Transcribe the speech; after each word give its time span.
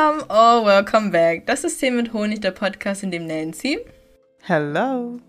Welcome 0.00 0.24
or 0.30 0.64
welcome 0.64 1.10
back. 1.10 1.44
Das 1.44 1.62
ist 1.62 1.78
Tee 1.78 1.90
mit 1.90 2.14
Honig, 2.14 2.40
der 2.40 2.52
Podcast, 2.52 3.02
in 3.02 3.10
dem 3.10 3.26
Nancy 3.26 3.80
Hello. 4.44 5.20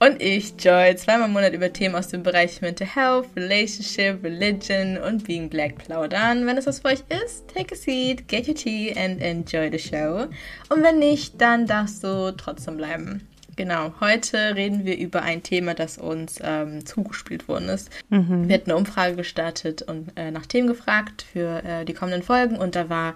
und 0.00 0.20
ich, 0.20 0.52
Joy, 0.58 0.96
zweimal 0.96 1.28
im 1.28 1.32
Monat 1.32 1.52
über 1.52 1.72
Themen 1.72 1.94
aus 1.94 2.08
dem 2.08 2.24
Bereich 2.24 2.60
Mental 2.60 2.88
Health, 2.88 3.26
Relationship, 3.36 4.24
Religion 4.24 4.98
und 4.98 5.22
Being 5.22 5.48
Black 5.48 5.78
plaudern. 5.78 6.44
Wenn 6.44 6.58
es 6.58 6.66
was 6.66 6.80
für 6.80 6.88
euch 6.88 7.04
ist, 7.24 7.46
take 7.54 7.72
a 7.72 7.76
seat, 7.76 8.26
get 8.26 8.48
your 8.48 8.56
tea 8.56 8.92
and 8.96 9.22
enjoy 9.22 9.70
the 9.70 9.78
show. 9.78 10.26
Und 10.70 10.82
wenn 10.82 10.98
nicht, 10.98 11.40
dann 11.40 11.68
darfst 11.68 12.02
du 12.02 12.32
trotzdem 12.36 12.78
bleiben. 12.78 13.28
Genau, 13.54 13.94
heute 14.00 14.56
reden 14.56 14.84
wir 14.84 14.98
über 14.98 15.22
ein 15.22 15.44
Thema, 15.44 15.74
das 15.74 15.98
uns 15.98 16.40
ähm, 16.42 16.84
zugespielt 16.84 17.46
worden 17.46 17.68
ist. 17.68 17.90
Wir 18.10 18.54
hatten 18.54 18.70
eine 18.70 18.76
Umfrage 18.76 19.14
gestartet 19.14 19.82
und 19.82 20.10
äh, 20.16 20.32
nach 20.32 20.46
Themen 20.46 20.66
gefragt 20.66 21.24
für 21.32 21.62
äh, 21.64 21.84
die 21.84 21.94
kommenden 21.94 22.24
Folgen 22.24 22.56
und 22.56 22.74
da 22.74 22.90
war 22.90 23.14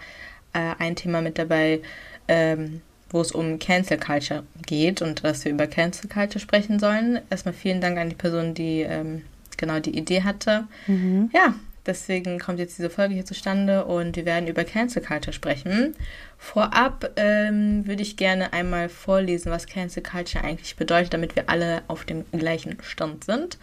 äh, 0.53 0.75
ein 0.79 0.97
Thema 0.97 1.21
mit 1.21 1.39
dabei, 1.39 1.81
ähm, 2.29 2.81
wo 3.11 3.21
es 3.21 3.33
um 3.33 3.59
Cancel 3.59 3.99
Culture 3.99 4.45
geht 4.67 5.03
und 5.03 5.25
dass 5.25 5.45
wir 5.45 5.53
über 5.53 5.67
Cancel 5.67 6.09
Culture 6.09 6.39
sprechen 6.39 6.79
sollen. 6.79 7.21
Erstmal 7.31 7.55
vielen 7.55 7.81
Dank 7.81 7.99
an 7.99 8.09
die 8.09 8.17
Person, 8.17 8.55
die 8.55 8.83
ähm, 8.83 9.23
genau 9.57 9.81
die 9.81 9.97
Idee 9.99 10.23
hatte. 10.23 10.69
Ja, 11.33 11.55
deswegen 11.87 12.39
kommt 12.39 12.59
jetzt 12.61 12.79
diese 12.79 12.89
Folge 12.91 13.15
hier 13.15 13.25
zustande 13.25 13.85
und 13.85 14.15
wir 14.17 14.25
werden 14.25 14.47
über 14.49 14.65
Cancel 14.65 15.03
Culture 15.03 15.33
sprechen. 15.33 15.95
Vorab 16.39 17.11
ähm, 17.17 17.87
würde 17.87 18.03
ich 18.03 18.17
gerne 18.17 18.53
einmal 18.53 18.89
vorlesen, 18.89 19.51
was 19.51 19.67
Cancel 19.67 20.03
Culture 20.03 20.45
eigentlich 20.45 20.77
bedeutet, 20.77 21.13
damit 21.13 21.37
wir 21.37 21.51
alle 21.51 21.83
auf 21.89 22.05
dem 22.05 22.25
gleichen 22.31 22.79
Stand 22.83 23.25
sind. 23.25 23.59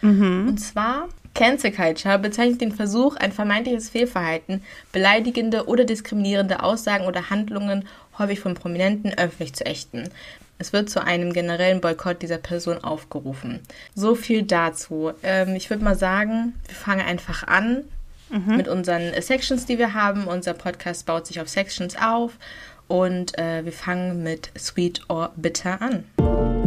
Und 0.48 0.58
zwar 0.58 1.08
Cancel 1.38 1.70
Culture 1.70 2.18
bezeichnet 2.18 2.60
den 2.60 2.72
Versuch, 2.72 3.14
ein 3.14 3.30
vermeintliches 3.30 3.90
Fehlverhalten, 3.90 4.60
beleidigende 4.90 5.68
oder 5.68 5.84
diskriminierende 5.84 6.64
Aussagen 6.64 7.06
oder 7.06 7.30
Handlungen 7.30 7.86
häufig 8.18 8.40
von 8.40 8.54
Prominenten 8.54 9.16
öffentlich 9.16 9.54
zu 9.54 9.64
ächten. 9.64 10.08
Es 10.58 10.72
wird 10.72 10.90
zu 10.90 11.00
einem 11.00 11.32
generellen 11.32 11.80
Boykott 11.80 12.22
dieser 12.22 12.38
Person 12.38 12.82
aufgerufen. 12.82 13.60
So 13.94 14.16
viel 14.16 14.42
dazu. 14.42 15.12
Ähm, 15.22 15.54
ich 15.54 15.70
würde 15.70 15.84
mal 15.84 15.94
sagen, 15.94 16.54
wir 16.66 16.74
fangen 16.74 17.06
einfach 17.06 17.46
an 17.46 17.84
mit 18.56 18.66
unseren 18.66 19.02
äh, 19.02 19.22
Sections, 19.22 19.64
die 19.64 19.78
wir 19.78 19.94
haben. 19.94 20.26
Unser 20.26 20.54
Podcast 20.54 21.06
baut 21.06 21.28
sich 21.28 21.40
auf 21.40 21.48
Sections 21.48 21.94
auf 21.96 22.32
und 22.88 23.38
äh, 23.38 23.64
wir 23.64 23.72
fangen 23.72 24.24
mit 24.24 24.50
Sweet 24.58 25.02
or 25.08 25.30
Bitter 25.36 25.80
an. 25.80 26.57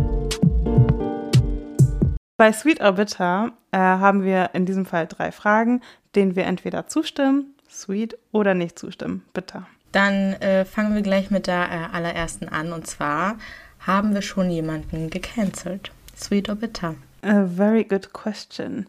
Bei 2.42 2.52
Sweet 2.54 2.82
or 2.82 2.94
Bitter 2.94 3.52
äh, 3.72 3.78
haben 3.78 4.24
wir 4.24 4.50
in 4.54 4.66
diesem 4.66 4.88
Fall 4.88 5.06
drei 5.06 5.32
Fragen, 5.32 5.80
denen 6.16 6.36
wir 6.36 6.46
entweder 6.46 6.88
zustimmen, 6.88 7.54
sweet 7.70 8.18
oder 8.32 8.56
nicht 8.56 8.80
zustimmen. 8.80 9.24
Bitter. 9.32 9.68
Dann 9.92 10.34
äh, 10.42 10.66
fangen 10.66 10.96
wir 10.96 11.04
gleich 11.04 11.30
mit 11.30 11.46
der 11.46 11.70
äh, 11.70 11.96
allerersten 11.96 12.50
an 12.50 12.74
und 12.74 12.88
zwar 12.88 13.36
haben 13.80 14.16
wir 14.16 14.24
schon 14.24 14.50
jemanden 14.50 15.12
gecancelt. 15.12 15.92
Sweet 16.18 16.50
or 16.50 16.56
Bitter? 16.56 16.96
A 17.22 17.46
very 17.46 17.84
good 17.84 18.12
question. 18.12 18.88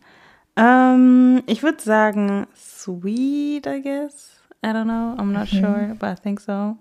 Ähm, 0.57 1.43
ich 1.45 1.63
würde 1.63 1.83
sagen 1.83 2.47
sweet, 2.57 3.67
I 3.67 3.83
guess. 3.83 4.31
I 4.65 4.69
don't 4.69 4.85
know, 4.85 5.15
I'm 5.23 5.31
not 5.31 5.49
sure, 5.49 5.95
but 5.99 6.09
I 6.09 6.15
think 6.15 6.41
so. 6.41 6.79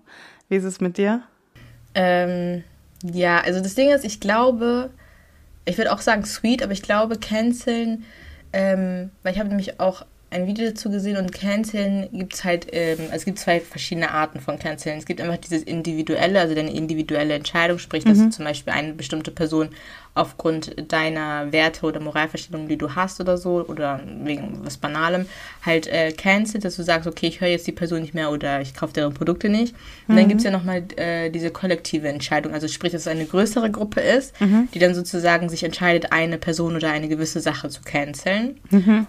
Wie 0.48 0.56
ist 0.56 0.64
es 0.64 0.80
mit 0.80 0.96
dir? 0.96 1.20
Ähm, 1.94 2.64
ja, 3.02 3.42
also 3.42 3.62
das 3.62 3.74
Ding 3.74 3.90
ist, 3.90 4.06
ich 4.06 4.20
glaube, 4.20 4.88
ich 5.64 5.78
würde 5.78 5.92
auch 5.92 6.00
sagen 6.00 6.24
sweet, 6.24 6.62
aber 6.62 6.72
ich 6.72 6.82
glaube, 6.82 7.18
canceln, 7.18 8.04
ähm, 8.52 9.10
weil 9.22 9.32
ich 9.32 9.38
habe 9.38 9.48
nämlich 9.48 9.80
auch 9.80 10.04
ein 10.32 10.46
Video 10.46 10.66
dazu 10.66 10.90
gesehen 10.90 11.18
und 11.18 11.32
canceln 11.32 12.08
gibt 12.12 12.34
es 12.34 12.44
halt, 12.44 12.66
ähm, 12.72 12.98
also 13.02 13.16
es 13.16 13.24
gibt 13.24 13.38
zwei 13.38 13.60
verschiedene 13.60 14.10
Arten 14.10 14.40
von 14.40 14.58
canceln. 14.58 14.98
Es 14.98 15.04
gibt 15.04 15.20
einfach 15.20 15.36
dieses 15.36 15.62
individuelle, 15.62 16.40
also 16.40 16.54
deine 16.54 16.72
individuelle 16.72 17.34
Entscheidung, 17.34 17.78
sprich, 17.78 18.04
dass 18.04 18.18
du 18.18 18.30
zum 18.30 18.46
Beispiel 18.46 18.72
eine 18.72 18.94
bestimmte 18.94 19.30
Person 19.30 19.68
aufgrund 20.14 20.92
deiner 20.92 21.52
Werte 21.52 21.86
oder 21.86 21.98
Moralvorstellungen, 22.00 22.68
die 22.68 22.76
du 22.76 22.94
hast 22.94 23.20
oder 23.20 23.38
so, 23.38 23.64
oder 23.66 24.00
wegen 24.24 24.58
was 24.62 24.76
Banalem, 24.76 25.26
halt 25.64 25.86
äh, 25.86 26.12
cancelt, 26.12 26.64
dass 26.64 26.76
du 26.76 26.82
sagst, 26.82 27.06
okay, 27.08 27.28
ich 27.28 27.40
höre 27.40 27.48
jetzt 27.48 27.66
die 27.66 27.72
Person 27.72 28.02
nicht 28.02 28.12
mehr 28.12 28.30
oder 28.30 28.60
ich 28.60 28.74
kaufe 28.74 28.92
deren 28.92 29.14
Produkte 29.14 29.48
nicht. 29.48 29.74
Und 30.08 30.16
dann 30.16 30.28
gibt 30.28 30.40
es 30.40 30.44
ja 30.44 30.50
nochmal 30.50 30.82
äh, 30.96 31.30
diese 31.30 31.50
kollektive 31.50 32.08
Entscheidung, 32.08 32.52
also 32.52 32.68
sprich, 32.68 32.92
dass 32.92 33.02
es 33.02 33.08
eine 33.08 33.24
größere 33.24 33.70
Gruppe 33.70 34.00
ist, 34.00 34.34
die 34.74 34.78
dann 34.78 34.94
sozusagen 34.94 35.48
sich 35.48 35.64
entscheidet, 35.64 36.12
eine 36.12 36.36
Person 36.36 36.76
oder 36.76 36.90
eine 36.90 37.08
gewisse 37.08 37.40
Sache 37.40 37.68
zu 37.70 37.80
canceln. 37.82 38.60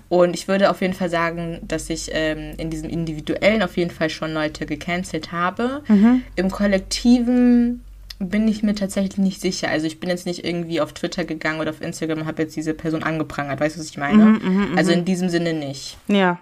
Und 0.09 0.33
ich 0.35 0.47
würde 0.47 0.69
auf 0.69 0.81
jeden 0.81 0.93
Fall 0.93 1.09
sagen, 1.09 1.59
dass 1.67 1.89
ich 1.89 2.09
ähm, 2.13 2.53
in 2.57 2.69
diesem 2.69 2.89
Individuellen 2.89 3.61
auf 3.61 3.75
jeden 3.75 3.91
Fall 3.91 4.09
schon 4.09 4.33
Leute 4.33 4.65
gecancelt 4.65 5.31
habe. 5.33 5.81
Im 6.35 6.49
Kollektiven 6.49 7.81
bin 8.23 8.47
ich 8.47 8.63
mir 8.63 8.75
tatsächlich 8.75 9.17
nicht 9.17 9.41
sicher. 9.41 9.69
Also 9.69 9.85
ich 9.87 9.99
bin 9.99 10.09
jetzt 10.09 10.25
nicht 10.25 10.45
irgendwie 10.45 10.81
auf 10.81 10.93
Twitter 10.93 11.25
gegangen 11.25 11.59
oder 11.59 11.69
auf 11.71 11.81
Instagram 11.81 12.19
und 12.19 12.25
habe 12.27 12.41
jetzt 12.43 12.55
diese 12.55 12.73
Person 12.73 13.03
angeprangert. 13.03 13.59
Weißt 13.59 13.75
du, 13.75 13.79
was 13.79 13.89
ich 13.89 13.97
meine? 13.97 14.39
also 14.75 14.91
in 14.91 15.05
diesem 15.05 15.29
Sinne 15.29 15.53
nicht. 15.53 15.97
Ja, 16.07 16.39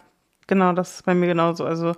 genau, 0.47 0.73
das 0.73 0.95
ist 0.95 1.05
bei 1.05 1.13
mir 1.13 1.27
genauso. 1.27 1.65
Also 1.65 1.93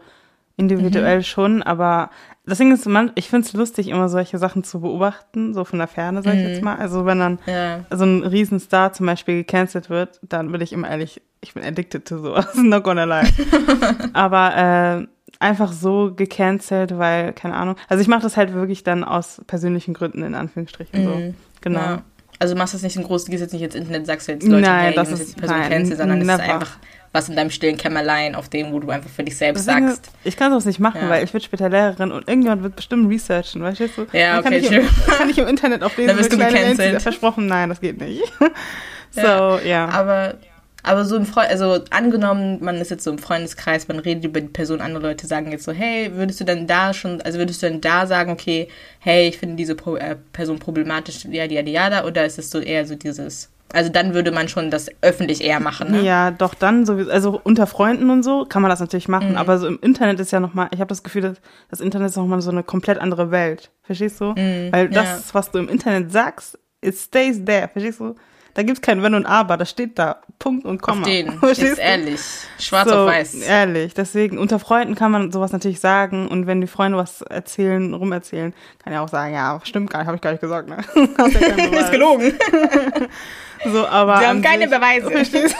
individuell 0.55 1.23
schon, 1.23 1.63
aber 1.63 2.09
das 2.45 2.57
Ding 2.59 2.71
ist, 2.71 2.85
man, 2.85 3.11
ich 3.15 3.29
finde 3.29 3.47
es 3.47 3.53
lustig, 3.53 3.87
immer 3.87 4.07
solche 4.09 4.37
Sachen 4.37 4.63
zu 4.63 4.81
beobachten, 4.81 5.53
so 5.53 5.63
von 5.63 5.79
der 5.79 5.87
Ferne, 5.87 6.21
sag 6.21 6.35
ich 6.35 6.41
jetzt 6.43 6.61
mal. 6.61 6.75
Also 6.75 7.05
wenn 7.05 7.19
dann 7.19 7.39
Ja. 7.47 7.85
so 7.89 8.03
ein 8.05 8.23
Riesenstar 8.23 8.93
zum 8.93 9.05
Beispiel 9.07 9.37
gecancelt 9.37 9.89
wird, 9.89 10.19
dann 10.21 10.51
bin 10.51 10.61
ich 10.61 10.73
immer 10.73 10.89
ehrlich, 10.89 11.21
ich 11.41 11.53
bin 11.53 11.63
addicted 11.63 12.05
to 12.05 12.19
sowas, 12.19 12.49
not 12.55 12.83
gonna 12.83 13.05
lie. 13.05 13.27
aber 14.13 14.55
äh, 15.01 15.07
einfach 15.43 15.71
so 15.71 16.13
gecancelt, 16.15 16.97
weil, 16.97 17.33
keine 17.33 17.55
Ahnung. 17.55 17.75
Also 17.89 18.01
ich 18.01 18.07
mache 18.07 18.21
das 18.23 18.37
halt 18.37 18.53
wirklich 18.53 18.83
dann 18.83 19.03
aus 19.03 19.41
persönlichen 19.47 19.93
Gründen, 19.93 20.23
in 20.23 20.33
Anführungsstrichen. 20.35 21.03
So. 21.03 21.33
Genau. 21.61 21.79
Ja. 21.79 22.01
Also 22.39 22.55
du 22.55 22.57
machst 22.59 22.73
das 22.73 22.81
nicht 22.81 22.95
in 22.95 23.03
groß, 23.03 23.25
du 23.25 23.31
gehst 23.31 23.41
jetzt 23.41 23.53
nicht 23.53 23.61
ins 23.61 23.75
Internet, 23.75 24.05
sagst 24.07 24.27
du 24.27 24.31
jetzt 24.33 24.43
Leute, 24.47 24.61
Nein, 24.63 24.85
hey, 24.87 24.95
das 24.95 25.11
ist- 25.11 25.35
die 25.35 25.39
Person 25.39 25.59
nein, 25.59 25.69
canceln, 25.69 25.97
sondern 25.97 26.21
es 26.21 26.27
ist 26.27 26.39
einfach 26.49 26.77
was 27.15 27.29
in 27.29 27.35
deinem 27.35 27.51
stillen 27.51 27.77
Kämmerlein, 27.77 28.33
auf 28.33 28.49
dem, 28.49 28.71
wo 28.73 28.79
du 28.79 28.89
einfach 28.89 29.09
für 29.09 29.23
dich 29.23 29.37
selbst 29.37 29.67
Ding 29.69 29.87
sagst. 29.87 30.09
ich 30.23 30.35
kann 30.35 30.51
das 30.51 30.65
nicht 30.65 30.79
machen, 30.79 30.99
Ja. 31.03 31.09
weil 31.09 31.23
ich 31.23 31.31
werde 31.31 31.45
später 31.45 31.69
Lehrerin 31.69 32.11
und 32.11 32.27
irgendjemand 32.27 32.63
wird 32.63 32.75
bestimmt 32.75 33.07
researchen, 33.07 33.61
weißt 33.61 33.81
du? 33.81 33.85
Ja, 34.13 34.41
Dann 34.41 34.43
kann 34.45 34.53
okay, 34.55 34.57
ich, 34.65 34.71
im, 34.71 34.87
kann 35.17 35.29
ich 35.29 35.37
im 35.37 35.47
Internet 35.47 35.83
auf 35.83 35.95
wirst 35.97 36.33
du 36.33 36.37
kleine. 36.37 36.73
Nancy 36.73 36.99
versprochen, 36.99 37.45
nein, 37.45 37.69
das 37.69 37.79
geht 37.81 38.01
nicht. 38.01 38.23
so, 39.11 39.21
Ja. 39.21 39.59
ja. 39.61 39.89
Aber, 39.89 40.33
aber 40.83 41.05
so 41.05 41.15
im 41.15 41.25
Freund, 41.25 41.49
also 41.49 41.79
angenommen, 41.89 42.59
man 42.61 42.75
ist 42.75 42.91
jetzt 42.91 43.03
so 43.05 43.11
im 43.11 43.17
Freundeskreis, 43.17 43.87
man 43.87 43.99
redet 43.99 44.25
über 44.25 44.41
die 44.41 44.47
Person, 44.49 44.81
andere 44.81 45.03
Leute 45.07 45.25
sagen 45.27 45.51
jetzt 45.51 45.63
so, 45.63 45.71
hey, 45.71 46.11
würdest 46.15 46.39
du 46.41 46.43
dann 46.45 46.67
da 46.67 46.93
schon, 46.93 47.21
also 47.21 47.39
würdest 47.39 47.63
du 47.63 47.69
dann 47.69 47.81
da 47.81 48.05
sagen, 48.05 48.31
okay, 48.31 48.67
hey, 48.99 49.27
ich 49.29 49.37
finde 49.37 49.55
diese 49.55 49.75
Pro 49.75 49.95
äh, 49.95 50.15
Person 50.33 50.59
problematisch, 50.59 51.25
ja, 51.25 51.45
ja, 51.45 51.61
ja, 51.61 52.03
oder 52.05 52.25
ist 52.25 52.37
es 52.37 52.49
so 52.51 52.59
eher 52.59 52.85
so 52.85 52.95
dieses, 52.95 53.49
also 53.71 53.89
dann 53.89 54.13
würde 54.13 54.31
man 54.31 54.49
schon 54.49 54.69
das 54.69 54.87
öffentlich 55.01 55.41
eher 55.43 55.59
machen, 55.59 55.89
ne? 55.91 56.01
Ja, 56.03 56.29
doch 56.31 56.53
dann 56.53 56.85
sowieso, 56.85 57.09
also 57.11 57.39
unter 57.43 57.65
Freunden 57.65 58.09
und 58.09 58.21
so 58.23 58.45
kann 58.45 58.61
man 58.61 58.69
das 58.69 58.79
natürlich 58.81 59.07
machen, 59.07 59.31
Mhm. 59.31 59.37
aber 59.37 59.57
so 59.57 59.67
im 59.67 59.79
Internet 59.81 60.19
ist 60.19 60.31
ja 60.31 60.39
nochmal, 60.39 60.67
ich 60.71 60.79
habe 60.79 60.89
das 60.89 61.01
Gefühl, 61.01 61.21
dass 61.21 61.37
das 61.69 61.79
Internet 61.81 62.09
ist 62.09 62.17
nochmal 62.17 62.41
so 62.41 62.51
eine 62.51 62.61
komplett 62.63 62.99
andere 62.99 63.31
Welt. 63.31 63.71
Verstehst 63.83 64.21
du? 64.21 64.35
Weil 64.35 64.87
Mhm, 64.87 64.93
ja. 64.93 65.01
das, 65.03 65.33
was 65.33 65.49
du 65.49 65.59
im 65.59 65.69
Internet 65.69 66.11
sagst, 66.11 66.59
it 66.81 66.95
stays 66.97 67.43
there. 67.45 67.67
Verstehst 67.71 67.99
du? 67.99 68.15
Da 68.55 68.61
gibt's 68.63 68.81
kein 68.81 69.01
Wenn 69.01 69.15
und 69.15 69.25
Aber, 69.25 69.57
das 69.57 69.69
steht 69.71 69.97
da. 69.97 70.17
Punkt 70.37 70.65
und 70.65 70.81
Komma. 70.81 71.01
Auf 71.01 71.07
den, 71.07 71.39
du? 71.41 71.73
ehrlich, 71.79 72.19
schwarz 72.59 72.87
so, 72.89 72.95
auf 72.95 73.07
weiß. 73.07 73.33
Ehrlich, 73.35 73.93
deswegen 73.93 74.37
unter 74.37 74.59
Freunden 74.59 74.93
kann 74.95 75.11
man 75.11 75.31
sowas 75.31 75.51
natürlich 75.51 75.79
sagen 75.79 76.27
und 76.27 76.45
wenn 76.47 76.61
die 76.61 76.67
Freunde 76.67 76.97
was 76.97 77.21
erzählen, 77.23 77.93
rumerzählen, 77.93 78.53
kann 78.83 78.93
ja 78.93 79.01
auch 79.01 79.07
sagen, 79.09 79.33
ja, 79.33 79.59
stimmt 79.63 79.89
gar 79.89 79.99
nicht, 79.99 80.07
habe 80.07 80.17
ich 80.17 80.21
gar 80.21 80.31
nicht 80.31 80.41
gesagt, 80.41 80.69
ne? 80.69 80.77
Hast 81.17 81.33
ja 81.33 81.47
ist 81.79 81.91
gelogen. 81.91 82.33
So, 83.65 83.87
aber 83.87 84.19
Wir 84.19 84.27
haben 84.27 84.41
keine 84.41 84.67
sich- 84.67 84.77
Beweise. 84.77 85.09
Verstehst? 85.09 85.55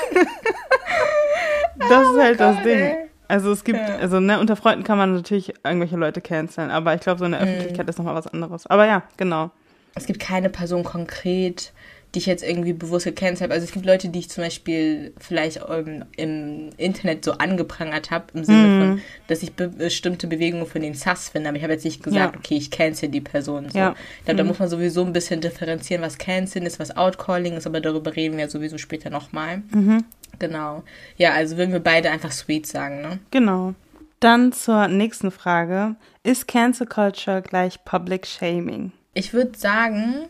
Das 1.78 2.02
ist 2.12 2.20
halt 2.20 2.40
das 2.40 2.56
Gott, 2.58 2.66
Ding. 2.66 2.80
ey. 2.80 2.96
Also 3.28 3.52
es 3.52 3.64
gibt, 3.64 3.80
Ja. 3.80 3.96
also 3.96 4.20
ne, 4.20 4.40
unter 4.40 4.56
Freunden 4.56 4.84
kann 4.84 4.98
man 4.98 5.16
natürlich 5.16 5.54
irgendwelche 5.64 5.96
Leute 5.96 6.22
canceln, 6.22 6.70
aber 6.70 6.94
ich 6.94 7.02
glaube, 7.02 7.20
so 7.20 7.26
in 7.26 7.32
der 7.32 7.42
Mhm. 7.42 7.48
Öffentlichkeit 7.48 7.90
ist 7.90 7.98
nochmal 7.98 8.16
was 8.16 8.28
anderes. 8.28 8.68
Aber 8.68 8.86
ja, 8.86 9.02
genau. 9.18 9.50
es 9.96 10.06
gibt 10.06 10.20
keine 10.20 10.50
Person 10.50 10.84
konkret, 10.84 11.72
die 12.14 12.20
ich 12.20 12.26
jetzt 12.28 12.44
irgendwie 12.44 12.74
bewusst 12.74 13.06
gecancelt 13.06 13.42
habe. 13.42 13.54
Also 13.54 13.66
es 13.66 13.72
gibt 13.72 13.86
Leute, 13.86 14.10
die 14.10 14.20
ich 14.20 14.30
zum 14.30 14.44
Beispiel 14.44 15.14
vielleicht 15.20 15.62
ähm, 15.68 16.06
im 16.16 16.70
Internet 16.78 17.26
so 17.26 17.32
angeprangert 17.34 18.12
habe, 18.12 18.26
im 18.36 18.44
Sinne 18.44 18.68
Mhm. 18.68 18.80
von, 18.80 19.02
dass 19.28 19.42
ich 19.42 19.54
be 19.54 19.68
bestimmte 19.68 20.28
Bewegungen 20.28 20.68
von 20.68 20.82
den 20.82 20.94
Sass 20.94 21.30
finde, 21.30 21.50
aber 21.50 21.58
ich 21.58 21.64
habe 21.64 21.74
jetzt 21.74 21.86
nicht 21.86 22.04
gesagt, 22.04 22.36
Ja. 22.36 22.40
okay, 22.40 22.56
ich 22.56 22.70
cancel 22.70 23.10
die 23.10 23.22
Person. 23.22 23.70
So. 23.70 23.78
Ja. 23.80 23.90
Mhm. 23.92 23.96
Ich 24.20 24.26
glaube, 24.26 24.38
da 24.38 24.44
muss 24.44 24.60
man 24.60 24.70
sowieso 24.70 25.04
ein 25.04 25.14
bisschen 25.14 25.42
differenzieren, 25.42 26.04
was 26.04 26.18
canceln 26.20 26.66
ist, 26.66 26.80
was 26.80 26.96
outcalling 26.96 27.58
ist, 27.58 27.66
aber 27.66 27.82
darüber 27.82 28.16
reden 28.16 28.38
wir 28.38 28.48
sowieso 28.50 28.78
später 28.78 29.10
nochmal. 29.10 29.64
Mhm. 29.72 30.04
Genau. 30.40 30.84
Ja, 31.18 31.34
also 31.34 31.58
würden 31.58 31.72
wir 31.72 31.80
beide 31.80 32.12
einfach 32.12 32.32
sweet 32.32 32.68
sagen, 32.68 33.02
ne? 33.02 33.20
Genau. 33.32 33.74
Dann 34.20 34.52
zur 34.54 34.88
nächsten 34.88 35.32
Frage. 35.32 35.96
Ist 36.24 36.48
Cancel 36.48 36.88
Culture 36.88 37.42
gleich 37.42 37.84
Public 37.86 38.26
Shaming? 38.26 38.92
Ich 39.16 39.34
würde 39.34 39.58
sagen, 39.58 40.26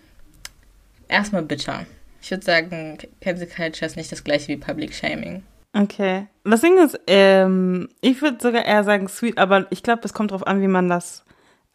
erstmal 1.08 1.44
bitter. 1.44 1.86
Ich 2.22 2.32
würde 2.32 2.46
sagen, 2.46 2.98
Cancel 3.22 3.48
Culture 3.48 3.86
ist 3.86 3.98
nicht 3.98 4.12
das 4.12 4.24
gleiche 4.24 4.48
wie 4.48 4.58
Public 4.58 4.94
Shaming. 4.94 5.44
Okay. 5.74 6.28
Das 6.44 6.62
Ding 6.62 6.78
ist, 6.78 7.00
ähm, 7.08 7.90
ich 8.02 8.22
würde 8.22 8.38
sogar 8.40 8.64
eher 8.64 8.84
sagen 8.84 9.08
sweet, 9.08 9.38
aber 9.38 9.68
ich 9.72 9.84
glaube, 9.84 10.02
es 10.06 10.14
kommt 10.14 10.32
drauf 10.32 10.46
an, 10.46 10.62
wie 10.62 10.68
man 10.68 10.88
das 10.88 11.26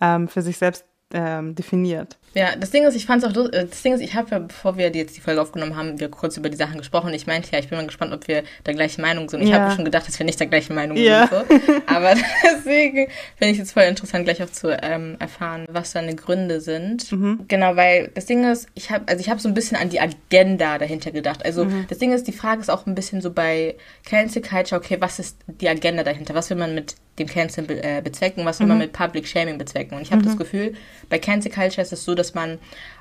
ähm, 0.01 0.29
für 0.29 0.43
sich 0.43 0.57
selbst 0.57 0.85
ähm, 1.13 1.55
definiert. 1.55 2.17
Ja, 2.35 2.55
das 2.57 2.71
Ding 2.71 2.85
ist, 2.85 2.95
ich 2.95 3.07
fand 3.07 3.23
es 3.25 3.29
auch, 3.37 3.53
äh, 3.53 3.65
das 3.67 3.83
Ding 3.83 3.95
ist, 3.95 4.01
ich 4.01 4.15
habe 4.15 4.31
ja, 4.31 4.39
bevor 4.39 4.77
wir 4.77 4.91
jetzt 4.95 5.17
die 5.17 5.21
Folge 5.21 5.41
aufgenommen 5.41 5.77
haben, 5.77 5.99
wir 5.99 6.09
kurz 6.11 6.37
über 6.37 6.49
die 6.51 6.57
Sachen 6.57 6.79
gesprochen. 6.79 7.13
Ich 7.15 7.27
meinte 7.27 7.51
ja, 7.53 7.59
ich 7.59 7.69
bin 7.69 7.79
mal 7.79 7.87
gespannt, 7.87 8.13
ob 8.13 8.29
wir 8.29 8.43
der 8.67 8.75
gleichen 8.75 9.01
Meinung 9.03 9.29
sind. 9.29 9.43
Ich 9.43 9.49
Ja. 9.51 9.61
habe 9.61 9.75
schon 9.75 9.85
gedacht, 9.85 10.07
dass 10.07 10.19
wir 10.19 10.27
nicht 10.27 10.39
der 10.39 10.47
gleichen 10.47 10.75
Meinung 10.75 10.97
Ja. 10.97 11.27
sind. 11.27 11.47
So. 11.67 11.83
Aber 11.87 12.15
deswegen 12.45 13.09
finde 13.37 13.55
ich 13.55 13.59
es 13.59 13.73
voll 13.73 13.85
interessant, 13.85 14.25
gleich 14.25 14.43
auch 14.43 14.51
zu 14.51 14.69
ähm, 14.83 15.17
erfahren, 15.19 15.65
was 15.71 15.93
deine 15.93 16.15
Gründe 16.15 16.61
sind. 16.61 17.11
Mhm. 17.11 17.45
Genau, 17.49 17.77
weil 17.77 18.09
das 18.15 18.27
Ding 18.27 18.45
ist, 18.51 18.69
ich 18.75 18.91
habe, 18.91 19.05
also 19.09 19.21
ich 19.21 19.31
habe 19.31 19.41
so 19.41 19.49
ein 19.49 19.55
bisschen 19.55 19.77
an 19.77 19.89
die 19.89 20.01
Agenda 20.01 20.79
dahinter 20.79 21.11
gedacht. 21.11 21.45
Also 21.45 21.65
Mhm. 21.65 21.87
das 21.89 21.99
Ding 21.99 22.13
ist, 22.13 22.27
die 22.27 22.33
Frage 22.33 22.61
ist 22.61 22.71
auch 22.71 22.87
ein 22.87 22.95
bisschen 22.95 23.21
so 23.21 23.31
bei 23.31 23.75
Cancel 24.05 24.43
Culture, 24.43 24.81
okay, 24.81 24.97
was 25.01 25.19
ist 25.19 25.37
die 25.47 25.69
Agenda 25.69 26.03
dahinter? 26.05 26.35
Was 26.35 26.51
will 26.51 26.57
man 26.57 26.75
mit 26.75 26.95
dem 27.19 27.27
Cancel 27.27 27.65
be 27.65 27.83
äh, 27.83 28.01
bezwecken? 28.01 28.45
Was 28.45 28.61
will 28.61 28.67
Mhm. 28.67 28.71
man 28.71 28.79
mit 28.79 28.93
Public 28.93 29.27
Shaming 29.27 29.59
bezwecken? 29.59 29.97
Und 29.97 30.03
ich 30.03 30.13
habe 30.13 30.23
das 30.23 30.37
Gefühl, 30.37 30.75
bei 31.09 31.19
Cancel 31.19 31.51
Culture 31.51 31.83
ist 31.83 31.93
es 31.93 32.05
so, 32.05 32.15
dass 32.19 32.35
man 32.35 32.59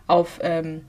auf, 0.08 0.40
ähm, 0.42 0.86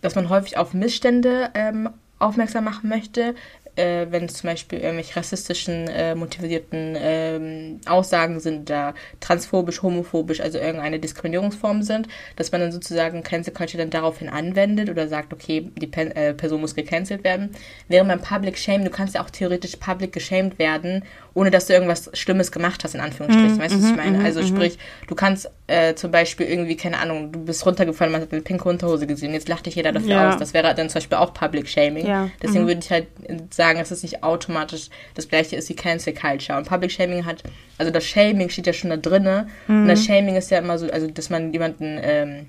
dass 0.00 0.14
man 0.14 0.28
häufig 0.28 0.56
auf 0.56 0.74
Missstände 0.74 1.50
ähm, 1.54 1.90
aufmerksam 2.18 2.64
machen 2.64 2.88
möchte, 2.88 3.34
äh, 3.76 4.06
wenn 4.10 4.24
es 4.24 4.34
zum 4.34 4.50
Beispiel 4.50 4.80
irgendwelche 4.80 5.16
rassistischen, 5.16 5.88
äh, 5.88 6.14
motivierten 6.14 6.96
ähm, 6.98 7.80
Aussagen 7.86 8.40
sind, 8.40 8.68
da 8.68 8.94
transphobisch, 9.20 9.82
homophobisch, 9.82 10.40
also 10.40 10.58
irgendeine 10.58 10.98
Diskriminierungsform 10.98 11.82
sind, 11.82 12.08
dass 12.36 12.52
man 12.52 12.60
dann 12.60 12.72
sozusagen 12.72 13.22
Cancel 13.22 13.54
Culture 13.54 13.82
dann 13.82 13.90
daraufhin 13.90 14.28
anwendet 14.28 14.90
oder 14.90 15.08
sagt, 15.08 15.32
okay, 15.32 15.70
die 15.76 15.86
Pen 15.86 16.10
äh, 16.12 16.34
Person 16.34 16.60
muss 16.60 16.74
gecancelt 16.74 17.24
werden. 17.24 17.50
Während 17.88 18.08
beim 18.08 18.20
Public 18.20 18.58
Shame, 18.58 18.84
du 18.84 18.90
kannst 18.90 19.14
ja 19.14 19.22
auch 19.22 19.30
theoretisch 19.30 19.76
public 19.76 20.12
geshamed 20.12 20.58
werden, 20.58 21.04
ohne 21.34 21.50
dass 21.50 21.66
du 21.66 21.72
irgendwas 21.72 22.10
Schlimmes 22.12 22.52
gemacht 22.52 22.84
hast, 22.84 22.94
in 22.94 23.00
Anführungsstrichen. 23.00 23.58
weißt 23.58 23.74
du, 23.74 23.82
was 23.82 23.90
ich 23.90 23.96
meine? 23.96 24.22
Also 24.24 24.42
sprich, 24.44 24.78
du 25.08 25.14
kannst 25.14 25.50
äh, 25.66 25.94
zum 25.94 26.10
Beispiel 26.10 26.46
irgendwie, 26.46 26.76
keine 26.76 26.98
Ahnung, 26.98 27.32
du 27.32 27.38
bist 27.44 27.64
runtergefallen, 27.64 28.12
man 28.12 28.20
hat 28.20 28.32
eine 28.32 28.42
pinke 28.42 28.68
Unterhose 28.68 29.06
gesehen, 29.06 29.32
jetzt 29.32 29.48
lacht 29.48 29.64
dich 29.66 29.74
jeder 29.76 29.92
dafür 29.92 30.08
Ja. 30.10 30.30
aus. 30.32 30.38
Das 30.38 30.52
wäre 30.54 30.74
dann 30.74 30.88
zum 30.90 30.94
Beispiel 31.00 31.18
auch 31.18 31.32
Public 31.32 31.68
Shaming. 31.68 32.06
Ja. 32.06 32.28
Deswegen 32.42 32.66
würde 32.66 32.80
ich 32.84 32.90
halt 32.90 33.06
sagen, 33.54 33.78
dass 33.78 33.90
es 33.90 34.02
nicht 34.02 34.22
automatisch 34.22 34.88
das 35.14 35.28
gleiche 35.28 35.56
ist 35.56 35.68
wie 35.68 35.74
Cancel 35.74 36.12
Culture. 36.12 36.58
Und 36.58 36.68
Public 36.68 36.92
Shaming 36.92 37.24
hat, 37.24 37.42
also 37.78 37.90
das 37.90 38.04
Shaming 38.04 38.48
steht 38.50 38.66
ja 38.66 38.72
schon 38.72 38.90
da 38.90 38.96
drinne. 38.98 39.46
Und 39.68 39.88
das 39.88 40.04
Shaming 40.04 40.36
ist 40.36 40.50
ja 40.50 40.58
immer 40.58 40.78
so, 40.78 40.90
also 40.90 41.06
dass 41.06 41.30
man 41.30 41.52
jemanden, 41.52 41.98
ähm, 42.02 42.46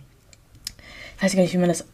ich 1.17 1.23
weiß 1.23 1.35
gar 1.35 1.41
nicht, 1.43 1.53
wie 1.53 1.57
man 1.57 1.69
das, 1.69 1.85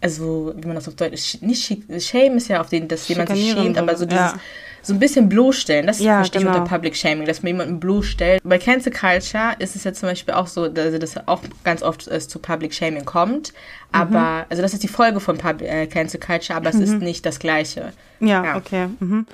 also 0.00 0.52
wie 0.56 0.66
man 0.66 0.74
das 0.76 0.86
auf 0.88 0.94
Deutsch, 0.96 1.14
sch- 1.14 1.44
nicht 1.44 1.64
schick, 1.64 1.84
Shame 2.02 2.36
ist 2.36 2.48
ja 2.48 2.60
auf 2.60 2.68
den, 2.68 2.88
dass 2.88 3.08
jemand 3.08 3.30
sich 3.30 3.52
schämt, 3.52 3.78
aber 3.78 3.92
so 3.94 4.00
so, 4.00 4.06
dieses, 4.06 4.32
ja. 4.32 4.40
So 4.84 4.92
ein 4.92 4.98
bisschen 5.00 5.28
bloßstellen, 5.28 5.86
das 5.86 5.98
Ja, 6.00 6.16
verstehe 6.16 6.40
ich 6.42 6.46
genau. 6.46 6.58
unter 6.58 6.68
Public 6.68 6.96
Shaming, 6.96 7.26
dass 7.26 7.42
man 7.42 7.48
jemanden 7.48 7.80
bloßstellt. 7.80 8.42
Bei 8.44 8.58
Cancel 8.58 8.92
Culture 8.92 9.54
ist 9.58 9.74
es 9.76 9.84
ja 9.84 9.92
zum 9.92 10.08
Beispiel 10.08 10.34
auch 10.34 10.46
so, 10.46 10.64
also 10.64 10.98
dass 10.98 11.16
auch 11.26 11.40
ganz 11.64 11.82
oft 11.82 12.06
es 12.06 12.28
zu 12.28 12.38
Public 12.38 12.74
Shaming 12.74 13.04
kommt, 13.04 13.52
Mhm. 13.52 14.00
aber, 14.00 14.46
also 14.50 14.62
das 14.62 14.74
ist 14.74 14.82
die 14.82 14.88
Folge 14.88 15.20
von 15.20 15.38
Pub 15.38 15.60
äh, 15.62 15.86
Cancel 15.86 16.20
Culture, 16.20 16.56
aber 16.56 16.68
es 16.70 16.76
ist 16.76 17.00
nicht 17.00 17.24
das 17.26 17.38
Gleiche. 17.38 17.92
Ja, 18.20 18.44
Ja. 18.44 18.56
okay. 18.56 18.88
Mhm. 19.00 19.26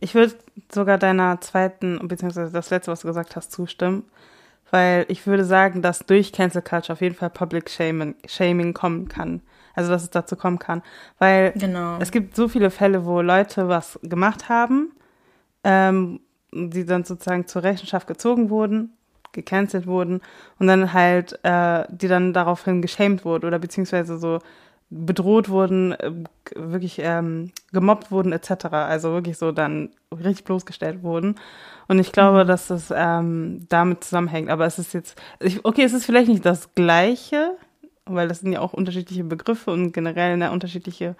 Ich 0.00 0.14
würde 0.14 0.34
sogar 0.72 0.98
deiner 0.98 1.40
zweiten, 1.40 1.98
beziehungsweise 2.08 2.50
das 2.52 2.70
letzte, 2.70 2.90
was 2.90 3.00
du 3.00 3.08
gesagt 3.08 3.36
hast, 3.36 3.52
zustimmen. 3.52 4.04
Weil 4.70 5.04
ich 5.08 5.26
würde 5.26 5.44
sagen, 5.44 5.82
dass 5.82 5.98
durch 6.00 6.32
Cancel 6.32 6.62
Culture 6.62 6.94
auf 6.94 7.00
jeden 7.02 7.14
Fall 7.14 7.28
Public 7.30 7.68
Shaming, 7.68 8.14
Shaming 8.26 8.72
kommen 8.72 9.06
kann. 9.08 9.42
Also, 9.74 9.90
dass 9.90 10.02
es 10.02 10.10
dazu 10.10 10.36
kommen 10.36 10.58
kann. 10.58 10.82
Weil 11.18 11.52
Genau. 11.56 11.96
es 12.00 12.10
gibt 12.10 12.36
so 12.36 12.48
viele 12.48 12.70
Fälle, 12.70 13.04
wo 13.06 13.20
Leute 13.20 13.68
was 13.68 13.98
gemacht 14.02 14.48
haben, 14.48 14.92
ähm, 15.64 16.20
die 16.52 16.84
dann 16.84 17.04
sozusagen 17.04 17.46
zur 17.46 17.62
Rechenschaft 17.62 18.06
gezogen 18.06 18.50
wurden, 18.50 18.92
gecancelt 19.32 19.86
wurden 19.86 20.20
und 20.58 20.66
dann 20.66 20.92
halt, 20.92 21.38
äh, 21.42 21.84
die 21.90 22.08
dann 22.08 22.32
daraufhin 22.34 22.82
geschämt 22.82 23.24
wurden 23.24 23.46
oder 23.46 23.58
beziehungsweise 23.58 24.18
so 24.18 24.40
bedroht 24.90 25.48
wurden, 25.48 25.92
äh, 25.92 26.12
wirklich 26.54 26.98
ähm, 27.02 27.50
gemobbt 27.72 28.10
wurden 28.10 28.32
etc. 28.32 28.66
Also 28.72 29.12
wirklich 29.12 29.38
so 29.38 29.50
dann 29.50 29.88
richtig 30.12 30.44
bloßgestellt 30.44 31.02
wurden. 31.02 31.36
Und 31.88 31.98
ich 31.98 32.12
glaube, 32.12 32.44
dass 32.44 32.68
es 32.68 32.92
ähm, 32.94 33.64
damit 33.70 34.04
zusammenhängt. 34.04 34.50
Aber 34.50 34.66
es 34.66 34.78
ist 34.78 34.92
jetzt, 34.92 35.18
ich, 35.40 35.64
okay, 35.64 35.82
es 35.84 35.94
ist 35.94 36.04
vielleicht 36.04 36.28
nicht 36.28 36.44
das 36.44 36.74
Gleiche, 36.74 37.52
weil 38.14 38.28
das 38.28 38.40
sind 38.40 38.52
ja 38.52 38.60
auch 38.60 38.72
unterschiedliche 38.72 39.24
Begriffe 39.24 39.70
und 39.70 39.92
generell 39.92 40.36
ne, 40.36 40.50
unterschiedliche 40.50 41.16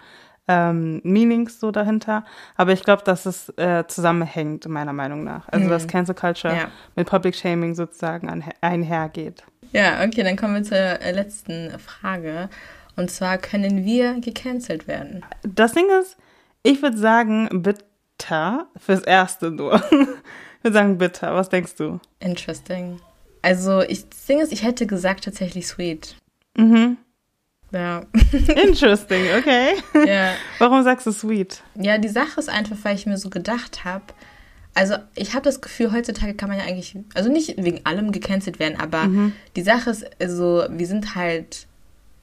ähm, 0.49 1.00
Meanings 1.05 1.61
so 1.61 1.71
dahinter. 1.71 2.25
Aber 2.56 2.73
ich 2.73 2.83
glaube, 2.83 3.03
dass 3.05 3.27
es 3.27 3.49
äh, 3.50 3.85
zusammenhängt, 3.87 4.67
meiner 4.69 4.93
Meinung 4.93 5.25
nach. 5.25 5.49
Also, 5.49 5.69
dass 5.69 5.87
Cancel 5.87 6.15
Culture 6.15 6.55
Ja. 6.55 6.69
mit 6.97 7.09
Public 7.09 7.37
Shaming 7.37 7.75
sozusagen 7.75 8.44
einhergeht. 8.61 9.44
Ja, 9.73 10.05
okay, 10.05 10.23
dann 10.23 10.37
kommen 10.37 10.55
wir 10.55 10.62
zur 10.65 10.77
äh, 10.77 11.12
letzten 11.12 11.71
Frage. 11.79 12.49
Und 12.97 13.11
zwar, 13.11 13.39
können 13.39 13.85
wir 13.85 14.21
gecancelt 14.21 14.87
werden? 14.87 15.25
Das 15.43 15.73
Ding 15.73 15.87
ist, 16.00 16.17
ich 16.62 16.83
würde 16.83 16.99
sagen, 16.99 17.49
bitter 17.62 18.67
fürs 18.77 19.00
Erste 19.03 19.50
nur. 19.50 19.77
ich 19.91 20.65
würde 20.65 20.75
sagen, 20.75 20.99
bitter. 20.99 21.35
Was 21.35 21.49
denkst 21.49 21.77
du? 21.77 22.00
Interesting. 22.21 23.00
Also, 23.41 23.81
ich, 23.81 24.09
das 24.09 24.27
Ding 24.27 24.41
ist, 24.41 24.53
ich 24.53 24.62
hätte 24.62 24.87
gesagt 24.87 25.25
tatsächlich 25.25 25.67
sweet. 25.67 26.17
Mhm. 26.56 26.96
Ja. 27.72 28.02
Interesting, 28.32 29.25
okay. 29.38 29.76
ja. 30.06 30.32
Warum 30.58 30.82
sagst 30.82 31.06
du 31.06 31.12
sweet? 31.12 31.62
Ja, 31.75 31.99
die 31.99 32.08
Sache 32.08 32.38
ist 32.38 32.50
einfach, 32.50 32.76
weil 32.82 32.96
ich 32.96 33.06
mir 33.06 33.16
so 33.16 33.31
gedacht 33.31 33.84
habe, 33.84 34.04
also 34.75 34.96
ich 35.14 35.34
habe 35.34 35.43
das 35.43 35.60
Gefühl, 35.60 35.93
heutzutage 35.93 36.34
kann 36.34 36.49
man 36.49 36.58
ja 36.58 36.64
eigentlich, 36.64 36.96
also 37.14 37.31
nicht 37.31 37.62
wegen 37.62 37.84
allem 37.84 38.10
gecancelt 38.12 38.58
werden, 38.58 38.78
aber 38.81 39.08
die 39.54 39.62
Sache 39.62 39.90
ist, 39.90 40.04
also 40.19 40.64
wir 40.70 40.87
sind 40.87 41.14
halt, 41.14 41.67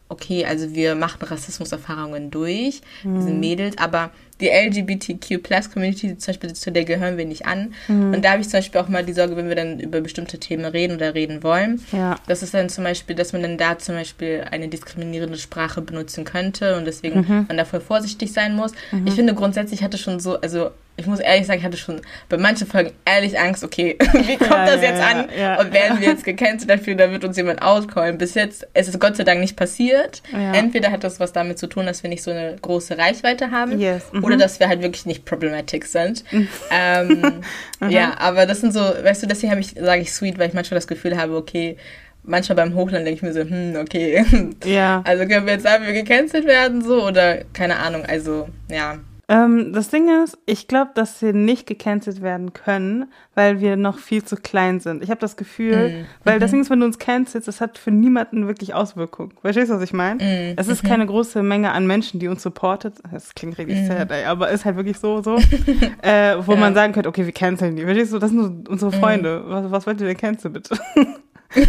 okay, 0.07 0.45
also 0.45 0.73
wir 0.73 0.95
machen 0.95 1.21
Rassismuserfahrungen 1.21 2.31
durch, 2.31 2.81
wir 3.03 3.21
sind 3.21 3.39
Mädels, 3.39 3.77
aber 3.77 4.09
die 4.41 4.49
LGBTQ-Plus-Community 4.49 6.17
zum 6.17 6.31
Beispiel, 6.33 6.53
zu 6.53 6.71
der 6.71 6.85
gehören 6.85 7.17
wir 7.17 7.25
nicht 7.25 7.45
an. 7.45 7.73
Und 7.87 8.23
da 8.23 8.31
habe 8.31 8.41
ich 8.41 8.49
zum 8.49 8.59
Beispiel 8.59 8.81
auch 8.81 8.87
mal 8.89 9.03
die 9.03 9.13
Sorge, 9.13 9.35
wenn 9.35 9.47
wir 9.49 9.55
dann 9.55 9.79
über 9.79 10.01
bestimmte 10.01 10.39
Themen 10.39 10.65
reden 10.65 10.95
oder 10.95 11.13
reden 11.13 11.43
wollen, 11.43 11.83
Ja. 11.91 12.15
das 12.27 12.43
ist 12.43 12.53
dann 12.53 12.69
zum 12.69 12.83
Beispiel, 12.83 13.15
dass 13.15 13.33
man 13.33 13.41
dann 13.41 13.57
da 13.57 13.77
zum 13.77 13.95
Beispiel 13.95 14.45
eine 14.49 14.67
diskriminierende 14.67 15.37
Sprache 15.37 15.81
benutzen 15.81 16.23
könnte 16.23 16.77
und 16.77 16.85
deswegen 16.85 17.45
man 17.47 17.57
da 17.57 17.65
voll 17.65 17.81
vorsichtig 17.81 18.31
sein 18.33 18.55
muss. 18.55 18.71
Ich 19.05 19.13
finde 19.13 19.33
grundsätzlich 19.33 19.83
hatte 19.83 19.97
schon 19.97 20.19
so, 20.19 20.39
also 20.39 20.71
ich 20.97 21.05
muss 21.07 21.21
ehrlich 21.21 21.47
sagen, 21.47 21.59
ich 21.59 21.65
hatte 21.65 21.77
schon 21.77 22.01
bei 22.27 22.35
manchen 22.37 22.67
Folgen 22.67 22.91
ehrlich 23.05 23.39
Angst, 23.39 23.63
okay, 23.63 23.97
wie 24.13 24.35
kommt 24.35 24.51
Ja, 24.51 24.65
das 24.65 24.81
jetzt 24.81 24.99
ja, 24.99 25.07
an? 25.07 25.29
ja. 25.39 25.57
Und 25.61 25.71
werden 25.73 26.01
wir 26.01 26.07
jetzt 26.09 26.25
gecancelt 26.25 26.69
dafür, 26.69 26.95
da 26.95 27.09
wird 27.09 27.23
uns 27.23 27.37
jemand 27.37 27.61
outcallen. 27.61 28.17
Bis 28.17 28.33
jetzt 28.33 28.67
ist 28.73 28.89
es 28.89 28.99
Gott 28.99 29.15
sei 29.15 29.23
Dank 29.23 29.39
nicht 29.39 29.55
passiert. 29.55 30.21
Entweder 30.33 30.91
hat 30.91 31.05
das 31.05 31.21
was 31.21 31.31
damit 31.31 31.57
zu 31.57 31.67
tun, 31.67 31.85
dass 31.85 32.03
wir 32.03 32.09
nicht 32.09 32.21
so 32.21 32.31
eine 32.31 32.57
große 32.61 32.97
Reichweite 32.97 33.49
haben 33.51 33.79
Yes, 33.79 34.03
mhm. 34.11 34.25
Oder 34.29 34.37
dass 34.37 34.59
wir 34.59 34.67
halt 34.67 34.81
wirklich 34.81 35.05
nicht 35.05 35.25
problematic 35.25 35.85
sind. 35.85 36.23
ähm, 36.71 37.41
ja, 37.89 38.17
aber 38.19 38.45
das 38.45 38.61
sind 38.61 38.73
so, 38.73 38.79
weißt 38.79 39.23
du, 39.23 39.27
deswegen 39.27 39.51
habe 39.51 39.61
ich, 39.61 39.75
sage 39.79 40.01
ich 40.01 40.11
sweet, 40.11 40.37
weil 40.37 40.49
ich 40.49 40.53
manchmal 40.53 40.77
das 40.77 40.87
Gefühl 40.87 41.17
habe, 41.17 41.35
okay, 41.35 41.77
manchmal 42.23 42.55
beim 42.55 42.75
Hochladen 42.75 43.05
denke 43.05 43.17
ich 43.17 43.21
mir 43.21 43.33
so, 43.33 43.41
hm, 43.41 43.75
okay. 43.81 44.25
Ja. 44.65 45.03
Also 45.05 45.25
können 45.25 45.45
wir 45.45 45.53
jetzt 45.53 45.63
sagen, 45.63 45.85
wir 45.85 45.93
gecancelt 45.93 46.45
werden, 46.45 46.81
so, 46.83 47.05
oder 47.05 47.43
keine 47.53 47.77
Ahnung, 47.77 48.05
also, 48.05 48.47
ja. 48.69 48.99
Ähm, 49.31 49.73
das 49.73 49.89
Ding 49.89 50.09
ist, 50.23 50.39
ich 50.47 50.67
glaube, 50.67 50.89
dass 50.95 51.21
wir 51.21 51.33
nicht 51.33 51.67
gecancelt 51.67 52.23
werden 52.23 52.51
können, 52.53 53.11
weil 53.35 53.59
wir 53.61 53.77
noch 53.77 53.99
viel 53.99 54.23
zu 54.23 54.35
klein 54.35 54.79
sind. 54.79 55.03
Ich 55.03 55.11
habe 55.11 55.19
das 55.21 55.37
Gefühl, 55.37 55.89
Mhm. 55.89 56.05
weil 56.23 56.39
das 56.39 56.49
Ding 56.49 56.61
ist, 56.61 56.71
wenn 56.71 56.79
du 56.79 56.87
uns 56.87 56.97
cancelst, 56.97 57.47
das 57.47 57.61
hat 57.61 57.77
für 57.77 57.91
niemanden 57.91 58.47
wirklich 58.47 58.73
Auswirkungen. 58.73 59.31
Verstehst 59.41 59.69
du, 59.69 59.75
was 59.75 59.83
ich 59.83 59.93
meine? 59.93 60.15
Mhm. 60.23 60.53
Es 60.57 60.67
ist 60.67 60.83
keine 60.83 61.05
große 61.05 61.43
Menge 61.43 61.71
an 61.73 61.85
Menschen, 61.85 62.19
die 62.19 62.27
uns 62.27 62.41
supportet. 62.41 62.95
Das 63.11 63.35
klingt 63.35 63.57
Mhm. 63.59 63.65
richtig 63.65 63.85
sad, 63.87 64.09
ey, 64.11 64.25
aber 64.25 64.49
ist 64.49 64.65
halt 64.65 64.75
wirklich 64.77 64.97
so, 64.97 65.21
so. 65.21 65.35
äh, 66.01 66.35
wo 66.45 66.55
man 66.55 66.73
sagen 66.73 66.91
könnte, 66.93 67.07
okay, 67.07 67.25
wir 67.25 67.31
canceln 67.31 67.75
die. 67.75 67.83
Verstehst 67.83 68.11
du, 68.11 68.17
das 68.17 68.31
sind 68.31 68.67
unsere 68.67 68.89
Mhm. 68.91 68.99
Freunde. 68.99 69.43
Was, 69.45 69.69
was 69.71 69.85
wollt 69.85 70.01
ihr 70.01 70.07
denn 70.07 70.17
canceln, 70.17 70.53
bitte? 70.53 70.75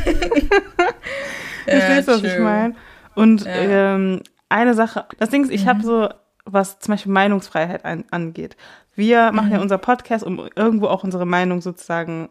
Verstehst 1.66 2.08
du, 2.08 2.12
was 2.12 2.22
ich 2.24 2.32
true. 2.34 2.42
meine? 2.44 2.74
Und 3.14 3.44
Ja. 3.44 3.94
ähm, 3.94 4.20
eine 4.48 4.74
Sache, 4.74 5.04
das 5.18 5.28
Ding 5.30 5.44
ist, 5.44 5.50
ich 5.52 5.66
habe 5.68 5.82
so, 5.82 6.08
was 6.52 6.78
zum 6.78 6.92
Beispiel 6.92 7.12
Meinungsfreiheit 7.12 7.84
an, 7.84 8.04
angeht. 8.10 8.56
Wir 8.94 9.32
machen 9.32 9.52
ja 9.52 9.60
unser 9.60 9.78
Podcast, 9.78 10.24
um 10.24 10.48
irgendwo 10.54 10.86
auch 10.86 11.04
unsere 11.04 11.26
Meinung 11.26 11.60
sozusagen 11.60 12.28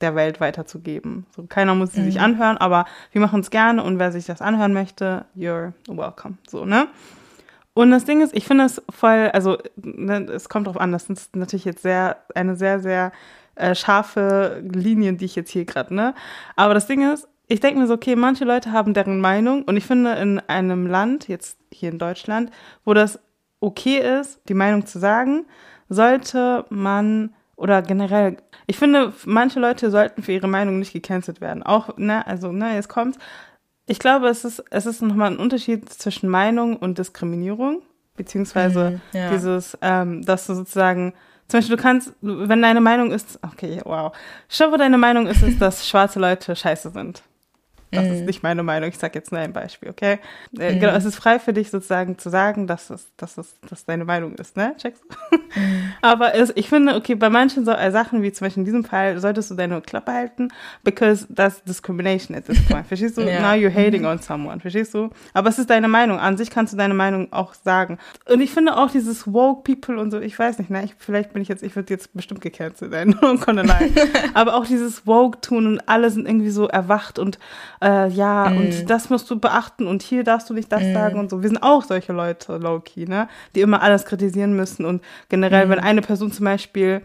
der 0.00 0.14
Welt 0.14 0.40
weiterzugeben. 0.40 1.26
So, 1.34 1.44
keiner 1.44 1.74
muss 1.74 1.92
sie 1.92 2.04
sich 2.04 2.20
anhören, 2.20 2.58
aber 2.58 2.84
wir 3.12 3.20
machen 3.20 3.40
es 3.40 3.50
gerne 3.50 3.82
und 3.82 3.98
wer 3.98 4.12
sich 4.12 4.26
das 4.26 4.42
anhören 4.42 4.72
möchte, 4.72 5.24
you're 5.36 5.72
welcome. 5.88 6.36
So, 6.48 6.64
ne? 6.64 6.88
Und 7.74 7.90
das 7.90 8.04
Ding 8.04 8.20
ist, 8.20 8.34
ich 8.36 8.46
finde 8.46 8.64
es 8.64 8.82
voll, 8.90 9.30
also 9.32 9.58
ne, 9.76 10.26
es 10.32 10.48
kommt 10.48 10.66
drauf 10.66 10.78
an, 10.78 10.92
das 10.92 11.10
ist 11.10 11.34
natürlich 11.34 11.64
jetzt 11.64 11.82
sehr, 11.82 12.18
eine 12.34 12.54
sehr, 12.54 12.78
sehr 12.80 13.12
äh, 13.56 13.74
scharfe 13.74 14.62
Linie, 14.64 15.14
die 15.14 15.24
ich 15.24 15.34
jetzt 15.34 15.50
hier 15.50 15.64
gerade, 15.64 15.94
ne? 15.94 16.14
Aber 16.54 16.74
das 16.74 16.86
Ding 16.86 17.12
ist, 17.12 17.28
ich 17.46 17.60
denke 17.60 17.80
mir 17.80 17.86
so, 17.86 17.94
okay, 17.94 18.16
manche 18.16 18.44
Leute 18.44 18.72
haben 18.72 18.94
deren 18.94 19.20
Meinung 19.20 19.62
und 19.64 19.76
ich 19.76 19.84
finde 19.84 20.12
in 20.14 20.40
einem 20.40 20.86
Land, 20.86 21.28
jetzt 21.28 21.58
hier 21.70 21.90
in 21.90 21.98
Deutschland, 21.98 22.50
wo 22.84 22.94
das 22.94 23.18
okay 23.64 23.98
ist, 24.20 24.40
die 24.48 24.54
Meinung 24.54 24.86
zu 24.86 24.98
sagen, 24.98 25.46
sollte 25.88 26.64
man 26.68 27.34
oder 27.56 27.82
generell, 27.82 28.36
ich 28.66 28.76
finde, 28.76 29.12
manche 29.24 29.60
Leute 29.60 29.90
sollten 29.90 30.22
für 30.22 30.32
ihre 30.32 30.48
Meinung 30.48 30.78
nicht 30.78 30.92
gecancelt 30.92 31.40
werden. 31.40 31.62
Auch, 31.62 31.96
ne, 31.96 32.26
also, 32.26 32.52
ne, 32.52 32.74
jetzt 32.74 32.88
kommt. 32.88 33.16
Ich 33.86 33.98
glaube, 33.98 34.28
es 34.28 34.44
ist, 34.44 34.64
es 34.70 34.86
ist 34.86 35.02
nochmal 35.02 35.30
ein 35.30 35.38
Unterschied 35.38 35.88
zwischen 35.88 36.28
Meinung 36.28 36.76
und 36.76 36.98
Diskriminierung, 36.98 37.82
beziehungsweise 38.16 38.90
Mhm, 38.90 39.00
ja. 39.18 39.30
dieses, 39.30 39.78
ähm, 39.82 40.24
dass 40.24 40.46
du 40.46 40.54
sozusagen, 40.54 41.14
zum 41.48 41.58
Beispiel, 41.58 41.76
du 41.76 41.82
kannst, 41.82 42.12
wenn 42.20 42.60
deine 42.62 42.80
Meinung 42.80 43.12
ist, 43.12 43.38
okay, 43.42 43.80
wow. 43.84 44.12
Schau, 44.48 44.72
wo 44.72 44.76
deine 44.76 44.98
Meinung 44.98 45.26
ist, 45.26 45.42
ist, 45.42 45.60
dass 45.60 45.86
schwarze 45.86 46.18
Leute 46.18 46.56
scheiße 46.56 46.90
sind. 46.90 47.22
Das 47.94 48.06
ist 48.06 48.26
nicht 48.26 48.42
meine 48.42 48.62
Meinung. 48.62 48.88
Ich 48.88 48.98
sage 48.98 49.18
jetzt 49.18 49.32
nur 49.32 49.40
ein 49.40 49.52
Beispiel, 49.52 49.90
okay? 49.90 50.18
Äh, 50.58 50.76
Genau, 50.78 50.92
es 50.94 51.04
ist 51.04 51.16
frei 51.16 51.38
für 51.38 51.52
dich 51.52 51.70
sozusagen 51.70 52.18
zu 52.18 52.28
sagen, 52.30 52.66
dass 52.66 52.90
es, 52.90 53.06
dass 53.16 53.38
es, 53.38 53.54
dass 53.68 53.84
deine 53.84 54.04
Meinung 54.04 54.34
ist, 54.34 54.56
ne? 54.56 54.74
Checkst 54.76 55.02
du? 55.08 55.38
Aber 56.02 56.34
es, 56.34 56.52
ich 56.56 56.68
finde, 56.68 56.94
okay, 56.94 57.14
bei 57.14 57.30
manchen 57.30 57.64
so, 57.64 57.70
äh, 57.72 57.90
Sachen, 57.90 58.22
wie 58.22 58.32
zum 58.32 58.46
Beispiel 58.46 58.62
in 58.62 58.64
diesem 58.64 58.84
Fall, 58.84 59.18
solltest 59.20 59.50
du 59.50 59.54
deine 59.54 59.80
Klappe 59.80 60.12
halten, 60.12 60.48
because 60.82 61.26
that's 61.34 61.62
discrimination 61.64 62.36
at 62.36 62.44
this 62.46 62.62
point. 62.66 62.86
Verstehst 62.88 63.16
du? 63.16 63.22
Ja. 63.22 63.40
Now 63.40 63.52
you're 63.54 63.72
hating 63.74 64.04
on 64.04 64.18
someone. 64.18 64.60
Verstehst 64.60 64.94
du? 64.94 65.10
Aber 65.32 65.48
es 65.48 65.58
ist 65.58 65.70
deine 65.70 65.88
Meinung. 65.88 66.18
An 66.18 66.36
sich 66.36 66.50
kannst 66.50 66.72
du 66.72 66.76
deine 66.76 66.94
Meinung 66.94 67.32
auch 67.32 67.54
sagen. 67.54 67.98
Und 68.28 68.40
ich 68.40 68.52
finde 68.52 68.76
auch 68.76 68.90
dieses 68.90 69.32
woke 69.32 69.62
people 69.62 70.00
und 70.00 70.10
so, 70.10 70.20
ich 70.20 70.38
weiß 70.38 70.58
nicht, 70.58 70.70
ne? 70.70 70.84
Ich, 70.84 70.94
vielleicht 70.98 71.32
bin 71.32 71.42
ich 71.42 71.48
jetzt, 71.48 71.62
ich 71.62 71.74
würde 71.76 71.92
jetzt 71.92 72.12
bestimmt 72.14 72.40
gecancelt 72.40 72.92
sein. 72.92 73.14
Aber 74.34 74.54
auch 74.54 74.66
dieses 74.66 75.06
woke 75.06 75.40
tun 75.40 75.66
und 75.66 75.88
alle 75.88 76.10
sind 76.10 76.26
irgendwie 76.26 76.50
so 76.50 76.68
erwacht 76.68 77.18
und 77.18 77.38
äh, 77.84 78.08
ja, 78.08 78.48
Mhm. 78.50 78.56
und 78.56 78.90
das 78.90 79.10
musst 79.10 79.30
du 79.30 79.38
beachten 79.38 79.86
und 79.86 80.02
hier 80.02 80.24
darfst 80.24 80.48
du 80.50 80.54
nicht 80.54 80.72
das 80.72 80.82
sagen 80.94 81.18
und 81.20 81.30
so. 81.30 81.42
Wir 81.42 81.48
sind 81.50 81.62
auch 81.62 81.84
solche 81.84 82.12
Leute, 82.12 82.56
low-key, 82.56 83.06
ne? 83.06 83.28
Die 83.54 83.60
immer 83.60 83.82
alles 83.82 84.04
kritisieren 84.06 84.56
müssen 84.56 84.84
und 84.86 85.02
generell, 85.28 85.66
Mhm. 85.66 85.70
wenn 85.70 85.78
eine 85.80 86.00
Person 86.00 86.32
zum 86.32 86.44
Beispiel 86.46 87.02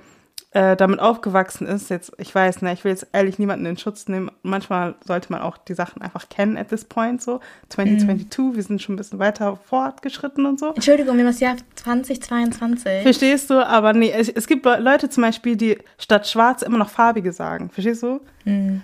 äh, 0.52 0.76
damit 0.76 1.00
aufgewachsen 1.00 1.68
ist, 1.68 1.90
jetzt, 1.92 2.12
ich 2.18 2.34
weiß, 2.34 2.64
ne, 2.64 2.74
ich 2.74 2.84
will 2.84 2.92
jetzt 2.92 3.06
ehrlich 3.14 3.38
niemanden 3.38 3.68
in 3.68 3.78
Schutz 3.78 4.08
nehmen. 4.08 4.32
Manchmal 4.42 4.96
sollte 5.06 5.32
man 5.32 5.42
auch 5.42 5.58
die 5.58 5.76
Sachen 5.76 6.02
einfach 6.02 6.28
kennen 6.30 6.58
at 6.58 6.70
this 6.70 6.86
point, 6.86 7.22
so. 7.22 7.40
2022, 7.70 8.56
wir 8.56 8.64
sind 8.64 8.82
schon 8.82 8.96
ein 8.96 8.98
bisschen 8.98 9.20
weiter 9.20 9.58
fortgeschritten 9.66 10.46
und 10.48 10.60
so. 10.60 10.74
Entschuldigung, 10.74 11.18
wir 11.18 11.24
haben 11.24 11.32
das 11.32 11.40
Jahr 11.40 11.56
2022. 11.76 13.04
Verstehst 13.04 13.50
du? 13.50 13.66
Aber 13.66 13.94
nee, 13.94 14.12
es, 14.12 14.30
es 14.30 14.48
gibt 14.48 14.66
Le- 14.66 14.80
Leute 14.80 15.10
zum 15.10 15.24
Beispiel, 15.24 15.56
die 15.56 15.78
statt 15.98 16.28
schwarz 16.28 16.62
immer 16.62 16.78
noch 16.78 16.90
farbige 16.90 17.32
sagen. 17.32 17.70
Verstehst 17.70 18.04
du? 18.04 18.20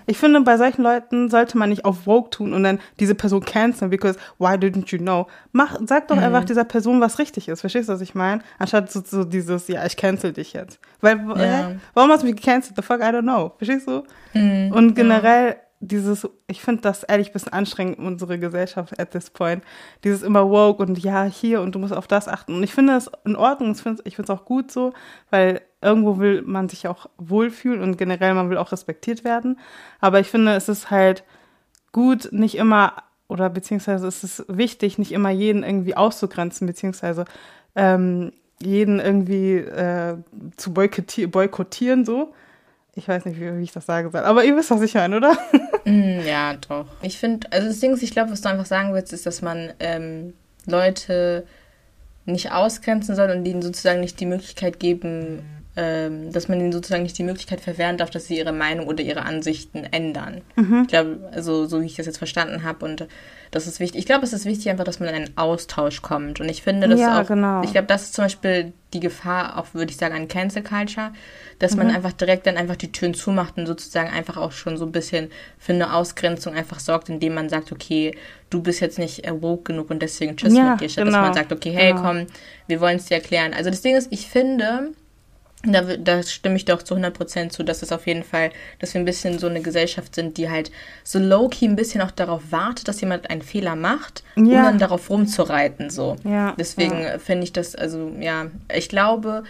Ich 0.06 0.16
finde, 0.16 0.40
bei 0.42 0.58
solchen 0.58 0.82
Leuten 0.82 1.28
sollte 1.28 1.58
man 1.58 1.70
nicht 1.70 1.84
auf 1.84 2.04
Vogue 2.04 2.30
tun 2.30 2.52
und 2.52 2.62
dann 2.62 2.78
diese 3.00 3.16
Person 3.16 3.44
canceln, 3.44 3.90
because 3.90 4.16
why 4.38 4.50
didn't 4.54 4.92
you 4.92 4.98
know? 4.98 5.26
Mach, 5.50 5.76
sag 5.86 6.06
doch 6.06 6.18
einfach 6.18 6.44
dieser 6.44 6.62
Person, 6.62 7.00
was 7.00 7.18
richtig 7.18 7.48
ist. 7.48 7.62
Verstehst 7.62 7.88
du, 7.88 7.94
was 7.94 8.00
ich 8.00 8.14
meine? 8.14 8.42
Anstatt 8.60 8.92
so, 8.92 9.02
so 9.04 9.24
dieses, 9.24 9.66
ja, 9.66 9.84
ich 9.84 9.96
cancel 9.96 10.32
dich 10.32 10.52
jetzt. 10.52 10.78
Weil, 11.00 11.18
hä? 11.56 11.76
warum 11.94 12.10
hast 12.10 12.22
du 12.22 12.26
mich 12.26 12.36
gecancelt? 12.36 12.76
The 12.76 12.82
fuck, 12.82 13.00
I 13.00 13.04
don't 13.04 13.22
know. 13.22 13.52
Verstehst 13.58 13.88
du? 13.88 14.04
Und 14.34 14.94
generell 14.94 15.56
dieses, 15.80 16.28
ich 16.46 16.62
finde 16.62 16.82
das 16.82 17.02
ehrlich 17.02 17.28
ein 17.28 17.32
bisschen 17.32 17.52
anstrengend, 17.52 17.98
unsere 17.98 18.38
Gesellschaft 18.38 18.98
at 18.98 19.10
this 19.10 19.30
point. 19.30 19.62
Dieses 20.04 20.22
immer 20.22 20.48
woke 20.48 20.82
und 20.82 20.98
ja, 20.98 21.24
hier 21.24 21.60
und 21.60 21.74
du 21.74 21.78
musst 21.78 21.92
auf 21.92 22.06
das 22.06 22.28
achten. 22.28 22.54
Und 22.54 22.62
ich 22.62 22.72
finde 22.72 22.94
das 22.94 23.10
in 23.24 23.36
Ordnung, 23.36 23.72
ich 23.72 24.16
finde 24.16 24.22
es 24.22 24.30
auch 24.30 24.44
gut 24.44 24.70
so, 24.70 24.92
weil 25.30 25.60
irgendwo 25.82 26.18
will 26.18 26.42
man 26.42 26.68
sich 26.68 26.88
auch 26.88 27.08
wohlfühlen 27.18 27.82
und 27.82 27.98
generell 27.98 28.34
man 28.34 28.48
will 28.50 28.58
auch 28.58 28.72
respektiert 28.72 29.24
werden. 29.24 29.58
Aber 30.00 30.18
ich 30.18 30.28
finde, 30.28 30.54
es 30.54 30.68
ist 30.68 30.90
halt 30.90 31.24
gut, 31.92 32.28
nicht 32.32 32.56
immer, 32.56 32.94
oder 33.28 33.50
beziehungsweise 33.50 34.06
es 34.06 34.24
ist 34.24 34.44
wichtig, 34.48 34.98
nicht 34.98 35.12
immer 35.12 35.30
jeden 35.30 35.62
irgendwie 35.62 35.96
auszugrenzen, 35.96 36.66
beziehungsweise 36.66 37.26
ähm, 37.74 38.32
jeden 38.62 39.00
irgendwie 39.00 39.56
äh, 39.56 40.16
zu 40.56 40.72
boykottieren, 40.72 41.30
boykottieren, 41.30 42.04
so. 42.04 42.32
Ich 42.94 43.06
weiß 43.06 43.26
nicht, 43.26 43.38
wie, 43.38 43.58
wie 43.58 43.62
ich 43.62 43.72
das 43.72 43.84
sagen 43.84 44.10
soll. 44.10 44.22
Aber 44.22 44.44
ihr 44.44 44.56
wisst, 44.56 44.70
was 44.70 44.80
ich 44.80 44.94
meine, 44.94 45.16
oder? 45.16 45.36
Mm, 45.88 46.26
ja, 46.26 46.54
doch. 46.68 46.86
Ich 47.00 47.16
finde, 47.16 47.46
also 47.52 47.68
das 47.68 47.78
Ding 47.78 47.94
ist, 47.94 48.02
ich 48.02 48.10
glaube, 48.10 48.32
was 48.32 48.40
du 48.40 48.48
einfach 48.48 48.66
sagen 48.66 48.92
willst, 48.92 49.12
ist, 49.12 49.24
dass 49.24 49.40
man 49.40 49.72
ähm, 49.78 50.34
Leute 50.66 51.46
nicht 52.24 52.50
ausgrenzen 52.50 53.14
soll 53.14 53.30
und 53.30 53.46
ihnen 53.46 53.62
sozusagen 53.62 54.00
nicht 54.00 54.18
die 54.18 54.26
Möglichkeit 54.26 54.80
geben, 54.80 55.44
ähm, 55.76 56.32
dass 56.32 56.48
man 56.48 56.58
ihnen 56.58 56.72
sozusagen 56.72 57.04
nicht 57.04 57.16
die 57.18 57.22
Möglichkeit 57.22 57.60
verwehren 57.60 57.98
darf, 57.98 58.10
dass 58.10 58.26
sie 58.26 58.36
ihre 58.36 58.52
Meinung 58.52 58.88
oder 58.88 59.04
ihre 59.04 59.22
Ansichten 59.22 59.84
ändern. 59.84 60.40
Ich 60.56 60.88
glaube, 60.88 61.30
also 61.32 61.66
so 61.66 61.80
wie 61.82 61.86
ich 61.86 61.94
das 61.94 62.06
jetzt 62.06 62.18
verstanden 62.18 62.64
habe 62.64 62.84
und 62.84 63.06
das 63.56 63.66
ist 63.66 63.80
wichtig. 63.80 63.98
Ich 63.98 64.06
glaube, 64.06 64.24
es 64.24 64.32
ist 64.32 64.44
wichtig 64.44 64.68
einfach, 64.70 64.84
dass 64.84 65.00
man 65.00 65.08
in 65.08 65.14
einen 65.14 65.36
Austausch 65.36 66.02
kommt 66.02 66.40
und 66.40 66.48
ich 66.48 66.62
finde, 66.62 66.88
das 66.88 67.00
Ja, 67.00 67.20
auch, 67.22 67.26
genau. 67.26 67.62
ich 67.62 67.72
glaube, 67.72 67.86
das 67.88 68.02
ist 68.04 68.14
zum 68.14 68.24
Beispiel 68.24 68.72
die 68.92 69.00
Gefahr, 69.00 69.58
auch 69.58 69.66
würde 69.74 69.90
ich 69.90 69.96
sagen, 69.98 70.14
an 70.14 70.28
Cancel 70.28 70.62
Culture, 70.62 71.12
dass 71.58 71.74
man 71.76 71.90
einfach 71.90 72.12
direkt 72.12 72.46
dann 72.46 72.56
einfach 72.56 72.76
die 72.76 72.92
Türen 72.92 73.14
zumacht 73.14 73.56
und 73.58 73.66
sozusagen 73.66 74.10
einfach 74.10 74.36
auch 74.36 74.52
schon 74.52 74.76
so 74.76 74.84
ein 74.86 74.92
bisschen 74.92 75.30
für 75.58 75.72
eine 75.72 75.92
Ausgrenzung 75.94 76.54
einfach 76.54 76.78
sorgt, 76.80 77.08
indem 77.08 77.34
man 77.34 77.48
sagt, 77.48 77.72
okay, 77.72 78.16
du 78.50 78.62
bist 78.62 78.80
jetzt 78.80 78.98
nicht 78.98 79.22
woke 79.40 79.72
genug 79.72 79.90
und 79.90 80.00
deswegen 80.02 80.36
tschüss 80.36 80.54
Ja, 80.56 80.70
mit 80.72 80.80
dir, 80.80 80.88
statt 80.88 81.04
genau. 81.04 81.16
dass 81.18 81.26
man 81.26 81.34
sagt, 81.34 81.52
okay, 81.52 81.72
hey, 81.72 81.92
Genau. 81.92 82.02
komm, 82.02 82.26
wir 82.68 82.80
wollen 82.80 82.96
es 82.96 83.06
dir 83.06 83.14
erklären. 83.16 83.52
Also 83.54 83.70
das 83.70 83.82
Ding 83.82 83.96
ist, 83.96 84.12
ich 84.12 84.28
finde, 84.28 84.92
da, 85.66 85.82
da 85.96 86.22
stimme 86.22 86.56
ich 86.56 86.64
doch 86.64 86.82
zu 86.82 86.94
100% 86.94 87.50
zu, 87.50 87.62
dass 87.62 87.82
es 87.82 87.92
auf 87.92 88.06
jeden 88.06 88.24
Fall, 88.24 88.50
dass 88.78 88.94
wir 88.94 89.00
ein 89.00 89.04
bisschen 89.04 89.38
so 89.38 89.46
eine 89.48 89.60
Gesellschaft 89.60 90.14
sind, 90.14 90.36
die 90.38 90.50
halt 90.50 90.70
so 91.04 91.18
low-key 91.18 91.66
ein 91.66 91.76
bisschen 91.76 92.00
auch 92.02 92.10
darauf 92.10 92.42
wartet, 92.50 92.88
dass 92.88 93.00
jemand 93.00 93.30
einen 93.30 93.42
Fehler 93.42 93.76
macht, 93.76 94.22
um 94.36 94.46
Ja. 94.50 94.62
dann 94.64 94.78
darauf 94.78 95.10
rumzureiten, 95.10 95.90
so. 95.90 96.16
Ja, 96.24 96.54
Deswegen 96.58 97.02
ja. 97.02 97.18
finde 97.18 97.44
ich 97.44 97.52
das, 97.52 97.74
also, 97.74 98.12
ja, 98.20 98.46
ich 98.74 98.88
glaube, 98.88 99.44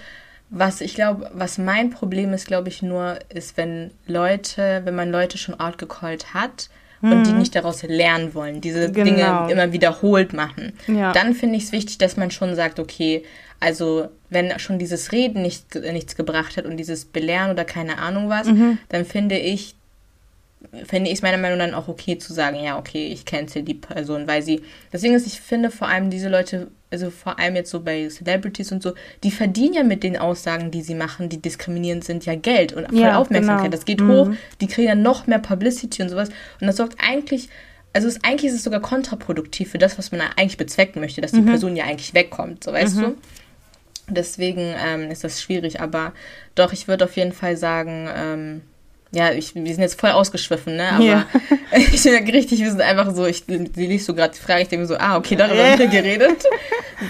was 0.50 0.80
ich 0.80 0.94
glaube, 0.94 1.30
was 1.34 1.58
mein 1.58 1.90
Problem 1.90 2.32
ist, 2.32 2.46
glaube 2.46 2.68
ich, 2.68 2.80
nur, 2.82 3.18
ist, 3.28 3.56
wenn 3.56 3.90
Leute, 4.06 4.82
wenn 4.84 4.94
man 4.94 5.10
Leute 5.10 5.38
schon 5.38 5.58
outgecallt 5.58 6.34
hat 6.34 6.68
und 7.02 7.24
die 7.26 7.32
nicht 7.32 7.54
daraus 7.54 7.82
lernen 7.82 8.34
wollen, 8.34 8.60
diese 8.60 8.88
Mhm. 8.88 8.92
Genau. 8.94 9.04
Dinge 9.04 9.52
immer 9.52 9.72
wiederholt 9.72 10.32
machen, 10.32 10.72
Ja. 10.86 11.12
dann 11.12 11.34
finde 11.34 11.56
ich 11.56 11.64
es 11.64 11.72
wichtig, 11.72 11.98
dass 11.98 12.16
man 12.16 12.30
schon 12.30 12.54
sagt, 12.54 12.78
okay, 12.80 13.22
also 13.60 14.08
wenn 14.30 14.58
schon 14.58 14.78
dieses 14.78 15.12
Reden 15.12 15.42
nicht, 15.42 15.74
nichts 15.74 16.16
gebracht 16.16 16.56
hat 16.56 16.64
und 16.66 16.76
dieses 16.76 17.04
Belehren 17.04 17.50
oder 17.50 17.64
keine 17.64 17.98
Ahnung 17.98 18.28
was, 18.28 18.46
Mhm. 18.48 18.78
dann 18.88 19.04
finde 19.04 19.38
ich, 19.38 19.74
finde 20.84 21.10
ich 21.10 21.16
es 21.16 21.22
meiner 21.22 21.38
Meinung 21.38 21.58
nach 21.58 21.66
dann 21.66 21.74
auch 21.74 21.88
okay 21.88 22.18
zu 22.18 22.32
sagen, 22.32 22.62
ja, 22.62 22.78
okay, 22.78 23.06
ich 23.08 23.24
cancel 23.24 23.62
die 23.62 23.74
Person, 23.74 24.26
weil 24.26 24.42
sie, 24.42 24.62
deswegen 24.92 25.14
ist, 25.14 25.26
ich 25.26 25.40
finde 25.40 25.70
vor 25.70 25.88
allem 25.88 26.10
diese 26.10 26.28
Leute, 26.28 26.68
also 26.90 27.10
vor 27.10 27.38
allem 27.38 27.56
jetzt 27.56 27.70
so 27.70 27.80
bei 27.80 28.08
Celebrities 28.08 28.72
und 28.72 28.82
so, 28.82 28.92
die 29.24 29.30
verdienen 29.30 29.74
ja 29.74 29.82
mit 29.82 30.02
den 30.02 30.16
Aussagen, 30.16 30.70
die 30.70 30.82
sie 30.82 30.94
machen, 30.94 31.28
die 31.28 31.40
diskriminierend 31.40 32.04
sind, 32.04 32.26
ja 32.26 32.34
Geld 32.34 32.72
und 32.72 32.86
voll 32.88 32.98
Ja, 32.98 33.18
Aufmerksamkeit. 33.18 33.64
genau. 33.64 33.76
Das 33.76 33.84
geht 33.84 34.02
hoch, 34.02 34.30
die 34.60 34.66
kriegen 34.66 34.88
dann 34.88 35.02
noch 35.02 35.26
mehr 35.26 35.38
Publicity 35.38 36.02
und 36.02 36.08
sowas 36.08 36.28
und 36.60 36.66
das 36.66 36.76
sorgt 36.76 36.96
eigentlich, 36.98 37.48
also 37.92 38.08
es, 38.08 38.22
eigentlich 38.24 38.50
ist 38.50 38.56
es 38.56 38.64
sogar 38.64 38.80
kontraproduktiv 38.80 39.70
für 39.70 39.78
das, 39.78 39.98
was 39.98 40.12
man 40.12 40.20
eigentlich 40.36 40.58
bezwecken 40.58 41.00
möchte, 41.00 41.20
dass 41.20 41.32
die 41.32 41.40
Person 41.42 41.76
ja 41.76 41.84
eigentlich 41.84 42.12
wegkommt, 42.14 42.62
so 42.64 42.72
weißt 42.72 42.98
du? 42.98 43.14
Deswegen 44.08 44.72
ähm, 44.86 45.10
ist 45.10 45.24
das 45.24 45.42
schwierig, 45.42 45.80
aber 45.80 46.12
doch, 46.54 46.72
ich 46.72 46.86
würde 46.86 47.04
auf 47.06 47.16
jeden 47.16 47.32
Fall 47.32 47.56
sagen, 47.56 48.08
ähm, 48.14 48.60
ja, 49.12 49.32
ich, 49.32 49.54
wir 49.54 49.66
sind 49.66 49.82
jetzt 49.82 50.00
voll 50.00 50.10
ausgeschwiffen, 50.10 50.76
ne? 50.76 50.92
Aber 50.92 51.04
Ja. 51.04 51.26
ich 51.92 52.04
merke 52.04 52.32
richtig, 52.32 52.60
wir 52.60 52.70
sind 52.70 52.80
einfach 52.80 53.14
so, 53.14 53.26
ich, 53.26 53.44
sie 53.46 53.86
liest 53.86 54.06
so 54.06 54.14
gerade 54.14 54.34
die 54.34 54.40
Frage, 54.40 54.62
ich 54.62 54.68
denke 54.68 54.86
so, 54.86 54.96
ah, 54.96 55.16
okay, 55.16 55.36
darüber 55.36 55.70
haben 55.70 55.78
wir 55.78 55.88
geredet. 55.88 56.44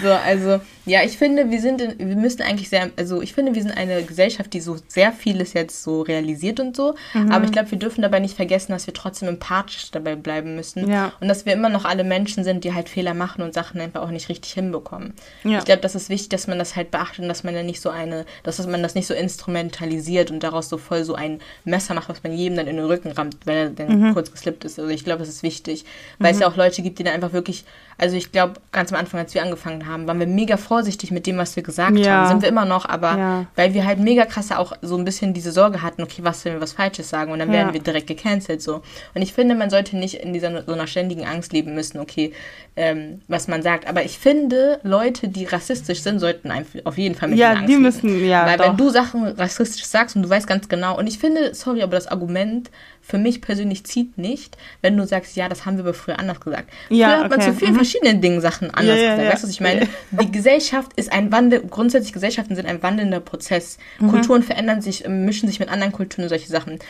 So, 0.02 0.12
also, 0.12 0.60
ja, 0.86 1.02
ich 1.02 1.18
finde, 1.18 1.50
wir 1.50 1.60
sind, 1.60 1.80
in, 1.82 1.98
wir 2.08 2.16
müssen 2.16 2.40
eigentlich 2.42 2.68
sehr, 2.68 2.90
also 2.96 3.20
ich 3.20 3.34
finde, 3.34 3.54
wir 3.54 3.62
sind 3.62 3.76
eine 3.76 4.02
Gesellschaft, 4.02 4.52
die 4.54 4.60
so 4.60 4.76
sehr 4.88 5.12
vieles 5.12 5.52
jetzt 5.52 5.82
so 5.82 6.02
realisiert 6.02 6.60
und 6.60 6.74
so, 6.76 6.94
Mhm. 7.12 7.32
aber 7.32 7.44
ich 7.44 7.52
glaube, 7.52 7.70
wir 7.72 7.78
dürfen 7.78 8.00
dabei 8.02 8.20
nicht 8.20 8.36
vergessen, 8.36 8.72
dass 8.72 8.86
wir 8.86 8.94
trotzdem 8.94 9.28
empathisch 9.28 9.90
dabei 9.90 10.16
bleiben 10.16 10.56
müssen 10.56 10.88
Ja. 10.90 11.12
und 11.20 11.28
dass 11.28 11.44
wir 11.44 11.52
immer 11.52 11.68
noch 11.68 11.84
alle 11.84 12.04
Menschen 12.04 12.44
sind, 12.44 12.64
die 12.64 12.72
halt 12.72 12.88
Fehler 12.88 13.14
machen 13.14 13.42
und 13.42 13.52
Sachen 13.52 13.80
einfach 13.80 14.00
auch 14.02 14.10
nicht 14.10 14.28
richtig 14.28 14.52
hinbekommen. 14.52 15.12
Ja. 15.44 15.58
Ich 15.58 15.64
glaube, 15.64 15.80
das 15.82 15.94
ist 15.94 16.08
wichtig, 16.08 16.28
dass 16.30 16.46
man 16.46 16.58
das 16.58 16.76
halt 16.76 16.90
beachtet 16.90 17.20
und 17.20 17.28
dass 17.28 17.44
man 17.44 17.54
ja 17.54 17.62
nicht 17.62 17.80
so 17.80 17.90
eine, 17.90 18.24
dass 18.44 18.64
man 18.66 18.82
das 18.82 18.94
nicht 18.94 19.06
so 19.06 19.14
instrumentalisiert 19.14 20.30
und 20.30 20.40
daraus 20.42 20.68
so 20.68 20.78
voll 20.78 21.04
so 21.04 21.14
ein 21.14 21.40
Messer 21.64 21.94
macht, 21.94 22.08
was 22.08 22.22
man 22.22 22.32
jedem 22.32 22.56
dann 22.56 22.66
in 22.66 22.76
den 22.76 22.84
Rücken 22.86 23.10
rammt, 23.12 23.36
weil 23.46 23.56
er 23.56 23.70
dann 23.70 24.00
Mhm. 24.08 24.12
kurz 24.14 24.30
geslippt 24.30 24.64
ist. 24.64 24.78
Also 24.78 24.90
ich 24.90 25.04
glaube, 25.04 25.20
das 25.20 25.28
ist 25.28 25.42
wichtig, 25.42 25.84
weil 26.18 26.32
es 26.32 26.40
ja 26.40 26.48
auch 26.48 26.56
Leute 26.56 26.82
gibt, 26.82 26.98
die 26.98 27.04
dann 27.04 27.14
einfach 27.14 27.32
wirklich, 27.32 27.64
also 27.98 28.16
ich 28.16 28.30
glaube, 28.32 28.54
ganz 28.72 28.92
am 28.92 28.98
Anfang, 28.98 29.20
als 29.20 29.32
wir 29.34 29.42
angefangen 29.42 29.86
haben, 29.86 30.06
waren 30.06 30.18
wir 30.20 30.26
mega 30.26 30.56
vorsichtig 30.56 31.10
mit 31.10 31.26
dem, 31.26 31.38
was 31.38 31.56
wir 31.56 31.62
gesagt 31.62 31.96
Ja. 31.98 32.12
haben. 32.22 32.28
Sind 32.28 32.42
wir 32.42 32.48
immer 32.48 32.64
noch, 32.64 32.84
aber 32.86 33.16
Ja. 33.16 33.46
weil 33.56 33.72
wir 33.74 33.86
halt 33.86 33.98
mega 33.98 34.24
krasse 34.26 34.58
auch 34.58 34.72
so 34.82 34.96
ein 34.96 35.04
bisschen 35.04 35.32
diese 35.34 35.52
Sorge 35.52 35.82
hatten, 35.82 36.02
okay, 36.02 36.22
was, 36.22 36.44
wenn 36.44 36.54
wir 36.54 36.60
was 36.60 36.72
Falsches 36.72 37.08
sagen 37.08 37.32
und 37.32 37.38
dann 37.38 37.50
werden 37.50 37.68
Ja. 37.68 37.72
wir 37.74 37.80
direkt 37.82 38.06
gecancelt 38.06 38.60
so. 38.62 38.82
Und 39.14 39.22
ich 39.22 39.32
finde, 39.32 39.54
man 39.54 39.70
sollte 39.70 39.96
nicht 39.96 40.14
in 40.16 40.32
dieser 40.32 40.62
so 40.64 40.72
einer 40.72 40.86
ständigen 40.86 41.24
Angst 41.26 41.52
leben 41.52 41.74
müssen, 41.74 41.98
okay, 41.98 42.32
ähm, 42.76 43.22
was 43.28 43.48
man 43.48 43.62
sagt. 43.62 43.88
Aber 43.88 44.04
ich 44.04 44.18
finde, 44.18 44.80
Leute, 44.82 45.28
die 45.28 45.44
rassistisch 45.44 46.02
sind, 46.02 46.18
sollten 46.18 46.50
auf 46.84 46.98
jeden 46.98 47.14
Fall 47.14 47.30
mit 47.30 47.38
Ja, 47.38 47.52
Angst 47.52 47.62
die 47.64 47.72
leben. 47.72 47.82
müssen- 47.82 48.26
ja, 48.26 48.44
Weil 48.46 48.58
doch. 48.58 48.68
wenn 48.68 48.76
du 48.76 48.90
Sachen 48.90 49.24
rassistisch 49.28 49.86
sagst 49.86 50.16
und 50.16 50.22
du 50.22 50.28
weißt 50.28 50.46
ganz 50.46 50.68
genau, 50.68 50.98
und 50.98 51.06
ich 51.06 51.18
finde, 51.18 51.54
sorry, 51.54 51.82
aber 51.82 51.96
das 51.96 52.06
Argument 52.08 52.70
für 53.06 53.18
mich 53.18 53.40
persönlich 53.40 53.84
zieht 53.84 54.18
nicht, 54.18 54.56
wenn 54.82 54.96
du 54.96 55.06
sagst, 55.06 55.36
ja, 55.36 55.48
das 55.48 55.64
haben 55.64 55.76
wir 55.76 55.84
aber 55.84 55.94
früher 55.94 56.18
anders 56.18 56.40
gesagt. 56.40 56.70
Ja, 56.88 57.06
früher 57.08 57.25
hat 57.25 57.30
man 57.30 57.40
okay. 57.40 57.50
zu 57.50 57.54
vielen 57.56 57.72
Mhm. 57.72 57.76
verschiedenen 57.76 58.20
Dingen 58.20 58.40
Sachen 58.40 58.70
anders 58.72 58.96
Ja, 58.98 59.02
ja, 59.04 59.10
gesagt. 59.16 59.32
Weißt 59.32 59.42
du, 59.44 59.46
was 59.46 59.54
ich 59.54 59.60
meine? 59.60 59.88
Die 60.10 60.32
Gesellschaft 60.32 60.92
ist 60.96 61.12
ein 61.12 61.30
Wandel, 61.30 61.60
grundsätzlich 61.60 62.12
Gesellschaften 62.12 62.56
sind 62.56 62.66
ein 62.66 62.82
wandelnder 62.82 63.20
Prozess. 63.20 63.78
Mhm. 64.00 64.10
Kulturen 64.10 64.42
verändern 64.42 64.80
sich, 64.82 65.04
äh, 65.04 65.08
mischen 65.08 65.48
sich 65.48 65.60
mit 65.60 65.68
anderen 65.68 65.92
Kulturen 65.92 66.25
und 66.25 66.30
solche 66.30 66.48
Sachen. 66.48 66.80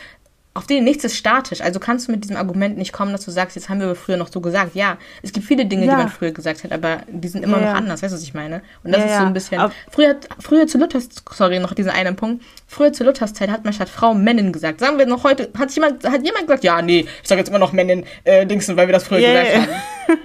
Auf 0.57 0.65
denen 0.65 0.85
nichts 0.85 1.03
ist 1.03 1.15
statisch. 1.15 1.61
Also 1.61 1.79
kannst 1.79 2.07
du 2.07 2.11
mit 2.11 2.23
diesem 2.23 2.35
Argument 2.35 2.79
nicht 2.79 2.91
kommen, 2.91 3.11
dass 3.11 3.23
du 3.23 3.29
sagst, 3.29 3.55
jetzt 3.55 3.69
haben 3.69 3.79
wir 3.79 3.93
früher 3.93 4.17
noch 4.17 4.29
so 4.31 4.41
gesagt. 4.41 4.73
Ja, 4.73 4.97
es 5.21 5.31
gibt 5.31 5.45
viele 5.45 5.65
Dinge, 5.67 5.85
Ja. 5.85 5.91
die 5.91 5.97
man 5.97 6.09
früher 6.09 6.31
gesagt 6.31 6.63
hat, 6.63 6.71
aber 6.71 7.01
die 7.07 7.27
sind 7.27 7.43
immer 7.43 7.61
Ja, 7.61 7.69
noch 7.73 7.77
anders. 7.77 8.01
Weißt 8.01 8.11
du, 8.11 8.15
was 8.17 8.23
ich 8.23 8.33
meine? 8.33 8.63
Und 8.83 8.91
das 8.91 9.01
Ja, 9.01 9.05
ist 9.07 9.17
so 9.19 9.25
ein 9.25 9.33
bisschen. 9.33 9.61
Früher, 9.91 10.15
früher 10.39 10.65
zu 10.65 10.79
Luthers, 10.79 11.09
sorry, 11.31 11.59
noch 11.59 11.73
diesen 11.75 11.91
einen 11.91 12.15
Punkt. 12.15 12.43
Früher 12.65 12.91
zu 12.91 13.03
Luthers 13.03 13.33
Zeit 13.35 13.51
hat 13.51 13.65
man 13.65 13.73
statt 13.73 13.87
Frau 13.87 14.15
Männin 14.15 14.51
gesagt. 14.51 14.79
Sagen 14.79 14.97
wir 14.97 15.05
noch 15.05 15.23
heute, 15.23 15.51
hat 15.57 15.71
jemand, 15.73 16.03
hat 16.03 16.23
jemand 16.25 16.47
gesagt, 16.47 16.63
ja, 16.63 16.81
nee, 16.81 17.05
ich 17.21 17.27
sage 17.29 17.39
jetzt 17.39 17.49
immer 17.49 17.59
noch 17.59 17.71
Männin, 17.71 18.03
äh, 18.23 18.45
Dingsen, 18.47 18.75
weil 18.77 18.87
wir 18.87 18.93
das 18.93 19.03
früher 19.03 19.19
gesagt 19.19 19.55
haben. 19.55 19.67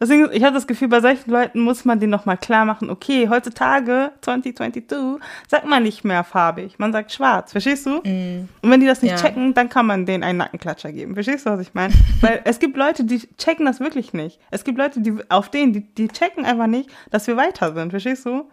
Deswegen, 0.00 0.28
ich 0.32 0.42
habe 0.44 0.54
das 0.54 0.66
Gefühl, 0.66 0.88
bei 0.88 1.00
solchen 1.00 1.30
Leuten 1.30 1.60
muss 1.60 1.84
man 1.84 1.98
denen 2.00 2.10
nochmal 2.10 2.36
klar 2.36 2.64
machen, 2.64 2.90
okay, 2.90 3.28
heutzutage, 3.28 4.12
2022, 4.20 5.20
sagt 5.48 5.66
man 5.66 5.82
nicht 5.82 6.04
mehr 6.04 6.24
farbig, 6.24 6.78
man 6.78 6.92
sagt 6.92 7.12
schwarz, 7.12 7.52
verstehst 7.52 7.86
du? 7.86 7.98
Und 7.98 8.48
wenn 8.62 8.80
die 8.80 8.86
das 8.86 9.02
nicht 9.02 9.12
Ja. 9.12 9.16
checken, 9.16 9.54
dann 9.54 9.68
kann 9.68 9.86
man 9.86 10.06
denen 10.06 10.22
einen 10.24 10.38
Nackenklatscher 10.38 10.92
geben. 10.92 11.14
Verstehst 11.14 11.46
du, 11.46 11.50
was 11.50 11.60
ich 11.60 11.74
meine? 11.74 11.94
Weil 12.20 12.40
es 12.44 12.58
gibt 12.58 12.76
Leute, 12.76 13.04
die 13.04 13.20
checken 13.38 13.66
das 13.66 13.80
wirklich 13.80 14.12
nicht. 14.12 14.38
Es 14.50 14.64
gibt 14.64 14.78
Leute, 14.78 15.00
die 15.00 15.14
auf 15.28 15.50
denen, 15.50 15.72
die, 15.72 15.80
die 15.80 16.08
checken 16.08 16.44
einfach 16.44 16.66
nicht, 16.66 16.90
dass 17.10 17.26
wir 17.26 17.36
weiter 17.36 17.74
sind, 17.74 17.90
verstehst 17.90 18.26
du? 18.26 18.50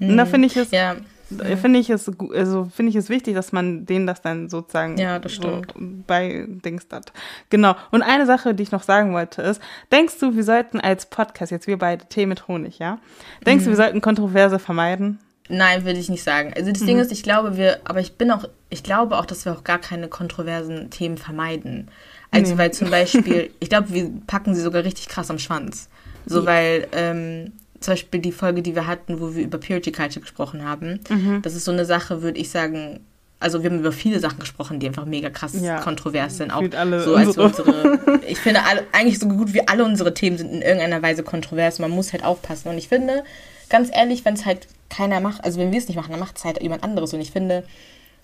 Und 0.00 0.16
da 0.16 0.24
finde 0.24 0.46
ich 0.46 0.56
es, 0.56 0.70
Ja, 0.70 0.96
äh, 1.38 1.56
finde 1.56 1.78
ich 1.78 1.90
es, 1.90 2.10
also 2.34 2.68
finde 2.74 2.90
ich 2.90 2.96
es 2.96 3.08
wichtig, 3.08 3.34
dass 3.34 3.52
man 3.52 3.86
denen 3.86 4.06
das 4.06 4.20
dann 4.22 4.48
sozusagen 4.48 4.96
Ja, 4.98 5.18
das 5.18 5.34
so 5.34 5.62
bei 6.06 6.46
Dings 6.48 6.88
dat. 6.88 7.12
Genau. 7.50 7.74
Und 7.90 8.02
eine 8.02 8.26
Sache, 8.26 8.54
die 8.54 8.62
ich 8.62 8.72
noch 8.72 8.82
sagen 8.82 9.12
wollte, 9.12 9.42
ist, 9.42 9.60
denkst 9.92 10.18
du, 10.20 10.34
wir 10.36 10.44
sollten 10.44 10.80
als 10.80 11.06
Podcast, 11.06 11.52
jetzt 11.52 11.66
wir 11.66 11.78
beide 11.78 12.06
Tee 12.06 12.26
mit 12.26 12.48
Honig, 12.48 12.78
ja? 12.78 12.98
Denkst 13.46 13.62
Mhm. 13.62 13.66
du, 13.66 13.70
wir 13.70 13.76
sollten 13.76 14.00
Kontroverse 14.00 14.58
vermeiden? 14.58 15.18
Nein, 15.48 15.84
würde 15.84 15.98
ich 15.98 16.08
nicht 16.08 16.22
sagen. 16.22 16.52
Also 16.56 16.70
das 16.70 16.82
Ding 16.84 16.98
ist, 17.00 17.10
ich 17.10 17.24
glaube, 17.24 17.56
wir, 17.56 17.80
aber 17.84 17.98
ich 17.98 18.12
bin 18.12 18.30
auch, 18.30 18.44
ich 18.68 18.84
glaube 18.84 19.18
auch, 19.18 19.26
dass 19.26 19.44
wir 19.44 19.52
auch 19.52 19.64
gar 19.64 19.78
keine 19.78 20.06
kontroversen 20.06 20.90
Themen 20.90 21.18
vermeiden. 21.18 21.88
Also 22.30 22.52
Nee. 22.52 22.58
weil 22.58 22.72
zum 22.72 22.88
Beispiel, 22.90 23.50
ich 23.60 23.68
glaube, 23.68 23.92
wir 23.92 24.10
packen 24.28 24.54
sie 24.54 24.60
sogar 24.62 24.84
richtig 24.84 25.08
krass 25.08 25.28
am 25.28 25.40
Schwanz. 25.40 25.88
So 26.26 26.46
weil 26.46 26.86
ähm, 26.92 27.52
zum 27.80 27.92
Beispiel 27.92 28.20
die 28.20 28.32
Folge, 28.32 28.62
die 28.62 28.74
wir 28.74 28.86
hatten, 28.86 29.20
wo 29.20 29.34
wir 29.34 29.42
über 29.44 29.58
Purity 29.58 29.90
Culture 29.92 30.20
gesprochen 30.20 30.64
haben, 30.64 31.00
Mhm. 31.08 31.40
das 31.42 31.54
ist 31.54 31.64
so 31.64 31.72
eine 31.72 31.84
Sache, 31.84 32.22
würde 32.22 32.38
ich 32.38 32.50
sagen. 32.50 33.00
Also 33.42 33.62
wir 33.62 33.70
haben 33.70 33.78
über 33.78 33.90
viele 33.92 34.20
Sachen 34.20 34.38
gesprochen, 34.38 34.80
die 34.80 34.86
einfach 34.86 35.06
mega 35.06 35.30
krass 35.30 35.54
Ja. 35.58 35.80
kontrovers 35.80 36.36
sind. 36.36 36.50
Auch 36.50 36.62
alle 36.76 37.02
so 37.02 37.14
als 37.14 37.38
unsere. 37.38 37.92
unsere. 37.92 38.20
Ich 38.28 38.38
finde 38.38 38.62
alle, 38.64 38.84
eigentlich 38.92 39.18
so 39.18 39.26
gut 39.28 39.54
wie 39.54 39.66
alle 39.66 39.82
unsere 39.84 40.12
Themen 40.12 40.36
sind 40.36 40.52
in 40.52 40.60
irgendeiner 40.60 41.00
Weise 41.00 41.22
kontrovers. 41.22 41.78
Man 41.78 41.90
muss 41.90 42.12
halt 42.12 42.22
aufpassen. 42.22 42.68
Und 42.68 42.76
ich 42.76 42.88
finde, 42.88 43.24
ganz 43.70 43.88
ehrlich, 43.94 44.26
wenn 44.26 44.34
es 44.34 44.44
halt 44.44 44.68
keiner 44.90 45.20
macht, 45.20 45.42
also 45.42 45.58
wenn 45.58 45.72
wir 45.72 45.78
es 45.78 45.88
nicht 45.88 45.96
machen, 45.96 46.10
dann 46.10 46.20
macht 46.20 46.36
es 46.36 46.44
halt 46.44 46.60
jemand 46.60 46.84
anderes. 46.84 47.14
Und 47.14 47.20
ich 47.22 47.30
finde, 47.30 47.64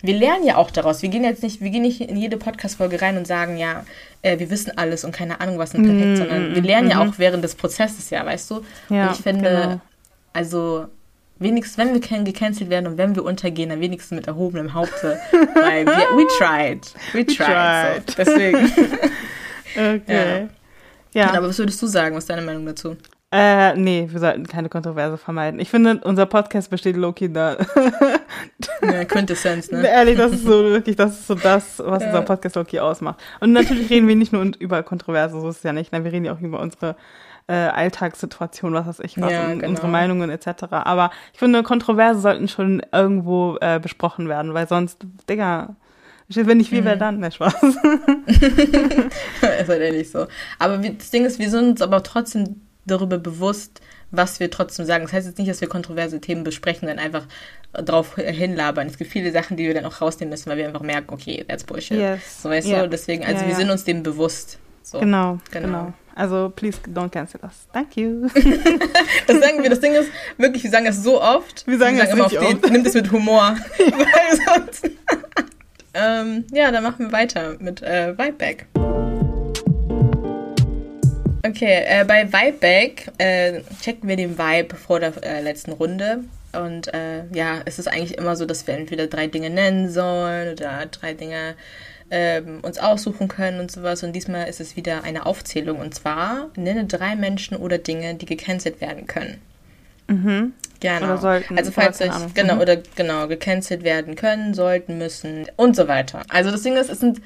wir 0.01 0.13
lernen 0.15 0.45
ja 0.45 0.57
auch 0.57 0.69
daraus. 0.71 1.01
Wir 1.01 1.09
gehen 1.09 1.23
jetzt 1.23 1.43
nicht, 1.43 1.61
wir 1.61 1.69
gehen 1.69 1.81
nicht 1.81 2.01
in 2.01 2.17
jede 2.17 2.37
Podcast-Folge 2.37 3.01
rein 3.01 3.17
und 3.17 3.25
sagen, 3.25 3.57
ja, 3.57 3.85
äh, 4.21 4.37
wir 4.39 4.49
wissen 4.49 4.77
alles 4.77 5.03
und 5.03 5.11
keine 5.11 5.41
Ahnung 5.41 5.57
was 5.57 5.73
und 5.73 5.83
perfekt, 5.83 6.17
sondern 6.17 6.53
wir 6.55 6.61
lernen 6.61 6.89
ja 6.89 7.01
auch 7.01 7.13
während 7.17 7.43
des 7.43 7.55
Prozesses, 7.55 8.09
ja, 8.09 8.25
weißt 8.25 8.51
du? 8.51 8.61
Ja, 8.89 9.07
und 9.07 9.15
ich 9.15 9.21
finde, 9.23 9.49
genau. 9.49 9.81
also 10.33 10.85
wenigstens, 11.39 11.77
wenn 11.77 11.93
wir 11.93 12.01
can- 12.01 12.25
gecancelt 12.25 12.69
werden 12.69 12.87
und 12.87 12.97
wenn 12.97 13.15
wir 13.15 13.23
untergehen, 13.23 13.69
dann 13.69 13.79
wenigstens 13.81 14.15
mit 14.15 14.27
erhobenem 14.27 14.73
Haupte, 14.73 15.19
weil 15.55 15.85
wir, 15.85 15.93
we 16.15 16.25
tried, 16.37 16.81
we 17.13 17.25
tried. 17.25 18.05
tried. 18.05 18.09
So. 18.09 18.15
Deswegen. 18.17 18.71
Okay. 19.75 20.47
Ja. 21.13 21.33
Aber 21.33 21.47
was 21.49 21.57
würdest 21.57 21.81
du 21.81 21.87
sagen? 21.87 22.15
Was 22.15 22.25
ist 22.25 22.29
deine 22.29 22.41
Meinung 22.43 22.65
dazu? 22.65 22.95
Äh, 23.29 23.75
nee, 23.75 24.07
wir 24.09 24.21
sollten 24.21 24.47
keine 24.47 24.69
Kontroverse 24.69 25.17
vermeiden. 25.17 25.59
Ich 25.59 25.69
finde, 25.69 25.99
unser 26.05 26.25
Podcast 26.25 26.69
besteht 26.69 26.95
Loki 26.95 27.31
da. 27.31 27.57
Ja, 28.81 29.05
Quintessenz, 29.05 29.71
ne? 29.71 29.87
Ehrlich, 29.87 30.17
das 30.17 30.31
ist 30.33 30.43
so 30.43 30.63
wirklich, 30.63 30.95
das 30.95 31.11
ist 31.19 31.27
so 31.27 31.35
das, 31.35 31.79
was 31.83 32.01
Ja. 32.03 32.09
unser 32.09 32.21
Podcast 32.21 32.55
Loki 32.55 32.79
ausmacht. 32.79 33.19
Und 33.39 33.51
natürlich 33.51 33.89
reden 33.89 34.07
wir 34.07 34.15
nicht 34.15 34.31
nur 34.31 34.45
über 34.59 34.83
Kontroverse, 34.83 35.39
so 35.39 35.49
ist 35.49 35.57
es 35.57 35.63
ja 35.63 35.73
nicht. 35.73 35.91
Nein, 35.91 36.03
wir 36.03 36.11
reden 36.11 36.25
ja 36.25 36.33
auch 36.33 36.39
über 36.39 36.59
unsere 36.59 36.95
äh, 37.47 37.53
Alltagssituation, 37.53 38.73
was 38.73 38.85
weiß 38.87 38.99
ich 39.01 39.19
was, 39.19 39.31
Ja, 39.31 39.47
genau. 39.53 39.67
unsere 39.69 39.87
Meinungen 39.87 40.29
etc. 40.29 40.65
Aber 40.69 41.11
ich 41.33 41.39
finde, 41.39 41.63
Kontroverse 41.63 42.19
sollten 42.21 42.47
schon 42.47 42.81
irgendwo 42.91 43.57
äh, 43.61 43.79
besprochen 43.79 44.29
werden, 44.29 44.53
weil 44.53 44.67
sonst, 44.67 44.99
Digga, 45.29 45.75
wenn 46.29 46.57
nicht 46.57 46.71
wir, 46.71 46.81
Mhm. 46.81 46.85
wer 46.85 46.95
dann? 46.97 47.19
Ne, 47.19 47.31
Spaß. 47.31 47.55
ist 47.63 47.79
halt 49.69 49.81
ehrlich 49.81 50.11
so. 50.11 50.27
Aber 50.59 50.77
das 50.77 51.09
Ding 51.09 51.25
ist, 51.25 51.39
wir 51.39 51.49
sind 51.49 51.69
uns 51.71 51.81
aber 51.81 52.03
trotzdem 52.03 52.61
darüber 52.87 53.17
bewusst, 53.17 53.81
was 54.11 54.39
wir 54.39 54.49
trotzdem 54.49 54.85
sagen. 54.85 55.03
Das 55.03 55.13
heißt 55.13 55.27
jetzt 55.27 55.37
nicht, 55.37 55.49
dass 55.49 55.61
wir 55.61 55.67
kontroverse 55.67 56.19
Themen 56.21 56.43
besprechen, 56.43 56.87
dann 56.87 56.97
einfach 56.99 57.25
drauf 57.73 58.15
hinlabern. 58.15 58.87
Es 58.87 58.97
gibt 58.97 59.11
viele 59.11 59.31
Sachen, 59.31 59.57
die 59.57 59.65
wir 59.67 59.73
dann 59.73 59.85
auch 59.85 60.01
rausnehmen 60.01 60.31
müssen, 60.31 60.49
weil 60.49 60.57
wir 60.57 60.67
einfach 60.67 60.81
merken, 60.81 61.13
okay, 61.13 61.43
that's 61.47 61.63
bullshit. 61.63 61.97
Yes. 61.97 62.41
So 62.41 62.49
weißt 62.49 62.67
Ja. 62.67 62.83
du, 62.83 62.89
deswegen, 62.89 63.23
also 63.25 63.41
Ja, 63.41 63.45
wir 63.45 63.51
ja. 63.51 63.55
sind 63.57 63.69
uns 63.69 63.83
dem 63.83 64.01
bewusst. 64.03 64.57
So. 64.83 64.99
Genau, 64.99 65.37
Genau. 65.51 65.67
genau, 65.67 65.93
Also, 66.15 66.49
please 66.55 66.79
don't 66.87 67.09
cancel 67.09 67.41
us. 67.43 67.67
Thank 67.73 67.97
you. 67.97 68.27
Das 69.27 69.39
sagen 69.41 69.61
wir, 69.61 69.69
das 69.69 69.81
Ding 69.81 69.93
ist, 69.93 70.09
wirklich, 70.37 70.63
wir 70.63 70.71
sagen 70.71 70.85
das 70.85 71.03
so 71.03 71.21
oft. 71.21 71.67
Wir 71.67 71.77
sagen 71.77 71.97
das 71.97 72.09
immer 72.11 72.25
auf 72.27 72.33
oft. 72.33 72.69
nimmt 72.71 72.87
es 72.87 72.93
mit 72.93 73.11
Humor. 73.11 73.57
Weil 73.77 74.39
sonst. 74.65 74.89
ähm, 75.93 76.45
ja, 76.51 76.71
dann 76.71 76.83
machen 76.83 77.07
wir 77.07 77.11
weiter 77.11 77.57
mit 77.59 77.81
äh, 77.81 78.17
Vibeback. 78.17 78.67
Okay, 81.47 81.83
äh, 81.85 82.03
bei 82.05 82.27
Vibeback 82.31 83.11
äh, 83.19 83.61
checken 83.81 84.09
wir 84.09 84.15
den 84.17 84.37
Vibe 84.37 84.75
vor 84.75 84.99
der 84.99 85.13
äh, 85.23 85.41
letzten 85.41 85.71
Runde. 85.71 86.19
Und 86.53 86.93
äh, 86.93 87.25
ja, 87.33 87.61
es 87.65 87.77
ist 87.79 87.87
eigentlich 87.87 88.17
immer 88.17 88.35
so, 88.35 88.45
dass 88.45 88.65
wir 88.67 88.73
entweder 88.75 89.07
drei 89.07 89.27
Dinge 89.27 89.49
nennen 89.49 89.89
sollen 89.89 90.53
oder 90.53 90.85
drei 90.89 91.13
Dinge 91.13 91.55
ähm, 92.09 92.59
uns 92.63 92.79
aussuchen 92.79 93.27
können 93.27 93.59
und 93.59 93.71
sowas. 93.71 94.03
Und 94.03 94.13
diesmal 94.13 94.47
ist 94.49 94.59
es 94.59 94.75
wieder 94.75 95.03
eine 95.03 95.25
Aufzählung. 95.25 95.79
Und 95.79 95.93
zwar 95.93 96.49
nenne 96.55 96.85
drei 96.85 97.15
Menschen 97.15 97.57
oder 97.57 97.77
Dinge, 97.77 98.15
die 98.15 98.25
gecancelt 98.25 98.81
werden 98.81 99.07
können. 99.07 99.41
mhm. 100.07 100.53
Genau. 100.79 101.17
Sollten, 101.17 101.57
Also 101.57 101.71
falls 101.71 101.99
euch, 102.01 102.11
genau, 102.35 102.55
Mhm. 102.55 102.61
oder 102.61 102.77
genau, 102.95 103.27
gecancelt 103.27 103.83
werden 103.83 104.15
können, 104.15 104.53
sollten, 104.53 104.99
müssen 104.99 105.47
und 105.55 105.75
so 105.75 105.87
weiter. 105.87 106.21
Also 106.29 106.51
das 106.51 106.61
Ding 106.61 106.75
ist, 106.77 106.89
es 106.91 106.99
sind, 106.99 107.19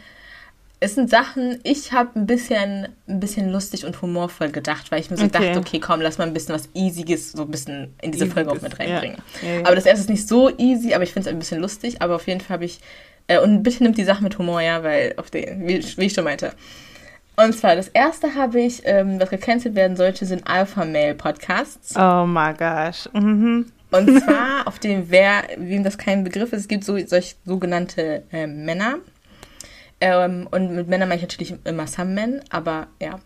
es 0.84 0.96
sind 0.96 1.12
Sachen, 1.12 1.60
ich 1.63 1.94
habe 1.94 2.20
ein 2.20 2.26
bisschen, 2.26 2.88
ein 3.08 3.20
bisschen 3.20 3.52
lustig 3.52 3.86
und 3.86 4.02
humorvoll 4.02 4.50
gedacht, 4.50 4.91
weil 4.91 5.00
ich 5.00 5.12
mir 5.12 5.17
so 5.17 5.26
Okay. 5.26 5.46
dachte, 5.54 5.60
okay, 5.60 5.80
komm, 5.80 6.02
lass 6.02 6.17
mal 6.17 6.26
ein 6.26 6.34
bisschen 6.34 6.56
was 6.56 6.70
Easyes 6.74 7.34
so 7.34 7.44
ein 7.44 7.52
bisschen 7.52 7.94
in 8.02 8.12
diese 8.12 8.26
Folge 8.26 8.50
auch 8.50 8.62
mit 8.62 8.74
Easyes, 8.74 8.80
ja. 8.80 8.86
reinbringen. 8.96 9.17
Ja, 9.44 9.50
ja. 9.50 9.60
Aber 9.60 9.76
das 9.76 9.86
erste 9.86 10.02
ist 10.02 10.10
nicht 10.10 10.28
so 10.28 10.50
easy, 10.58 10.96
aber 10.96 11.04
ich 11.04 11.13
finde 11.13 11.30
es 11.30 11.34
ein 11.34 11.38
bisschen 11.38 11.62
lustig, 11.62 12.02
aber 12.02 12.15
auf 12.15 12.26
jeden 12.26 12.41
Fall 12.41 12.56
habe 12.56 12.65
ich, 12.65 12.80
äh, 13.28 13.39
und 13.39 13.62
bitte 13.62 13.84
nimmt 13.84 13.98
die 14.00 14.04
Sache 14.04 14.24
mit 14.24 14.39
Humor, 14.39 14.60
ja, 14.62 14.82
weil 14.84 15.13
auf 15.17 15.30
den, 15.30 15.67
wie, 15.67 15.86
wie 15.98 16.06
ich 16.06 16.13
schon 16.13 16.24
meinte. 16.24 16.52
Und 17.36 17.54
zwar, 17.54 17.76
das 17.76 17.88
erste 17.89 18.34
habe 18.34 18.60
ich, 18.60 18.82
ähm, 18.86 19.20
was 19.20 19.30
gecancelt 19.30 19.76
werden 19.76 19.96
sollte, 19.96 20.26
sind 20.26 20.48
Alpha-Mail-Podcasts. 20.48 21.96
Oh 21.96 22.26
my 22.26 22.54
gosh. 22.58 23.08
Mhm. 23.13 23.67
Und 23.91 24.22
zwar 24.24 24.67
auf 24.67 24.80
dem, 24.80 25.12
wer, 25.12 25.44
wem 25.58 25.84
das 25.84 26.00
kein 26.00 26.24
Begriff 26.24 26.54
ist, 26.54 26.62
es 26.62 26.67
gibt 26.67 26.84
so 26.84 26.98
solch 27.06 27.36
sogenannte 27.46 28.24
äh, 28.32 28.48
Männer. 28.48 28.96
Ähm, 30.02 30.48
und 30.50 30.76
mit 30.76 30.88
Männern 30.88 31.08
meine 31.08 31.18
ich 31.18 31.24
natürlich 31.24 31.54
immer 31.64 31.88
some 31.88 32.12
men, 32.12 32.42
aber 32.50 32.88
ja. 33.00 33.20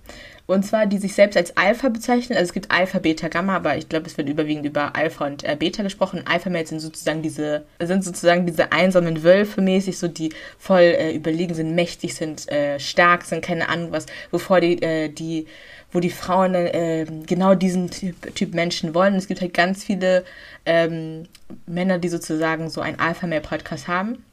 Und 0.48 0.64
zwar, 0.64 0.86
die 0.86 1.00
sich 1.00 1.16
selbst 1.16 1.38
als 1.38 1.58
Alpha 1.58 1.90
bezeichnen. 1.90 2.38
Also 2.38 2.50
es 2.50 2.54
gibt 2.54 2.70
Alpha, 2.70 3.00
Beta, 3.00 3.30
Gamma, 3.30 3.56
aber 3.56 3.78
ich 3.78 3.90
glaube, 3.90 4.06
es 4.06 4.18
wird 4.18 4.30
überwiegend 4.30 4.66
über 4.66 4.96
Alpha 4.96 5.26
und 5.26 5.44
äh, 5.44 5.56
Beta 5.56 5.82
gesprochen. 5.82 6.24
Alpha-Males 6.26 6.70
sind 6.70 6.82
sozusagen 6.82 7.24
diese, 7.24 7.66
sind 7.82 8.04
sozusagen 8.04 8.46
diese 8.46 8.72
einsamen 8.72 9.24
Wölfe 9.24 9.62
mäßig, 9.62 9.98
so 9.98 10.08
die 10.08 10.34
voll 10.60 10.82
äh, 10.82 11.16
überlegen 11.16 11.56
sind, 11.56 11.74
mächtig 11.74 12.14
sind, 12.14 12.48
äh, 12.52 12.80
stark 12.80 13.24
sind, 13.24 13.44
keine 13.44 13.70
Ahnung 13.70 13.92
was, 13.92 14.06
wovor 14.30 14.62
die, 14.62 14.82
äh, 14.84 15.10
die 15.10 15.48
wo 15.92 16.00
die 16.02 16.10
Frauen 16.10 16.54
äh, 16.54 17.06
genau 17.26 17.56
diesen 17.56 17.90
Typ, 17.90 18.36
typ 18.36 18.54
Menschen 18.54 18.94
wollen. 18.94 19.16
Es 19.16 19.28
gibt 19.28 19.40
halt 19.40 19.54
ganz 19.54 19.84
viele 19.84 20.26
ähm, 20.66 21.24
Männer, 21.66 22.00
die 22.00 22.10
sozusagen 22.10 22.70
so 22.70 22.82
einen 22.82 23.00
Alpha-Male-Podcast 23.00 23.88
haben. 23.88 24.24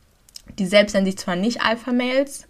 Die 0.59 0.67
selbst 0.67 0.95
nennen 0.95 1.07
sich 1.07 1.19
zwar 1.19 1.37
nicht 1.37 1.63
Alpha-Males, 1.63 2.47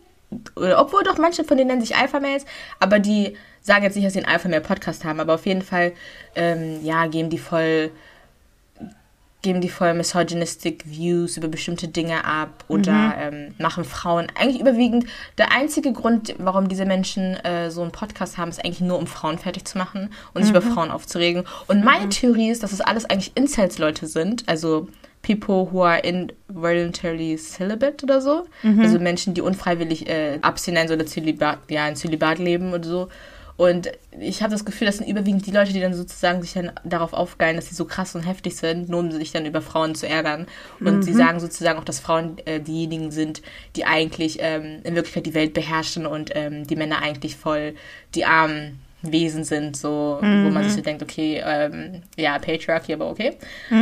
oder 0.57 0.81
obwohl 0.81 1.03
doch 1.03 1.19
manche 1.19 1.45
von 1.45 1.57
denen 1.57 1.69
nennen 1.69 1.83
sich 1.83 1.97
Alpha-Males, 1.97 2.45
aber 2.81 2.99
die 2.99 3.37
sagen 3.61 3.85
jetzt 3.85 3.95
nicht, 3.95 4.07
dass 4.07 4.15
sie 4.15 4.21
einen 4.21 4.33
Alpha-Male-Podcast 4.33 5.05
haben, 5.05 5.21
aber 5.21 5.35
auf 5.35 5.47
jeden 5.47 5.63
Fall, 5.63 5.93
ähm, 6.35 6.85
ja, 6.85 7.07
geben 7.07 7.31
die 7.31 7.39
voll 7.39 7.91
geben 9.43 9.61
die 9.61 9.69
voll 9.69 9.93
misogynistic 9.93 10.85
Views 10.87 11.37
über 11.37 11.49
bestimmte 11.49 11.89
Dinge 11.89 12.25
ab 12.25 12.65
oder 12.69 13.15
ähm, 13.19 13.55
machen 13.59 13.85
Frauen 13.85 14.29
eigentlich 14.39 14.61
überwiegend. 14.61 15.07
Der 15.37 15.53
einzige 15.53 15.93
Grund, 15.93 16.35
warum 16.39 16.69
diese 16.69 16.87
Menschen 16.87 17.35
äh, 17.45 17.71
so 17.71 17.83
einen 17.83 17.91
Podcast 17.91 18.39
haben, 18.39 18.51
ist 18.51 18.65
eigentlich 18.65 18.81
nur, 18.81 18.99
um 18.99 19.09
Frauen 19.09 19.39
fertig 19.39 19.65
zu 19.65 19.79
machen 19.79 20.11
und 20.33 20.43
sich 20.43 20.53
über 20.53 20.63
Frauen 20.63 20.93
aufzuregen. 20.93 21.45
Und 21.67 21.85
meine 21.85 22.09
Theorie 22.09 22.51
ist, 22.51 22.63
dass 22.63 22.73
es 22.73 22.81
alles 22.81 23.05
eigentlich 23.05 23.33
Incels-Leute 23.35 24.07
sind, 24.07 24.49
also 24.49 24.89
people 25.23 25.69
who 25.71 25.83
are 25.83 25.99
involuntarily 25.99 27.37
celibate 27.39 28.03
oder 28.03 28.21
so. 28.21 28.47
Also 28.83 28.99
Menschen, 28.99 29.35
die 29.35 29.41
unfreiwillig 29.41 30.09
äh, 30.09 30.39
abstinent 30.43 30.91
oder 30.91 31.07
Zölibat, 31.07 31.59
ja, 31.71 31.85
ein 31.85 31.97
Zölibat 31.97 32.39
leben 32.39 32.73
oder 32.73 32.85
so. 32.85 33.09
Und 33.57 33.93
ich 34.19 34.43
habe 34.43 34.51
das 34.51 34.65
Gefühl, 34.65 34.87
das 34.87 34.97
sind 34.97 35.09
überwiegend 35.09 35.47
die 35.47 35.51
Leute, 35.51 35.73
die 35.73 35.81
dann 35.81 35.95
sozusagen 35.95 36.43
sich 36.43 36.55
dann 36.55 36.73
darauf 36.85 37.13
aufgeilen, 37.13 37.57
dass 37.57 37.69
sie 37.69 37.75
so 37.75 37.85
krass 37.85 38.15
und 38.15 38.23
heftig 38.23 38.57
sind, 38.57 38.89
nur 38.89 39.01
um 39.01 39.13
sich 39.13 39.31
dann 39.31 39.47
über 39.47 39.61
Frauen 39.61 39.95
zu 39.95 40.09
ärgern. 40.09 40.47
Und 40.81 41.03
sie 41.03 41.13
sagen 41.13 41.39
sozusagen 41.39 41.79
auch, 41.79 41.85
dass 41.85 42.01
Frauen 42.01 42.39
äh, 42.45 42.61
diejenigen 42.61 43.13
sind, 43.13 43.43
die 43.77 43.85
eigentlich 43.85 44.39
ähm, 44.41 44.81
in 44.85 44.95
Wirklichkeit 44.95 45.27
die 45.27 45.35
Welt 45.35 45.55
beherrschen 45.55 46.07
und 46.07 46.31
ähm, 46.35 46.67
die 46.67 46.77
Männer 46.77 47.03
eigentlich 47.03 47.37
voll 47.37 47.75
die 48.15 48.25
armen 48.25 48.81
Wesen 49.03 49.43
sind, 49.45 49.77
so, 49.77 50.19
wo 50.21 50.51
man 50.51 50.63
sich 50.65 50.75
so 50.75 50.81
denkt, 50.81 51.03
okay, 51.03 51.43
ähm, 51.45 52.03
ja, 52.17 52.39
Patriarchy, 52.39 52.93
aber 52.95 53.11
okay. 53.11 53.37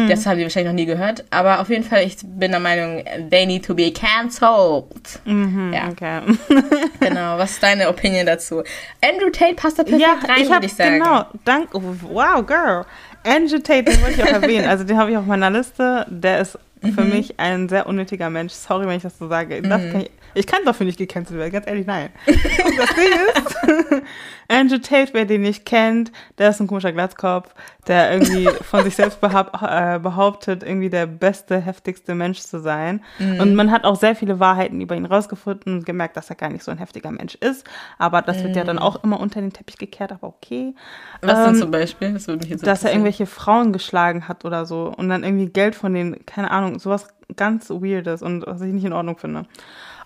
Das 0.09 0.25
haben 0.27 0.39
die 0.39 0.45
wahrscheinlich 0.45 0.71
noch 0.73 0.77
nie 0.77 0.87
gehört. 0.87 1.25
Aber 1.31 1.61
auf 1.61 1.69
jeden 1.69 1.85
Fall, 1.85 2.05
ich 2.05 2.17
bin 2.23 2.51
der 2.53 2.61
Meinung, 2.61 3.05
they 3.31 3.45
need 3.47 3.65
to 3.65 3.75
be 3.75 3.93
cancelled. 3.93 5.21
Ja, 5.27 5.89
Okay. 5.91 6.21
genau. 7.01 7.39
Was 7.39 7.53
ist 7.53 7.63
deine 7.63 7.89
Opinion 7.89 8.27
dazu? 8.27 8.63
Andrew 9.03 9.31
Tate 9.31 9.55
passt 9.55 9.79
da 9.79 9.83
perfekt 9.83 10.03
Ja, 10.03 10.19
rein, 10.29 10.43
ich 10.43 10.49
würde 10.51 10.67
ich 10.67 10.73
sagen. 10.75 10.99
genau. 10.99 11.25
Dank, 11.45 11.69
oh, 11.75 11.83
wow, 12.03 12.45
girl. 12.47 12.85
Andrew 13.25 13.59
Tate, 13.59 13.85
den 13.85 14.01
wollte 14.03 14.15
ich 14.21 14.23
auch 14.25 14.33
erwähnen. 14.43 14.69
Also 14.69 14.85
den 14.85 14.97
habe 14.97 15.11
ich 15.11 15.17
auf 15.17 15.27
meiner 15.27 15.51
Liste. 15.51 16.07
Der 16.09 16.41
ist 16.41 16.59
für 16.95 17.03
Mhm. 17.03 17.11
mich 17.11 17.39
ein 17.39 17.69
sehr 17.69 17.87
unnötiger 17.87 18.31
Mensch. 18.31 18.55
Sorry, 18.55 18.87
wenn 18.87 18.97
ich 18.97 19.03
das 19.03 19.19
so 19.19 19.29
sage. 19.29 19.61
Das 19.61 19.83
kann 19.93 20.01
ich, 20.01 20.11
ich 20.35 20.47
kann 20.47 20.61
dafür 20.65 20.87
nicht 20.87 20.99
gecancelt 20.99 21.39
werden, 21.39 21.53
ganz 21.53 21.67
ehrlich, 21.67 21.87
nein. 21.87 22.11
das 22.27 22.95
Ding 22.95 23.13
ist, 23.35 24.03
Andrew 24.49 24.79
Tate, 24.79 25.11
wer 25.13 25.25
den 25.25 25.43
nicht 25.43 25.65
kennt, 25.65 26.11
der 26.39 26.51
ist 26.51 26.61
ein 26.61 26.67
komischer 26.67 26.93
Glatzkopf, 26.93 27.55
der 27.87 28.13
irgendwie 28.13 28.49
von 28.63 28.83
sich 28.83 28.97
selbst 28.97 29.19
äh, 29.23 29.99
behauptet, 30.01 30.63
irgendwie 30.63 30.91
der 30.91 31.07
beste, 31.07 31.61
heftigste 31.61 32.15
Mensch 32.15 32.41
zu 32.41 32.59
sein. 32.59 33.03
Mhm. 33.19 33.41
Und 33.41 33.55
man 33.55 33.71
hat 33.71 33.85
auch 33.85 33.97
sehr 33.97 34.17
viele 34.17 34.41
Wahrheiten 34.41 34.81
über 34.81 34.97
ihn 34.97 35.07
rausgefunden 35.07 35.75
und 35.79 35.87
gemerkt, 35.87 36.17
dass 36.17 36.31
er 36.31 36.37
gar 36.37 36.51
nicht 36.51 36.65
so 36.65 36.71
ein 36.73 36.79
heftiger 36.79 37.13
Mensch 37.13 37.37
ist. 37.37 37.65
Aber 37.99 38.23
das 38.23 38.43
wird 38.43 38.57
ja 38.57 38.65
dann 38.65 38.79
auch 38.79 39.05
immer 39.05 39.21
unter 39.21 39.41
den 39.41 39.53
Teppich 39.53 39.79
gekehrt, 39.79 40.11
aber 40.13 40.27
okay. 40.27 40.75
Mhm. 41.23 41.29
Was 41.29 41.45
denn 41.45 41.55
Ähm, 41.55 41.61
zum 41.61 41.71
Beispiel? 41.71 42.13
Das 42.13 42.27
würde 42.27 42.41
mich 42.41 42.51
jetzt 42.51 42.67
dass 42.67 42.85
er 42.85 42.91
irgendwelche 42.91 43.27
Frauen 43.27 43.73
geschlagen 43.73 44.27
hat 44.27 44.45
oder 44.45 44.67
so 44.67 44.93
und 44.97 45.09
dann 45.09 45.23
irgendwie 45.23 45.47
Geld 45.47 45.75
von 45.75 45.95
denen, 45.95 46.27
keine 46.27 46.51
Ahnung, 46.51 46.79
sowas 46.79 47.09
ganz 47.37 47.71
Weirdes 47.71 48.23
und 48.23 48.47
was 48.47 48.61
ich 48.61 48.73
nicht 48.73 48.85
in 48.85 48.93
Ordnung 48.93 49.17
finde. 49.17 49.47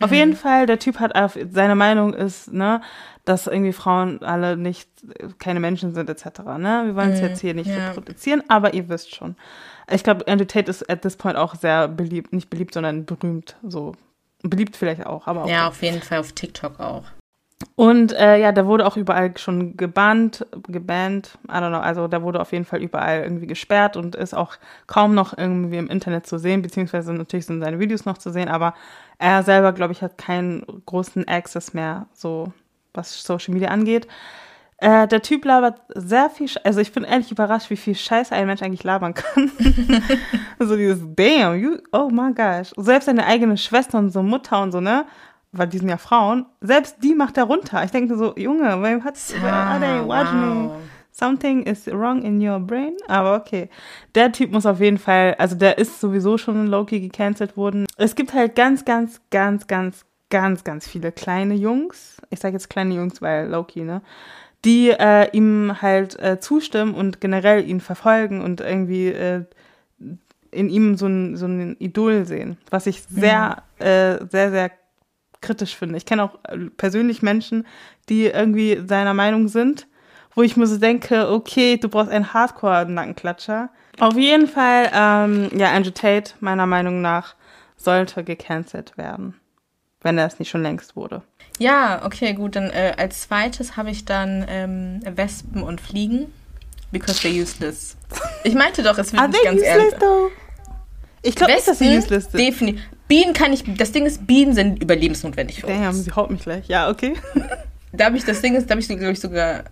Auf 0.01 0.11
Mhm. 0.11 0.17
jeden 0.17 0.37
Fall, 0.37 0.67
der 0.67 0.79
Typ 0.79 1.01
hat 1.01 1.15
auf, 1.15 1.39
seine 1.51 1.75
Meinung 1.75 2.15
ist, 2.15 2.53
ne, 2.53 2.81
dass 3.25 3.47
irgendwie 3.47 3.73
Frauen 3.73 4.23
alle 4.23 4.57
nicht, 4.57 4.89
keine 5.39 5.61
Menschen 5.61 5.95
sind, 5.95 6.11
etc., 6.11 6.41
ne. 6.59 6.83
Wir 6.87 6.97
wollen 6.97 7.13
es 7.13 7.21
jetzt 7.21 7.41
hier 7.41 7.55
nicht 7.55 7.69
Mhm. 7.71 7.77
ja. 7.77 7.89
reproduzieren, 7.89 8.43
aber 8.49 8.75
ihr 8.75 8.89
wisst 8.89 9.15
schon. 9.15 9.37
Ich 9.91 10.03
glaube, 10.05 10.27
Andrew 10.29 10.47
Tate 10.47 10.71
ist 10.71 10.89
at 10.91 11.03
this 11.03 11.17
point 11.17 11.37
auch 11.37 11.55
sehr 11.55 11.89
beliebt, 11.89 12.33
nicht 12.33 12.51
beliebt, 12.51 12.75
sondern 12.75 13.05
berühmt, 13.05 13.57
so. 13.63 13.93
Beliebt 14.43 14.77
vielleicht 14.77 15.07
auch, 15.07 15.27
aber 15.27 15.45
auch. 15.45 15.49
Ja, 15.49 15.69
auf 15.69 15.83
jeden 15.83 16.03
Fall 16.03 16.19
auf 16.19 16.33
TikTok 16.33 16.79
auch. 16.81 17.05
Und 17.77 18.13
äh, 18.13 18.39
ja, 18.39 18.53
der 18.53 18.67
wurde 18.67 18.87
auch 18.87 18.97
überall 18.97 19.37
schon 19.39 19.77
gebannt, 19.77 20.47
gebannt, 20.69 21.39
I 21.49 21.53
don't 21.53 21.69
know, 21.69 21.79
also 21.79 22.09
der 22.09 22.23
wurde 22.23 22.41
auf 22.41 22.53
jeden 22.53 22.65
Fall 22.65 22.83
überall 22.83 23.23
irgendwie 23.23 23.47
gesperrt 23.47 23.97
und 23.97 24.15
ist 24.15 24.35
auch 24.35 24.57
kaum 24.87 25.15
noch 25.15 25.37
irgendwie 25.37 25.79
im 25.79 25.89
Internet 25.89 26.27
zu 26.27 26.39
sehen, 26.39 26.63
beziehungsweise 26.63 27.13
natürlich 27.13 27.47
sind 27.47 27.63
seine 27.63 27.79
Videos 27.79 28.05
noch 28.05 28.19
zu 28.19 28.31
sehen, 28.31 28.49
aber 28.49 28.75
er 29.19 29.43
selber, 29.43 29.73
glaube 29.73 29.93
ich, 29.93 30.03
hat 30.03 30.19
keinen 30.19 30.65
großen 30.87 31.27
Access 31.27 31.75
mehr, 31.75 32.07
so 32.13 32.53
was 32.93 33.23
Social 33.23 33.55
Media 33.55 33.71
angeht. 33.71 34.07
Äh, 34.79 35.07
der 35.09 35.23
Typ 35.23 35.45
labert 35.45 35.81
sehr 35.95 36.31
viel, 36.31 36.49
Sch 36.49 36.59
also 36.65 36.81
ich 36.81 36.93
bin 36.93 37.05
ehrlich 37.05 37.31
überrascht, 37.31 37.71
wie 37.71 37.77
viel 37.77 37.95
Scheiße 37.95 38.35
ein 38.35 38.47
Mensch 38.47 38.63
eigentlich 38.63 38.85
labern 38.85 39.15
kann. 39.15 39.51
so 40.59 40.77
dieses 40.77 41.01
Damn, 41.15 41.57
you, 41.57 41.79
oh 41.93 42.09
my 42.11 42.33
gosh. 42.35 42.73
Selbst 42.77 43.07
seine 43.07 43.25
eigene 43.25 43.57
Schwester 43.57 43.99
und 43.99 44.11
so 44.11 44.23
Mutter 44.23 44.61
und 44.63 44.73
so, 44.73 44.81
ne? 44.81 45.07
Weil 45.57 45.69
die 45.69 45.79
sind 45.79 45.89
ja 45.89 45.99
Frauen. 45.99 46.47
Selbst 46.61 46.97
die 47.03 47.15
macht 47.15 47.37
er 47.37 47.45
runter. 47.45 47.85
Ich 47.85 47.91
denke 47.93 48.17
so, 48.17 48.35
Junge, 48.37 48.83
wem 48.83 49.05
hat's, 49.05 49.33
where 49.41 49.53
are 49.53 49.79
they 49.81 49.89
Ah, 50.01 50.07
watching? 50.07 50.69
wow. 50.69 50.77
Something 51.13 51.63
is 51.63 51.87
wrong 51.87 52.23
in 52.23 52.45
your 52.45 52.59
brain. 52.59 52.95
Aber 53.07 53.37
okay. 53.37 53.69
Der 54.17 54.33
Typ 54.33 54.51
muss 54.51 54.67
auf 54.67 54.81
jeden 54.81 54.99
Fall, 54.99 55.37
also 55.39 55.55
der 55.55 55.79
ist 55.79 56.01
sowieso 56.01 56.39
schon 56.39 56.67
Loki 56.67 56.99
gecancelt 57.01 57.57
worden. 57.57 57.87
Es 57.97 58.17
gibt 58.17 58.35
halt 58.35 58.57
ganz, 58.57 58.85
ganz, 58.85 59.21
ganz, 59.31 59.69
ganz, 59.69 60.05
ganz, 60.31 60.65
ganz 60.65 60.89
viele 60.89 61.13
kleine 61.13 61.55
Jungs. 61.55 62.17
Ich 62.31 62.41
sage 62.41 62.55
jetzt 62.55 62.69
kleine 62.69 62.95
Jungs, 62.97 63.23
weil 63.23 63.49
Loki, 63.49 63.83
ne? 63.83 64.03
Die 64.65 64.91
äh, 64.91 65.29
ihm 65.31 65.81
halt 65.83 66.19
äh, 66.21 66.41
zustimmen 66.41 66.95
und 66.95 67.21
generell 67.21 67.69
ihn 67.69 67.81
verfolgen 67.81 68.41
und 68.43 68.61
irgendwie 68.61 69.09
äh, 69.09 69.45
in 70.51 70.69
ihm 70.69 70.97
so 70.97 71.07
ein, 71.07 71.37
so 71.37 71.47
ein 71.47 71.77
Idol 71.79 72.25
sehen. 72.25 72.57
Was 72.71 72.87
ich 72.87 73.03
sehr, 73.03 73.63
äh, 73.79 74.19
sehr, 74.31 74.51
sehr 74.51 74.71
kritisch 75.45 75.77
finde. 75.77 75.97
Ich 75.97 76.07
kenne 76.07 76.25
auch 76.25 76.39
äh, 76.49 76.57
persönlich 76.77 77.23
Menschen, 77.23 77.67
die 78.09 78.27
irgendwie 78.27 78.83
seiner 78.87 79.15
Meinung 79.15 79.49
sind, 79.49 79.87
wo 80.35 80.43
ich 80.43 80.57
mir 80.57 80.67
so 80.67 80.79
denke, 80.79 81.31
okay, 81.31 81.77
du 81.77 81.89
brauchst 81.89 82.11
einen 82.11 82.33
Hardcore-Nackenklatscher. 82.35 83.71
Auf 84.01 84.17
jeden 84.17 84.49
Fall, 84.49 84.91
ähm, 84.93 85.51
ja, 85.57 85.71
Andrew 85.73 85.93
Tate, 85.93 86.33
meiner 86.41 86.67
Meinung 86.67 87.01
nach, 87.01 87.35
sollte 87.77 88.25
gecancelt 88.25 88.97
werden, 88.99 89.35
wenn 90.03 90.19
er 90.19 90.27
es 90.27 90.39
nicht 90.39 90.51
schon 90.51 90.63
längst 90.63 90.97
wurde. 90.97 91.23
Ja, 91.59 92.05
okay, 92.05 92.33
gut. 92.33 92.57
Dann 92.57 92.71
äh, 92.71 92.95
als 92.97 93.23
zweites 93.23 93.77
habe 93.77 93.91
ich 93.91 94.05
dann 94.05 94.45
ähm, 94.49 95.01
Wespen 95.05 95.63
und 95.63 95.81
Fliegen. 95.81 96.33
Because 96.91 97.21
they're 97.21 97.41
useless. 97.43 97.97
Ich 98.43 98.55
meinte 98.55 98.83
doch, 98.83 98.99
es 98.99 99.13
wird 99.13 99.23
Are 99.23 99.31
nicht 99.31 99.45
ganz 99.45 99.61
useless 99.61 99.93
ernst. 99.93 100.01
though? 100.01 100.31
Ich 101.23 101.37
glaube 101.37 101.53
nicht, 101.55 101.67
dass 101.67 101.79
sie 101.79 101.97
useless 101.97 102.31
sind. 102.31 102.41
definitiv. 102.41 102.83
Bienen 103.09 103.35
kann 103.35 103.53
ich, 103.53 103.65
das 103.77 103.93
Ding 103.93 104.07
ist, 104.07 104.27
Bienen 104.27 104.55
sind 104.55 104.83
überlebensnotwendig 104.83 105.61
für 105.61 105.67
Damn, 105.67 105.89
uns. 105.89 106.05
sie 106.05 106.13
haut 106.13 106.31
mich 106.31 106.43
gleich. 106.43 106.67
Ja, 106.69 106.89
okay. 106.89 107.15
Da 107.97 108.07
habe 108.07 108.17
ich, 108.17 108.25
das 108.25 108.41
Ding 108.41 108.57
ist, 108.57 108.67
da 108.67 108.73
habe 108.73 108.81
ich, 108.81 108.89
glaube 108.89 109.13
ich, 109.13 109.21
sogar, 109.21 109.63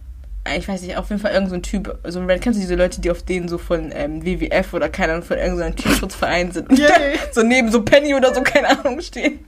ich 0.56 0.68
weiß 0.68 0.82
nicht, 0.82 0.96
auf 0.96 1.10
jeden 1.10 1.20
Fall 1.20 1.32
irgendein 1.32 1.62
so 1.62 1.70
Typ, 1.70 1.98
so 2.04 2.20
ein 2.20 2.28
kennst 2.28 2.56
du 2.56 2.60
diese 2.60 2.76
Leute, 2.76 3.00
die 3.00 3.10
auf 3.10 3.24
denen 3.24 3.48
so 3.48 3.58
von 3.58 3.90
ähm, 3.92 4.24
WWF 4.24 4.74
oder 4.74 4.88
keine 4.88 5.14
Ahnung, 5.14 5.24
von 5.24 5.38
irgendeinem 5.38 5.74
Tierschutzverein 5.74 6.52
sind 6.52 6.70
und 6.70 6.78
ja. 6.78 6.88
so 7.32 7.42
neben 7.42 7.72
so 7.72 7.82
Penny 7.82 8.14
oder 8.14 8.32
so, 8.32 8.42
keine 8.42 8.68
Ahnung, 8.68 9.00
stehen. 9.00 9.40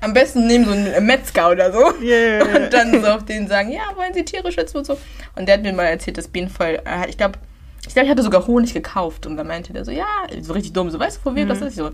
Am 0.00 0.12
besten 0.12 0.48
neben 0.48 0.64
so 0.64 0.72
einem 0.72 1.06
Metzger 1.06 1.50
oder 1.50 1.72
so. 1.72 1.92
Yeah. 2.02 2.44
Und 2.44 2.72
dann 2.72 3.00
so 3.00 3.06
auf 3.08 3.24
denen 3.24 3.46
sagen, 3.46 3.70
ja, 3.70 3.82
wollen 3.94 4.12
Sie 4.12 4.24
Tiere 4.24 4.50
schützen 4.50 4.78
und 4.78 4.86
so. 4.86 4.98
Und 5.36 5.46
der 5.46 5.54
hat 5.54 5.62
mir 5.62 5.72
mal 5.72 5.84
erzählt, 5.84 6.18
dass 6.18 6.26
Bienen 6.26 6.48
voll, 6.48 6.80
äh, 6.84 7.08
ich 7.08 7.16
glaube, 7.16 7.38
ich 7.86 7.94
glaube, 7.94 8.06
ich 8.06 8.10
hatte 8.10 8.22
sogar 8.22 8.46
Honig 8.46 8.74
gekauft. 8.74 9.26
Und 9.26 9.36
dann 9.36 9.46
meinte 9.46 9.72
der 9.72 9.84
so, 9.84 9.90
ja, 9.90 10.06
so 10.40 10.52
richtig 10.52 10.72
dumm, 10.72 10.90
so, 10.90 10.98
weißt 10.98 11.18
du, 11.18 11.20
von 11.22 11.36
wem 11.36 11.48
das 11.48 11.60
ist? 11.60 11.70
Ich 11.70 11.74
so, 11.76 11.90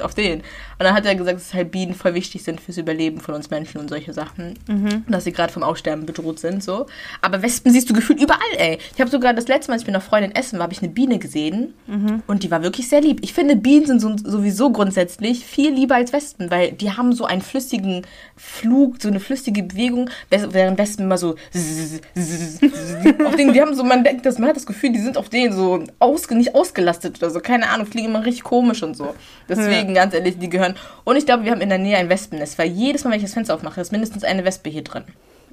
auf 0.00 0.14
den. 0.14 0.40
Und 0.40 0.44
dann 0.78 0.94
hat 0.94 1.06
er 1.06 1.14
gesagt, 1.14 1.38
dass 1.38 1.54
halt 1.54 1.70
Bienen 1.70 1.94
voll 1.94 2.14
wichtig 2.14 2.42
sind 2.42 2.60
fürs 2.60 2.78
Überleben 2.78 3.20
von 3.20 3.34
uns 3.34 3.50
Menschen 3.50 3.80
und 3.80 3.88
solche 3.88 4.12
Sachen. 4.12 4.54
Und 5.06 5.10
dass 5.12 5.24
sie 5.24 5.32
gerade 5.32 5.52
vom 5.52 5.62
Aussterben 5.62 6.06
bedroht 6.06 6.38
sind, 6.38 6.62
so. 6.62 6.86
Aber 7.20 7.42
Wespen 7.42 7.72
siehst 7.72 7.90
du 7.90 7.94
gefühlt 7.94 8.20
überall, 8.22 8.40
ey. 8.56 8.78
Ich 8.94 9.00
habe 9.00 9.10
sogar 9.10 9.34
das 9.34 9.48
letzte 9.48 9.70
Mal, 9.70 9.74
als 9.74 9.82
ich 9.82 9.86
mit 9.86 9.94
einer 9.94 10.04
Freundin 10.04 10.34
essen 10.34 10.58
war, 10.58 10.64
habe 10.64 10.72
ich 10.72 10.82
eine 10.82 10.90
Biene 10.90 11.18
gesehen. 11.18 11.74
Und 12.26 12.42
die 12.42 12.50
war 12.50 12.62
wirklich 12.62 12.88
sehr 12.88 13.00
lieb. 13.00 13.20
Ich 13.22 13.32
finde, 13.32 13.56
Bienen 13.56 13.86
sind 13.86 14.00
so, 14.00 14.16
sowieso 14.16 14.70
grundsätzlich 14.70 15.44
viel 15.44 15.72
lieber 15.72 15.96
als 15.96 16.12
Wespen, 16.12 16.50
weil 16.50 16.72
die 16.72 16.92
haben 16.92 17.12
so 17.12 17.24
einen 17.24 17.42
flüssigen 17.42 18.06
Flug, 18.36 19.02
so 19.02 19.08
eine 19.08 19.20
flüssige 19.20 19.62
Bewegung, 19.62 20.10
während 20.30 20.78
Wespen 20.78 21.04
immer 21.04 21.18
so 21.18 21.36
auf 23.24 23.36
denen, 23.36 23.52
die 23.52 23.60
haben 23.60 23.74
so, 23.74 23.84
man 23.84 24.04
denkt, 24.04 24.24
dass 24.26 24.38
man 24.38 24.48
hat 24.48 24.56
das 24.56 24.66
Gefühl, 24.66 24.92
die 24.92 24.98
sind 24.98 25.16
auf 25.16 25.28
denen 25.28 25.52
so 25.52 25.84
ausge, 25.98 26.34
nicht 26.34 26.54
ausgelastet 26.54 27.18
oder 27.18 27.30
so, 27.30 27.40
keine 27.40 27.68
Ahnung, 27.68 27.86
fliegen 27.86 28.08
immer 28.08 28.24
richtig 28.24 28.44
komisch 28.44 28.82
und 28.82 28.96
so. 28.96 29.14
Deswegen, 29.50 29.94
ganz 29.94 30.14
ehrlich, 30.14 30.38
die 30.38 30.48
gehören. 30.48 30.74
Und 31.04 31.16
ich 31.16 31.26
glaube, 31.26 31.44
wir 31.44 31.50
haben 31.50 31.60
in 31.60 31.68
der 31.68 31.78
Nähe 31.78 31.96
ein 31.96 32.08
Wespennest, 32.08 32.58
weil 32.58 32.68
jedes 32.68 33.04
Mal, 33.04 33.10
wenn 33.10 33.18
ich 33.18 33.24
das 33.24 33.34
Fenster 33.34 33.54
aufmache, 33.54 33.80
ist 33.80 33.92
mindestens 33.92 34.24
eine 34.24 34.44
Wespe 34.44 34.70
hier 34.70 34.84
drin. 34.84 35.04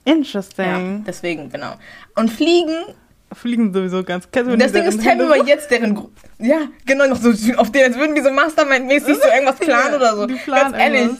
Ja, 0.05 0.13
Interesting. 0.13 1.03
deswegen, 1.05 1.49
genau. 1.49 1.73
Und 2.15 2.31
Fliegen, 2.31 2.85
Fliegen 3.33 3.73
sowieso 3.73 4.03
ganz. 4.03 4.29
Kennst 4.31 4.49
du 4.51 4.57
das 4.57 4.71
Ding 4.71 4.83
ist, 4.85 5.03
mir 5.03 5.17
so? 5.17 5.25
mal 5.27 5.45
jetzt 5.45 5.69
deren, 5.69 5.95
Gru 5.95 6.09
ja, 6.39 6.59
genau, 6.85 7.07
noch 7.07 7.17
so 7.17 7.29
auf 7.57 7.71
denen, 7.71 7.85
als 7.85 7.97
würden 7.97 8.15
die 8.15 8.21
so 8.21 8.29
Mastermind-mäßig 8.29 9.15
so 9.15 9.27
irgendwas 9.27 9.57
planen 9.57 9.95
oder 9.95 10.15
so. 10.15 10.27
Die 10.27 10.35
planen 10.35 10.71
ganz 10.71 10.77
ehrlich. 10.77 11.01
irgendwas. 11.01 11.19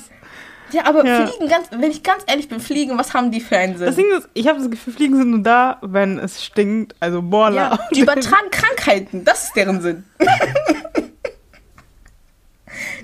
Ja, 0.72 0.86
aber 0.86 1.06
Ja. 1.06 1.28
Fliegen, 1.28 1.50
ganz, 1.50 1.68
wenn 1.72 1.92
ich 1.92 2.04
ganz 2.04 2.24
ehrlich 2.28 2.50
bin, 2.50 2.60
Fliegen, 2.60 2.98
was 2.98 3.14
haben 3.14 3.32
die 3.32 3.40
für 3.40 3.58
einen 3.58 3.78
Sinn? 3.78 3.88
Das 3.88 3.96
Ding 3.96 4.12
ist, 4.18 4.28
ich 4.34 4.48
habe 4.48 4.60
das 4.60 4.70
Gefühl, 4.70 4.94
Fliegen 4.94 5.16
sind 5.18 5.32
nur 5.32 5.44
da, 5.44 5.78
wenn 5.82 6.20
es 6.20 6.44
stinkt. 6.44 6.96
Also 7.00 7.22
Boiler. 7.22 7.72
Ja, 7.72 7.80
die 7.94 8.02
übertragen 8.02 8.52
Krankheiten. 8.52 9.24
Das 9.24 9.46
ist 9.46 9.56
deren 9.56 9.82
Sinn. 9.82 10.04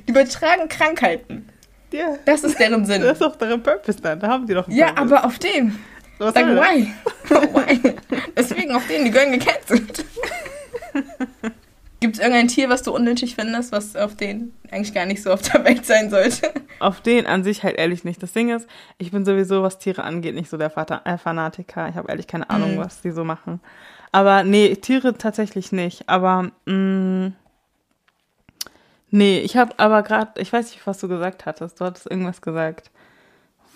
die 0.07 0.11
übertragen 0.11 0.67
Krankheiten. 0.69 1.49
Ja. 1.91 2.15
Das 2.25 2.43
ist 2.43 2.59
deren 2.59 2.85
Sinn. 2.85 3.01
Das 3.01 3.13
ist 3.13 3.21
doch 3.21 3.35
deren 3.35 3.61
Purpose 3.61 4.01
dann. 4.01 4.19
Da 4.19 4.27
haben 4.27 4.47
die 4.47 4.53
doch 4.53 4.67
einen 4.67 4.75
Ja, 4.77 4.87
Purpose. 4.93 5.15
aber 5.15 5.25
auf 5.27 5.39
den. 5.39 5.77
Was 6.17 6.33
Sag, 6.33 6.45
why? 6.47 6.87
why? 7.29 7.93
Deswegen 8.37 8.75
auf 8.75 8.85
den, 8.87 9.05
die 9.05 9.11
gehören 9.11 9.31
gecancelt. 9.33 10.05
Gibt 11.99 12.15
es 12.17 12.21
irgendein 12.21 12.49
Tier, 12.49 12.67
was 12.67 12.83
du 12.83 12.93
unnötig 12.93 13.35
findest, 13.35 13.71
was 13.71 13.95
auf 13.95 14.15
den 14.15 14.53
eigentlich 14.71 14.93
gar 14.93 15.05
nicht 15.05 15.23
so 15.23 15.31
auf 15.31 15.41
der 15.41 15.63
Welt 15.63 15.85
sein 15.85 16.09
sollte? 16.09 16.51
Auf 16.79 16.99
den 16.99 17.25
an 17.25 17.45
sich 17.45 17.63
halt 17.63 17.77
ehrlich 17.77 18.03
nicht. 18.03 18.21
Das 18.21 18.33
Ding 18.33 18.49
ist, 18.53 18.67
ich 18.97 19.11
bin 19.11 19.23
sowieso, 19.23 19.63
was 19.63 19.79
Tiere 19.79 20.03
angeht, 20.03 20.35
nicht 20.35 20.49
so 20.49 20.57
der 20.57 20.69
Fata 20.69 21.01
äh, 21.05 21.17
Fanatiker. 21.17 21.87
Ich 21.87 21.95
habe 21.95 22.09
ehrlich 22.09 22.27
keine 22.27 22.49
Ahnung, 22.49 22.75
Mhm. 22.75 22.79
was 22.79 23.01
die 23.01 23.11
so 23.11 23.23
machen. 23.23 23.61
Aber 24.11 24.43
nee, 24.43 24.75
Tiere 24.75 25.17
tatsächlich 25.17 25.71
nicht. 25.71 26.09
Aber 26.09 26.51
mh, 26.65 27.31
Nee, 29.15 29.41
ich 29.41 29.57
habe 29.57 29.77
aber 29.77 30.01
gerade, 30.01 30.41
ich 30.41 30.51
weiß 30.51 30.71
nicht, 30.71 30.87
was 30.87 30.97
du 30.97 31.07
gesagt 31.07 31.45
hattest. 31.45 31.79
Du 31.79 31.85
hattest 31.85 32.09
irgendwas 32.09 32.41
gesagt, 32.41 32.89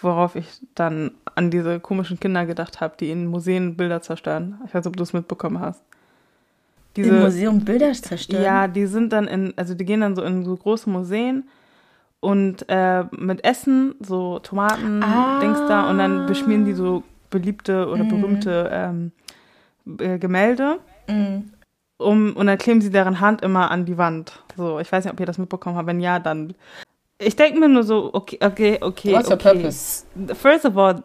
worauf 0.01 0.35
ich 0.35 0.47
dann 0.73 1.11
an 1.35 1.51
diese 1.51 1.79
komischen 1.79 2.19
Kinder 2.19 2.47
gedacht 2.47 2.81
habe, 2.81 2.95
die 2.99 3.11
in 3.11 3.27
Museen 3.27 3.77
Bilder 3.77 4.01
zerstören. 4.01 4.59
Ich 4.65 4.73
weiß 4.73 4.83
nicht, 4.83 4.87
ob 4.87 4.97
du 4.97 5.03
es 5.03 5.13
mitbekommen 5.13 5.59
hast. 5.59 5.83
Diese, 6.95 7.11
Im 7.11 7.19
Museum 7.19 7.63
Bilder 7.63 7.93
zerstören? 7.93 8.43
Ja, 8.43 8.67
die 8.67 8.87
sind 8.87 9.13
dann 9.13 9.27
in, 9.27 9.53
also 9.57 9.75
die 9.75 9.85
gehen 9.85 10.01
dann 10.01 10.15
so 10.15 10.23
in 10.23 10.43
so 10.43 10.57
große 10.57 10.89
Museen 10.89 11.47
und 12.19 12.65
äh, 12.67 13.03
mit 13.11 13.45
Essen, 13.45 13.93
so 13.99 14.39
Tomaten, 14.39 15.03
ah. 15.03 15.39
Dings 15.39 15.59
da, 15.67 15.87
und 15.91 15.99
dann 15.99 16.25
beschmieren 16.25 16.65
die 16.65 16.73
so 16.73 17.03
beliebte 17.29 17.87
oder 17.87 18.05
mm. 18.05 18.09
berühmte 18.09 18.69
ähm, 18.73 19.11
äh, 19.99 20.17
Gemälde. 20.17 20.79
Mm 21.07 21.56
um, 21.97 22.35
und 22.35 22.47
dann 22.47 22.57
kleben 22.57 22.81
sie 22.81 22.91
deren 22.91 23.19
Hand 23.19 23.41
immer 23.41 23.71
an 23.71 23.85
die 23.85 23.97
Wand. 23.97 24.39
So, 24.55 24.79
ich 24.79 24.91
weiß 24.91 25.05
nicht, 25.05 25.13
ob 25.13 25.19
ihr 25.19 25.25
das 25.25 25.37
mitbekommen 25.37 25.75
habt. 25.75 25.87
Wenn 25.87 25.99
ja, 25.99 26.19
dann. 26.19 26.53
Ich 27.19 27.35
denke 27.35 27.59
mir 27.59 27.67
nur 27.67 27.83
so, 27.83 28.11
okay, 28.13 28.37
okay, 28.41 28.77
okay. 28.79 29.13
What's 29.13 29.31
okay. 29.31 29.47
your 29.47 29.53
purpose? 29.53 30.05
First 30.35 30.65
of 30.65 30.77
all, 30.77 31.03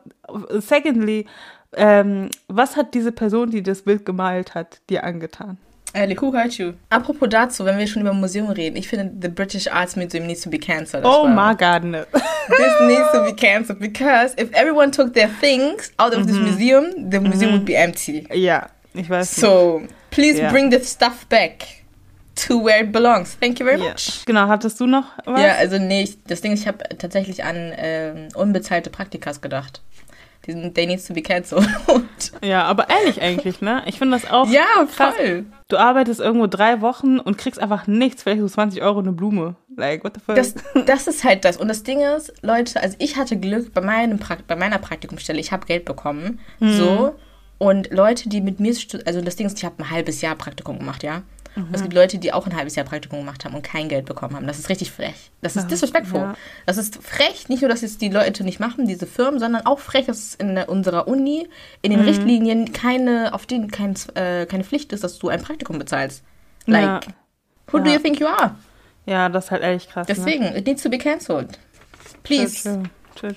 secondly, 0.61 1.27
ähm, 1.75 2.29
was 2.49 2.77
hat 2.77 2.93
diese 2.93 3.13
Person, 3.13 3.51
die 3.51 3.63
das 3.63 3.83
Bild 3.83 4.05
gemalt 4.05 4.55
hat, 4.55 4.81
dir 4.91 5.05
angetan? 5.05 5.57
Ehrlich, 5.95 6.21
who 6.21 6.33
hurt 6.33 6.57
you? 6.59 6.73
Apropos 6.91 7.29
dazu, 7.29 7.65
wenn 7.65 7.79
wir 7.79 7.87
schon 7.87 8.03
über 8.03 8.15
Museum 8.15 8.49
reden, 8.49 8.77
ich 8.77 8.89
finde, 8.89 9.13
the 9.21 9.29
British 9.29 9.69
Arts 9.69 9.97
Museum 9.97 10.27
needs 10.27 10.43
to 10.43 10.51
be 10.51 10.59
cancelled. 10.59 11.05
Oh 11.05 11.27
my 11.27 11.55
god, 11.55 11.85
no. 11.85 12.05
this 12.13 12.81
needs 12.83 13.11
to 13.13 13.25
be 13.25 13.33
cancelled 13.35 13.79
because 13.79 14.35
if 14.39 14.51
everyone 14.53 14.91
took 14.91 15.13
their 15.13 15.29
things 15.41 15.93
out 15.99 16.15
of 16.15 16.21
mm 16.21 16.23
-hmm. 16.23 16.27
this 16.27 16.37
mhm. 16.37 16.45
museum, 16.45 17.11
the 17.11 17.21
museum 17.21 17.21
mm 17.21 17.31
-hmm. 17.31 17.51
would 17.53 17.65
be 17.65 17.75
empty. 17.75 18.27
Ja, 18.35 18.69
ich 18.95 19.09
weiß. 19.09 19.37
So, 19.37 19.81
nicht. 19.81 19.95
Please 20.13 20.39
yeah. 20.39 20.53
bring 20.53 20.71
the 20.71 20.79
stuff 20.85 21.27
back 21.29 21.83
to 22.47 22.63
where 22.63 22.85
it 22.85 22.93
belongs. 22.93 23.35
Thank 23.41 23.59
you 23.59 23.67
very 23.67 23.81
yeah. 23.81 23.91
much. 23.91 24.25
Genau, 24.27 24.47
hattest 24.47 24.79
du 24.81 24.87
noch 24.87 25.05
was? 25.25 25.41
Ja, 25.41 25.55
also 25.57 25.79
nee, 25.79 26.03
ich, 26.05 26.23
das 26.25 26.41
Ding 26.41 26.53
ist, 26.53 26.61
ich 26.61 26.69
habe 26.69 26.79
tatsächlich 26.99 27.45
an 27.45 27.57
äh, 27.57 28.29
unbezahlte 28.35 28.91
Praktikas 28.91 29.41
gedacht. 29.41 29.81
Die 30.47 30.53
sind, 30.53 30.75
they 30.75 30.87
needs 30.87 31.07
to 31.07 31.15
be 31.15 31.23
cancelled. 31.23 31.69
ja, 32.43 32.65
aber 32.65 32.91
ehrlich 32.91 33.23
eigentlich, 33.23 33.61
ne? 33.61 33.83
Ich 33.87 33.99
finde 33.99 34.19
das 34.19 34.29
auch 34.29 34.49
Ja, 34.49 34.65
krass. 34.93 35.15
voll. 35.15 35.47
Du 35.69 35.77
arbeitest 35.77 36.21
irgendwo 36.21 36.49
drei 36.49 36.81
Wochen 36.81 37.21
und 37.21 37.39
kriegst 37.39 37.63
einfach 37.63 37.87
nichts, 37.87 38.25
vielleicht 38.25 38.41
so 38.41 38.49
20 38.49 38.83
Euro 38.83 38.99
eine 38.99 39.13
Blume. 39.13 39.55
Like, 39.77 40.03
what 40.03 40.15
the 40.15 40.21
fuck? 40.21 40.35
Das, 40.35 40.55
das 40.87 41.07
ist 41.07 41.23
halt 41.23 41.45
das. 41.45 41.59
Und 41.59 41.69
das 41.69 41.85
Ding 41.85 42.01
ist, 42.01 42.33
Leute, 42.43 42.83
also 42.83 42.97
ich 42.99 43.17
hatte 43.17 43.37
Glück 43.37 43.73
bei, 43.73 43.81
meinem 43.81 44.19
bei 44.49 44.57
meiner 44.57 44.79
Praktikumsstelle, 44.79 45.39
ich 45.39 45.53
habe 45.53 45.65
Geld 45.65 45.85
bekommen. 45.85 46.41
Mhm. 46.59 46.73
So 46.73 47.15
und 47.63 47.93
Leute, 47.93 48.29
die 48.29 48.41
mit 48.41 48.59
mir, 48.59 48.75
also 49.07 49.21
das 49.21 49.37
Ding 49.37 49.47
ist, 49.47 49.57
ich 49.57 49.65
habe 49.65 49.79
ein 49.79 49.89
halbes 49.89 50.21
Jahr 50.21 50.35
Praktikum 50.35 50.81
gemacht, 50.81 51.05
ja. 51.05 51.23
Mhm. 51.55 51.69
Es 51.71 51.81
gibt 51.81 51.95
Leute, 51.95 52.19
die 52.19 52.33
auch 52.33 52.45
ein 52.45 52.57
halbes 52.57 52.75
Jahr 52.75 52.85
Praktikum 52.85 53.21
gemacht 53.21 53.45
haben 53.45 53.55
und 53.55 53.63
kein 53.63 53.89
Geld 53.89 54.05
bekommen 54.05 54.35
haben. 54.35 54.49
Das 54.49 54.59
ist 54.59 54.69
richtig 54.69 54.91
frech. 54.91 55.31
Das 55.43 55.55
ist 55.55 55.63
ja, 55.63 55.69
disrespectful. 55.69 56.19
Ja. 56.19 56.35
Das 56.67 56.77
ist 56.77 57.01
frech, 57.01 57.49
nicht 57.49 57.61
nur, 57.61 57.69
dass 57.69 57.85
es 57.85 57.99
die 57.99 58.09
Leute 58.09 58.43
nicht 58.43 58.59
machen, 58.59 58.89
diese 58.89 59.07
Firmen, 59.07 59.39
sondern 59.39 59.65
auch 59.65 59.79
frech, 59.79 60.07
dass 60.07 60.19
es 60.19 60.35
in 60.35 60.59
unserer 60.59 61.07
Uni, 61.07 61.49
in 61.83 61.93
den 61.93 62.01
mhm. 62.01 62.07
Richtlinien 62.07 62.73
keine, 62.73 63.33
auf 63.33 63.47
denen 63.47 63.71
kein, 63.71 63.95
äh, 64.15 64.45
keine 64.47 64.65
Pflicht 64.65 64.93
ist, 64.93 65.05
dass 65.05 65.21
du 65.21 65.29
ein 65.29 65.41
Praktikum 65.41 65.79
bezahlst. 65.79 66.25
Like, 66.67 66.83
ja. 66.83 67.01
who 67.71 67.79
do 67.79 67.93
you 67.93 68.01
think 68.01 68.19
you 68.19 68.27
are? 68.27 68.57
Ja, 69.07 69.29
das 69.29 69.45
ist 69.45 69.51
halt 69.53 69.63
ehrlich 69.63 69.89
krass. 69.89 70.09
Ne? 70.09 70.15
Deswegen, 70.17 70.45
ne? 70.47 70.59
it 70.59 70.67
needs 70.67 70.83
to 70.83 70.91
be 70.91 70.99
cancelled. 70.99 71.61
Please. 72.25 72.83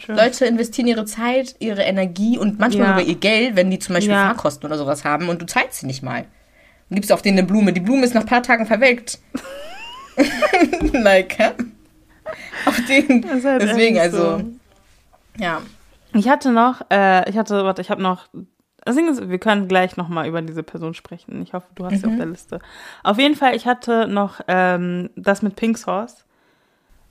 Leute 0.07 0.45
investieren 0.45 0.87
ihre 0.87 1.05
Zeit, 1.05 1.55
ihre 1.59 1.83
Energie 1.83 2.37
und 2.37 2.59
manchmal 2.59 2.87
ja. 2.87 2.93
sogar 2.93 3.07
ihr 3.07 3.15
Geld, 3.15 3.55
wenn 3.55 3.69
die 3.69 3.79
zum 3.79 3.95
Beispiel 3.95 4.13
ja. 4.13 4.27
Fahrkosten 4.27 4.65
oder 4.65 4.77
sowas 4.77 5.03
haben 5.03 5.29
und 5.29 5.41
du 5.41 5.45
zahlst 5.45 5.79
sie 5.79 5.85
nicht 5.85 6.03
mal. 6.03 6.25
Dann 6.89 6.95
gibst 6.95 7.09
du 7.09 7.13
auf 7.13 7.21
denen 7.21 7.39
eine 7.39 7.47
Blume. 7.47 7.73
Die 7.73 7.79
Blume 7.79 8.03
ist 8.03 8.13
nach 8.13 8.21
ein 8.21 8.27
paar 8.27 8.43
Tagen 8.43 8.65
verwelkt. 8.65 9.19
like, 10.93 11.37
hä? 11.37 11.51
Auf 12.65 12.79
den. 12.85 13.25
Halt 13.27 13.61
deswegen, 13.61 13.99
also. 13.99 14.39
So. 14.39 14.43
Ja. 15.37 15.61
Ich 16.13 16.29
hatte 16.29 16.51
noch, 16.51 16.81
äh, 16.89 17.29
ich 17.29 17.37
hatte, 17.37 17.63
warte, 17.63 17.81
ich 17.81 17.89
habe 17.89 18.01
noch. 18.01 18.27
Ist, 18.85 19.29
wir 19.29 19.39
können 19.39 19.67
gleich 19.67 19.97
nochmal 19.97 20.27
über 20.27 20.43
diese 20.43 20.61
Person 20.61 20.93
sprechen. 20.93 21.41
Ich 21.41 21.53
hoffe, 21.53 21.67
du 21.73 21.85
hast 21.85 21.93
mhm. 21.93 21.97
sie 21.97 22.07
auf 22.07 22.15
der 22.17 22.25
Liste. 22.27 22.59
Auf 23.03 23.17
jeden 23.17 23.35
Fall, 23.35 23.55
ich 23.55 23.65
hatte 23.65 24.07
noch 24.07 24.41
ähm, 24.47 25.09
das 25.15 25.41
mit 25.41 25.55
Pink 25.55 25.77
Sauce. 25.77 26.24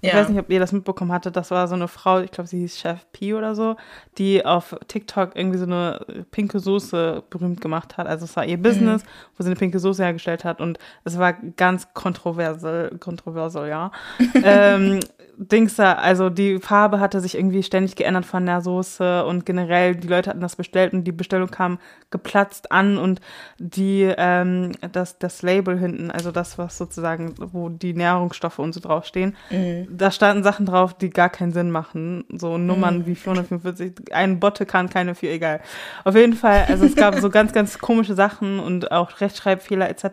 Ich 0.09 0.15
weiß 0.15 0.29
nicht, 0.29 0.39
ob 0.39 0.51
ihr 0.51 0.61
das 0.61 0.73
mitbekommen 0.73 1.13
hattet. 1.13 1.37
Das 1.37 1.51
war 1.51 1.69
so 1.69 1.75
eine 1.75 1.89
Frau, 1.89 2.21
ich 2.21 2.31
glaube, 2.31 2.49
sie 2.49 2.59
hieß 2.61 2.79
Chef 2.79 3.07
P 3.13 3.35
oder 3.35 3.55
so, 3.55 3.77
die 4.19 4.45
auf 4.45 4.77
TikTok 4.89 5.35
irgendwie 5.35 5.59
so 5.59 5.65
eine 5.65 6.25
pinke 6.31 6.59
Soße 6.59 7.23
berühmt 7.31 7.61
gemacht 7.61 7.97
hat. 7.97 8.07
Also 8.07 8.25
es 8.25 8.37
war 8.37 8.45
ihr 8.45 8.61
Business, 8.61 9.03
mhm. 9.03 9.09
wo 9.37 9.43
sie 9.43 9.51
eine 9.51 9.57
pinke 9.57 9.79
Soße 9.79 10.03
hergestellt 10.03 10.45
hat 10.45 10.61
und 10.61 10.79
es 11.05 11.19
war 11.19 11.33
ganz 11.33 11.93
kontroversel, 11.95 12.99
kontroversel, 12.99 13.69
ja. 13.69 13.91
ähm, 14.43 15.01
Dings 15.37 15.77
da, 15.77 15.95
also 15.95 16.31
die 16.31 16.59
Farbe 16.59 17.01
hatte 17.01 17.21
sich 17.21 17.35
irgendwie 17.37 17.63
ständig 17.63 17.97
geändert 17.97 18.25
von 18.25 18.47
der 18.47 18.61
Soße 18.61 19.25
und 19.25 19.45
generell 19.45 19.97
die 19.97 20.09
Leute 20.09 20.31
hatten 20.31 20.41
das 20.41 20.57
bestellt 20.57 20.93
und 20.93 21.05
die 21.05 21.13
Bestellung 21.13 21.51
kam 21.51 21.79
geplatzt 22.11 22.71
an 22.71 22.99
und 22.99 23.21
die 23.59 24.13
ähm, 24.17 24.73
das 24.93 25.19
das 25.19 25.43
Label 25.43 25.79
hinten, 25.79 26.11
also 26.11 26.31
das 26.31 26.59
was 26.59 26.79
sozusagen, 26.79 27.35
wo 27.39 27.69
die 27.69 27.95
Nährungsstoffe 27.95 28.59
und 28.59 28.73
so 28.73 28.81
draufstehen, 28.81 29.37
mhm. 29.51 29.89
da 29.91 30.11
standen 30.11 30.45
Sachen 30.45 30.67
drauf, 30.67 30.95
die 30.95 31.11
gar 31.11 31.31
keinen 31.31 31.53
Sinn 31.53 31.71
machen, 31.71 32.25
so 32.33 32.57
Nummern 32.57 32.99
mhm. 32.99 33.07
wie 33.07 33.15
445, 33.15 34.15
ein 34.15 34.39
Botte 34.39 34.67
kann 34.67 34.89
keine 34.89 35.15
vier, 35.15 35.33
egal. 35.33 35.61
Auf 36.05 36.15
jeden 36.15 36.35
Fall, 36.35 36.67
also 36.69 36.85
es 36.85 36.95
gab 36.95 37.17
so 37.17 37.31
ganz 37.31 37.53
ganz 37.53 37.79
komische 37.79 38.15
Sachen 38.15 38.61
und 38.61 38.93
auch 38.93 39.21
Rechtschreibfehler 39.21 39.89
etc. 39.89 40.05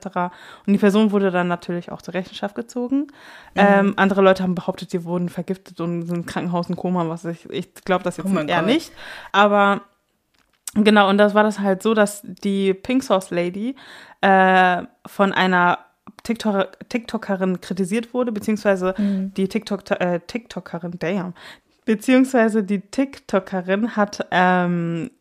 Und 0.65 0.73
die 0.73 0.79
Person 0.79 1.11
wurde 1.11 1.31
dann 1.31 1.47
natürlich 1.47 1.91
auch 1.91 2.01
zur 2.01 2.13
Rechenschaft 2.13 2.55
gezogen. 2.55 3.07
Mhm. 3.53 3.61
Ähm, 3.61 3.93
andere 3.97 4.21
Leute 4.21 4.43
haben 4.43 4.55
behauptet, 4.55 4.93
die 4.93 5.03
wurden 5.11 5.29
vergiftet 5.29 5.79
und 5.79 6.03
sind 6.03 6.15
im 6.15 6.25
Krankenhaus 6.25 6.69
in 6.69 6.75
Koma, 6.75 7.07
was 7.07 7.25
ich, 7.25 7.49
ich 7.49 7.73
glaube 7.75 8.03
das 8.03 8.17
jetzt 8.17 8.27
oh 8.33 8.39
eher 8.39 8.59
Gott. 8.59 8.65
nicht. 8.65 8.91
Aber 9.31 9.81
genau, 10.73 11.09
und 11.09 11.17
das 11.17 11.35
war 11.35 11.43
das 11.43 11.59
halt 11.59 11.83
so, 11.83 11.93
dass 11.93 12.21
die 12.23 12.73
Pink 12.73 13.03
Sauce 13.03 13.29
Lady 13.29 13.75
äh, 14.21 14.83
von 15.05 15.33
einer 15.33 15.79
TikToker, 16.23 16.71
TikTokerin 16.89 17.61
kritisiert 17.61 18.13
wurde, 18.13 18.31
beziehungsweise 18.31 18.95
mhm. 18.97 19.33
die 19.35 19.47
TikTok, 19.47 19.89
äh, 19.91 20.19
TikTokerin, 20.25 20.93
damn, 20.97 21.33
beziehungsweise 21.85 22.63
die 22.63 22.81
TikTokerin 22.81 23.95
hat 23.95 24.27
ähm, 24.31 25.11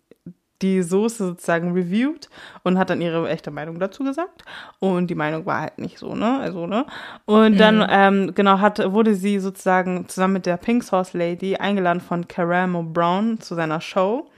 die 0.63 0.83
Soße 0.83 1.27
sozusagen 1.27 1.73
reviewed 1.73 2.29
und 2.63 2.79
hat 2.79 2.91
dann 2.91 3.01
ihre 3.01 3.29
echte 3.29 3.51
Meinung 3.51 3.79
dazu 3.79 4.05
gesagt. 4.05 4.45
Und 4.79 5.09
die 5.09 5.15
Meinung 5.15 5.47
war 5.47 5.61
halt 5.61 5.79
nicht 5.79 5.99
so, 5.99 6.15
ne? 6.15 6.39
Also, 6.41 6.67
ne? 6.67 6.87
Und 7.25 7.59
dann, 7.59 7.79
mhm. 7.79 7.87
ähm, 7.89 8.35
genau, 8.35 8.61
hat, 8.61 8.93
wurde 8.93 9.15
sie 9.15 9.39
sozusagen 9.39 10.09
zusammen 10.09 10.35
mit 10.35 10.47
der 10.47 10.57
Pink 10.57 10.85
Sauce 10.85 11.15
Lady 11.15 11.57
eingeladen 11.57 12.01
von 12.01 12.29
Caramo 12.29 12.83
Brown 12.83 13.41
zu 13.41 13.55
seiner 13.55 13.81
Show. 13.81 14.31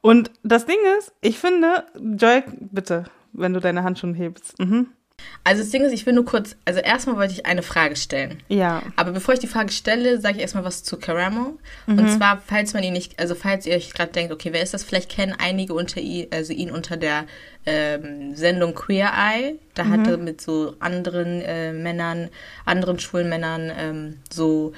Und 0.00 0.30
das 0.42 0.66
Ding 0.66 0.78
ist, 0.98 1.12
ich 1.20 1.38
finde, 1.38 1.84
Joy, 1.94 2.42
bitte, 2.58 3.04
wenn 3.32 3.54
du 3.54 3.60
deine 3.60 3.84
Hand 3.84 3.98
schon 3.98 4.14
hebst. 4.14 4.58
Mhm. 4.58 4.88
Also 5.44 5.62
das 5.62 5.70
Ding 5.70 5.82
ist, 5.82 5.92
ich 5.92 6.06
will 6.06 6.12
nur 6.12 6.24
kurz, 6.24 6.54
also 6.64 6.80
erstmal 6.80 7.16
wollte 7.16 7.32
ich 7.32 7.46
eine 7.46 7.62
Frage 7.62 7.96
stellen. 7.96 8.42
Ja. 8.48 8.82
Aber 8.96 9.10
bevor 9.10 9.34
ich 9.34 9.40
die 9.40 9.48
Frage 9.48 9.72
stelle, 9.72 10.20
sage 10.20 10.36
ich 10.36 10.42
erstmal 10.42 10.64
was 10.64 10.84
zu 10.84 10.96
Caramo. 10.98 11.58
Mhm. 11.86 11.98
Und 11.98 12.08
zwar, 12.10 12.42
falls 12.46 12.74
man 12.74 12.82
ihn 12.82 12.92
nicht, 12.92 13.18
also 13.18 13.34
falls 13.34 13.66
ihr 13.66 13.74
euch 13.74 13.92
gerade 13.92 14.12
denkt, 14.12 14.32
okay, 14.32 14.52
wer 14.52 14.62
ist 14.62 14.74
das? 14.74 14.84
Vielleicht 14.84 15.10
kennen 15.10 15.34
einige 15.36 15.74
unter 15.74 16.00
ihn, 16.00 16.28
also 16.30 16.52
ihn 16.52 16.70
unter 16.70 16.96
der 16.96 17.24
ähm, 17.66 18.34
Sendung 18.36 18.74
Queer 18.74 19.10
Eye. 19.16 19.56
Da 19.74 19.84
mhm. 19.84 19.90
hat 19.90 20.06
er 20.06 20.16
mit 20.16 20.40
so 20.40 20.74
anderen 20.78 21.42
äh, 21.42 21.72
Männern, 21.72 22.28
anderen 22.64 22.98
schwulen 22.98 23.28
Männern 23.28 23.72
ähm, 23.76 24.18
so 24.30 24.72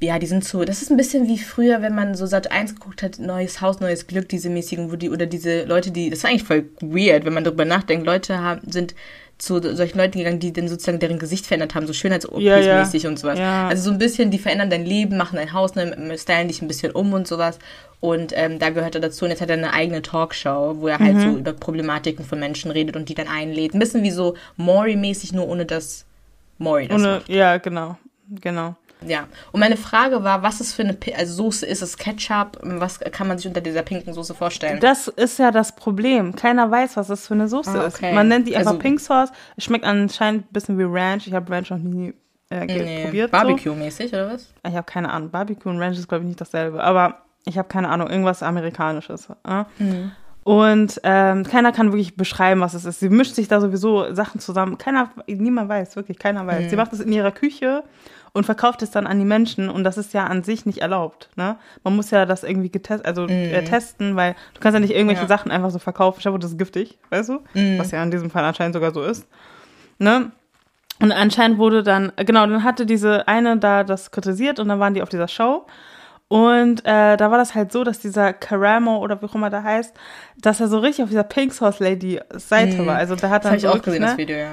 ja, 0.00 0.18
die 0.18 0.26
sind 0.26 0.44
so, 0.44 0.64
das 0.64 0.82
ist 0.82 0.90
ein 0.90 0.96
bisschen 0.96 1.28
wie 1.28 1.38
früher, 1.38 1.80
wenn 1.80 1.94
man 1.94 2.14
so 2.14 2.26
Sat 2.26 2.50
1 2.50 2.74
geguckt 2.74 3.02
hat, 3.02 3.18
neues 3.18 3.60
Haus, 3.60 3.80
neues 3.80 4.06
Glück, 4.06 4.28
diese 4.28 4.50
mäßigen, 4.50 4.92
wo 4.92 4.96
die, 4.96 5.10
oder 5.10 5.26
diese 5.26 5.64
Leute, 5.64 5.90
die, 5.90 6.10
das 6.10 6.20
ist 6.20 6.24
eigentlich 6.24 6.44
voll 6.44 6.68
weird, 6.80 7.24
wenn 7.24 7.32
man 7.32 7.44
darüber 7.44 7.64
nachdenkt, 7.64 8.06
Leute 8.06 8.38
haben, 8.38 8.60
sind 8.70 8.94
zu 9.38 9.60
solchen 9.74 9.98
Leuten 9.98 10.18
gegangen, 10.18 10.38
die 10.38 10.52
dann 10.52 10.68
sozusagen 10.68 11.00
deren 11.00 11.18
Gesicht 11.18 11.46
verändert 11.46 11.74
haben, 11.74 11.86
so 11.86 11.92
Schönheits-OPs-mäßig 11.92 13.02
ja, 13.02 13.04
ja. 13.04 13.08
und 13.08 13.18
sowas. 13.18 13.38
Ja. 13.38 13.68
Also 13.68 13.84
so 13.84 13.90
ein 13.90 13.98
bisschen, 13.98 14.30
die 14.30 14.38
verändern 14.38 14.70
dein 14.70 14.84
Leben, 14.84 15.16
machen 15.16 15.36
dein 15.36 15.52
Haus, 15.52 15.74
ne, 15.74 16.16
stylen 16.16 16.48
dich 16.48 16.62
ein 16.62 16.68
bisschen 16.68 16.92
um 16.92 17.12
und 17.12 17.26
sowas. 17.26 17.58
Und 18.00 18.32
ähm, 18.36 18.58
da 18.58 18.70
gehört 18.70 18.94
er 18.94 19.00
dazu. 19.00 19.24
Und 19.24 19.30
jetzt 19.30 19.40
hat 19.40 19.50
er 19.50 19.56
eine 19.56 19.72
eigene 19.72 20.02
Talkshow, 20.02 20.76
wo 20.78 20.88
er 20.88 20.98
halt 20.98 21.14
mhm. 21.14 21.20
so 21.20 21.38
über 21.38 21.52
Problematiken 21.52 22.24
von 22.24 22.38
Menschen 22.38 22.70
redet 22.70 22.96
und 22.96 23.08
die 23.08 23.14
dann 23.14 23.28
einlädt. 23.28 23.74
Ein 23.74 23.78
bisschen 23.78 24.02
wie 24.02 24.10
so 24.10 24.36
Maury-mäßig, 24.56 25.32
nur 25.32 25.48
ohne 25.48 25.66
das 25.66 26.04
Maury 26.58 26.88
das 26.88 27.00
ohne, 27.00 27.14
macht. 27.14 27.28
Ja, 27.28 27.58
genau. 27.58 27.96
Genau. 28.40 28.76
Ja, 29.06 29.26
und 29.52 29.60
meine 29.60 29.76
Frage 29.76 30.22
war, 30.24 30.42
was 30.42 30.60
ist 30.60 30.74
für 30.74 30.82
eine 30.82 30.96
also 31.16 31.44
Soße? 31.44 31.66
Ist 31.66 31.82
es 31.82 31.96
Ketchup? 31.96 32.58
Was 32.62 33.00
kann 33.00 33.28
man 33.28 33.38
sich 33.38 33.46
unter 33.46 33.60
dieser 33.60 33.82
pinken 33.82 34.12
Soße 34.12 34.34
vorstellen? 34.34 34.80
Das 34.80 35.08
ist 35.08 35.38
ja 35.38 35.50
das 35.50 35.74
Problem. 35.74 36.34
Keiner 36.34 36.70
weiß, 36.70 36.96
was 36.96 37.08
das 37.08 37.26
für 37.26 37.34
eine 37.34 37.48
Soße 37.48 37.70
ah, 37.70 37.86
okay. 37.86 38.10
ist. 38.10 38.14
Man 38.14 38.28
nennt 38.28 38.48
die 38.48 38.56
einfach 38.56 38.72
also, 38.72 38.82
Pink 38.82 39.00
Sauce. 39.00 39.30
Es 39.56 39.64
schmeckt 39.64 39.84
anscheinend 39.84 40.46
ein 40.46 40.52
bisschen 40.52 40.78
wie 40.78 40.84
Ranch. 40.84 41.26
Ich 41.26 41.34
habe 41.34 41.50
Ranch 41.52 41.70
noch 41.70 41.78
nie 41.78 42.14
äh, 42.50 42.66
nee, 42.66 43.04
probiert. 43.04 43.30
Barbecue-mäßig, 43.30 44.10
so. 44.10 44.16
oder 44.16 44.32
was? 44.32 44.52
Ich 44.66 44.74
habe 44.74 44.84
keine 44.84 45.10
Ahnung. 45.10 45.30
Barbecue 45.30 45.70
und 45.70 45.78
Ranch 45.80 45.98
ist, 45.98 46.08
glaube 46.08 46.24
ich, 46.24 46.28
nicht 46.28 46.40
dasselbe. 46.40 46.82
Aber 46.82 47.22
ich 47.44 47.58
habe 47.58 47.68
keine 47.68 47.88
Ahnung. 47.88 48.08
Irgendwas 48.08 48.42
Amerikanisches. 48.42 49.28
Äh? 49.46 49.64
Mhm. 49.78 50.12
Und 50.44 51.00
ähm, 51.04 51.44
keiner 51.44 51.70
kann 51.70 51.92
wirklich 51.92 52.16
beschreiben, 52.16 52.60
was 52.60 52.74
es 52.74 52.84
ist. 52.84 53.00
Sie 53.00 53.08
mischt 53.08 53.34
sich 53.34 53.46
da 53.46 53.60
sowieso 53.60 54.12
Sachen 54.12 54.40
zusammen. 54.40 54.76
Keiner, 54.76 55.10
niemand 55.26 55.68
weiß, 55.68 55.94
wirklich, 55.94 56.18
keiner 56.18 56.46
weiß. 56.46 56.64
Mhm. 56.64 56.68
Sie 56.68 56.76
macht 56.76 56.92
es 56.92 57.00
in 57.00 57.12
ihrer 57.12 57.30
Küche 57.30 57.84
und 58.32 58.44
verkauft 58.44 58.82
es 58.82 58.90
dann 58.90 59.06
an 59.06 59.18
die 59.18 59.24
Menschen 59.24 59.68
und 59.68 59.84
das 59.84 59.98
ist 59.98 60.14
ja 60.14 60.24
an 60.24 60.42
sich 60.42 60.64
nicht 60.64 60.78
erlaubt. 60.78 61.28
Ne? 61.36 61.56
Man 61.84 61.96
muss 61.96 62.10
ja 62.10 62.24
das 62.24 62.44
irgendwie 62.44 62.70
getest 62.70 63.04
also, 63.04 63.26
äh, 63.26 63.48
mhm. 63.48 63.54
äh, 63.54 63.64
testen, 63.64 64.16
weil 64.16 64.34
du 64.54 64.60
kannst 64.60 64.74
ja 64.74 64.80
nicht 64.80 64.94
irgendwelche 64.94 65.22
ja. 65.22 65.28
Sachen 65.28 65.50
einfach 65.50 65.70
so 65.70 65.78
verkaufen. 65.78 66.18
Ich 66.18 66.22
glaube, 66.22 66.38
das 66.38 66.52
ist 66.52 66.58
giftig, 66.58 66.98
weißt 67.10 67.28
du? 67.28 67.40
Mhm. 67.54 67.78
Was 67.78 67.90
ja 67.90 68.02
in 68.02 68.10
diesem 68.10 68.30
Fall 68.30 68.44
anscheinend 68.44 68.74
sogar 68.74 68.92
so 68.92 69.02
ist. 69.02 69.26
Ne? 69.98 70.32
Und 71.00 71.12
anscheinend 71.12 71.58
wurde 71.58 71.82
dann, 71.82 72.12
genau, 72.16 72.46
dann 72.46 72.64
hatte 72.64 72.86
diese 72.86 73.28
eine 73.28 73.58
da 73.58 73.84
das 73.84 74.10
kritisiert 74.10 74.58
und 74.60 74.68
dann 74.68 74.80
waren 74.80 74.94
die 74.94 75.02
auf 75.02 75.08
dieser 75.08 75.28
Show 75.28 75.66
und 76.32 76.86
äh, 76.86 77.18
da 77.18 77.30
war 77.30 77.36
das 77.36 77.54
halt 77.54 77.72
so, 77.72 77.84
dass 77.84 77.98
dieser 77.98 78.32
Karamo 78.32 78.96
oder 79.00 79.20
wie 79.20 79.26
auch 79.26 79.34
immer 79.34 79.50
der 79.50 79.64
heißt, 79.64 79.94
dass 80.40 80.60
er 80.60 80.68
so 80.68 80.78
richtig 80.78 81.02
auf 81.02 81.10
dieser 81.10 81.24
Pink 81.24 81.52
Sauce 81.52 81.78
Lady 81.78 82.20
Seite 82.30 82.80
mm. 82.80 82.86
war. 82.86 82.96
Also 82.96 83.16
da 83.16 83.28
hat 83.28 83.44
dann 83.44 83.52
das 83.52 83.62
habe 83.64 83.74
ich 83.74 83.80
auch 83.80 83.84
gesehen, 83.84 84.00
ne? 84.00 84.06
das 84.06 84.16
Video, 84.16 84.38
ja. 84.38 84.52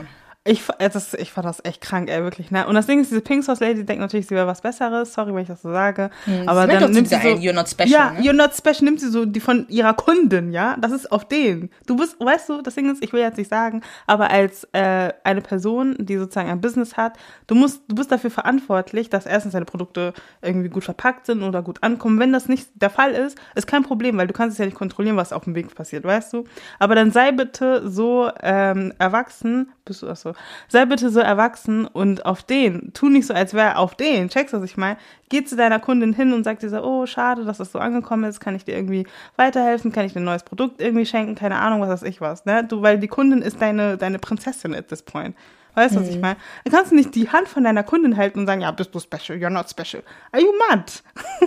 Ich, 0.49 0.63
das, 0.79 1.13
ich 1.13 1.31
fand 1.31 1.45
das 1.45 1.63
echt 1.63 1.79
krank, 1.79 2.09
ey, 2.09 2.23
wirklich. 2.23 2.49
Ne? 2.49 2.65
Und 2.65 2.73
das 2.73 2.87
Ding 2.87 2.99
ist, 2.99 3.11
diese 3.11 3.21
Pink 3.21 3.43
Sauce 3.43 3.59
Lady 3.59 3.85
denkt 3.85 4.01
natürlich, 4.01 4.25
sie 4.25 4.33
wäre 4.33 4.47
was 4.47 4.61
Besseres. 4.61 5.13
Sorry, 5.13 5.31
wenn 5.35 5.43
ich 5.43 5.47
das 5.47 5.61
so 5.61 5.71
sage. 5.71 6.09
Mhm, 6.25 6.49
aber 6.49 6.65
dann 6.65 6.91
nimmt 6.91 7.07
sie 7.07 7.15
so, 7.21 7.27
ein, 7.27 7.37
You're 7.37 7.53
not 7.53 7.69
special. 7.69 7.91
Ja, 7.91 8.11
ne? 8.13 8.21
You're 8.21 8.33
not 8.33 8.55
special 8.55 8.85
nimmt 8.85 8.99
sie 8.99 9.09
so 9.09 9.25
die 9.25 9.41
von 9.41 9.67
ihrer 9.69 9.93
Kundin, 9.93 10.51
ja. 10.51 10.75
Das 10.81 10.91
ist 10.91 11.11
auf 11.11 11.27
den. 11.27 11.69
Du 11.85 11.95
bist, 11.95 12.19
weißt 12.19 12.49
du, 12.49 12.63
das 12.63 12.73
Ding 12.73 12.91
ist, 12.91 13.03
ich 13.03 13.13
will 13.13 13.21
jetzt 13.21 13.37
nicht 13.37 13.47
sagen, 13.49 13.83
aber 14.07 14.31
als 14.31 14.67
äh, 14.71 15.13
eine 15.23 15.41
Person, 15.41 15.95
die 15.99 16.17
sozusagen 16.17 16.49
ein 16.49 16.61
Business 16.61 16.97
hat, 16.97 17.19
du 17.45 17.53
musst, 17.53 17.83
du 17.87 17.93
bist 17.93 18.11
dafür 18.11 18.31
verantwortlich, 18.31 19.11
dass 19.11 19.27
erstens 19.27 19.53
deine 19.53 19.65
Produkte 19.65 20.13
irgendwie 20.41 20.69
gut 20.69 20.83
verpackt 20.83 21.27
sind 21.27 21.43
oder 21.43 21.61
gut 21.61 21.83
ankommen. 21.83 22.19
Wenn 22.19 22.33
das 22.33 22.47
nicht 22.47 22.69
der 22.73 22.89
Fall 22.89 23.11
ist, 23.11 23.37
ist 23.53 23.67
kein 23.67 23.83
Problem, 23.83 24.17
weil 24.17 24.25
du 24.25 24.33
kannst 24.33 24.53
es 24.53 24.57
ja 24.57 24.65
nicht 24.65 24.77
kontrollieren, 24.77 25.15
was 25.15 25.31
auf 25.31 25.43
dem 25.43 25.53
Weg 25.53 25.75
passiert, 25.75 26.05
weißt 26.05 26.33
du. 26.33 26.45
Aber 26.79 26.95
dann 26.95 27.11
sei 27.11 27.31
bitte 27.33 27.87
so 27.87 28.31
ähm, 28.41 28.93
erwachsen, 28.97 29.71
bist 29.89 30.01
du 30.01 30.05
das 30.05 30.21
so? 30.21 30.33
Sei 30.69 30.85
bitte 30.85 31.09
so 31.09 31.19
erwachsen 31.19 31.85
und 31.85 32.25
auf 32.25 32.43
den, 32.43 32.93
tu 32.93 33.09
nicht 33.09 33.27
so, 33.27 33.33
als 33.33 33.53
wäre 33.53 33.77
auf 33.77 33.95
den, 33.95 34.29
checkst 34.29 34.53
du, 34.53 34.57
was 34.57 34.69
ich 34.69 34.77
meine? 34.77 34.97
Geh 35.27 35.43
zu 35.43 35.55
deiner 35.55 35.79
Kundin 35.79 36.13
hin 36.13 36.31
und 36.31 36.45
sag 36.45 36.59
dir 36.59 36.69
so, 36.69 36.81
oh, 36.81 37.05
schade, 37.05 37.43
dass 37.43 37.57
das 37.57 37.71
so 37.71 37.79
angekommen 37.79 38.23
ist, 38.23 38.39
kann 38.39 38.55
ich 38.55 38.63
dir 38.63 38.75
irgendwie 38.75 39.05
weiterhelfen, 39.35 39.91
kann 39.91 40.05
ich 40.05 40.13
dir 40.13 40.21
ein 40.21 40.25
neues 40.25 40.43
Produkt 40.43 40.81
irgendwie 40.81 41.05
schenken, 41.05 41.35
keine 41.35 41.57
Ahnung, 41.59 41.81
was 41.81 41.89
weiß 41.89 42.03
ich 42.03 42.21
was, 42.21 42.45
ne? 42.45 42.63
Du, 42.63 42.81
weil 42.81 42.97
die 42.99 43.07
Kundin 43.07 43.41
ist 43.41 43.61
deine, 43.61 43.97
deine 43.97 44.19
Prinzessin 44.19 44.73
at 44.73 44.87
this 44.87 45.03
point. 45.03 45.35
Weißt 45.75 45.95
du, 45.95 45.99
mhm. 45.99 46.03
was 46.03 46.09
ich 46.09 46.15
mhm. 46.15 46.21
meine? 46.21 46.35
Dann 46.63 46.73
kannst 46.73 46.91
du 46.91 46.95
nicht 46.95 47.15
die 47.15 47.29
Hand 47.29 47.47
von 47.47 47.63
deiner 47.63 47.83
Kundin 47.83 48.17
halten 48.17 48.39
und 48.39 48.47
sagen, 48.47 48.61
ja, 48.61 48.71
bist 48.71 48.93
du 48.93 48.99
special, 48.99 49.37
you're 49.37 49.49
not 49.49 49.69
special. 49.69 50.03
Are 50.31 50.41
you 50.41 50.51
mad? 50.69 50.91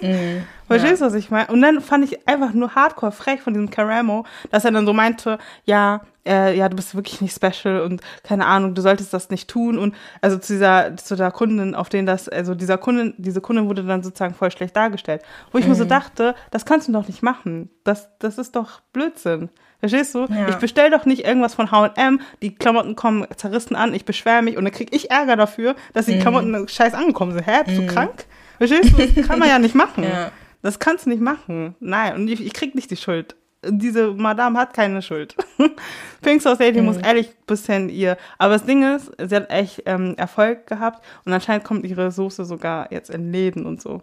Mhm. 0.00 0.44
Verstehst 0.66 1.00
du, 1.00 1.04
ja. 1.04 1.10
was 1.10 1.14
ich 1.14 1.30
meine? 1.30 1.48
Und 1.48 1.60
dann 1.60 1.80
fand 1.80 2.04
ich 2.04 2.26
einfach 2.26 2.52
nur 2.52 2.74
hardcore 2.74 3.12
frech 3.12 3.42
von 3.42 3.52
diesem 3.52 3.70
Caramo, 3.70 4.24
dass 4.50 4.64
er 4.64 4.70
dann 4.70 4.86
so 4.86 4.92
meinte, 4.92 5.38
ja, 5.64 6.00
äh, 6.26 6.56
ja, 6.56 6.68
du 6.68 6.76
bist 6.76 6.94
wirklich 6.94 7.20
nicht 7.20 7.34
special 7.34 7.82
und 7.82 8.00
keine 8.22 8.46
Ahnung, 8.46 8.74
du 8.74 8.82
solltest 8.82 9.12
das 9.12 9.30
nicht 9.30 9.48
tun. 9.48 9.78
Und 9.78 9.94
also 10.20 10.38
zu 10.38 10.54
dieser, 10.54 10.96
zu 10.96 11.16
der 11.16 11.30
Kundin, 11.30 11.74
auf 11.74 11.88
den 11.88 12.06
das, 12.06 12.28
also 12.28 12.54
dieser 12.54 12.78
Kundin, 12.78 13.14
diese 13.18 13.40
Kundin 13.40 13.68
wurde 13.68 13.84
dann 13.84 14.02
sozusagen 14.02 14.34
voll 14.34 14.50
schlecht 14.50 14.76
dargestellt. 14.76 15.22
Wo 15.50 15.58
ich 15.58 15.64
mhm. 15.64 15.72
mir 15.72 15.76
so 15.76 15.84
mhm. 15.84 15.88
dachte, 15.88 16.34
das 16.50 16.64
kannst 16.64 16.88
du 16.88 16.92
doch 16.92 17.06
nicht 17.06 17.22
machen. 17.22 17.70
Das, 17.84 18.08
das 18.18 18.38
ist 18.38 18.56
doch 18.56 18.80
Blödsinn. 18.92 19.50
Verstehst 19.82 20.14
du? 20.14 20.26
Ja. 20.26 20.48
Ich 20.48 20.54
bestell 20.56 20.90
doch 20.90 21.06
nicht 21.06 21.24
irgendwas 21.24 21.54
von 21.54 21.72
H&M, 21.72 22.20
die 22.40 22.54
Klamotten 22.54 22.94
kommen 22.94 23.26
zerrissen 23.34 23.74
an, 23.74 23.94
ich 23.94 24.04
beschwere 24.04 24.40
mich 24.40 24.56
und 24.56 24.64
dann 24.64 24.72
krieg 24.72 24.94
ich 24.94 25.10
Ärger 25.10 25.34
dafür, 25.34 25.74
dass 25.92 26.06
die 26.06 26.14
mhm. 26.14 26.20
Klamotten 26.20 26.68
scheiß 26.68 26.94
angekommen 26.94 27.32
sind. 27.32 27.44
Hä, 27.44 27.64
bist 27.66 27.80
mhm. 27.80 27.88
du 27.88 27.92
krank? 27.92 28.26
Verstehst 28.58 28.96
du? 28.96 29.04
Das 29.04 29.26
kann 29.26 29.40
man 29.40 29.48
ja 29.48 29.58
nicht 29.58 29.74
machen. 29.74 30.04
Ja. 30.04 30.30
Das 30.62 30.78
kannst 30.78 31.06
du 31.06 31.10
nicht 31.10 31.20
machen. 31.20 31.74
Nein, 31.80 32.14
und 32.14 32.28
ich, 32.28 32.46
ich 32.46 32.52
krieg 32.52 32.76
nicht 32.76 32.92
die 32.92 32.96
Schuld. 32.96 33.34
Diese 33.64 34.12
Madame 34.12 34.56
hat 34.56 34.72
keine 34.72 35.02
Schuld. 35.02 35.34
Pink 36.22 36.40
Society 36.40 36.78
mhm. 36.78 36.86
muss 36.86 36.98
ehrlich 36.98 37.30
ein 37.30 37.46
bisschen 37.48 37.88
ihr. 37.88 38.16
Aber 38.38 38.52
das 38.52 38.64
Ding 38.64 38.84
ist, 38.84 39.10
sie 39.18 39.34
hat 39.34 39.50
echt 39.50 39.82
ähm, 39.86 40.14
Erfolg 40.16 40.68
gehabt 40.68 41.04
und 41.24 41.32
anscheinend 41.32 41.64
kommt 41.64 41.84
ihre 41.84 42.12
Soße 42.12 42.44
sogar 42.44 42.92
jetzt 42.92 43.10
in 43.10 43.32
Läden 43.32 43.66
und 43.66 43.82
so. 43.82 44.00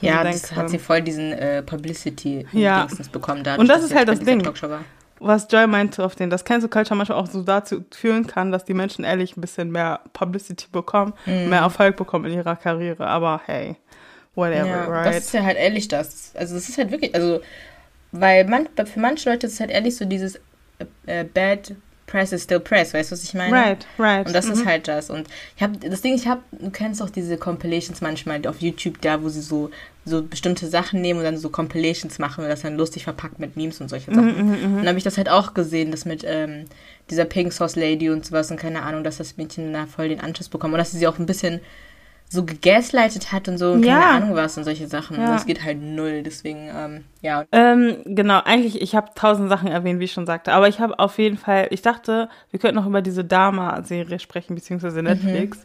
ja, 0.00 0.24
das 0.24 0.42
denke, 0.42 0.56
hat 0.56 0.70
sie 0.70 0.78
voll 0.78 1.02
diesen 1.02 1.32
äh, 1.32 1.62
Publicity 1.62 2.46
ja. 2.52 2.86
bekommen. 3.12 3.44
Dadurch, 3.44 3.60
und 3.60 3.68
das 3.68 3.84
ist 3.84 3.94
halt 3.94 4.08
das 4.08 4.20
Ding 4.20 4.42
was 5.20 5.46
Joy 5.50 5.66
meinte, 5.66 6.04
auf 6.04 6.16
den 6.16 6.30
das 6.30 6.44
Cancel 6.44 6.68
Culture 6.68 6.96
manchmal 6.96 7.18
auch 7.18 7.26
so 7.26 7.42
dazu 7.42 7.84
führen 7.92 8.26
kann, 8.26 8.50
dass 8.50 8.64
die 8.64 8.74
Menschen 8.74 9.04
ehrlich 9.04 9.36
ein 9.36 9.40
bisschen 9.40 9.70
mehr 9.70 10.00
Publicity 10.12 10.66
bekommen, 10.72 11.12
mm. 11.26 11.50
mehr 11.50 11.60
Erfolg 11.60 11.96
bekommen 11.96 12.24
in 12.26 12.32
ihrer 12.32 12.56
Karriere. 12.56 13.06
Aber 13.06 13.40
hey, 13.44 13.76
whatever, 14.34 14.66
ja, 14.66 14.84
right? 14.86 15.06
Das 15.06 15.26
ist 15.26 15.34
ja 15.34 15.42
halt 15.42 15.58
ehrlich 15.58 15.88
das. 15.88 16.32
Also 16.34 16.54
das 16.54 16.68
ist 16.68 16.78
halt 16.78 16.90
wirklich, 16.90 17.14
also, 17.14 17.40
weil 18.12 18.46
man, 18.46 18.68
für 18.84 19.00
manche 19.00 19.30
Leute 19.30 19.46
ist 19.46 19.54
es 19.54 19.60
halt 19.60 19.70
ehrlich 19.70 19.96
so 19.96 20.04
dieses 20.04 20.40
äh, 21.06 21.24
Bad 21.24 21.74
Press 22.10 22.32
is 22.32 22.42
still 22.42 22.58
press, 22.58 22.92
weißt 22.92 23.10
du, 23.10 23.12
was 23.14 23.22
ich 23.22 23.34
meine? 23.34 23.54
Right, 23.54 23.86
right. 23.98 24.26
Und 24.26 24.34
das 24.34 24.46
mhm. 24.46 24.52
ist 24.52 24.66
halt 24.66 24.88
das. 24.88 25.10
Und 25.10 25.28
ich 25.56 25.62
habe 25.62 25.78
das 25.78 26.00
Ding, 26.02 26.14
ich 26.14 26.26
habe, 26.26 26.42
du 26.50 26.70
kennst 26.70 27.00
auch 27.00 27.10
diese 27.10 27.36
Compilations 27.36 28.00
manchmal 28.00 28.44
auf 28.46 28.60
YouTube, 28.60 29.00
da 29.00 29.22
wo 29.22 29.28
sie 29.28 29.40
so 29.40 29.70
so 30.04 30.22
bestimmte 30.22 30.66
Sachen 30.66 31.00
nehmen 31.02 31.20
und 31.20 31.24
dann 31.24 31.36
so 31.36 31.50
Compilations 31.50 32.18
machen 32.18 32.42
und 32.42 32.50
das 32.50 32.62
dann 32.62 32.76
lustig 32.76 33.04
verpackt 33.04 33.38
mit 33.38 33.56
Memes 33.56 33.80
und 33.80 33.88
solche 33.88 34.12
Sachen. 34.12 34.34
Mm, 34.34 34.50
mm, 34.50 34.50
mm. 34.50 34.64
Und 34.64 34.76
dann 34.78 34.88
habe 34.88 34.98
ich 34.98 35.04
das 35.04 35.18
halt 35.18 35.28
auch 35.28 35.54
gesehen, 35.54 35.90
das 35.90 36.06
mit 36.06 36.24
ähm, 36.26 36.64
dieser 37.10 37.26
Pink 37.26 37.52
Sauce 37.52 37.76
Lady 37.76 38.08
und 38.10 38.24
sowas 38.24 38.50
und 38.50 38.58
keine 38.58 38.82
Ahnung, 38.82 39.04
dass 39.04 39.18
das 39.18 39.36
Mädchen 39.36 39.72
da 39.72 39.86
voll 39.86 40.08
den 40.08 40.20
Anschluss 40.20 40.48
bekommt 40.48 40.72
und 40.72 40.78
dass 40.78 40.92
sie 40.92 40.98
sie 40.98 41.06
auch 41.06 41.18
ein 41.18 41.26
bisschen 41.26 41.60
so 42.32 42.44
gegaslightet 42.44 43.32
hat 43.32 43.48
und 43.48 43.58
so, 43.58 43.72
keine 43.72 43.86
ja. 43.86 44.10
Ahnung 44.12 44.36
was 44.36 44.56
und 44.56 44.62
solche 44.62 44.86
Sachen. 44.86 45.18
Ja. 45.18 45.32
Das 45.32 45.46
geht 45.46 45.64
halt 45.64 45.82
null, 45.82 46.22
deswegen, 46.22 46.70
ähm, 46.72 47.04
ja. 47.22 47.44
Ähm, 47.50 47.96
genau, 48.04 48.40
eigentlich, 48.44 48.80
ich 48.80 48.94
habe 48.94 49.10
tausend 49.16 49.48
Sachen 49.48 49.66
erwähnt, 49.66 49.98
wie 49.98 50.04
ich 50.04 50.12
schon 50.12 50.26
sagte, 50.26 50.52
aber 50.52 50.68
ich 50.68 50.78
habe 50.78 50.96
auf 51.00 51.18
jeden 51.18 51.36
Fall, 51.36 51.66
ich 51.70 51.82
dachte, 51.82 52.28
wir 52.50 52.60
könnten 52.60 52.76
noch 52.76 52.86
über 52.86 53.02
diese 53.02 53.24
Dama-Serie 53.24 54.20
sprechen, 54.20 54.54
beziehungsweise 54.54 55.02
Netflix, 55.02 55.58
mhm. 55.58 55.62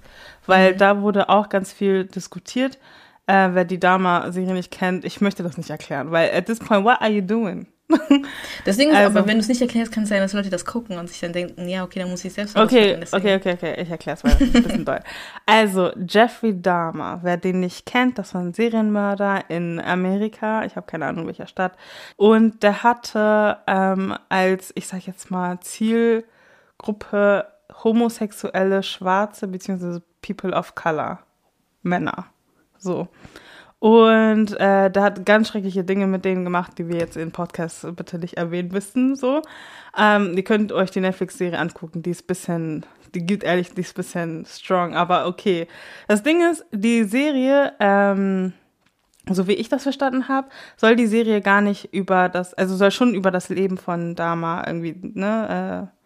weil 0.47 0.73
mhm. 0.73 0.78
da 0.80 1.01
wurde 1.01 1.30
auch 1.30 1.49
ganz 1.49 1.71
viel 1.71 2.06
diskutiert. 2.06 2.80
Äh, 3.28 3.49
wer 3.54 3.65
die 3.65 3.80
Dama-Serie 3.80 4.54
nicht 4.54 4.71
kennt, 4.71 5.06
ich 5.06 5.21
möchte 5.21 5.43
das 5.43 5.58
nicht 5.58 5.69
erklären, 5.69 6.10
weil 6.10 6.32
at 6.32 6.47
this 6.47 6.60
point, 6.60 6.84
what 6.84 6.99
are 6.99 7.12
you 7.12 7.21
doing? 7.21 7.67
Das 8.65 8.78
Ding 8.78 8.89
ist 8.89 8.95
also, 8.95 9.19
aber, 9.19 9.28
wenn 9.28 9.38
du 9.38 9.41
es 9.41 9.48
nicht 9.48 9.62
erklärst, 9.62 9.91
kann 9.91 10.04
es 10.04 10.10
sein, 10.10 10.19
dass 10.19 10.34
Leute 10.34 10.50
das 10.50 10.65
gucken 10.65 10.98
und 10.98 11.08
sich 11.08 11.19
dann 11.19 11.34
denken, 11.34 11.67
ja, 11.67 11.84
okay, 11.84 12.00
dann 12.00 12.10
muss 12.10 12.26
ich 12.26 12.34
selbst 12.34 12.58
Okay, 12.58 12.98
okay, 13.12 13.36
okay, 13.36 13.54
okay, 13.54 13.82
ich 13.82 13.89
erkläre 13.89 14.17
es 14.17 14.24
mal. 14.24 14.36
Ein 14.39 14.52
bisschen 14.52 14.86
doll. 14.86 15.02
Also, 15.45 15.91
Jeffrey 16.08 16.60
Dahmer, 16.60 17.19
wer 17.21 17.38
den 17.38 17.60
nicht 17.60 17.86
kennt, 17.86 18.17
das 18.17 18.34
war 18.34 18.41
ein 18.41 18.54
Serienmörder 18.54 19.50
in 19.50 19.80
Amerika, 19.80 20.65
ich 20.65 20.76
habe 20.76 20.88
keine 20.88 21.06
Ahnung, 21.06 21.28
welcher 21.28 21.48
Stadt. 21.48 21.74
Und 22.15 22.63
der 22.63 22.82
hatte 22.82 23.60
ähm, 23.67 24.15
als, 24.30 24.71
ich 24.76 24.88
sag 24.88 25.06
jetzt 25.06 25.30
mal, 25.30 25.60
Zielgruppe 25.60 27.48
homosexuelle, 27.84 28.82
schwarze, 28.82 29.48
beziehungsweise 29.48 30.02
People 30.21 30.54
of 30.54 30.74
Color, 30.74 31.19
Männer. 31.84 32.26
So. 32.78 33.08
Und 33.86 34.60
äh, 34.60 34.89
da 34.89 35.04
hat 35.04 35.28
ganz 35.28 35.50
schreckliche 35.50 35.84
Dinge 35.84 36.08
mit 36.08 36.26
denen 36.26 36.43
gemacht, 36.43 36.71
die 36.80 36.88
wir 36.88 36.98
jetzt 36.98 37.17
in 37.17 37.32
Podcasts 37.32 37.86
bitte 37.95 38.17
nicht 38.17 38.36
erwähnen 38.36 38.69
müssen. 38.69 39.15
So. 39.15 39.43
Ähm, 39.95 40.36
ihr 40.36 40.43
könnt 40.43 40.71
euch 40.71 40.89
die 40.89 41.02
Netflix-Serie 41.02 41.60
angucken, 41.60 42.02
die 42.02 42.10
ist 42.10 42.26
bisschen, 42.26 42.84
die 43.13 43.24
gibt 43.24 43.43
ehrlich, 43.43 43.76
die 43.76 43.82
ist 43.82 43.93
bisschen 43.93 44.43
strong, 44.48 44.95
aber 44.95 45.28
okay. 45.28 45.67
Das 46.08 46.24
Ding 46.24 46.41
ist, 46.50 46.65
die 46.71 47.04
Serie, 47.04 47.74
ähm, 47.80 48.54
so 49.30 49.48
wie 49.48 49.54
ich 49.54 49.69
das 49.69 49.84
verstanden 49.84 50.30
habe, 50.30 50.48
soll 50.78 50.95
die 50.95 51.06
Serie 51.06 51.41
gar 51.41 51.62
nicht 51.62 51.93
über 51.93 52.28
das, 52.28 52.56
also 52.56 52.76
soll 52.76 52.89
schon 52.89 53.13
über 53.13 53.30
das 53.30 53.50
Leben 53.50 53.78
von 53.78 54.15
Dama 54.15 54.63
irgendwie, 54.65 54.95
ne, 55.13 55.91
äh, 55.91 56.05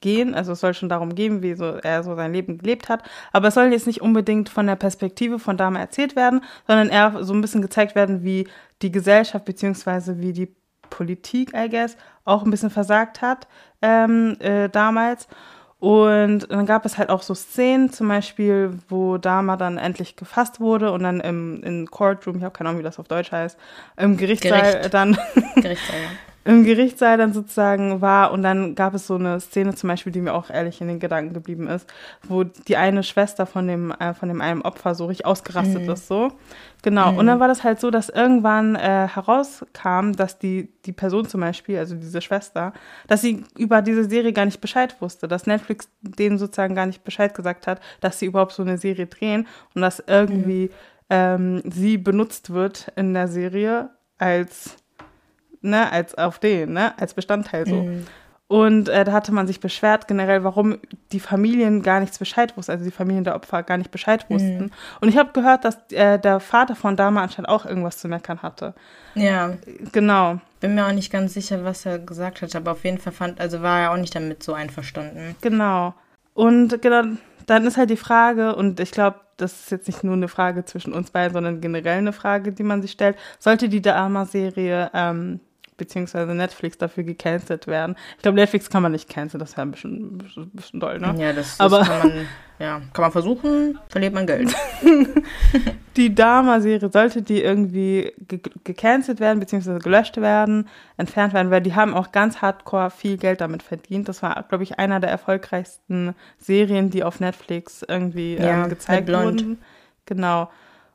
gehen. 0.00 0.34
Also 0.34 0.52
es 0.52 0.60
soll 0.60 0.74
schon 0.74 0.88
darum 0.88 1.14
gehen, 1.14 1.42
wie 1.42 1.54
so 1.54 1.64
er 1.64 2.02
so 2.02 2.14
sein 2.14 2.32
Leben 2.32 2.58
gelebt 2.58 2.88
hat. 2.88 3.02
Aber 3.32 3.48
es 3.48 3.54
soll 3.54 3.72
jetzt 3.72 3.86
nicht 3.86 4.00
unbedingt 4.00 4.48
von 4.48 4.66
der 4.66 4.76
Perspektive 4.76 5.38
von 5.38 5.56
Dama 5.56 5.78
erzählt 5.78 6.16
werden, 6.16 6.42
sondern 6.66 6.88
eher 6.88 7.24
so 7.24 7.34
ein 7.34 7.40
bisschen 7.40 7.62
gezeigt 7.62 7.94
werden, 7.94 8.22
wie 8.24 8.48
die 8.82 8.92
Gesellschaft 8.92 9.44
beziehungsweise 9.44 10.20
wie 10.20 10.32
die 10.32 10.54
Politik, 10.90 11.52
I 11.54 11.68
guess, 11.68 11.96
auch 12.24 12.44
ein 12.44 12.50
bisschen 12.50 12.70
versagt 12.70 13.22
hat 13.22 13.48
ähm, 13.82 14.36
äh, 14.40 14.68
damals. 14.68 15.28
Und 15.78 16.50
dann 16.50 16.64
gab 16.64 16.86
es 16.86 16.96
halt 16.96 17.10
auch 17.10 17.22
so 17.22 17.34
Szenen, 17.34 17.92
zum 17.92 18.08
Beispiel, 18.08 18.78
wo 18.88 19.18
Dama 19.18 19.56
dann 19.56 19.76
endlich 19.76 20.16
gefasst 20.16 20.58
wurde 20.58 20.90
und 20.90 21.02
dann 21.02 21.20
im, 21.20 21.62
im 21.62 21.90
Courtroom, 21.90 22.38
ich 22.38 22.44
habe 22.44 22.56
keine 22.56 22.70
Ahnung, 22.70 22.80
wie 22.80 22.84
das 22.84 22.98
auf 22.98 23.08
Deutsch 23.08 23.30
heißt, 23.30 23.58
im 23.98 24.16
Gerichtssaal 24.16 24.72
Gericht. 24.72 24.94
dann 24.94 25.18
Gerichtssaal, 25.56 26.00
ja 26.00 26.25
im 26.46 26.64
Gerichtssaal 26.64 27.18
dann 27.18 27.32
sozusagen 27.32 28.00
war 28.00 28.30
und 28.30 28.42
dann 28.42 28.74
gab 28.76 28.94
es 28.94 29.06
so 29.06 29.16
eine 29.16 29.40
Szene 29.40 29.74
zum 29.74 29.88
Beispiel, 29.88 30.12
die 30.12 30.20
mir 30.20 30.32
auch 30.32 30.48
ehrlich 30.48 30.80
in 30.80 30.86
den 30.86 31.00
Gedanken 31.00 31.34
geblieben 31.34 31.66
ist, 31.66 31.88
wo 32.22 32.44
die 32.44 32.76
eine 32.76 33.02
Schwester 33.02 33.46
von 33.46 33.66
dem, 33.66 33.90
äh, 33.90 34.14
von 34.14 34.28
dem 34.28 34.40
einen 34.40 34.62
Opfer 34.62 34.94
so 34.94 35.06
richtig 35.06 35.26
ausgerastet 35.26 35.82
mhm. 35.82 35.90
ist, 35.90 36.06
so. 36.06 36.32
Genau. 36.82 37.12
Mhm. 37.12 37.18
Und 37.18 37.26
dann 37.26 37.40
war 37.40 37.48
das 37.48 37.64
halt 37.64 37.80
so, 37.80 37.90
dass 37.90 38.08
irgendwann 38.08 38.76
äh, 38.76 39.08
herauskam, 39.08 40.12
dass 40.12 40.38
die, 40.38 40.72
die 40.84 40.92
Person 40.92 41.26
zum 41.26 41.40
Beispiel, 41.40 41.78
also 41.78 41.96
diese 41.96 42.20
Schwester, 42.20 42.72
dass 43.08 43.22
sie 43.22 43.42
über 43.58 43.82
diese 43.82 44.04
Serie 44.04 44.32
gar 44.32 44.44
nicht 44.44 44.60
Bescheid 44.60 44.94
wusste, 45.00 45.26
dass 45.26 45.46
Netflix 45.46 45.88
denen 46.00 46.38
sozusagen 46.38 46.76
gar 46.76 46.86
nicht 46.86 47.02
Bescheid 47.02 47.34
gesagt 47.34 47.66
hat, 47.66 47.80
dass 48.00 48.20
sie 48.20 48.26
überhaupt 48.26 48.52
so 48.52 48.62
eine 48.62 48.78
Serie 48.78 49.06
drehen 49.06 49.48
und 49.74 49.82
dass 49.82 50.02
irgendwie 50.06 50.66
mhm. 50.66 50.70
ähm, 51.10 51.62
sie 51.64 51.98
benutzt 51.98 52.50
wird 52.50 52.92
in 52.94 53.14
der 53.14 53.26
Serie 53.26 53.90
als 54.18 54.76
ne, 55.60 55.90
als 55.90 56.14
auf 56.14 56.38
den, 56.38 56.72
ne, 56.72 56.98
als 56.98 57.14
Bestandteil 57.14 57.66
so. 57.66 57.76
Mhm. 57.76 58.06
Und 58.48 58.88
äh, 58.88 59.02
da 59.02 59.10
hatte 59.12 59.32
man 59.32 59.48
sich 59.48 59.58
beschwert 59.58 60.06
generell, 60.06 60.44
warum 60.44 60.78
die 61.10 61.18
Familien 61.18 61.82
gar 61.82 61.98
nichts 61.98 62.18
Bescheid 62.18 62.56
wussten, 62.56 62.70
also 62.70 62.84
die 62.84 62.92
Familien 62.92 63.24
der 63.24 63.34
Opfer 63.34 63.64
gar 63.64 63.76
nicht 63.76 63.90
Bescheid 63.90 64.24
wussten. 64.30 64.64
Mhm. 64.64 64.70
Und 65.00 65.08
ich 65.08 65.18
habe 65.18 65.32
gehört, 65.32 65.64
dass 65.64 65.78
äh, 65.90 66.18
der 66.18 66.38
Vater 66.38 66.76
von 66.76 66.96
Dama 66.96 67.22
anscheinend 67.22 67.48
auch 67.48 67.66
irgendwas 67.66 67.98
zu 67.98 68.06
meckern 68.06 68.42
hatte. 68.42 68.74
Ja. 69.14 69.56
Genau. 69.90 70.38
Bin 70.60 70.76
mir 70.76 70.86
auch 70.86 70.92
nicht 70.92 71.10
ganz 71.10 71.34
sicher, 71.34 71.64
was 71.64 71.84
er 71.86 71.98
gesagt 71.98 72.40
hat, 72.40 72.54
aber 72.54 72.72
auf 72.72 72.84
jeden 72.84 72.98
Fall 72.98 73.12
fand, 73.12 73.40
also 73.40 73.62
war 73.62 73.80
er 73.80 73.90
auch 73.90 73.96
nicht 73.96 74.14
damit 74.14 74.44
so 74.44 74.54
einverstanden. 74.54 75.34
Genau. 75.40 75.94
Und 76.32 76.80
genau, 76.80 77.16
dann 77.46 77.66
ist 77.66 77.76
halt 77.76 77.90
die 77.90 77.96
Frage, 77.96 78.54
und 78.54 78.80
ich 78.80 78.90
glaube, 78.90 79.20
das 79.36 79.52
ist 79.52 79.70
jetzt 79.70 79.86
nicht 79.86 80.04
nur 80.04 80.14
eine 80.14 80.28
Frage 80.28 80.64
zwischen 80.64 80.92
uns 80.92 81.10
beiden, 81.10 81.34
sondern 81.34 81.60
generell 81.60 81.98
eine 81.98 82.12
Frage, 82.12 82.52
die 82.52 82.62
man 82.62 82.82
sich 82.82 82.92
stellt. 82.92 83.16
Sollte 83.38 83.68
die 83.68 83.82
Dama-Serie 83.82 84.90
ähm, 84.94 85.40
beziehungsweise 85.76 86.34
Netflix 86.34 86.78
dafür 86.78 87.04
gecancelt 87.04 87.66
werden. 87.66 87.96
Ich 88.16 88.22
glaube, 88.22 88.36
Netflix 88.36 88.70
kann 88.70 88.82
man 88.82 88.92
nicht 88.92 89.08
canceln, 89.08 89.38
das 89.38 89.56
wäre 89.56 89.66
ein 89.66 89.72
bisschen, 89.72 90.18
bisschen 90.52 90.80
doll, 90.80 90.98
ne? 90.98 91.14
Ja, 91.18 91.32
das, 91.32 91.58
das 91.58 91.60
Aber, 91.60 91.84
kann 91.84 92.08
man, 92.08 92.26
ja, 92.58 92.80
kann 92.92 93.02
man 93.02 93.12
versuchen, 93.12 93.78
verliert 93.88 94.14
man 94.14 94.26
Geld. 94.26 94.54
die 95.96 96.14
Dama-Serie, 96.14 96.90
sollte 96.90 97.22
die 97.22 97.42
irgendwie 97.42 98.12
ge 98.26 98.40
gecancelt 98.64 99.20
werden, 99.20 99.40
beziehungsweise 99.40 99.78
gelöscht 99.78 100.16
werden, 100.16 100.68
entfernt 100.96 101.34
werden, 101.34 101.50
weil 101.50 101.60
die 101.60 101.74
haben 101.74 101.94
auch 101.94 102.12
ganz 102.12 102.40
hardcore 102.40 102.90
viel 102.90 103.18
Geld 103.18 103.40
damit 103.40 103.62
verdient. 103.62 104.08
Das 104.08 104.22
war, 104.22 104.44
glaube 104.48 104.64
ich, 104.64 104.78
einer 104.78 105.00
der 105.00 105.10
erfolgreichsten 105.10 106.14
Serien, 106.38 106.90
die 106.90 107.04
auf 107.04 107.20
Netflix 107.20 107.84
irgendwie 107.86 108.36
ja, 108.36 108.64
ähm, 108.64 108.70
gezeigt 108.70 109.08
wurden. 109.08 109.58
Genau. 110.06 110.50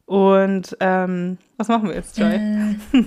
Und 0.06 0.76
ähm, 0.80 1.38
was 1.58 1.68
machen 1.68 1.90
wir 1.90 1.96
jetzt, 1.96 2.18
Joy? 2.18 2.38
Mm. 2.38 2.80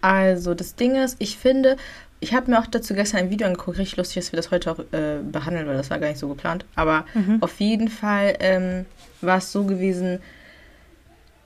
Also, 0.00 0.54
das 0.54 0.76
Ding 0.76 0.94
ist, 0.96 1.16
ich 1.18 1.36
finde, 1.36 1.76
ich 2.20 2.34
habe 2.34 2.50
mir 2.50 2.58
auch 2.58 2.66
dazu 2.66 2.94
gestern 2.94 3.20
ein 3.20 3.30
Video 3.30 3.46
angeguckt, 3.46 3.78
richtig 3.78 3.96
lustig, 3.96 4.16
dass 4.16 4.32
wir 4.32 4.36
das 4.36 4.50
heute 4.50 4.72
auch 4.72 4.78
äh, 4.92 5.18
behandeln, 5.22 5.66
weil 5.66 5.76
das 5.76 5.90
war 5.90 5.98
gar 5.98 6.08
nicht 6.08 6.18
so 6.18 6.28
geplant. 6.28 6.64
Aber 6.74 7.04
mhm. 7.14 7.42
auf 7.42 7.60
jeden 7.60 7.88
Fall 7.88 8.36
ähm, 8.40 8.86
war 9.20 9.38
es 9.38 9.52
so 9.52 9.64
gewesen, 9.64 10.20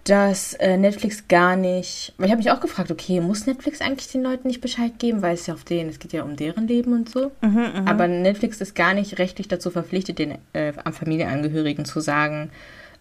dass 0.04 0.54
äh, 0.54 0.76
Netflix 0.76 1.28
gar 1.28 1.56
nicht. 1.56 2.14
Weil 2.16 2.26
ich 2.26 2.32
habe 2.32 2.42
mich 2.42 2.50
auch 2.50 2.60
gefragt, 2.60 2.90
okay, 2.90 3.20
muss 3.20 3.46
Netflix 3.46 3.80
eigentlich 3.80 4.08
den 4.08 4.22
Leuten 4.22 4.48
nicht 4.48 4.60
Bescheid 4.60 4.98
geben, 4.98 5.22
weil 5.22 5.34
es 5.34 5.46
ja 5.46 5.54
auf 5.54 5.64
denen, 5.64 5.90
es 5.90 5.98
geht 5.98 6.12
ja 6.12 6.22
um 6.22 6.36
deren 6.36 6.66
Leben 6.66 6.92
und 6.92 7.08
so. 7.10 7.32
Mhm, 7.42 7.50
mhm. 7.50 7.86
Aber 7.88 8.08
Netflix 8.08 8.60
ist 8.60 8.74
gar 8.74 8.94
nicht 8.94 9.18
rechtlich 9.18 9.48
dazu 9.48 9.70
verpflichtet, 9.70 10.18
den 10.18 10.38
äh, 10.52 10.72
Familienangehörigen 10.72 11.84
zu 11.84 12.00
sagen, 12.00 12.50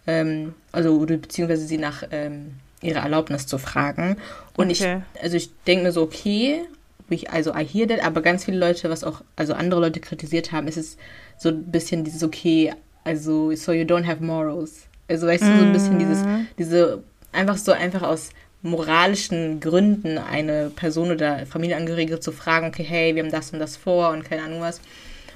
ähm, 0.06 0.54
also 0.72 0.98
oder 0.98 1.16
beziehungsweise 1.16 1.66
sie 1.66 1.78
nach 1.78 2.02
ähm, 2.10 2.54
ihre 2.82 3.00
Erlaubnis 3.00 3.46
zu 3.46 3.58
fragen. 3.58 4.16
Und 4.56 4.70
okay. 4.70 5.02
ich, 5.14 5.22
also 5.22 5.36
ich 5.36 5.50
denke 5.66 5.84
mir 5.84 5.92
so, 5.92 6.02
okay, 6.02 6.62
ich, 7.08 7.30
also 7.30 7.54
I 7.54 7.64
hear 7.64 7.88
that, 7.88 8.04
aber 8.04 8.22
ganz 8.22 8.44
viele 8.44 8.58
Leute, 8.58 8.88
was 8.88 9.04
auch, 9.04 9.22
also 9.36 9.54
andere 9.54 9.80
Leute 9.80 10.00
kritisiert 10.00 10.52
haben, 10.52 10.68
ist 10.68 10.76
es 10.76 10.96
so 11.38 11.48
ein 11.48 11.70
bisschen 11.70 12.04
dieses, 12.04 12.22
okay, 12.22 12.72
also, 13.04 13.54
so 13.54 13.72
you 13.72 13.84
don't 13.84 14.06
have 14.06 14.22
morals. 14.22 14.86
Also, 15.08 15.26
weißt 15.26 15.42
du, 15.42 15.46
so 15.46 15.64
ein 15.64 15.72
bisschen 15.72 15.98
dieses, 15.98 16.22
mhm. 16.22 16.46
diese, 16.58 17.02
einfach 17.32 17.56
so 17.56 17.72
einfach 17.72 18.02
aus 18.02 18.30
moralischen 18.62 19.58
Gründen 19.58 20.18
eine 20.18 20.70
Person 20.70 21.10
oder 21.10 21.46
Familienangehörige 21.46 22.20
zu 22.20 22.30
fragen, 22.30 22.68
okay, 22.68 22.84
hey, 22.84 23.14
wir 23.14 23.22
haben 23.22 23.30
das 23.30 23.52
und 23.52 23.58
das 23.58 23.76
vor 23.76 24.10
und 24.10 24.24
keine 24.24 24.42
Ahnung 24.42 24.60
was. 24.60 24.80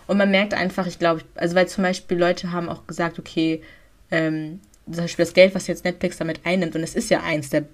Und 0.07 0.18
man 0.18 0.30
merkt 0.30 0.53
einfach, 0.53 0.86
ich 0.86 0.99
glaube, 0.99 1.22
also 1.34 1.57
weil 1.57 1.66
zum 1.66 1.82
Beispiel 1.82 2.18
Leute 2.18 2.53
haben 2.53 2.68
auch 2.68 2.86
gesagt, 2.86 3.18
okay, 3.18 3.62
ähm, 4.11 4.61
zum 4.91 5.05
Beispiel 5.05 5.24
das 5.24 5.35
Geld, 5.35 5.55
was 5.55 5.66
jetzt 5.66 5.85
Netflix 5.85 6.18
damit 6.18 6.41
einnimmt, 6.45 6.76
und 6.76 6.82
es 6.82 6.95
ist 6.95 7.11
ja 7.11 7.22
eins 7.22 7.51
der 7.51 7.64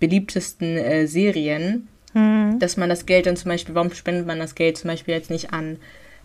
beliebtesten 0.00 0.76
äh, 0.76 1.06
Serien, 1.06 1.88
mhm. 2.14 2.58
dass 2.58 2.76
man 2.76 2.88
das 2.88 3.06
Geld 3.06 3.26
dann 3.26 3.36
zum 3.36 3.50
Beispiel, 3.50 3.74
warum 3.74 3.92
spendet 3.92 4.26
man 4.26 4.38
das 4.38 4.54
Geld 4.54 4.76
zum 4.76 4.88
Beispiel 4.88 5.14
jetzt 5.14 5.30
nicht 5.30 5.52
an, 5.52 5.78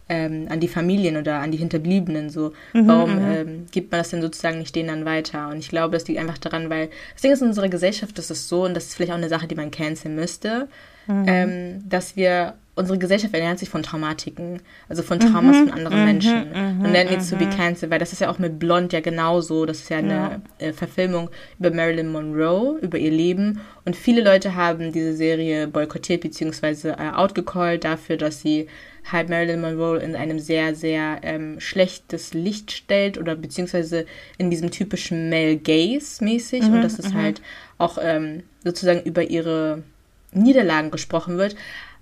ähm, 0.10 0.48
an 0.50 0.60
die 0.60 0.68
Familien 0.68 1.18
oder 1.18 1.40
an 1.40 1.52
die 1.52 1.58
Hinterbliebenen 1.58 2.30
so? 2.30 2.54
Mhm, 2.74 2.88
warum 2.88 3.16
mhm. 3.16 3.32
ähm, 3.34 3.66
gibt 3.72 3.92
man 3.92 4.00
das 4.00 4.10
denn 4.10 4.22
sozusagen 4.22 4.60
nicht 4.60 4.76
denen 4.76 4.90
dann 4.90 5.06
weiter? 5.06 5.50
Und 5.50 5.58
ich 5.58 5.70
glaube, 5.70 5.94
das 5.94 6.08
liegt 6.08 6.20
einfach 6.20 6.38
daran, 6.38 6.70
weil 6.70 6.90
das 7.14 7.22
Ding 7.22 7.32
ist, 7.32 7.42
in 7.42 7.48
unserer 7.48 7.70
Gesellschaft 7.70 8.18
ist 8.20 8.30
es 8.30 8.48
so, 8.48 8.66
und 8.66 8.74
das 8.74 8.86
ist 8.86 8.96
vielleicht 8.96 9.12
auch 9.12 9.18
eine 9.18 9.30
Sache, 9.30 9.48
die 9.48 9.56
man 9.56 9.72
canceln 9.72 10.16
müsste, 10.16 10.68
mhm. 11.08 11.26
ähm, 11.28 11.90
dass 11.90 12.16
wir 12.16 12.56
unsere 12.76 12.98
Gesellschaft 12.98 13.34
ernährt 13.34 13.60
sich 13.60 13.70
von 13.70 13.84
Traumatiken, 13.84 14.62
also 14.90 15.04
von 15.04 15.20
Traumas 15.20 15.58
mhm, 15.58 15.70
von 15.70 15.72
anderen 15.78 16.00
mhm, 16.00 16.06
Menschen. 16.06 16.50
Mhm, 16.50 16.86
und 16.86 16.94
that 16.94 17.10
needs 17.10 17.30
to 17.30 17.36
be 17.36 17.48
cancelled, 17.48 17.92
weil 17.92 18.00
das 18.00 18.14
ist 18.14 18.20
ja 18.20 18.32
auch 18.32 18.40
mit 18.40 18.58
Blond 18.58 18.94
ja 18.94 19.00
genauso. 19.00 19.66
Das 19.66 19.80
ist 19.80 19.90
ja 19.90 19.98
eine 19.98 20.42
ja. 20.60 20.68
Äh, 20.68 20.74
Verfilmung 20.74 21.30
über 21.60 21.72
Marilyn 21.72 22.12
Monroe, 22.12 22.80
über 22.82 22.98
ihr 22.98 23.12
Leben. 23.12 23.62
Und 23.86 23.96
viele 23.96 24.24
Leute 24.24 24.56
haben 24.56 24.92
diese 24.92 25.14
Serie 25.16 25.68
boykottiert 25.68 26.22
bzw. 26.22 26.90
Äh, 26.90 27.12
outgecallt 27.14 27.84
dafür, 27.84 28.18
dass 28.18 28.42
sie 28.42 28.68
halt 29.12 29.30
Marilyn 29.30 29.62
Monroe 29.62 29.98
in 29.98 30.16
einem 30.16 30.40
sehr, 30.40 30.74
sehr 30.74 31.20
ähm, 31.22 31.60
schlechtes 31.60 32.34
Licht 32.34 32.72
stellt 32.72 33.20
oder 33.20 33.36
beziehungsweise 33.36 34.06
in 34.38 34.50
diesem 34.50 34.72
typischen 34.72 35.30
Male 35.30 35.58
Gaze 35.58 36.24
mäßig. 36.24 36.64
Mhm, 36.64 36.74
und 36.74 36.82
dass 36.82 36.98
es 36.98 37.14
halt 37.14 37.42
auch 37.78 38.00
ähm, 38.02 38.44
sozusagen 38.64 39.04
über 39.04 39.22
ihre 39.24 39.84
Niederlagen 40.32 40.90
gesprochen 40.90 41.38
wird. 41.38 41.56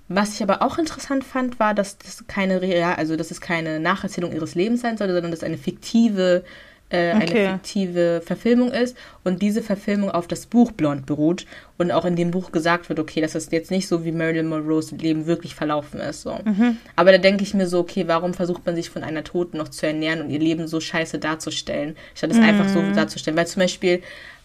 Was 0.07 0.35
ich 0.35 0.43
aber 0.43 0.61
auch 0.61 0.77
interessant 0.77 1.23
fand, 1.23 1.59
war, 1.59 1.73
dass 1.73 1.97
das 1.97 2.25
keine 2.27 2.61
real, 2.61 2.95
also 2.95 3.15
dass 3.15 3.31
es 3.31 3.39
keine 3.39 3.79
Nacherzählung 3.79 4.33
ihres 4.33 4.55
Lebens 4.55 4.81
sein 4.81 4.97
sollte, 4.97 5.13
sondern 5.13 5.31
dass 5.31 5.43
eine 5.43 5.57
fiktive, 5.57 6.43
äh, 6.89 7.15
okay. 7.15 7.45
eine 7.45 7.53
fiktive 7.53 8.21
Verfilmung 8.25 8.71
ist 8.71 8.97
und 9.23 9.41
diese 9.41 9.61
Verfilmung 9.61 10.11
auf 10.11 10.27
das 10.27 10.47
Buch 10.47 10.73
Blond 10.73 11.05
beruht 11.05 11.45
und 11.77 11.91
auch 11.91 12.03
in 12.03 12.17
dem 12.17 12.31
Buch 12.31 12.51
gesagt 12.51 12.89
wird, 12.89 12.99
okay, 12.99 13.21
dass 13.21 13.35
es 13.35 13.49
jetzt 13.51 13.71
nicht 13.71 13.87
so 13.87 14.03
wie 14.03 14.11
Marilyn 14.11 14.47
Monroes 14.47 14.91
Leben 14.91 15.27
wirklich 15.27 15.55
verlaufen 15.55 16.01
ist. 16.01 16.23
So. 16.23 16.37
Mhm. 16.43 16.77
Aber 16.97 17.13
da 17.13 17.17
denke 17.17 17.43
ich 17.43 17.53
mir 17.53 17.67
so, 17.67 17.79
okay, 17.79 18.03
warum 18.07 18.33
versucht 18.33 18.65
man 18.65 18.75
sich 18.75 18.89
von 18.89 19.03
einer 19.03 19.23
Toten 19.23 19.57
noch 19.57 19.69
zu 19.69 19.87
ernähren 19.87 20.21
und 20.21 20.29
ihr 20.29 20.39
Leben 20.39 20.67
so 20.67 20.81
scheiße 20.81 21.19
darzustellen, 21.19 21.95
statt 22.15 22.31
es 22.31 22.37
mhm. 22.37 22.43
einfach 22.43 22.67
so 22.67 22.81
darzustellen? 22.93 23.37
Weil 23.37 23.47
zum 23.47 23.61
Beispiel 23.61 24.01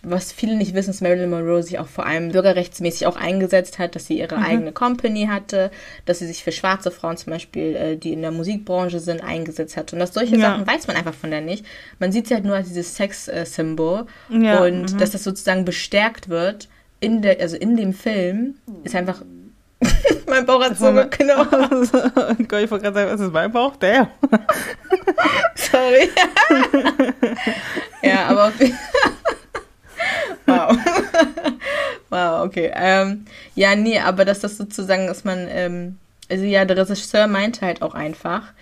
was 0.08 0.30
viele 0.30 0.56
nicht 0.56 0.74
wissen, 0.74 0.90
ist 0.90 1.02
Marilyn 1.02 1.30
Monroe 1.30 1.62
sich 1.62 1.78
auch 1.78 1.88
vor 1.88 2.06
allem 2.06 2.30
bürgerrechtsmäßig 2.30 3.06
auch 3.06 3.16
eingesetzt 3.16 3.78
hat, 3.78 3.96
dass 3.96 4.06
sie 4.06 4.18
ihre 4.18 4.36
mhm. 4.36 4.44
eigene 4.44 4.72
Company 4.72 5.26
hatte, 5.30 5.70
dass 6.04 6.20
sie 6.20 6.26
sich 6.26 6.44
für 6.44 6.52
schwarze 6.52 6.92
Frauen 6.92 7.16
zum 7.16 7.32
Beispiel, 7.32 7.74
äh, 7.74 7.96
die 7.96 8.12
in 8.12 8.22
der 8.22 8.30
Musikbranche 8.30 9.00
sind, 9.00 9.22
eingesetzt 9.22 9.76
hat. 9.76 9.92
Und 9.92 9.98
dass 9.98 10.14
solche 10.14 10.36
ja. 10.36 10.52
Sachen 10.52 10.66
weiß 10.66 10.86
man 10.86 10.96
einfach 10.96 11.14
von 11.14 11.30
der 11.30 11.40
nicht. 11.40 11.66
Man 11.98 12.12
sieht 12.12 12.28
sie 12.28 12.34
halt 12.34 12.44
nur 12.44 12.54
als 12.54 12.68
dieses 12.68 12.94
Sex-Symbol. 12.94 14.06
Ja. 14.30 14.64
Und 14.64 14.92
mhm. 14.92 14.98
dass 14.98 15.10
das 15.10 15.24
sozusagen 15.24 15.64
bestärkt 15.64 16.28
wird 16.28 16.68
in 17.00 17.22
der, 17.22 17.40
also 17.40 17.56
in 17.56 17.76
dem 17.76 17.92
Film, 17.92 18.54
ist 18.84 18.94
einfach 18.94 19.22
mein 20.26 20.46
Bauch 20.46 20.62
hat 20.62 20.78
so 20.78 20.92
geknurrt. 20.92 21.50
Gott, 22.48 22.60
ich 22.62 22.70
wollte 22.70 22.84
gerade 22.84 22.94
sagen, 22.94 23.10
was 23.10 23.20
ist 23.20 23.32
mein 23.32 23.52
Bauch? 23.52 23.76
Der. 23.76 24.10
Sorry. 25.54 26.10
ja, 28.02 28.26
aber 28.28 28.52
Wow. 30.46 30.76
wow, 32.10 32.46
okay. 32.46 32.72
Ähm, 32.74 33.26
ja, 33.54 33.74
nee, 33.76 33.98
aber 33.98 34.24
dass 34.24 34.40
das 34.40 34.56
sozusagen, 34.56 35.06
dass 35.06 35.24
man, 35.24 35.46
ähm, 35.48 35.98
also 36.30 36.44
ja, 36.44 36.64
der 36.64 36.76
Regisseur 36.76 37.26
meinte 37.26 37.66
halt 37.66 37.82
auch 37.82 37.94
einfach, 37.94 38.52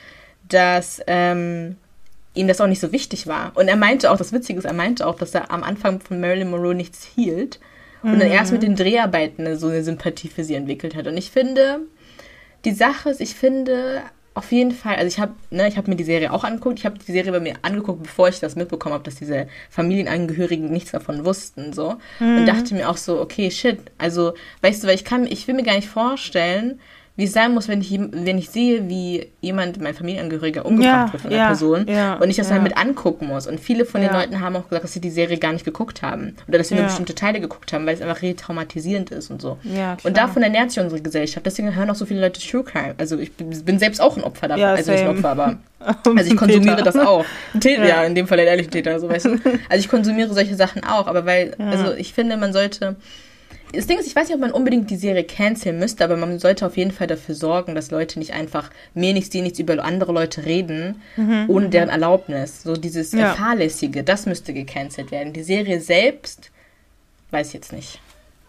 dass 0.48 1.00
ähm, 1.06 1.76
ihm 2.34 2.48
das 2.48 2.60
auch 2.60 2.66
nicht 2.66 2.80
so 2.80 2.92
wichtig 2.92 3.26
war. 3.26 3.52
Und 3.54 3.68
er 3.68 3.76
meinte 3.76 4.10
auch, 4.10 4.16
das 4.16 4.32
Witzige 4.32 4.58
ist, 4.58 4.64
er 4.64 4.72
meinte 4.72 5.06
auch, 5.06 5.16
dass 5.16 5.34
er 5.34 5.50
am 5.50 5.62
Anfang 5.62 6.00
von 6.00 6.20
Marilyn 6.20 6.50
Monroe 6.50 6.74
nichts 6.74 7.04
hielt 7.14 7.60
und 8.02 8.20
dann 8.20 8.30
erst 8.30 8.52
mit 8.52 8.60
mhm. 8.60 8.66
den 8.66 8.76
Dreharbeiten 8.76 9.58
so 9.58 9.68
eine 9.68 9.82
Sympathie 9.82 10.28
für 10.28 10.44
sie 10.44 10.54
entwickelt 10.54 10.94
hat. 10.94 11.06
Und 11.06 11.16
ich 11.16 11.30
finde, 11.30 11.80
die 12.66 12.72
Sache 12.72 13.08
ist, 13.08 13.20
ich 13.20 13.34
finde, 13.34 14.02
auf 14.34 14.50
jeden 14.50 14.72
Fall, 14.72 14.96
also 14.96 15.06
ich 15.06 15.20
habe 15.20 15.34
ne, 15.50 15.68
ich 15.68 15.76
hab 15.76 15.86
mir 15.86 15.94
die 15.94 16.04
Serie 16.04 16.32
auch 16.32 16.42
angeguckt. 16.42 16.80
Ich 16.80 16.84
habe 16.84 16.98
die 16.98 17.12
Serie 17.12 17.30
bei 17.30 17.38
mir 17.38 17.54
angeguckt, 17.62 18.02
bevor 18.02 18.28
ich 18.28 18.40
das 18.40 18.56
mitbekommen 18.56 18.94
habe, 18.94 19.04
dass 19.04 19.14
diese 19.14 19.46
Familienangehörigen 19.70 20.70
nichts 20.70 20.90
davon 20.90 21.24
wussten. 21.24 21.72
so 21.72 21.96
mhm. 22.18 22.38
Und 22.38 22.46
dachte 22.46 22.74
mir 22.74 22.90
auch 22.90 22.96
so, 22.96 23.20
okay, 23.20 23.50
shit. 23.52 23.78
Also, 23.96 24.34
weißt 24.62 24.82
du, 24.82 24.88
weil 24.88 24.96
ich 24.96 25.04
kann, 25.04 25.26
ich 25.26 25.46
will 25.46 25.54
mir 25.54 25.62
gar 25.62 25.76
nicht 25.76 25.88
vorstellen, 25.88 26.80
wie 27.16 27.24
es 27.24 27.32
sein 27.32 27.54
muss, 27.54 27.68
wenn 27.68 27.80
ich, 27.80 27.92
wenn 27.92 28.38
ich 28.38 28.50
sehe, 28.50 28.88
wie 28.88 29.28
jemand, 29.40 29.80
mein 29.80 29.94
Familienangehöriger, 29.94 30.66
umgebracht 30.66 31.06
ja, 31.06 31.12
wird 31.12 31.22
von 31.22 31.30
einer 31.30 31.40
ja, 31.40 31.46
Person 31.46 31.86
ja, 31.86 32.14
und 32.14 32.28
ich 32.28 32.36
das 32.36 32.48
ja. 32.48 32.54
dann 32.54 32.64
mit 32.64 32.76
angucken 32.76 33.28
muss. 33.28 33.46
Und 33.46 33.60
viele 33.60 33.84
von 33.84 34.00
den 34.00 34.12
Leuten 34.12 34.40
haben 34.40 34.56
auch 34.56 34.64
gesagt, 34.64 34.82
dass 34.82 34.92
sie 34.94 35.00
die 35.00 35.10
Serie 35.10 35.38
gar 35.38 35.52
nicht 35.52 35.64
geguckt 35.64 36.02
haben 36.02 36.34
oder 36.48 36.58
dass 36.58 36.68
sie 36.68 36.74
nur 36.74 36.84
bestimmte 36.84 37.14
Teile 37.14 37.40
geguckt 37.40 37.72
haben, 37.72 37.86
weil 37.86 37.94
es 37.94 38.02
einfach 38.02 38.20
retraumatisierend 38.20 39.10
ist 39.10 39.30
und 39.30 39.40
so. 39.40 39.58
und 40.02 40.16
davon 40.16 40.42
ernährt 40.42 40.72
sich 40.72 40.82
unsere 40.82 41.00
Gesellschaft. 41.00 41.46
Deswegen 41.46 41.74
hören 41.74 41.88
auch 41.88 41.94
so 41.94 42.04
viele 42.04 42.20
Leute 42.20 42.40
True 42.40 42.64
Crime. 42.64 42.94
Also 42.98 43.18
ich 43.18 43.32
bin 43.32 43.78
selbst 43.78 44.00
auch 44.00 44.16
ein 44.16 44.24
Opfer 44.24 44.48
davon. 44.48 44.64
also 44.64 44.90
nicht 44.90 45.02
ein 45.02 45.08
Opfer, 45.08 45.28
aber 45.30 45.58
also 46.16 46.32
ich 46.32 46.36
konsumiere 46.36 46.82
das 46.82 46.96
auch. 46.96 47.24
Täter, 47.60 47.84
ja. 47.88 48.02
in 48.04 48.16
dem 48.16 48.26
Fall 48.26 48.40
ein 48.40 48.46
ehrlicher 48.46 48.70
Täter, 48.70 48.98
so 48.98 49.08
weißt 49.08 49.26
du. 49.26 49.30
Also 49.68 49.78
ich 49.78 49.88
konsumiere 49.88 50.34
solche 50.34 50.56
Sachen 50.56 50.82
auch, 50.82 51.06
aber 51.06 51.26
weil, 51.26 51.54
also 51.58 51.92
ich 51.92 52.12
finde, 52.12 52.36
man 52.36 52.52
sollte 52.52 52.96
das 53.74 53.86
Ding 53.86 53.98
ist, 53.98 54.06
ich 54.06 54.16
weiß 54.16 54.28
nicht, 54.28 54.34
ob 54.34 54.40
man 54.40 54.52
unbedingt 54.52 54.90
die 54.90 54.96
Serie 54.96 55.24
canceln 55.24 55.78
müsste, 55.78 56.04
aber 56.04 56.16
man 56.16 56.38
sollte 56.38 56.66
auf 56.66 56.76
jeden 56.76 56.90
Fall 56.90 57.06
dafür 57.06 57.34
sorgen, 57.34 57.74
dass 57.74 57.90
Leute 57.90 58.18
nicht 58.18 58.32
einfach 58.32 58.70
mir 58.94 59.12
nichts, 59.12 59.30
dir 59.30 59.42
nichts 59.42 59.58
über 59.58 59.82
andere 59.84 60.12
Leute 60.12 60.44
reden, 60.44 61.02
mhm. 61.16 61.44
ohne 61.48 61.68
deren 61.68 61.88
Erlaubnis. 61.88 62.62
So 62.62 62.74
dieses 62.74 63.12
ja. 63.12 63.34
Fahrlässige, 63.34 64.04
das 64.04 64.26
müsste 64.26 64.52
gecancelt 64.54 65.10
werden. 65.10 65.32
Die 65.32 65.42
Serie 65.42 65.80
selbst, 65.80 66.50
weiß 67.30 67.48
ich 67.48 67.54
jetzt 67.54 67.72
nicht. 67.72 68.00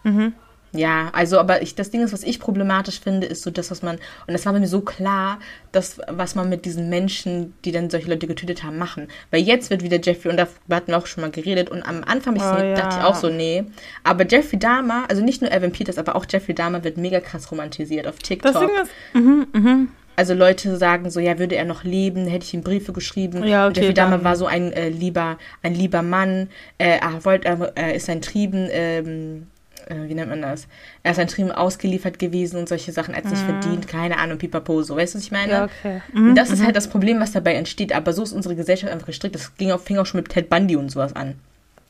Mhm. 0.04 0.32
Ja, 0.72 1.10
also, 1.12 1.38
aber 1.38 1.62
ich, 1.62 1.74
das 1.74 1.90
Ding 1.90 2.02
ist, 2.02 2.12
was 2.12 2.22
ich 2.22 2.38
problematisch 2.38 3.00
finde, 3.00 3.26
ist 3.26 3.42
so 3.42 3.50
das, 3.50 3.70
was 3.70 3.82
man, 3.82 3.96
und 4.26 4.32
das 4.32 4.44
war 4.44 4.52
mir 4.52 4.66
so 4.66 4.80
klar, 4.82 5.38
das, 5.72 5.98
was 6.08 6.34
man 6.34 6.48
mit 6.48 6.64
diesen 6.64 6.88
Menschen, 6.88 7.54
die 7.64 7.72
dann 7.72 7.88
solche 7.88 8.10
Leute 8.10 8.26
getötet 8.26 8.62
haben, 8.62 8.76
machen. 8.76 9.08
Weil 9.30 9.40
jetzt 9.40 9.70
wird 9.70 9.82
wieder 9.82 9.98
Jeffrey, 10.00 10.30
und 10.30 10.36
da 10.36 10.48
hatten 10.70 10.88
wir 10.88 10.98
auch 10.98 11.06
schon 11.06 11.22
mal 11.22 11.30
geredet, 11.30 11.70
und 11.70 11.82
am 11.82 12.04
Anfang 12.04 12.36
Oh, 12.36 12.40
ja. 12.40 12.74
dachte 12.74 12.98
ich 12.98 13.04
auch 13.04 13.14
so, 13.14 13.30
nee. 13.30 13.64
Aber 14.04 14.26
Jeffrey 14.26 14.58
Dahmer, 14.58 15.04
also 15.08 15.22
nicht 15.22 15.40
nur 15.40 15.50
Evan 15.50 15.72
Peters, 15.72 15.96
aber 15.96 16.16
auch 16.16 16.26
Jeffrey 16.28 16.54
Dahmer 16.54 16.84
wird 16.84 16.98
mega 16.98 17.20
krass 17.20 17.50
romantisiert 17.50 18.06
auf 18.06 18.18
TikTok. 18.18 18.52
Das 18.52 18.60
Ding 18.60 18.70
ist, 18.82 18.90
mhm, 19.14 19.46
mhm. 19.52 19.88
Also 20.16 20.32
Leute 20.32 20.76
sagen 20.78 21.10
so, 21.10 21.20
ja, 21.20 21.38
würde 21.38 21.56
er 21.56 21.66
noch 21.66 21.84
leben, 21.84 22.26
hätte 22.26 22.46
ich 22.46 22.54
ihm 22.54 22.62
Briefe 22.62 22.92
geschrieben. 22.92 23.44
Ja, 23.44 23.68
okay, 23.68 23.80
Jeffrey 23.80 23.94
Dahmer 23.94 24.24
war 24.24 24.36
so 24.36 24.46
ein 24.46 24.72
äh, 24.72 24.88
lieber, 24.88 25.38
ein 25.62 25.74
lieber 25.74 26.00
Mann. 26.02 26.48
Äh, 26.78 26.98
er 27.00 27.24
wollte, 27.24 27.46
er, 27.46 27.72
er 27.74 27.94
ist 27.94 28.08
ein 28.08 28.22
Trieben, 28.22 28.68
ähm, 28.70 29.46
äh, 29.86 30.08
wie 30.08 30.14
nennt 30.14 30.30
man 30.30 30.42
das? 30.42 30.68
Er 31.02 31.12
ist 31.12 31.18
ein 31.18 31.28
Trieben 31.28 31.50
ausgeliefert 31.50 32.18
gewesen 32.18 32.58
und 32.58 32.68
solche 32.68 32.92
Sachen, 32.92 33.14
er 33.14 33.22
hat 33.22 33.28
sich 33.28 33.38
verdient, 33.38 33.88
keine 33.88 34.18
Ahnung, 34.18 34.38
pipapo, 34.38 34.82
so, 34.82 34.96
weißt 34.96 35.14
du, 35.14 35.18
was 35.18 35.24
ich 35.24 35.32
meine? 35.32 35.46
Mhm. 35.46 35.52
ja, 35.52 35.64
okay. 35.64 36.02
Und 36.14 36.34
das 36.34 36.50
ist 36.50 36.64
halt 36.64 36.76
das 36.76 36.88
Problem, 36.88 37.20
was 37.20 37.32
dabei 37.32 37.54
entsteht. 37.54 37.94
Aber 37.94 38.12
so 38.12 38.22
ist 38.22 38.32
unsere 38.32 38.56
Gesellschaft 38.56 38.92
einfach 38.92 39.06
gestrickt. 39.06 39.34
Das 39.34 39.56
ging 39.56 39.70
auch, 39.70 39.80
fing 39.80 39.98
auch 39.98 40.06
schon 40.06 40.20
mit 40.20 40.28
Ted 40.28 40.50
Bundy 40.50 40.76
und 40.76 40.90
sowas 40.90 41.14
an. 41.14 41.34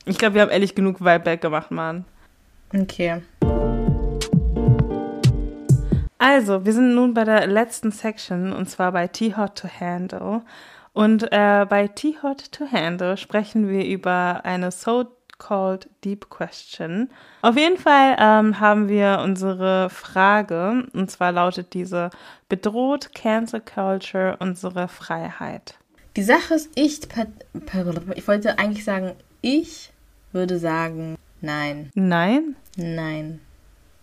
Ich 0.05 0.17
glaube, 0.17 0.35
wir 0.35 0.41
haben 0.41 0.51
ehrlich 0.51 0.73
genug 0.73 1.01
Vibe 1.01 1.19
back 1.19 1.41
gemacht, 1.41 1.71
Mann. 1.71 2.05
Okay. 2.73 3.21
Also, 6.17 6.65
wir 6.65 6.73
sind 6.73 6.95
nun 6.95 7.13
bei 7.13 7.23
der 7.23 7.47
letzten 7.47 7.91
Section 7.91 8.53
und 8.53 8.69
zwar 8.69 8.91
bei 8.91 9.07
Too 9.07 9.37
Hot 9.37 9.55
to 9.55 9.67
Handle. 9.67 10.41
Und 10.93 11.31
äh, 11.31 11.65
bei 11.69 11.87
Too 11.87 12.15
Hot 12.23 12.51
to 12.51 12.65
Handle 12.71 13.17
sprechen 13.17 13.69
wir 13.69 13.85
über 13.85 14.41
eine 14.43 14.71
so-called 15.37 15.89
Deep 16.03 16.29
Question. 16.29 17.09
Auf 17.41 17.57
jeden 17.57 17.77
Fall 17.77 18.15
ähm, 18.19 18.59
haben 18.59 18.89
wir 18.89 19.21
unsere 19.23 19.89
Frage 19.89 20.87
und 20.93 21.11
zwar 21.11 21.31
lautet 21.31 21.73
diese: 21.73 22.09
Bedroht 22.49 23.13
Cancel 23.13 23.61
Culture 23.61 24.37
unsere 24.39 24.87
Freiheit? 24.87 25.75
Die 26.15 26.23
Sache 26.23 26.55
ist, 26.55 26.71
ich, 26.75 27.01
ich 28.15 28.27
wollte 28.27 28.57
eigentlich 28.57 28.83
sagen, 28.83 29.13
ich 29.41 29.91
würde 30.31 30.57
sagen, 30.57 31.15
nein, 31.41 31.91
Nein? 31.93 32.55
nein, 32.75 33.39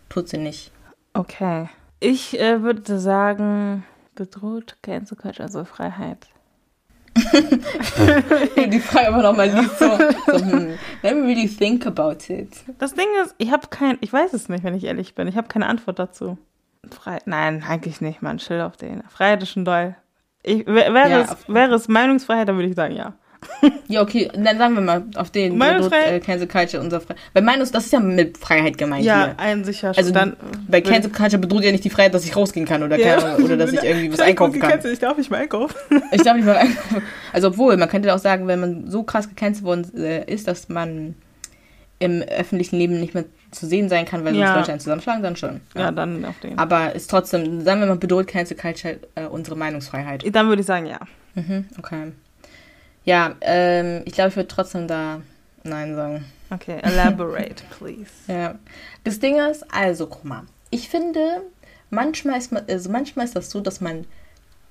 tut 0.08 0.28
sie 0.28 0.38
nicht. 0.38 0.70
Okay. 1.12 1.68
Ich 2.00 2.38
äh, 2.38 2.62
würde 2.62 2.98
sagen, 2.98 3.84
bedroht 4.14 4.76
Cancel 4.82 5.16
Culture 5.16 5.46
unsere 5.46 5.64
Freiheit. 5.64 6.28
Die 8.70 8.80
Frage 8.80 9.08
aber 9.08 9.22
nochmal 9.22 9.48
liest 9.50 9.78
so, 9.78 9.86
so 10.26 10.38
hm, 10.44 10.78
let 11.02 11.14
me 11.16 11.22
really 11.26 11.48
think 11.48 11.86
about 11.86 12.16
it. 12.32 12.48
Das 12.78 12.94
Ding 12.94 13.06
ist, 13.24 13.34
ich 13.38 13.50
habe 13.52 13.68
kein, 13.68 13.98
ich 14.00 14.12
weiß 14.12 14.32
es 14.32 14.48
nicht, 14.48 14.64
wenn 14.64 14.74
ich 14.74 14.84
ehrlich 14.84 15.14
bin. 15.14 15.28
Ich 15.28 15.36
habe 15.36 15.48
keine 15.48 15.66
Antwort 15.66 15.98
dazu. 15.98 16.38
Frei, 16.90 17.18
nein, 17.24 17.64
eigentlich 17.66 18.00
nicht, 18.00 18.20
Mann. 18.22 18.38
Chill 18.38 18.60
auf 18.60 18.76
den. 18.76 19.02
Freiheit 19.08 19.42
ist 19.42 19.50
schon 19.50 19.64
doll. 19.64 19.94
Ich, 20.42 20.66
wär- 20.66 20.92
wäre, 20.92 21.08
Ja, 21.10 21.20
es, 21.22 21.36
wäre 21.48 21.74
es 21.74 21.88
Meinungsfreiheit, 21.88 22.48
dann 22.48 22.56
würde 22.56 22.68
ich 22.68 22.74
sagen, 22.76 22.94
ja. 22.94 23.14
Ja, 23.88 24.02
okay, 24.02 24.30
dann 24.34 24.58
sagen 24.58 24.74
wir 24.74 24.80
mal 24.80 25.04
auf 25.14 25.30
den 25.30 25.58
Meinungsfreiheit- 25.58 26.12
äh, 26.12 26.20
Cancel 26.20 26.46
Culture 26.48 26.82
unser 26.82 27.00
Freiheit. 27.00 27.18
Weil 27.32 27.42
Meinungs, 27.42 27.70
das 27.70 27.84
ist 27.86 27.92
ja 27.92 28.00
mit 28.00 28.38
Freiheit 28.38 28.78
gemeint 28.78 29.02
hier. 29.02 29.34
ein 29.38 29.64
sicher 29.64 29.92
schon. 29.94 29.98
Also 30.02 30.12
dann, 30.12 30.36
bei 30.68 30.80
Cancel 30.80 31.10
Culture 31.12 31.38
bedroht 31.38 31.64
ja 31.64 31.72
nicht 31.72 31.84
die 31.84 31.90
Freiheit, 31.90 32.14
dass 32.14 32.24
ich 32.24 32.34
rausgehen 32.36 32.66
kann 32.66 32.82
oder, 32.82 32.98
keine 32.98 33.22
Ahnung, 33.24 33.44
oder 33.44 33.56
dass 33.56 33.72
ich 33.72 33.82
irgendwie 33.82 34.12
was 34.12 34.20
einkaufen 34.20 34.58
kann. 34.60 34.80
Ich 34.84 34.98
darf 34.98 35.16
nicht 35.16 35.30
mehr 35.30 35.40
einkaufen. 35.40 35.74
Ich 36.12 36.22
darf 36.22 36.36
nicht 36.36 36.46
mal 36.46 36.56
einkaufen. 36.56 37.02
Also 37.32 37.48
obwohl, 37.48 37.76
man 37.76 37.88
könnte 37.88 38.12
auch 38.14 38.18
sagen, 38.18 38.46
wenn 38.46 38.60
man 38.60 38.90
so 38.90 39.02
krass 39.02 39.28
gecancelt 39.28 39.64
worden 39.64 39.90
äh, 39.96 40.24
ist, 40.32 40.48
dass 40.48 40.68
man 40.68 41.14
im 41.98 42.22
öffentlichen 42.22 42.76
Leben 42.76 42.98
nicht 43.00 43.14
mehr 43.14 43.24
zu 43.50 43.66
sehen 43.66 43.88
sein 43.88 44.04
kann, 44.04 44.24
weil 44.24 44.32
sonst 44.34 44.42
Ja. 44.42 44.56
Leute 44.56 44.72
einen 44.72 44.80
zusammenschlagen, 44.80 45.22
dann 45.22 45.36
schon. 45.36 45.60
Ja, 45.76 45.92
dann 45.92 46.24
auf 46.24 46.38
den. 46.40 46.58
Aber 46.58 46.94
ist 46.94 47.08
trotzdem, 47.08 47.60
sagen 47.62 47.80
wir 47.80 47.86
mal, 47.86 47.96
bedroht 47.96 48.26
Cancel 48.26 48.56
Culture 48.56 48.96
äh, 49.14 49.26
unsere 49.26 49.56
Meinungsfreiheit. 49.56 50.24
Dann 50.34 50.48
würde 50.48 50.60
ich 50.60 50.66
sagen, 50.66 50.86
ja. 50.86 50.98
Mhm, 51.34 51.66
okay. 51.78 52.12
Ja, 53.04 53.34
ähm, 53.40 54.02
ich 54.04 54.14
glaube, 54.14 54.30
ich 54.30 54.36
würde 54.36 54.48
trotzdem 54.48 54.88
da 54.88 55.20
Nein 55.62 55.94
sagen. 55.94 56.24
Okay, 56.50 56.78
elaborate, 56.82 57.64
please. 57.78 58.10
Ja. 58.28 58.56
Das 59.02 59.18
Ding 59.18 59.38
ist, 59.38 59.64
also, 59.72 60.06
guck 60.06 60.24
mal, 60.24 60.42
ich 60.70 60.88
finde, 60.88 61.42
manchmal 61.90 62.38
ist, 62.38 62.52
man, 62.52 62.64
also 62.68 62.90
manchmal 62.90 63.24
ist 63.26 63.36
das 63.36 63.50
so, 63.50 63.60
dass 63.60 63.80
man 63.80 64.06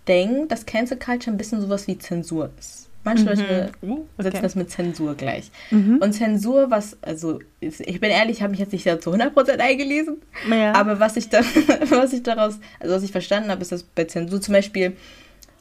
denkt, 0.08 0.52
dass 0.52 0.66
Cancel 0.66 0.98
Culture 0.98 1.34
ein 1.34 1.38
bisschen 1.38 1.62
sowas 1.62 1.88
wie 1.88 1.98
Zensur 1.98 2.50
ist. 2.60 2.90
Manche 3.06 3.26
Leute 3.26 3.72
Uh, 3.82 4.06
setzen 4.18 4.28
okay. 4.38 4.42
das 4.42 4.56
mit 4.56 4.72
Zensur 4.72 5.16
gleich. 5.16 5.52
Mhm. 5.72 5.98
Und 5.98 6.14
Zensur, 6.14 6.72
was, 6.72 6.96
also, 7.02 7.40
ich 7.60 8.00
bin 8.00 8.10
ehrlich, 8.12 8.38
ich 8.38 8.42
habe 8.42 8.52
mich 8.52 8.62
jetzt 8.62 8.72
nicht 8.72 8.86
da 8.86 8.98
zu 8.98 9.12
100% 9.12 9.58
eingelesen, 9.60 10.22
Ja. 10.50 10.74
aber 10.74 11.02
was 11.02 11.18
ich, 11.18 11.28
da, 11.28 11.40
was 11.90 12.14
ich 12.14 12.24
daraus, 12.24 12.60
also 12.80 12.96
was 12.96 13.04
ich 13.04 13.12
verstanden 13.12 13.50
habe, 13.50 13.62
ist, 13.62 13.74
dass 13.74 13.84
bei 13.84 14.06
Zensur 14.06 14.40
zum 14.40 14.54
Beispiel, 14.54 14.96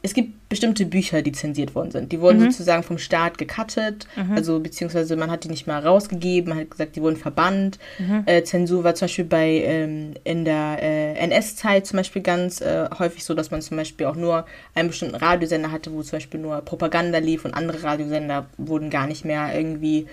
es 0.05 0.13
gibt 0.13 0.49
bestimmte 0.49 0.85
Bücher, 0.85 1.21
die 1.21 1.31
zensiert 1.31 1.73
worden 1.75 1.89
sind. 1.91 2.11
Die 2.11 2.19
wurden 2.19 2.39
Mhm. 2.41 2.51
sozusagen 2.51 2.83
vom 2.83 2.97
Staat 2.97 3.37
gecuttet, 3.37 4.05
also 4.35 4.59
beziehungsweise 4.59 5.15
man 5.15 5.31
hat 5.31 5.45
die 5.45 5.47
nicht 5.49 5.65
mal 5.65 5.79
rausgegeben, 5.79 6.49
man 6.49 6.59
hat 6.59 6.71
gesagt, 6.71 6.95
die 6.97 7.01
wurden 7.01 7.15
verbannt. 7.15 7.79
Mhm. 7.99 8.23
Äh, 8.25 8.43
Zensur 8.43 8.83
war 8.83 8.93
zum 8.95 9.05
Beispiel 9.05 9.23
bei 9.25 9.47
ähm, 9.65 10.13
in 10.25 10.43
der 10.43 10.77
äh, 10.81 11.13
NS-Zeit 11.13 11.87
zum 11.87 11.97
Beispiel 11.97 12.21
ganz 12.21 12.59
äh, 12.59 12.89
häufig 12.99 13.23
so, 13.23 13.33
dass 13.33 13.49
man 13.49 13.61
zum 13.61 13.77
Beispiel 13.77 14.05
auch 14.05 14.17
nur 14.17 14.45
einen 14.75 14.89
bestimmten 14.89 15.15
Radiosender 15.15 15.71
hatte, 15.71 15.93
wo 15.93 16.03
zum 16.03 16.17
Beispiel 16.17 16.39
nur 16.41 16.59
Propaganda 16.61 17.19
lief 17.19 17.45
und 17.45 17.53
andere 17.53 17.81
Radiosender 17.81 18.45
wurden 18.57 18.89
gar 18.89 19.07
nicht 19.07 19.23
mehr 19.23 19.55
irgendwie 19.57 20.07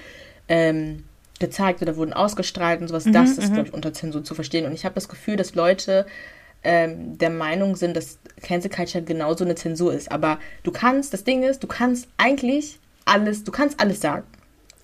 ähm, 0.49 1.03
gezeigt 1.41 1.83
oder 1.83 1.97
wurden 1.97 2.13
ausgestrahlt 2.13 2.81
und 2.81 2.89
sowas. 2.89 3.07
Mhm, 3.07 3.13
das 3.13 3.39
ist, 3.39 3.53
glaube 3.53 3.69
ich, 3.69 3.75
unter 3.75 3.93
Zensur 3.93 4.23
zu 4.23 4.35
verstehen. 4.35 4.67
Und 4.67 4.73
ich 4.73 4.85
habe 4.85 4.95
das 4.95 5.09
Gefühl, 5.09 5.37
dass 5.37 5.55
Leute 5.55 6.07
ähm, 6.63 7.17
der 7.19 7.31
Meinung 7.31 7.77
sind, 7.77 7.97
dass 7.97 8.19
Cancel 8.43 8.71
Culture 8.71 9.03
genauso 9.03 9.45
eine 9.45 9.55
Zensur 9.55 9.93
ist. 9.95 10.11
Aber 10.13 10.39
du 10.63 10.71
kannst, 10.71 11.13
das 11.13 11.25
Ding 11.25 11.43
ist, 11.43 11.63
du 11.63 11.67
kannst 11.67 12.09
eigentlich 12.19 12.79
alles, 13.05 13.45
du 13.45 13.53
kannst 13.53 13.81
alles 13.81 14.01
sagen. 14.01 14.25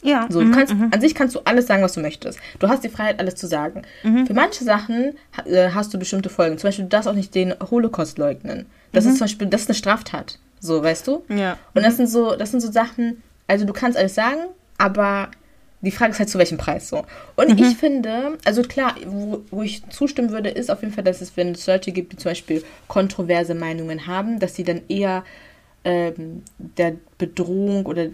ja. 0.02 0.26
So, 0.30 0.40
du 0.42 0.50
kannst, 0.52 0.72
an 0.72 1.00
sich 1.00 1.14
kannst 1.14 1.34
du 1.34 1.40
alles 1.44 1.66
sagen, 1.66 1.82
was 1.82 1.92
du 1.94 2.00
möchtest. 2.00 2.38
Du 2.58 2.68
hast 2.68 2.82
die 2.84 2.88
Freiheit, 2.88 3.18
alles 3.20 3.34
zu 3.34 3.46
sagen. 3.46 3.82
Für 4.26 4.34
manche 4.34 4.64
Sachen 4.64 5.14
äh, 5.44 5.70
hast 5.70 5.92
du 5.92 5.98
bestimmte 5.98 6.28
Folgen. 6.28 6.58
Zum 6.58 6.68
Beispiel, 6.68 6.84
du 6.84 6.88
darfst 6.90 7.08
auch 7.08 7.14
nicht 7.14 7.34
den 7.34 7.54
Holocaust 7.70 8.18
leugnen. 8.18 8.66
Das 8.92 9.04
ist 9.04 9.18
zum 9.18 9.24
Beispiel, 9.26 9.46
das 9.48 9.62
ist 9.62 9.68
eine 9.68 9.74
Straftat. 9.74 10.38
So, 10.60 10.82
weißt 10.82 11.06
du? 11.06 11.24
Ja. 11.28 11.58
Und 11.74 11.84
das 11.84 11.96
sind 11.96 12.08
so, 12.08 12.36
das 12.36 12.50
sind 12.50 12.60
so 12.60 12.70
Sachen, 12.72 13.22
also 13.46 13.64
du 13.66 13.72
kannst 13.72 13.98
alles 13.98 14.14
sagen, 14.14 14.40
aber 14.78 15.30
die 15.82 15.90
Frage 15.90 16.12
ist 16.12 16.18
halt 16.18 16.30
zu 16.30 16.38
welchem 16.38 16.58
Preis 16.58 16.88
so. 16.88 17.04
Und 17.36 17.60
ich 17.60 17.76
finde, 17.76 18.38
also 18.44 18.62
klar, 18.62 18.94
wo, 19.06 19.42
wo 19.50 19.62
ich 19.62 19.86
zustimmen 19.90 20.30
würde, 20.30 20.48
ist 20.48 20.70
auf 20.70 20.82
jeden 20.82 20.92
Fall, 20.92 21.04
dass 21.04 21.20
es, 21.20 21.36
wenn 21.36 21.52
es 21.52 21.66
Leute 21.66 21.92
gibt, 21.92 22.12
die 22.12 22.16
zum 22.16 22.30
Beispiel 22.30 22.64
kontroverse 22.88 23.54
Meinungen 23.54 24.06
haben, 24.06 24.38
dass 24.38 24.54
sie 24.54 24.64
dann 24.64 24.82
eher 24.88 25.24
ähm, 25.84 26.42
der 26.58 26.94
Bedrohung 27.18 27.86
oder 27.86 28.08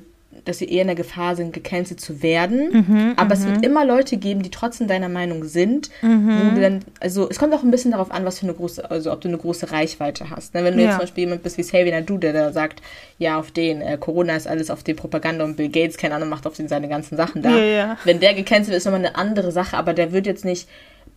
dass 0.44 0.58
sie 0.58 0.68
eher 0.68 0.82
in 0.82 0.88
der 0.88 0.96
Gefahr 0.96 1.36
sind, 1.36 1.52
gecancelt 1.52 2.00
zu 2.00 2.22
werden. 2.22 3.14
Aber 3.16 3.34
es 3.34 3.46
wird 3.46 3.64
immer 3.64 3.84
Leute 3.84 4.16
geben, 4.16 4.42
die 4.42 4.50
trotzdem 4.50 4.88
deiner 4.88 5.08
Meinung 5.08 5.44
sind, 5.44 5.90
wo 6.02 6.54
du 6.54 6.60
dann, 6.60 6.80
also 7.00 7.28
es 7.30 7.38
kommt 7.38 7.54
auch 7.54 7.62
ein 7.62 7.70
bisschen 7.70 7.92
darauf 7.92 8.10
an, 8.10 8.24
was 8.24 8.38
für 8.40 8.46
eine 8.46 8.54
große, 8.54 8.90
also 8.90 9.12
ob 9.12 9.20
du 9.20 9.28
eine 9.28 9.38
große 9.38 9.70
Reichweite 9.70 10.30
hast. 10.30 10.54
Ne? 10.54 10.64
Wenn 10.64 10.74
du 10.74 10.80
Ja. 10.80 10.86
jetzt 10.86 10.94
zum 10.94 11.02
Beispiel 11.02 11.24
jemand 11.24 11.42
bist 11.42 11.58
wie 11.58 11.62
Xavier 11.62 11.92
Nadu, 11.92 12.18
der 12.18 12.32
da 12.32 12.52
sagt, 12.52 12.82
ja, 13.18 13.38
auf 13.38 13.50
den, 13.50 13.80
äh, 13.82 13.96
Corona 13.98 14.34
ist 14.36 14.46
alles 14.48 14.70
auf 14.70 14.82
den 14.82 14.96
Propaganda 14.96 15.44
und 15.44 15.56
Bill 15.56 15.68
Gates, 15.68 15.96
keine 15.96 16.14
Ahnung, 16.14 16.28
macht 16.28 16.46
auf 16.46 16.54
den 16.56 16.68
seine 16.68 16.88
ganzen 16.88 17.16
Sachen 17.16 17.42
da. 17.42 17.50
Ja, 17.56 17.64
ja. 17.64 17.96
Wenn 18.04 18.20
der 18.20 18.34
gecancelt 18.34 18.68
wird, 18.68 18.78
ist 18.78 18.84
nochmal 18.84 19.00
eine 19.00 19.14
andere 19.16 19.52
Sache, 19.52 19.76
aber 19.76 19.94
der 19.94 20.12
wird 20.12 20.26
jetzt 20.26 20.44
nicht 20.44 20.68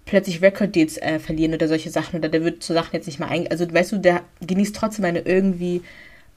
plötzlich 0.05 0.41
Record-Deals 0.41 0.97
äh, 0.97 1.17
verlieren 1.19 1.53
oder 1.55 1.67
solche 1.67 1.89
Sachen 1.89 2.19
oder 2.19 2.29
der 2.29 2.43
wird 2.43 2.61
zu 2.61 2.73
Sachen 2.73 2.91
jetzt 2.93 3.07
nicht 3.07 3.19
mal 3.19 3.29
ein, 3.29 3.49
also 3.49 3.65
weißt 3.73 3.91
du, 3.93 3.97
der 3.97 4.21
genießt 4.45 4.75
trotzdem 4.75 5.03
eine 5.05 5.19
irgendwie, 5.21 5.81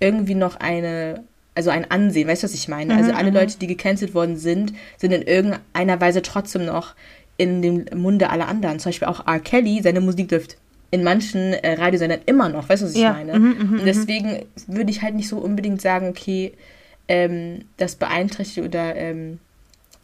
irgendwie 0.00 0.34
noch 0.34 0.56
eine, 0.56 1.24
also 1.58 1.70
ein 1.70 1.90
Ansehen, 1.90 2.28
weißt 2.28 2.44
du, 2.44 2.46
was 2.46 2.54
ich 2.54 2.68
meine? 2.68 2.94
Also 2.94 3.10
alle 3.10 3.30
Leute, 3.30 3.58
die 3.58 3.66
gecancelt 3.66 4.14
worden 4.14 4.36
sind, 4.36 4.72
sind 4.96 5.10
in 5.10 5.22
irgendeiner 5.22 6.00
Weise 6.00 6.22
trotzdem 6.22 6.64
noch 6.64 6.94
in 7.36 7.62
dem 7.62 7.84
Munde 7.96 8.30
aller 8.30 8.46
anderen. 8.46 8.78
Zum 8.78 8.90
Beispiel 8.90 9.08
auch 9.08 9.26
R. 9.26 9.40
Kelly, 9.40 9.80
seine 9.82 10.00
Musik 10.00 10.28
dürft 10.28 10.56
in 10.92 11.02
manchen 11.02 11.54
äh, 11.54 11.72
Radiosendern 11.72 12.20
immer 12.26 12.48
noch, 12.48 12.68
weißt 12.68 12.82
du, 12.82 12.86
was 12.86 12.94
ich 12.94 13.00
Ja. 13.00 13.12
meine? 13.12 13.36
Mhm, 13.40 13.80
Und 13.80 13.86
deswegen 13.86 14.44
würde 14.68 14.92
ich 14.92 15.02
halt 15.02 15.16
nicht 15.16 15.26
so 15.28 15.38
unbedingt 15.38 15.82
sagen, 15.82 16.08
okay, 16.08 16.52
ähm, 17.08 17.64
das 17.76 17.96
beeinträchtigt 17.96 18.64
oder, 18.64 18.94
ähm, 18.94 19.40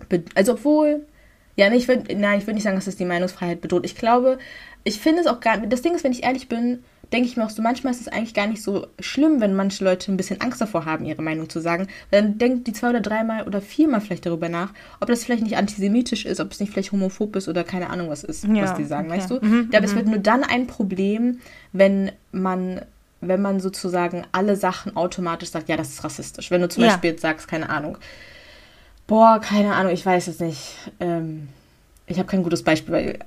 be 0.09 0.25
also 0.35 0.55
obwohl, 0.55 1.07
ja, 1.55 1.71
nee, 1.71 1.77
ich 1.77 1.87
würde, 1.87 2.17
nein, 2.17 2.41
ich 2.41 2.47
würde 2.49 2.55
nicht 2.55 2.65
sagen, 2.65 2.75
dass 2.77 2.87
das 2.87 2.97
die 2.97 3.05
Meinungsfreiheit 3.05 3.61
bedroht. 3.61 3.87
Ich 3.87 3.95
glaube, 3.95 4.39
ich 4.83 4.99
finde 4.99 5.21
es 5.21 5.29
auch 5.29 5.39
gar 5.39 5.59
das 5.59 5.83
Ding 5.83 5.95
ist, 5.95 6.03
wenn 6.03 6.11
ich 6.11 6.25
ehrlich 6.25 6.49
bin, 6.49 6.83
denke 7.15 7.29
ich 7.29 7.37
mir 7.39 7.45
auch 7.47 7.51
so, 7.51 7.63
manchmal 7.63 7.93
ist 7.95 8.01
es 8.03 8.09
eigentlich 8.09 8.35
gar 8.35 8.47
nicht 8.47 8.63
so 8.63 8.87
schlimm, 9.01 9.41
wenn 9.41 9.55
manche 9.55 9.83
Leute 9.85 10.13
ein 10.13 10.17
bisschen 10.19 10.41
Angst 10.43 10.61
davor 10.61 10.85
haben, 10.85 11.07
ihre 11.07 11.23
Meinung 11.23 11.49
zu 11.49 11.61
sagen. 11.61 11.87
Dann 12.11 12.37
denkt 12.37 12.67
die 12.67 12.73
zwei 12.75 12.91
oder 12.91 13.01
dreimal 13.01 13.45
oder 13.45 13.63
viermal 13.63 14.01
vielleicht 14.03 14.27
darüber 14.27 14.49
nach, 14.51 14.71
ob 15.01 15.09
das 15.09 15.25
vielleicht 15.25 15.43
nicht 15.45 15.57
antisemitisch 15.57 16.27
ist, 16.27 16.41
ob 16.41 16.53
es 16.53 16.61
nicht 16.61 16.73
vielleicht 16.73 16.93
homophob 16.93 17.37
ist 17.37 17.49
oder 17.49 17.65
keine 17.65 17.89
Ahnung 17.89 18.11
was 18.11 18.25
ist, 18.25 18.45
Ja, 18.45 18.63
was 18.65 18.75
die 18.75 18.85
sagen, 18.85 19.09
okay. 19.09 19.19
weißt 19.21 19.31
du? 19.31 19.39
Mhm, 19.41 19.61
Ich 19.65 19.71
glaube, 19.71 19.87
es 19.87 19.95
wird 19.95 20.07
nur 20.07 20.19
dann 20.19 20.43
ein 20.45 20.67
Problem, 20.67 21.41
wenn 21.73 22.13
man 22.33 22.83
wenn 23.27 23.41
man 23.41 23.59
sozusagen 23.59 24.25
alle 24.33 24.55
Sachen 24.55 24.99
automatisch 24.99 25.49
sagt, 25.49 25.71
ja, 25.71 25.79
das 25.79 25.89
ist 25.89 26.05
rassistisch. 26.05 26.51
Wenn 26.51 26.61
du 26.61 26.69
zum 26.69 26.83
Ja. 26.83 26.91
Beispiel 26.91 27.13
jetzt 27.13 27.23
sagst, 27.23 27.49
keine 27.49 27.71
Ahnung, 27.71 27.97
boah, 29.07 29.41
keine 29.41 29.73
Ahnung, 29.75 29.93
ich 29.93 30.05
weiß 30.05 30.29
es 30.29 30.41
nicht, 30.41 30.75
ähm, 31.01 31.49
ich 32.07 32.19
habe 32.19 32.29
kein 32.29 32.43
gutes 32.43 32.63
Beispiel, 32.63 32.95
weil 32.95 33.19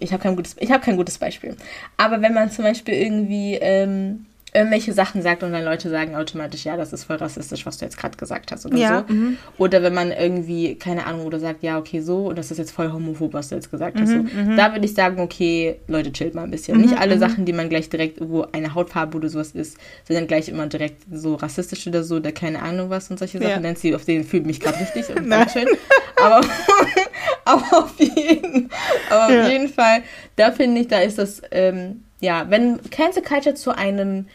ich 0.00 0.12
habe 0.12 0.22
kein 0.22 0.36
gutes, 0.36 0.56
kein 0.56 0.96
gutes 0.96 1.18
Beispiel. 1.18 1.56
Aber 1.96 2.20
wenn 2.20 2.34
man 2.34 2.50
zum 2.50 2.64
Beispiel 2.64 2.94
irgendwie 2.94 3.54
ähm, 3.54 4.26
irgendwelche 4.56 4.92
Sachen 4.92 5.22
sagt 5.22 5.42
und 5.42 5.52
dann 5.52 5.64
Leute 5.64 5.88
sagen 5.90 6.16
automatisch, 6.16 6.64
ja, 6.64 6.76
das 6.76 6.92
ist 6.92 7.04
voll 7.04 7.16
rassistisch, 7.16 7.66
was 7.66 7.78
du 7.78 7.84
jetzt 7.84 7.96
gerade 7.98 8.16
gesagt 8.16 8.50
hast 8.50 8.66
oder 8.66 8.76
Ja, 8.76 9.04
so. 9.06 9.12
mhm. 9.14 9.36
Oder 9.58 9.82
wenn 9.82 9.94
man 9.94 10.10
irgendwie, 10.10 10.74
keine 10.74 11.06
Ahnung, 11.06 11.26
oder 11.26 11.38
sagt, 11.38 11.62
ja, 11.62 11.78
okay, 11.78 12.00
so, 12.00 12.26
und 12.28 12.38
das 12.38 12.50
ist 12.50 12.58
jetzt 12.58 12.72
voll 12.72 12.90
homophob, 12.92 13.32
was 13.34 13.48
du 13.50 13.54
jetzt 13.54 13.70
gesagt 13.70 14.00
hast. 14.00 14.08
Mhm, 14.10 14.28
So. 14.50 14.56
Da 14.56 14.72
würde 14.72 14.84
ich 14.86 14.94
sagen, 14.94 15.20
okay, 15.20 15.76
Leute, 15.86 16.10
chillt 16.12 16.34
mal 16.34 16.44
ein 16.44 16.50
bisschen. 16.50 16.80
Nicht 16.80 16.98
alle 16.98 17.18
Sachen, 17.18 17.44
die 17.44 17.52
man 17.52 17.68
gleich 17.68 17.88
direkt, 17.90 18.18
wo 18.20 18.46
eine 18.52 18.74
Hautfarbe 18.74 19.16
oder 19.18 19.28
sowas 19.28 19.50
ist, 19.52 19.76
sind 20.04 20.16
dann 20.16 20.26
gleich 20.26 20.48
immer 20.48 20.66
direkt 20.66 21.02
so 21.12 21.34
rassistisch 21.34 21.86
oder 21.86 22.02
so, 22.02 22.16
oder 22.16 22.32
keine 22.32 22.62
Ahnung 22.62 22.90
was 22.90 23.10
und 23.10 23.18
solche 23.18 23.38
Sachen. 23.38 23.50
Ja. 23.50 23.60
Nancy, 23.60 23.94
auf 23.94 24.04
den 24.04 24.24
fühlt 24.24 24.46
mich 24.46 24.60
gerade 24.60 24.80
richtig 24.80 25.08
und 25.10 25.16
Nein. 25.28 25.46
Dankeschön. 25.46 25.68
Aber, 26.22 26.40
aber 27.44 27.78
auf 27.84 27.94
jeden, 27.98 28.70
aber 29.10 29.32
Ja. 29.34 29.42
auf 29.44 29.50
jeden 29.50 29.68
Fall, 29.68 30.02
da 30.36 30.50
finde 30.52 30.80
ich, 30.80 30.88
da 30.88 31.00
ist 31.00 31.18
das, 31.18 31.42
ähm, 31.50 32.02
ja, 32.20 32.46
wenn 32.48 32.80
Cancel 32.90 33.22
Culture 33.22 33.54
zu 33.54 33.76
einem 33.76 34.26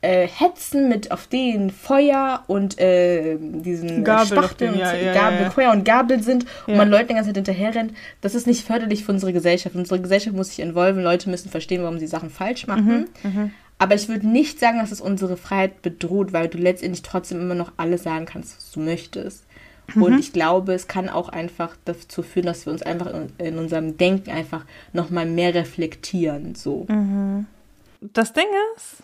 äh, 0.00 0.28
Hetzen 0.28 0.88
mit 0.88 1.10
auf 1.10 1.26
den 1.26 1.70
Feuer 1.70 2.44
und 2.46 2.78
äh, 2.78 3.36
diesen 3.40 4.04
Gabel 4.04 4.38
auf 4.38 4.44
Spachteln, 4.44 4.72
den, 4.72 4.80
ja, 4.80 4.92
und 4.92 5.02
ja, 5.02 5.12
Gabel, 5.12 5.40
ja. 5.42 5.50
Feuer 5.50 5.72
und 5.72 5.84
Gabel 5.84 6.22
sind 6.22 6.46
und 6.66 6.76
man 6.76 6.88
Leuten 6.88 7.08
die 7.08 7.14
ganze 7.14 7.30
Zeit 7.30 7.36
hinterher 7.36 7.74
rennt, 7.74 7.94
das 8.20 8.34
ist 8.34 8.46
nicht 8.46 8.64
förderlich 8.64 9.04
für 9.04 9.12
unsere 9.12 9.32
Gesellschaft. 9.32 9.74
Unsere 9.74 10.00
Gesellschaft 10.00 10.36
muss 10.36 10.50
sich 10.50 10.60
involven, 10.60 11.02
Leute 11.02 11.28
müssen 11.30 11.50
verstehen, 11.50 11.82
warum 11.82 11.98
sie 11.98 12.06
Sachen 12.06 12.30
falsch 12.30 12.66
machen. 12.68 13.08
Mhm, 13.24 13.50
Aber 13.78 13.96
ich 13.96 14.08
würde 14.08 14.28
nicht 14.28 14.60
sagen, 14.60 14.78
dass 14.78 14.92
es 14.92 15.00
unsere 15.00 15.36
Freiheit 15.36 15.82
bedroht, 15.82 16.32
weil 16.32 16.48
du 16.48 16.58
letztendlich 16.58 17.02
trotzdem 17.02 17.40
immer 17.40 17.54
noch 17.56 17.72
alles 17.76 18.04
sagen 18.04 18.26
kannst, 18.26 18.56
was 18.56 18.70
du 18.70 18.80
möchtest. 18.80 19.44
Mhm. 19.94 20.02
Und 20.02 20.18
ich 20.20 20.32
glaube, 20.32 20.74
es 20.74 20.86
kann 20.86 21.08
auch 21.08 21.28
einfach 21.28 21.74
dazu 21.84 22.22
führen, 22.22 22.46
dass 22.46 22.66
wir 22.66 22.72
uns 22.72 22.82
einfach 22.82 23.12
in, 23.12 23.32
in 23.44 23.58
unserem 23.58 23.96
Denken 23.96 24.30
einfach 24.30 24.64
nochmal 24.92 25.26
mehr 25.26 25.54
reflektieren. 25.54 26.54
So. 26.54 26.86
Mhm. 26.88 27.46
Das 28.00 28.32
Ding 28.32 28.46
ist, 28.76 29.02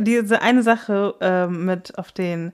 diese 0.00 0.42
eine 0.42 0.62
Sache 0.62 1.14
ähm, 1.20 1.64
mit 1.64 1.98
auf 1.98 2.12
den, 2.12 2.52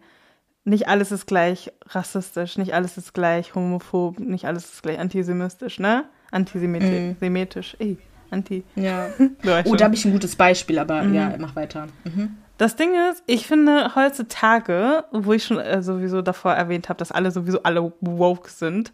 nicht 0.65 0.89
alles 0.89 1.13
ist 1.13 1.27
gleich 1.27 1.73
rassistisch, 1.87 2.59
nicht 2.59 2.75
alles 2.75 2.97
ist 2.99 3.15
gleich 3.15 3.55
homophob, 3.55 4.19
nicht 4.21 4.45
alles 4.47 4.65
ist 4.73 4.83
gleich 4.83 4.99
antisemitisch, 4.99 5.79
ne? 5.79 6.05
Antisemitisch, 6.31 6.91
Mhm. 6.91 7.17
semitisch, 7.21 7.77
ey, 7.79 7.97
anti. 8.31 8.65
Ja. 8.75 9.09
Oh, 9.65 9.75
da 9.77 9.85
habe 9.87 9.95
ich 9.95 10.05
ein 10.05 10.13
gutes 10.13 10.37
Beispiel, 10.37 10.79
aber 10.79 11.03
ja, 11.05 11.33
mach 11.39 11.57
weiter. 11.57 11.87
Mhm. 12.05 12.37
Das 12.59 12.75
Ding 12.77 12.91
ist, 13.11 13.23
ich 13.27 13.47
finde 13.47 13.95
heutzutage, 13.95 15.05
wo 15.13 15.33
ich 15.33 15.45
schon 15.45 15.59
äh, 15.59 15.81
sowieso 15.83 16.23
davor 16.23 16.53
erwähnt 16.55 16.89
habe, 16.89 16.99
dass 16.99 17.13
alle 17.13 17.31
sowieso 17.31 17.63
alle 17.63 17.93
woke 18.01 18.51
sind. 18.51 18.93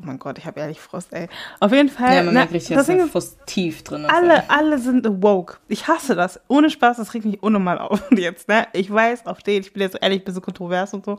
Oh 0.00 0.04
mein 0.04 0.20
Gott, 0.20 0.38
ich 0.38 0.46
habe 0.46 0.60
ehrlich 0.60 0.80
Frust, 0.80 1.12
ey. 1.12 1.28
Auf 1.58 1.72
jeden 1.72 1.88
Fall. 1.88 2.14
Ja, 2.14 2.22
man 2.22 2.26
na, 2.26 2.40
merkt 2.40 2.52
richtig, 2.52 2.76
dass 2.76 2.86
der 2.86 3.04
ist, 3.04 3.10
Fuß 3.10 3.36
tief 3.46 3.82
drin 3.82 4.04
ist. 4.04 4.10
alle, 4.10 4.48
alle 4.48 4.78
sind 4.78 5.04
woke. 5.22 5.58
Ich 5.66 5.88
hasse 5.88 6.14
das. 6.14 6.40
Ohne 6.46 6.70
Spaß, 6.70 6.98
das 6.98 7.14
regt 7.14 7.24
mich 7.24 7.42
unnormal 7.42 7.78
auf 7.78 8.00
jetzt, 8.16 8.46
ne? 8.46 8.68
Ich 8.74 8.92
weiß, 8.92 9.26
auf 9.26 9.42
den, 9.42 9.60
ich 9.62 9.72
bin 9.72 9.82
jetzt 9.82 9.98
ehrlich 10.00 10.20
ein 10.20 10.24
bisschen 10.24 10.42
kontrovers 10.42 10.94
und 10.94 11.04
so. 11.04 11.18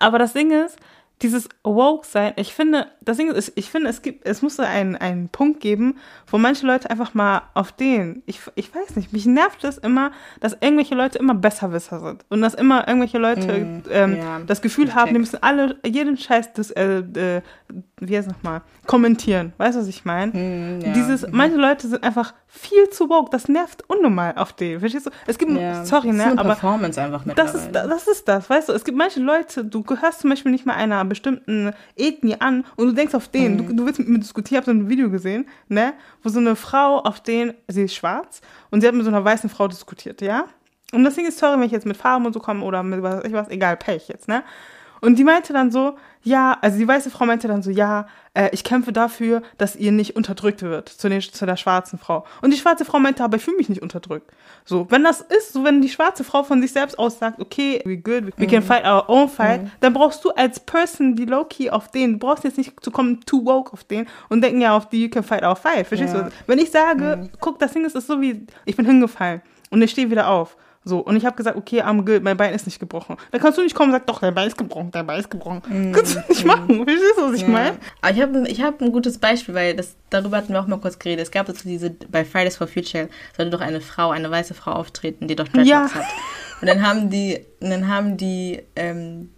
Aber 0.00 0.18
das 0.18 0.32
Ding 0.32 0.50
ist, 0.50 0.78
dieses 1.22 1.48
woke 1.62 2.06
sein, 2.06 2.32
ich 2.36 2.52
finde, 2.54 2.88
das 3.00 3.16
Ding 3.16 3.30
ist, 3.30 3.52
ich 3.54 3.70
finde, 3.70 3.88
es 3.88 4.02
gibt, 4.02 4.26
es 4.26 4.42
muss 4.42 4.58
einen, 4.58 4.96
einen 4.96 5.28
Punkt 5.28 5.60
geben, 5.60 5.98
wo 6.26 6.38
manche 6.38 6.66
Leute 6.66 6.90
einfach 6.90 7.14
mal 7.14 7.42
auf 7.54 7.72
den, 7.72 8.22
ich, 8.26 8.40
ich 8.56 8.74
weiß 8.74 8.96
nicht, 8.96 9.12
mich 9.12 9.24
nervt 9.24 9.62
es 9.64 9.78
immer, 9.78 10.10
dass 10.40 10.54
irgendwelche 10.60 10.94
Leute 10.94 11.18
immer 11.18 11.34
Besserwisser 11.34 12.00
sind. 12.00 12.24
Und 12.30 12.42
dass 12.42 12.54
immer 12.54 12.88
irgendwelche 12.88 13.18
Leute 13.18 13.44
Mm, 13.44 13.82
ähm, 13.90 14.16
ja, 14.16 14.40
das 14.46 14.60
Gefühl 14.60 14.94
haben, 14.94 15.08
die 15.08 15.12
check. 15.12 15.20
müssen 15.20 15.42
alle, 15.42 15.78
jeden 15.86 16.16
Scheiß, 16.16 16.52
das, 16.52 16.70
äh, 16.72 16.98
äh, 16.98 17.42
wie 18.08 18.16
heißt 18.16 18.28
es 18.28 18.34
nochmal, 18.34 18.62
kommentieren. 18.86 19.52
Weißt 19.58 19.76
du, 19.76 19.80
was 19.80 19.88
ich 19.88 20.04
meine? 20.04 20.32
Hm, 20.32 20.80
ja. 20.80 20.92
Dieses, 20.92 21.26
manche 21.30 21.56
Leute 21.56 21.88
sind 21.88 22.02
einfach 22.02 22.34
viel 22.46 22.88
zu 22.90 23.08
woke. 23.08 23.30
Das 23.30 23.48
nervt 23.48 23.82
unnormal 23.88 24.34
auf 24.36 24.52
den. 24.52 24.80
Verstehst 24.80 25.06
du? 25.06 25.10
Es 25.26 25.38
gibt, 25.38 25.50
ja. 25.52 25.84
sorry, 25.84 26.12
ne, 26.12 26.24
eine 26.24 26.38
aber 26.38 26.50
Performance 26.50 27.00
einfach 27.00 27.24
das 27.34 27.54
ist, 27.54 27.72
das 27.72 28.06
ist 28.06 28.28
das, 28.28 28.48
weißt 28.48 28.68
du? 28.68 28.72
Es 28.72 28.84
gibt 28.84 28.96
manche 28.96 29.20
Leute, 29.20 29.64
du 29.64 29.82
gehörst 29.82 30.20
zum 30.20 30.30
Beispiel 30.30 30.52
nicht 30.52 30.66
mal 30.66 30.74
einer 30.74 31.04
bestimmten 31.04 31.72
Ethnie 31.96 32.40
an 32.40 32.64
und 32.76 32.86
du 32.86 32.92
denkst 32.92 33.14
auf 33.14 33.28
den, 33.28 33.56
Mhm. 33.56 33.66
du, 33.68 33.74
du 33.74 33.86
willst 33.86 33.98
mit 33.98 34.08
mir 34.08 34.18
diskutieren, 34.18 34.62
ich 34.62 34.66
habe 34.68 34.78
so 34.78 34.84
ein 34.84 34.88
Video 34.88 35.10
gesehen, 35.10 35.46
ne, 35.68 35.94
wo 36.22 36.28
so 36.28 36.38
eine 36.38 36.56
Frau 36.56 37.00
auf 37.00 37.20
den, 37.20 37.54
sie 37.68 37.82
ist 37.84 37.94
schwarz 37.94 38.40
und 38.70 38.80
sie 38.80 38.86
hat 38.86 38.94
mit 38.94 39.04
so 39.04 39.10
einer 39.10 39.24
weißen 39.24 39.50
Frau 39.50 39.68
diskutiert, 39.68 40.20
ja? 40.20 40.44
Und 40.92 41.02
das 41.02 41.16
Ding 41.16 41.26
ist, 41.26 41.38
sorry, 41.38 41.54
wenn 41.58 41.66
ich 41.66 41.72
jetzt 41.72 41.86
mit 41.86 41.96
Farben 41.96 42.24
und 42.26 42.32
so 42.34 42.38
komme 42.40 42.64
oder 42.64 42.82
mit 42.84 43.02
was 43.02 43.16
weiß 43.16 43.24
ich 43.24 43.32
was, 43.32 43.48
egal, 43.48 43.76
Pech 43.76 44.06
jetzt, 44.08 44.28
ne? 44.28 44.42
Und 45.04 45.16
die 45.18 45.24
meinte 45.24 45.52
dann 45.52 45.70
so, 45.70 45.96
ja, 46.22 46.56
also 46.62 46.78
die 46.78 46.88
weiße 46.88 47.10
Frau 47.10 47.26
meinte 47.26 47.46
dann 47.46 47.62
so, 47.62 47.70
ja, 47.70 48.06
äh, 48.32 48.48
ich 48.52 48.64
kämpfe 48.64 48.90
dafür, 48.90 49.42
dass 49.58 49.76
ihr 49.76 49.92
nicht 49.92 50.16
unterdrückt 50.16 50.62
wird 50.62 50.88
zu, 50.88 51.10
den, 51.10 51.20
zu 51.20 51.44
der 51.44 51.56
schwarzen 51.58 51.98
Frau. 51.98 52.24
Und 52.40 52.54
die 52.54 52.56
schwarze 52.56 52.86
Frau 52.86 52.98
meinte, 52.98 53.22
aber 53.22 53.36
ich 53.36 53.44
fühle 53.44 53.58
mich 53.58 53.68
nicht 53.68 53.82
unterdrückt. 53.82 54.30
So, 54.64 54.90
wenn 54.90 55.04
das 55.04 55.20
ist, 55.20 55.52
so 55.52 55.62
wenn 55.62 55.82
die 55.82 55.90
schwarze 55.90 56.24
Frau 56.24 56.42
von 56.42 56.62
sich 56.62 56.72
selbst 56.72 56.98
aus 56.98 57.18
sagt, 57.18 57.38
okay, 57.38 57.82
we 57.84 57.98
good, 57.98 58.32
we 58.38 58.46
can 58.46 58.62
fight 58.62 58.86
our 58.86 59.04
own 59.10 59.28
fight, 59.28 59.60
dann 59.80 59.92
brauchst 59.92 60.24
du 60.24 60.30
als 60.30 60.58
Person 60.58 61.16
die 61.16 61.26
low-key 61.26 61.68
auf 61.68 61.90
den, 61.90 62.14
du 62.14 62.18
brauchst 62.20 62.44
jetzt 62.44 62.56
nicht 62.56 62.82
zu 62.82 62.90
kommen 62.90 63.20
too 63.26 63.44
woke 63.44 63.74
auf 63.74 63.84
den 63.84 64.06
und 64.30 64.40
denken 64.42 64.62
ja 64.62 64.74
auf 64.74 64.88
die, 64.88 65.02
you 65.02 65.10
can 65.10 65.22
fight 65.22 65.42
our 65.42 65.54
fight. 65.54 65.86
Verstehst 65.86 66.14
Ja. 66.14 66.22
du? 66.22 66.30
Wenn 66.46 66.58
ich 66.58 66.70
sage, 66.70 67.28
guck, 67.40 67.58
das 67.58 67.74
Ding 67.74 67.84
ist, 67.84 67.94
ist 67.94 68.06
so 68.06 68.22
wie, 68.22 68.46
ich 68.64 68.74
bin 68.74 68.86
hingefallen 68.86 69.42
und 69.68 69.82
ich 69.82 69.90
stehe 69.90 70.10
wieder 70.10 70.30
auf. 70.30 70.56
So, 70.86 70.98
und 70.98 71.16
ich 71.16 71.24
habe 71.24 71.34
gesagt, 71.34 71.56
okay, 71.56 71.80
I'm 71.82 72.04
good, 72.04 72.22
mein 72.22 72.36
Bein 72.36 72.52
ist 72.52 72.66
nicht 72.66 72.78
gebrochen. 72.78 73.16
Dann 73.32 73.40
kannst 73.40 73.56
du 73.58 73.62
nicht 73.62 73.74
kommen 73.74 73.88
und 73.90 73.92
sagen, 73.94 74.04
doch, 74.06 74.20
dein 74.20 74.34
Bein 74.34 74.48
ist 74.48 74.58
gebrochen, 74.58 74.90
dein 74.90 75.06
Bein 75.06 75.18
ist 75.20 75.30
gebrochen. 75.30 75.62
Kannst 75.94 76.14
du 76.16 76.20
nicht 76.28 76.44
machen. 76.44 76.84
Verstehst 76.84 77.14
du, 77.16 77.22
was 77.22 77.34
ich 77.36 77.42
Ja. 77.42 77.48
meine? 77.48 77.78
Aber 78.02 78.12
ich 78.14 78.20
habe 78.20 78.48
ich 78.48 78.62
hab 78.62 78.82
ein 78.82 78.92
gutes 78.92 79.16
Beispiel, 79.18 79.54
weil 79.54 79.74
das, 79.74 79.96
darüber 80.10 80.36
hatten 80.36 80.52
wir 80.52 80.60
auch 80.60 80.66
mal 80.66 80.78
kurz 80.78 80.98
geredet. 80.98 81.24
Es 81.24 81.30
gab 81.30 81.46
dazu 81.46 81.66
diese, 81.66 81.90
bei 81.90 82.24
Fridays 82.24 82.58
for 82.58 82.66
Future 82.66 83.08
sollte 83.36 83.50
doch 83.50 83.62
eine 83.62 83.80
Frau, 83.80 84.10
eine 84.10 84.30
weiße 84.30 84.52
Frau 84.52 84.72
auftreten, 84.72 85.26
die 85.26 85.36
doch 85.36 85.48
Dreadlocks 85.48 85.68
Ja. 85.68 85.94
hat. 85.94 86.04
Und 86.60 86.68
dann 86.68 86.86
haben 86.86 87.08
die, 87.10 87.40
und 87.60 87.70
dann 87.70 87.88
haben 87.88 88.16
die, 88.18 88.62
ähm, 88.76 89.30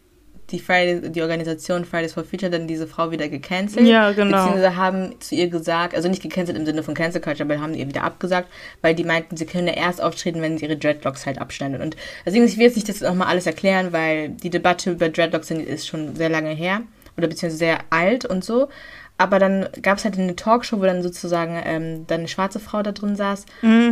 die, 0.50 0.60
Fridays, 0.60 1.10
die 1.10 1.22
Organisation 1.22 1.84
Fridays 1.84 2.12
for 2.12 2.24
Future 2.24 2.50
dann 2.50 2.68
diese 2.68 2.86
Frau 2.86 3.10
wieder 3.10 3.28
gecancelt. 3.28 3.86
Ja, 3.86 4.12
genau. 4.12 4.36
Beziehungsweise 4.36 4.76
haben 4.76 5.14
zu 5.20 5.34
ihr 5.34 5.48
gesagt, 5.48 5.94
also 5.94 6.08
nicht 6.08 6.22
gecancelt 6.22 6.56
im 6.56 6.64
Sinne 6.64 6.82
von 6.82 6.94
Cancel 6.94 7.20
Culture, 7.20 7.48
aber 7.48 7.60
haben 7.60 7.74
ihr 7.74 7.88
wieder 7.88 8.04
abgesagt, 8.04 8.48
weil 8.80 8.94
die 8.94 9.04
meinten, 9.04 9.36
sie 9.36 9.46
können 9.46 9.66
ja 9.66 9.74
erst 9.74 10.00
auftreten, 10.00 10.42
wenn 10.42 10.56
sie 10.58 10.66
ihre 10.66 10.76
Dreadlocks 10.76 11.26
halt 11.26 11.40
abschneiden. 11.40 11.80
Und 11.80 11.96
deswegen, 12.24 12.44
ich 12.44 12.56
will 12.56 12.64
jetzt 12.64 12.76
nicht 12.76 12.88
das 12.88 13.00
nochmal 13.00 13.28
alles 13.28 13.46
erklären, 13.46 13.92
weil 13.92 14.28
die 14.28 14.50
Debatte 14.50 14.92
über 14.92 15.08
Dreadlocks 15.08 15.50
ist 15.50 15.88
schon 15.88 16.14
sehr 16.14 16.28
lange 16.28 16.50
her 16.50 16.82
oder 17.16 17.26
beziehungsweise 17.26 17.58
sehr 17.58 17.78
alt 17.90 18.24
und 18.24 18.44
so. 18.44 18.68
Aber 19.18 19.38
dann 19.38 19.66
gab 19.80 19.96
es 19.96 20.04
halt 20.04 20.18
eine 20.18 20.36
Talkshow, 20.36 20.78
wo 20.78 20.84
dann 20.84 21.02
sozusagen 21.02 21.58
ähm, 21.64 22.06
dann 22.06 22.20
eine 22.20 22.28
schwarze 22.28 22.60
Frau 22.60 22.82
da 22.82 22.92
drin 22.92 23.16
saß 23.16 23.46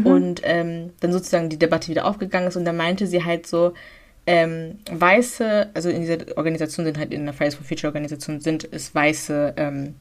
und 0.04 0.42
ähm, 0.44 0.90
dann 1.00 1.12
sozusagen 1.12 1.48
die 1.48 1.58
Debatte 1.58 1.88
wieder 1.88 2.04
aufgegangen 2.04 2.48
ist 2.48 2.56
und 2.56 2.66
dann 2.66 2.76
meinte 2.76 3.06
sie 3.06 3.24
halt 3.24 3.46
so, 3.46 3.72
ähm, 4.26 4.78
weiße, 4.90 5.70
also 5.74 5.88
in 5.88 6.00
dieser 6.00 6.36
Organisation 6.36 6.86
sind 6.86 6.98
halt 6.98 7.12
in 7.12 7.24
der 7.24 7.34
Fridays 7.34 7.56
for 7.56 7.64
Future 7.64 7.88
Organisation 7.88 8.40
sind 8.40 8.66
es 8.70 8.94
weiße, 8.94 9.54
ähm, 9.56 9.94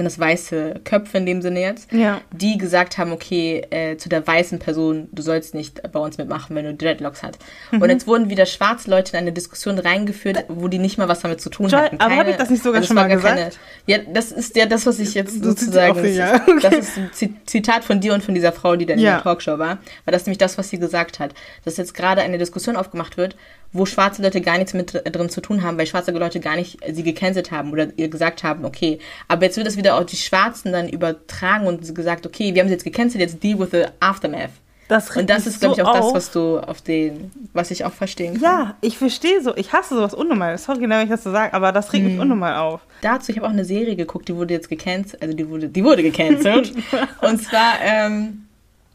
sind 0.00 0.06
es 0.06 0.18
weiße 0.18 0.80
Köpfe 0.84 1.18
in 1.18 1.26
dem 1.26 1.42
Sinne 1.42 1.60
jetzt, 1.60 1.92
Ja. 1.92 2.20
die 2.32 2.56
gesagt 2.58 2.96
haben, 2.98 3.12
okay, 3.12 3.62
äh, 3.70 3.96
zu 3.98 4.08
der 4.08 4.26
weißen 4.26 4.58
Person, 4.58 5.08
du 5.12 5.20
sollst 5.22 5.54
nicht 5.54 5.80
bei 5.92 6.00
uns 6.00 6.16
mitmachen, 6.16 6.56
wenn 6.56 6.64
du 6.64 6.74
Dreadlocks 6.74 7.22
hast. 7.22 7.38
Mhm. 7.70 7.82
Und 7.82 7.90
jetzt 7.90 8.06
wurden 8.06 8.30
wieder 8.30 8.46
schwarze 8.46 8.90
Leute 8.90 9.12
in 9.12 9.18
eine 9.18 9.32
Diskussion 9.32 9.78
reingeführt, 9.78 10.44
wo 10.48 10.68
die 10.68 10.78
nicht 10.78 10.96
mal 10.98 11.08
was 11.08 11.20
damit 11.20 11.40
zu 11.40 11.50
tun 11.50 11.68
Joy, 11.68 11.78
hatten. 11.80 12.00
aber 12.00 12.16
hab 12.16 12.28
ich 12.28 12.36
das 12.36 12.48
nicht 12.50 12.62
sogar 12.62 12.80
es 12.80 12.86
schon 12.86 12.96
mal 12.96 13.08
gesagt? 13.08 13.58
ja, 13.86 13.98
das 14.12 14.32
ist 14.32 14.56
ja 14.56 14.66
das, 14.66 14.86
was 14.86 14.98
ich 14.98 15.14
jetzt 15.14 15.40
Du 15.44 15.50
sozusagen, 15.50 16.02
den, 16.02 16.14
ja. 16.16 16.38
das, 16.38 16.48
ist, 16.48 16.64
das 16.64 16.74
ist 16.74 16.96
ein 16.98 17.10
Zi- 17.12 17.34
Zitat 17.46 17.84
von 17.84 18.00
dir 18.00 18.14
und 18.14 18.24
von 18.24 18.34
dieser 18.34 18.52
Frau, 18.52 18.76
die 18.76 18.86
dann 18.86 18.98
in 18.98 19.04
Ja. 19.04 19.14
der 19.16 19.22
Talkshow 19.22 19.58
war, 19.58 19.78
war 20.04 20.12
das 20.12 20.24
nämlich 20.26 20.38
das, 20.38 20.56
was 20.58 20.70
sie 20.70 20.78
gesagt 20.78 21.18
hat, 21.18 21.34
dass 21.64 21.76
jetzt 21.76 21.92
gerade 21.94 22.22
eine 22.22 22.38
Diskussion 22.38 22.76
aufgemacht 22.76 23.16
wird, 23.16 23.36
wo 23.72 23.86
schwarze 23.86 24.22
Leute 24.22 24.40
gar 24.40 24.58
nichts 24.58 24.74
mit 24.74 24.92
dr- 24.94 25.02
drin 25.04 25.28
zu 25.30 25.40
tun 25.40 25.62
haben, 25.62 25.78
weil 25.78 25.86
schwarze 25.86 26.10
Leute 26.10 26.40
gar 26.40 26.56
nicht 26.56 26.78
sie 26.92 27.02
gecancelt 27.02 27.50
haben 27.52 27.70
oder 27.72 27.88
ihr 27.96 28.08
gesagt 28.08 28.42
haben, 28.42 28.64
okay, 28.64 28.98
aber 29.28 29.44
jetzt 29.44 29.56
wird 29.56 29.66
das 29.66 29.76
wieder 29.76 29.96
auf 29.96 30.06
die 30.06 30.16
Schwarzen 30.16 30.72
dann 30.72 30.88
übertragen 30.88 31.66
und 31.66 31.94
gesagt, 31.94 32.26
okay, 32.26 32.54
wir 32.54 32.62
haben 32.62 32.68
sie 32.68 32.74
jetzt 32.74 32.84
gecancelt, 32.84 33.20
jetzt 33.20 33.42
deal 33.42 33.58
with 33.58 33.68
the 33.72 33.84
aftermath. 34.00 34.50
Das 34.88 35.16
Und 35.16 35.30
das 35.30 35.46
ist, 35.46 35.60
glaube 35.60 35.76
ich, 35.76 35.82
auch 35.86 35.92
das, 35.94 36.04
auf. 36.06 36.14
was 36.14 36.32
du 36.32 36.58
auf 36.58 36.82
den, 36.82 37.30
was 37.52 37.70
ich 37.70 37.84
auch 37.84 37.92
verstehen 37.92 38.34
kann. 38.34 38.42
Ja, 38.42 38.74
ich 38.80 38.98
verstehe 38.98 39.40
so. 39.40 39.54
Ich 39.56 39.72
hasse 39.72 39.94
sowas 39.94 40.14
unnormal. 40.14 40.58
Sorry, 40.58 40.80
wenn 40.88 41.02
ich 41.04 41.08
das 41.08 41.22
so 41.22 41.30
sage, 41.30 41.54
aber 41.54 41.70
das 41.70 41.92
regt 41.92 42.04
Mhm. 42.04 42.10
mich 42.10 42.20
unnormal 42.20 42.56
auf. 42.56 42.80
Dazu, 43.00 43.30
ich 43.30 43.38
habe 43.38 43.46
auch 43.46 43.52
eine 43.52 43.64
Serie 43.64 43.94
geguckt, 43.94 44.26
die 44.28 44.34
wurde 44.34 44.52
jetzt 44.52 44.68
gecancelt, 44.68 45.22
also 45.22 45.32
die 45.36 45.48
wurde, 45.48 45.68
die 45.68 45.84
wurde 45.84 46.02
gecancelt. 46.02 46.72
und 47.22 47.40
zwar, 47.40 47.74
ähm, 47.84 48.46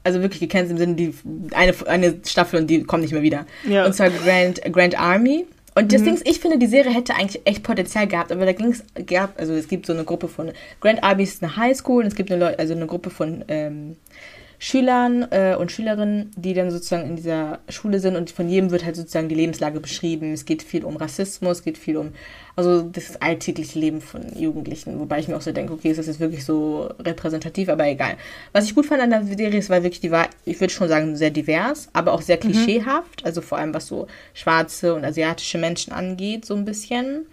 also 0.05 0.21
wirklich 0.21 0.39
gecancelt 0.39 0.71
im 0.71 0.77
Sinne, 0.77 0.95
die 0.95 1.13
eine, 1.53 1.73
eine 1.87 2.15
Staffel 2.25 2.61
und 2.61 2.67
die 2.67 2.83
kommt 2.83 3.01
nicht 3.01 3.11
mehr 3.11 3.23
wieder. 3.23 3.45
Ja. 3.67 3.85
Und 3.85 3.93
zwar 3.93 4.09
Grand, 4.09 4.61
Grand 4.71 4.97
Army. 4.99 5.45
Und 5.77 5.91
das 5.91 6.03
Ding 6.03 6.13
ist, 6.13 6.25
ich 6.25 6.39
finde, 6.39 6.57
die 6.57 6.67
Serie 6.67 6.93
hätte 6.93 7.15
eigentlich 7.15 7.41
echt 7.45 7.63
Potenzial 7.63 8.07
gehabt, 8.07 8.31
aber 8.31 8.45
da 8.45 8.53
ging 8.53 8.67
es, 8.67 8.85
gab, 9.05 9.37
also 9.37 9.53
es 9.53 9.67
gibt 9.67 9.85
so 9.85 9.91
eine 9.91 10.05
Gruppe 10.05 10.29
von, 10.29 10.53
Grand 10.79 11.03
Army 11.03 11.23
ist 11.23 11.43
eine 11.43 11.57
Highschool 11.57 12.03
und 12.03 12.07
es 12.07 12.15
gibt 12.15 12.31
eine 12.31 12.45
Leute, 12.45 12.59
also 12.59 12.73
eine 12.73 12.87
Gruppe 12.87 13.09
von, 13.09 13.43
ähm, 13.49 13.97
Schülern 14.59 15.27
äh, 15.31 15.55
und 15.57 15.71
Schülerinnen, 15.71 16.31
die 16.35 16.53
dann 16.53 16.71
sozusagen 16.71 17.09
in 17.09 17.15
dieser 17.15 17.59
Schule 17.69 17.99
sind 17.99 18.15
und 18.15 18.31
von 18.31 18.49
jedem 18.49 18.71
wird 18.71 18.85
halt 18.85 18.95
sozusagen 18.95 19.29
die 19.29 19.35
Lebenslage 19.35 19.79
beschrieben. 19.79 20.33
Es 20.33 20.45
geht 20.45 20.63
viel 20.63 20.85
um 20.85 20.95
Rassismus, 20.95 21.57
es 21.57 21.63
geht 21.63 21.77
viel 21.77 21.97
um, 21.97 22.11
also 22.55 22.81
das 22.81 23.21
alltägliche 23.21 23.79
Leben 23.79 24.01
von 24.01 24.21
Jugendlichen, 24.37 24.99
wobei 24.99 25.19
ich 25.19 25.27
mir 25.27 25.37
auch 25.37 25.41
so 25.41 25.51
denke, 25.51 25.73
okay, 25.73 25.91
ist 25.91 25.97
das 25.97 26.07
jetzt 26.07 26.19
wirklich 26.19 26.45
so 26.45 26.89
repräsentativ, 26.99 27.69
aber 27.69 27.87
egal. 27.87 28.15
Was 28.53 28.65
ich 28.65 28.75
gut 28.75 28.85
fand 28.85 29.01
an 29.01 29.09
der 29.09 29.23
Serie, 29.23 29.59
es 29.59 29.69
war 29.69 29.83
wirklich, 29.83 30.01
die 30.01 30.11
war, 30.11 30.29
ich 30.45 30.59
würde 30.59 30.73
schon 30.73 30.87
sagen, 30.87 31.15
sehr 31.15 31.31
divers, 31.31 31.89
aber 31.93 32.13
auch 32.13 32.21
sehr 32.21 32.37
klischeehaft, 32.37 33.25
also 33.25 33.41
vor 33.41 33.57
allem 33.57 33.73
was 33.73 33.87
so 33.87 34.07
schwarze 34.33 34.95
und 34.95 35.03
asiatische 35.03 35.57
Menschen 35.57 35.91
angeht, 35.91 36.45
so 36.45 36.55
ein 36.55 36.65
bisschen 36.65 37.25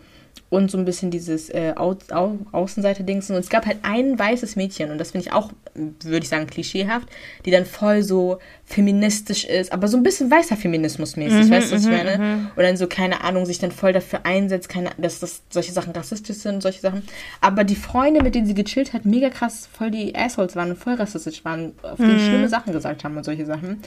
und 0.52 0.70
so 0.70 0.76
ein 0.76 0.84
bisschen 0.84 1.10
dieses 1.10 1.48
äh, 1.48 1.72
Au 1.76 1.96
Au 2.10 2.36
Außenseiter-Dings. 2.52 3.30
Und 3.30 3.36
es 3.36 3.48
gab 3.48 3.64
halt 3.64 3.78
ein 3.84 4.18
weißes 4.18 4.54
Mädchen, 4.54 4.90
und 4.90 4.98
das 4.98 5.12
finde 5.12 5.26
ich 5.26 5.32
auch, 5.32 5.50
würde 5.74 6.18
ich 6.18 6.28
sagen, 6.28 6.46
klischeehaft, 6.46 7.08
die 7.46 7.50
dann 7.50 7.64
voll 7.64 8.02
so 8.02 8.38
feministisch 8.66 9.46
ist, 9.46 9.72
aber 9.72 9.88
so 9.88 9.96
ein 9.96 10.02
bisschen 10.02 10.30
weißer 10.30 10.56
Feminismus-mäßig, 10.56 11.46
mhm, 11.46 11.50
weißt 11.50 11.70
du, 11.70 11.76
was 11.76 11.82
ich 11.84 11.88
mhm, 11.88 11.96
meine? 11.96 12.18
Mhm. 12.18 12.50
Und 12.54 12.62
dann 12.62 12.76
so, 12.76 12.86
keine 12.86 13.24
Ahnung, 13.24 13.46
sich 13.46 13.60
dann 13.60 13.72
voll 13.72 13.94
dafür 13.94 14.26
einsetzt, 14.26 14.68
keine, 14.68 14.90
dass 14.98 15.20
das 15.20 15.40
solche 15.48 15.72
Sachen 15.72 15.94
rassistisch 15.94 16.36
sind, 16.36 16.62
solche 16.62 16.80
Sachen. 16.80 17.02
Aber 17.40 17.64
die 17.64 17.74
Freunde, 17.74 18.22
mit 18.22 18.34
denen 18.34 18.46
sie 18.46 18.54
gechillt 18.54 18.92
hat, 18.92 19.06
mega 19.06 19.30
krass 19.30 19.70
voll 19.72 19.90
die 19.90 20.14
Assholes 20.14 20.54
waren 20.54 20.68
und 20.68 20.76
voll 20.76 20.94
rassistisch 20.94 21.46
waren, 21.46 21.72
auf 21.80 21.96
denen 21.96 22.16
mhm. 22.16 22.28
schlimme 22.28 22.48
Sachen 22.50 22.74
gesagt 22.74 23.04
haben 23.04 23.16
und 23.16 23.24
solche 23.24 23.46
Sachen. 23.46 23.80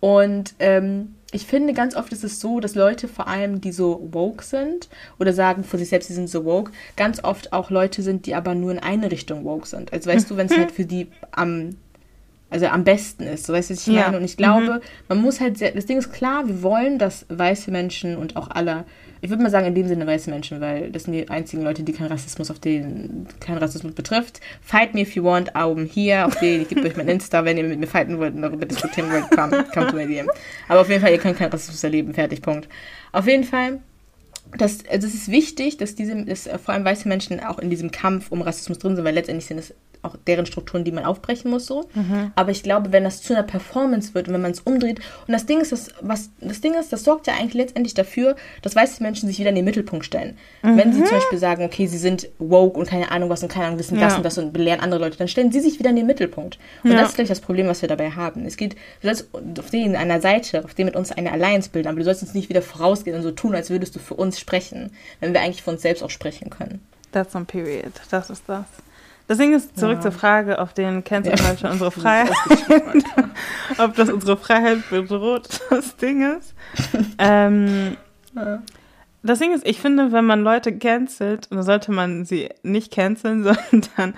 Und 0.00 0.52
ähm, 0.58 1.14
ich 1.32 1.46
finde, 1.46 1.72
ganz 1.72 1.96
oft 1.96 2.12
ist 2.12 2.24
es 2.24 2.40
so, 2.40 2.60
dass 2.60 2.74
Leute, 2.74 3.08
vor 3.08 3.26
allem 3.26 3.60
die 3.60 3.72
so 3.72 4.08
woke 4.12 4.44
sind 4.44 4.88
oder 5.18 5.32
sagen 5.32 5.64
von 5.64 5.78
sich 5.78 5.88
selbst, 5.88 6.08
sie 6.08 6.14
sind 6.14 6.28
so 6.28 6.44
woke, 6.44 6.72
ganz 6.96 7.24
oft 7.24 7.52
auch 7.52 7.70
Leute 7.70 8.02
sind, 8.02 8.26
die 8.26 8.34
aber 8.34 8.54
nur 8.54 8.70
in 8.70 8.78
eine 8.78 9.10
Richtung 9.10 9.44
woke 9.44 9.66
sind. 9.66 9.92
Also 9.92 10.10
weißt 10.10 10.30
du, 10.30 10.36
wenn 10.36 10.46
es 10.46 10.56
halt 10.56 10.70
für 10.70 10.84
die 10.84 11.08
am 11.32 11.76
also 12.50 12.66
am 12.66 12.84
besten 12.84 13.22
ist. 13.22 13.46
So 13.46 13.54
weißt 13.54 13.70
du, 13.70 13.74
was 13.74 13.86
ich 13.86 13.94
meine? 13.94 14.18
Und 14.18 14.24
ich 14.24 14.36
glaube, 14.36 14.74
mhm. 14.74 14.80
man 15.08 15.22
muss 15.22 15.40
halt 15.40 15.56
sehr, 15.56 15.72
das 15.72 15.86
Ding 15.86 15.96
ist 15.96 16.12
klar, 16.12 16.46
wir 16.46 16.62
wollen, 16.62 16.98
dass 16.98 17.24
weiße 17.30 17.70
Menschen 17.70 18.16
und 18.18 18.36
auch 18.36 18.50
alle, 18.50 18.84
ich 19.22 19.30
würde 19.30 19.40
mal 19.40 19.50
sagen 19.50 19.66
in 19.66 19.74
dem 19.76 19.86
Sinne 19.86 20.04
weiße 20.04 20.28
Menschen, 20.30 20.60
weil 20.60 20.90
das 20.90 21.04
sind 21.04 21.12
die 21.12 21.30
einzigen 21.30 21.62
Leute, 21.62 21.84
die 21.84 21.92
keinen 21.92 22.08
Rassismus 22.08 22.50
auf 22.50 22.58
den, 22.58 23.28
keinen 23.38 23.58
Rassismus 23.58 23.94
betrifft. 23.94 24.40
Fight 24.60 24.94
me 24.94 25.02
if 25.02 25.14
you 25.14 25.22
want, 25.22 25.54
Augen 25.54 25.86
hier, 25.86 26.26
auf 26.26 26.34
den, 26.40 26.62
ich 26.62 26.68
gebe 26.68 26.82
euch 26.82 26.96
mein 26.96 27.06
Insta, 27.06 27.44
wenn 27.44 27.56
ihr 27.56 27.62
mit 27.62 27.78
mir 27.78 27.86
fighten 27.86 28.18
wollt 28.18 28.34
und 28.34 28.42
darüber 28.42 28.66
diskutieren 28.66 29.12
wollt, 29.12 29.30
come, 29.30 29.64
come 29.72 29.86
to 29.86 29.96
my 29.96 30.08
DM. 30.08 30.28
Aber 30.66 30.80
auf 30.80 30.88
jeden 30.88 31.00
Fall, 31.00 31.12
ihr 31.12 31.18
könnt 31.18 31.38
keinen 31.38 31.52
Rassismus 31.52 31.84
erleben, 31.84 32.12
fertig, 32.14 32.42
Punkt. 32.42 32.68
Auf 33.12 33.28
jeden 33.28 33.44
Fall, 33.44 33.78
das, 34.58 34.78
also 34.90 35.06
es 35.06 35.14
ist 35.14 35.30
wichtig, 35.30 35.76
dass 35.76 35.94
diese, 35.94 36.24
dass 36.24 36.48
vor 36.64 36.74
allem 36.74 36.84
weiße 36.84 37.06
Menschen 37.06 37.38
auch 37.38 37.60
in 37.60 37.70
diesem 37.70 37.92
Kampf 37.92 38.32
um 38.32 38.42
Rassismus 38.42 38.80
drin 38.80 38.96
sind, 38.96 39.04
weil 39.04 39.14
letztendlich 39.14 39.46
sind 39.46 39.58
es 39.58 39.72
auch 40.02 40.16
deren 40.26 40.46
Strukturen, 40.46 40.84
die 40.84 40.92
man 40.92 41.04
aufbrechen 41.04 41.50
muss, 41.50 41.66
so. 41.66 41.88
Mhm. 41.94 42.32
Aber 42.34 42.50
ich 42.50 42.62
glaube, 42.62 42.92
wenn 42.92 43.04
das 43.04 43.22
zu 43.22 43.32
einer 43.32 43.44
Performance 43.44 44.14
wird 44.14 44.28
und 44.28 44.34
wenn 44.34 44.42
man 44.42 44.50
es 44.50 44.60
umdreht, 44.60 45.00
und 45.26 45.32
das 45.32 45.46
Ding 45.46 45.60
ist, 45.60 45.72
das, 45.72 45.90
was, 46.00 46.30
das 46.40 46.60
Ding 46.60 46.74
ist, 46.74 46.92
das 46.92 47.04
sorgt 47.04 47.26
ja 47.26 47.34
eigentlich 47.34 47.54
letztendlich 47.54 47.94
dafür, 47.94 48.36
dass 48.62 48.74
weiße 48.74 49.02
Menschen 49.02 49.28
sich 49.28 49.38
wieder 49.38 49.50
in 49.50 49.56
den 49.56 49.64
Mittelpunkt 49.64 50.04
stellen. 50.04 50.36
Mhm. 50.62 50.76
Wenn 50.76 50.92
sie 50.92 51.04
zum 51.04 51.16
Beispiel 51.16 51.38
sagen, 51.38 51.64
okay, 51.64 51.86
sie 51.86 51.98
sind 51.98 52.28
woke 52.38 52.78
und 52.78 52.88
keine 52.88 53.10
Ahnung 53.10 53.30
was 53.30 53.42
und 53.42 53.48
keine 53.48 53.66
Ahnung, 53.66 53.78
wissen 53.78 53.98
ja. 53.98 54.06
das 54.06 54.16
und 54.16 54.24
das 54.24 54.38
und 54.38 54.52
belehren 54.52 54.80
andere 54.80 55.00
Leute, 55.00 55.16
dann 55.18 55.28
stellen 55.28 55.52
sie 55.52 55.60
sich 55.60 55.78
wieder 55.78 55.90
in 55.90 55.96
den 55.96 56.06
Mittelpunkt. 56.06 56.58
Und 56.82 56.90
ja. 56.90 56.98
das 56.98 57.10
ist, 57.10 57.14
glaube 57.14 57.24
ich, 57.24 57.28
das 57.30 57.40
Problem, 57.40 57.68
was 57.68 57.82
wir 57.82 57.88
dabei 57.88 58.10
haben. 58.10 58.44
Es 58.44 58.56
geht, 58.56 58.74
du 58.74 59.06
sollst 59.06 59.28
auf 59.58 59.70
den, 59.70 59.96
einer 59.96 60.20
Seite, 60.20 60.64
auf 60.64 60.74
dem 60.74 60.86
mit 60.86 60.96
uns 60.96 61.12
eine 61.12 61.32
Alliance 61.32 61.70
bilden, 61.70 61.88
aber 61.88 61.98
du 61.98 62.04
sollst 62.04 62.22
uns 62.22 62.34
nicht 62.34 62.48
wieder 62.48 62.62
vorausgehen 62.62 63.16
und 63.16 63.22
so 63.22 63.30
tun, 63.30 63.54
als 63.54 63.70
würdest 63.70 63.94
du 63.94 64.00
für 64.00 64.14
uns 64.14 64.40
sprechen, 64.40 64.90
wenn 65.20 65.32
wir 65.32 65.40
eigentlich 65.40 65.62
für 65.62 65.70
uns 65.70 65.82
selbst 65.82 66.02
auch 66.02 66.10
sprechen 66.10 66.50
können. 66.50 66.80
That's 67.12 67.34
on 67.34 67.46
period. 67.46 67.92
Das 68.10 68.30
ist 68.30 68.42
das. 68.46 68.64
Deswegen 69.32 69.54
ist 69.54 69.78
zurück 69.78 69.94
ja. 69.94 70.00
zur 70.02 70.12
Frage, 70.12 70.58
auf 70.58 70.74
den 70.74 71.04
Cancel 71.04 71.32
Culture 71.36 71.72
unsere 71.72 71.90
Freiheit, 71.90 72.36
ob 73.78 73.94
das 73.94 74.10
unsere 74.10 74.36
Freiheit 74.36 74.90
bedroht, 74.90 75.58
das 75.70 75.96
Ding 75.96 76.36
ist. 76.36 76.54
ähm, 77.16 77.96
ja. 78.36 78.62
Das 79.22 79.38
Ding 79.38 79.54
ist, 79.54 79.66
ich 79.66 79.80
finde, 79.80 80.12
wenn 80.12 80.26
man 80.26 80.42
Leute 80.42 80.76
cancelt, 80.76 81.50
dann 81.50 81.62
sollte 81.62 81.92
man 81.92 82.26
sie 82.26 82.50
nicht 82.62 82.92
canceln, 82.92 83.42
sondern 83.42 84.12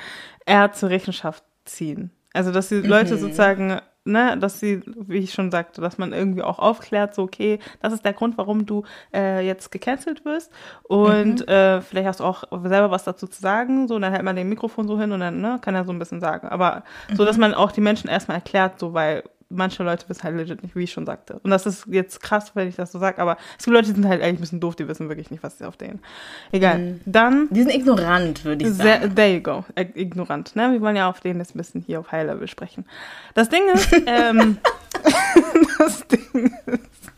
eher 0.47 0.73
zur 0.73 0.91
Rechenschaft 0.91 1.45
ziehen. 1.65 2.11
Also, 2.33 2.51
dass 2.51 2.71
die 2.71 2.81
Leute 2.81 3.15
mhm. 3.15 3.19
sozusagen 3.21 3.81
ne, 4.05 4.36
dass 4.38 4.61
sie, 4.61 4.82
wie 4.86 5.18
ich 5.18 5.32
schon 5.32 5.50
sagte, 5.50 5.80
dass 5.80 5.98
man 5.98 6.12
irgendwie 6.12 6.42
auch 6.42 6.59
aufklärt, 6.59 7.14
so, 7.14 7.22
okay, 7.22 7.59
das 7.80 7.92
ist 7.92 8.05
der 8.05 8.12
Grund, 8.12 8.36
warum 8.38 8.66
du 8.66 8.84
äh, 9.12 9.44
jetzt 9.46 9.70
gecancelt 9.70 10.24
wirst. 10.24 10.52
Und 10.82 11.40
mhm. 11.40 11.52
äh, 11.52 11.80
vielleicht 11.80 12.07
hast 12.07 12.20
du 12.20 12.24
auch 12.24 12.44
selber 12.64 12.90
was 12.90 13.05
dazu 13.05 13.26
zu 13.26 13.40
sagen, 13.40 13.88
so, 13.88 13.96
und 13.96 14.02
dann 14.02 14.12
hält 14.12 14.24
man 14.24 14.36
den 14.36 14.48
Mikrofon 14.48 14.86
so 14.86 14.98
hin 15.00 15.12
und 15.12 15.20
dann, 15.20 15.40
ne, 15.40 15.59
kann 15.61 15.74
er 15.74 15.84
so 15.84 15.92
ein 15.92 15.98
bisschen 15.98 16.20
sagen. 16.20 16.48
Aber 16.48 16.84
mhm. 17.09 17.16
so, 17.16 17.24
dass 17.24 17.36
mhm. 17.36 17.42
man 17.42 17.55
auch 17.55 17.72
die 17.72 17.80
Menschen 17.80 18.09
erstmal 18.11 18.36
erklärt, 18.36 18.78
so, 18.78 18.92
weil 18.94 19.24
manche 19.55 19.82
Leute 19.82 20.09
wissen 20.09 20.22
halt 20.24 20.36
legit 20.36 20.62
nicht, 20.62 20.76
wie 20.76 20.84
ich 20.84 20.92
schon 20.92 21.07
sagte. 21.07 21.38
Und 21.42 21.50
das 21.50 21.66
ist 21.66 21.86
jetzt 21.86 22.20
krass, 22.20 22.52
wenn 22.55 22.68
ich 22.68 22.76
das 22.76 22.92
so 22.92 22.98
sage, 22.98 23.20
aber 23.20 23.36
es 23.59 23.64
gibt 23.64 23.74
Leute, 23.74 23.88
die 23.88 23.94
sind 23.94 24.09
halt 24.09 24.22
eigentlich 24.22 24.38
ein 24.38 24.40
bisschen 24.40 24.61
doof, 24.61 24.76
die 24.76 24.88
wissen 24.88 25.09
wirklich 25.09 25.30
nicht, 25.30 25.42
was 25.42 25.59
sie 25.59 25.64
auf 25.66 25.76
denen. 25.76 26.00
Egal. 26.52 26.78
Mhm. 26.78 27.00
Dann. 27.07 27.48
Die 27.50 27.62
sind 27.62 27.74
ignorant, 27.74 28.44
würde 28.44 28.64
ich 28.64 28.74
sagen. 28.74 29.14
There 29.14 29.32
you 29.32 29.40
go. 29.40 29.64
Ignorant, 29.76 30.55
ne? 30.57 30.72
Wir 30.72 30.80
wollen 30.80 30.96
ja 30.96 31.09
auf 31.09 31.20
denen 31.20 31.40
jetzt 31.40 31.55
ein 31.55 31.59
bisschen 31.59 31.80
hier 31.80 32.00
auf 32.00 32.12
High 32.12 32.26
Level 32.26 32.48
sprechen. 32.48 32.84
Das 33.34 33.48
Ding 33.48 33.62
ist, 33.72 33.92
ähm, 34.07 34.59
das 35.78 36.07
Ding 36.09 36.55
ist. 36.66 37.12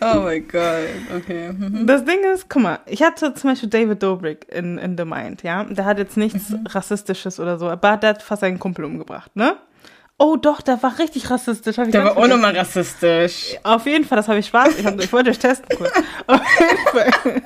Oh 0.00 0.20
mein 0.20 0.46
Gott, 0.48 0.88
okay. 1.16 1.52
Mhm. 1.52 1.86
Das 1.86 2.04
Ding 2.04 2.18
ist, 2.34 2.48
guck 2.48 2.62
mal, 2.62 2.78
ich 2.86 3.02
hatte 3.02 3.34
zum 3.34 3.50
Beispiel 3.50 3.68
David 3.68 4.02
Dobrik 4.02 4.46
in, 4.50 4.78
in 4.78 4.96
The 4.96 5.04
Mind, 5.04 5.42
ja. 5.42 5.64
Der 5.64 5.84
hat 5.84 5.98
jetzt 5.98 6.16
nichts 6.16 6.50
mhm. 6.50 6.66
Rassistisches 6.66 7.40
oder 7.40 7.58
so, 7.58 7.68
aber 7.68 7.96
der 7.96 8.10
hat 8.10 8.22
fast 8.22 8.40
seinen 8.40 8.58
Kumpel 8.58 8.84
umgebracht, 8.84 9.34
ne? 9.34 9.56
Oh 10.20 10.34
doch, 10.34 10.60
der 10.60 10.82
war 10.82 10.98
richtig 10.98 11.30
rassistisch. 11.30 11.76
der 11.76 12.04
war 12.04 12.16
auch 12.16 12.26
nochmal 12.26 12.56
rassistisch. 12.56 13.56
Auf 13.62 13.86
jeden 13.86 14.04
Fall, 14.04 14.16
das 14.16 14.26
habe 14.26 14.40
ich 14.40 14.46
Spaß. 14.46 14.76
Ich, 14.76 14.84
hab, 14.84 15.00
ich 15.00 15.12
wollte 15.12 15.30
euch 15.30 15.38
testen 15.38 15.78
kurz. 15.78 15.92
Auf 16.26 16.40
jeden 16.58 16.88
Fall. 16.88 17.42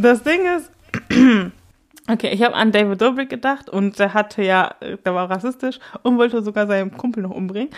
das 0.00 0.22
Ding 0.22 0.42
ist, 0.56 0.70
okay, 2.08 2.28
ich 2.28 2.40
habe 2.44 2.54
an 2.54 2.70
David 2.70 3.00
Dobrik 3.00 3.28
gedacht 3.28 3.68
und 3.68 3.98
der 3.98 4.14
hatte 4.14 4.42
ja, 4.42 4.76
der 5.04 5.12
war 5.12 5.28
rassistisch 5.28 5.80
und 6.04 6.18
wollte 6.18 6.40
sogar 6.44 6.68
seinen 6.68 6.96
Kumpel 6.96 7.24
noch 7.24 7.32
umbringen. 7.32 7.70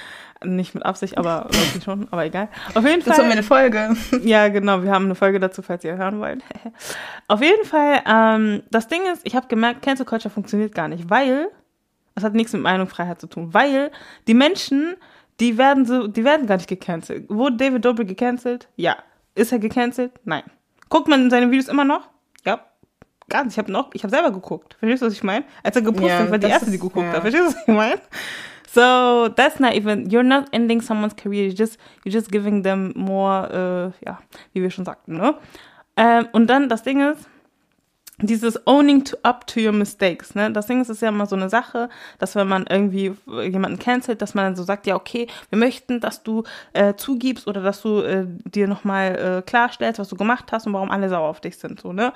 Nicht 0.45 0.75
mit 0.75 0.85
Absicht, 0.85 1.17
aber 1.17 1.49
schon, 1.85 2.09
aber 2.11 2.27
egal. 2.27 2.49
Auf 2.75 2.85
jeden 2.85 3.01
Fall. 3.01 3.17
Das 3.17 3.25
war 3.25 3.25
eine 3.25 3.43
Folge. 3.43 3.97
Ja, 4.23 4.49
genau, 4.49 4.83
wir 4.83 4.91
haben 4.93 5.07
eine 5.07 5.15
Folge 5.15 5.41
dazu, 5.41 5.63
falls 5.63 5.83
ihr 5.83 5.97
hören 5.97 6.21
wollt. 6.21 6.43
Auf 7.27 7.41
jeden 7.41 7.65
Fall, 7.65 8.03
ähm, 8.07 8.63
das 8.71 8.87
Ding 8.87 9.01
ist, 9.11 9.23
ich 9.25 9.35
habe 9.35 9.49
gemerkt, 9.49 9.81
Cancel 9.81 10.05
Culture 10.05 10.33
funktioniert 10.33 10.75
gar 10.75 10.89
nicht, 10.89 11.09
weil 11.09 11.49
das 12.19 12.25
hat 12.25 12.35
nichts 12.35 12.53
mit 12.53 12.63
Meinungsfreiheit 12.63 13.21
zu 13.21 13.29
tun, 13.29 13.55
weil 13.55 13.91
die 14.27 14.35
Menschen, 14.35 14.97
die 15.41 15.57
werden 15.57 15.87
so, 15.87 16.09
die 16.09 16.25
werden 16.25 16.47
gar 16.47 16.57
nicht 16.57 16.69
gecancelt. 16.69 17.29
Wurde 17.29 17.57
David 17.57 17.85
Dobrik 17.85 18.09
gecancelt? 18.09 18.69
Ja. 18.77 18.97
Ist 19.35 19.53
er 19.53 19.59
gecancelt? 19.59 20.13
Nein. 20.25 20.43
Guckt 20.89 21.07
man 21.07 21.31
seine 21.31 21.51
Videos 21.51 21.69
immer 21.69 21.85
noch? 21.85 22.09
Ja. 22.45 22.61
Gar 23.29 23.45
nicht. 23.45 23.53
Ich 23.53 23.59
habe 23.59 23.71
noch, 23.71 23.91
ich 23.95 24.03
habe 24.03 24.11
selber 24.11 24.33
geguckt. 24.33 24.77
Verstehst 24.81 25.03
du, 25.03 25.07
was 25.07 25.13
ich 25.13 25.23
meine? 25.23 25.45
Als 25.63 25.77
er 25.77 25.83
gepostet 25.83 26.11
ja, 26.11 26.19
hat, 26.19 26.31
war 26.31 26.39
die 26.39 26.47
erste, 26.47 26.71
die 26.71 26.79
geguckt 26.79 27.07
ja. 27.07 27.13
hat. 27.13 27.21
Verstehst 27.21 27.45
du, 27.45 27.55
was 27.55 27.63
ich 27.69 27.75
meine? 27.75 28.01
So 28.71 29.29
that's 29.29 29.61
not 29.61 29.75
even. 29.75 30.09
You're 30.09 30.23
not 30.23 30.47
ending 30.53 30.83
someone's 30.83 31.17
career. 31.17 31.47
You're 31.47 31.57
just 31.57 31.79
you're 32.05 32.13
just 32.13 32.31
giving 32.31 32.63
them 32.63 32.93
more. 32.95 33.93
Äh, 34.03 34.05
ja, 34.05 34.19
wie 34.53 34.63
wir 34.63 34.71
schon 34.71 34.85
sagten, 34.85 35.17
ne? 35.17 35.35
Ähm, 35.97 36.29
und 36.33 36.49
dann 36.49 36.69
das 36.69 36.83
Ding 36.83 37.01
ist, 37.01 37.29
dieses 38.21 38.67
owning 38.67 39.05
to 39.05 39.17
up 39.23 39.47
to 39.47 39.61
your 39.61 39.73
mistakes, 39.73 40.35
ne? 40.35 40.51
Das 40.51 40.67
Ding 40.67 40.81
ist, 40.81 40.89
ist 40.89 41.03
ja 41.03 41.09
immer 41.09 41.27
so 41.27 41.37
eine 41.37 41.49
Sache, 41.49 41.89
dass 42.19 42.35
wenn 42.35 42.49
man 42.49 42.67
irgendwie 42.69 43.13
jemanden 43.27 43.79
cancelt, 43.79 44.21
dass 44.23 44.35
man 44.35 44.45
dann 44.45 44.57
so 44.57 44.65
sagt, 44.65 44.87
ja, 44.87 44.97
okay, 44.97 45.29
wir 45.51 45.59
möchten, 45.59 46.01
dass 46.01 46.23
du 46.23 46.43
äh, 46.73 46.95
zugibst 46.95 47.47
oder 47.47 47.63
dass 47.63 47.83
du 47.83 48.01
äh, 48.01 48.27
dir 48.45 48.67
nochmal 48.67 49.39
äh, 49.39 49.43
klarstellst, 49.43 50.01
was 50.01 50.09
du 50.09 50.17
gemacht 50.17 50.51
hast 50.51 50.67
und 50.67 50.73
warum 50.73 50.91
alle 50.91 51.09
sauer 51.09 51.29
auf 51.29 51.41
dich 51.41 51.59
sind, 51.59 51.81
so, 51.81 51.93
ne? 51.93 52.13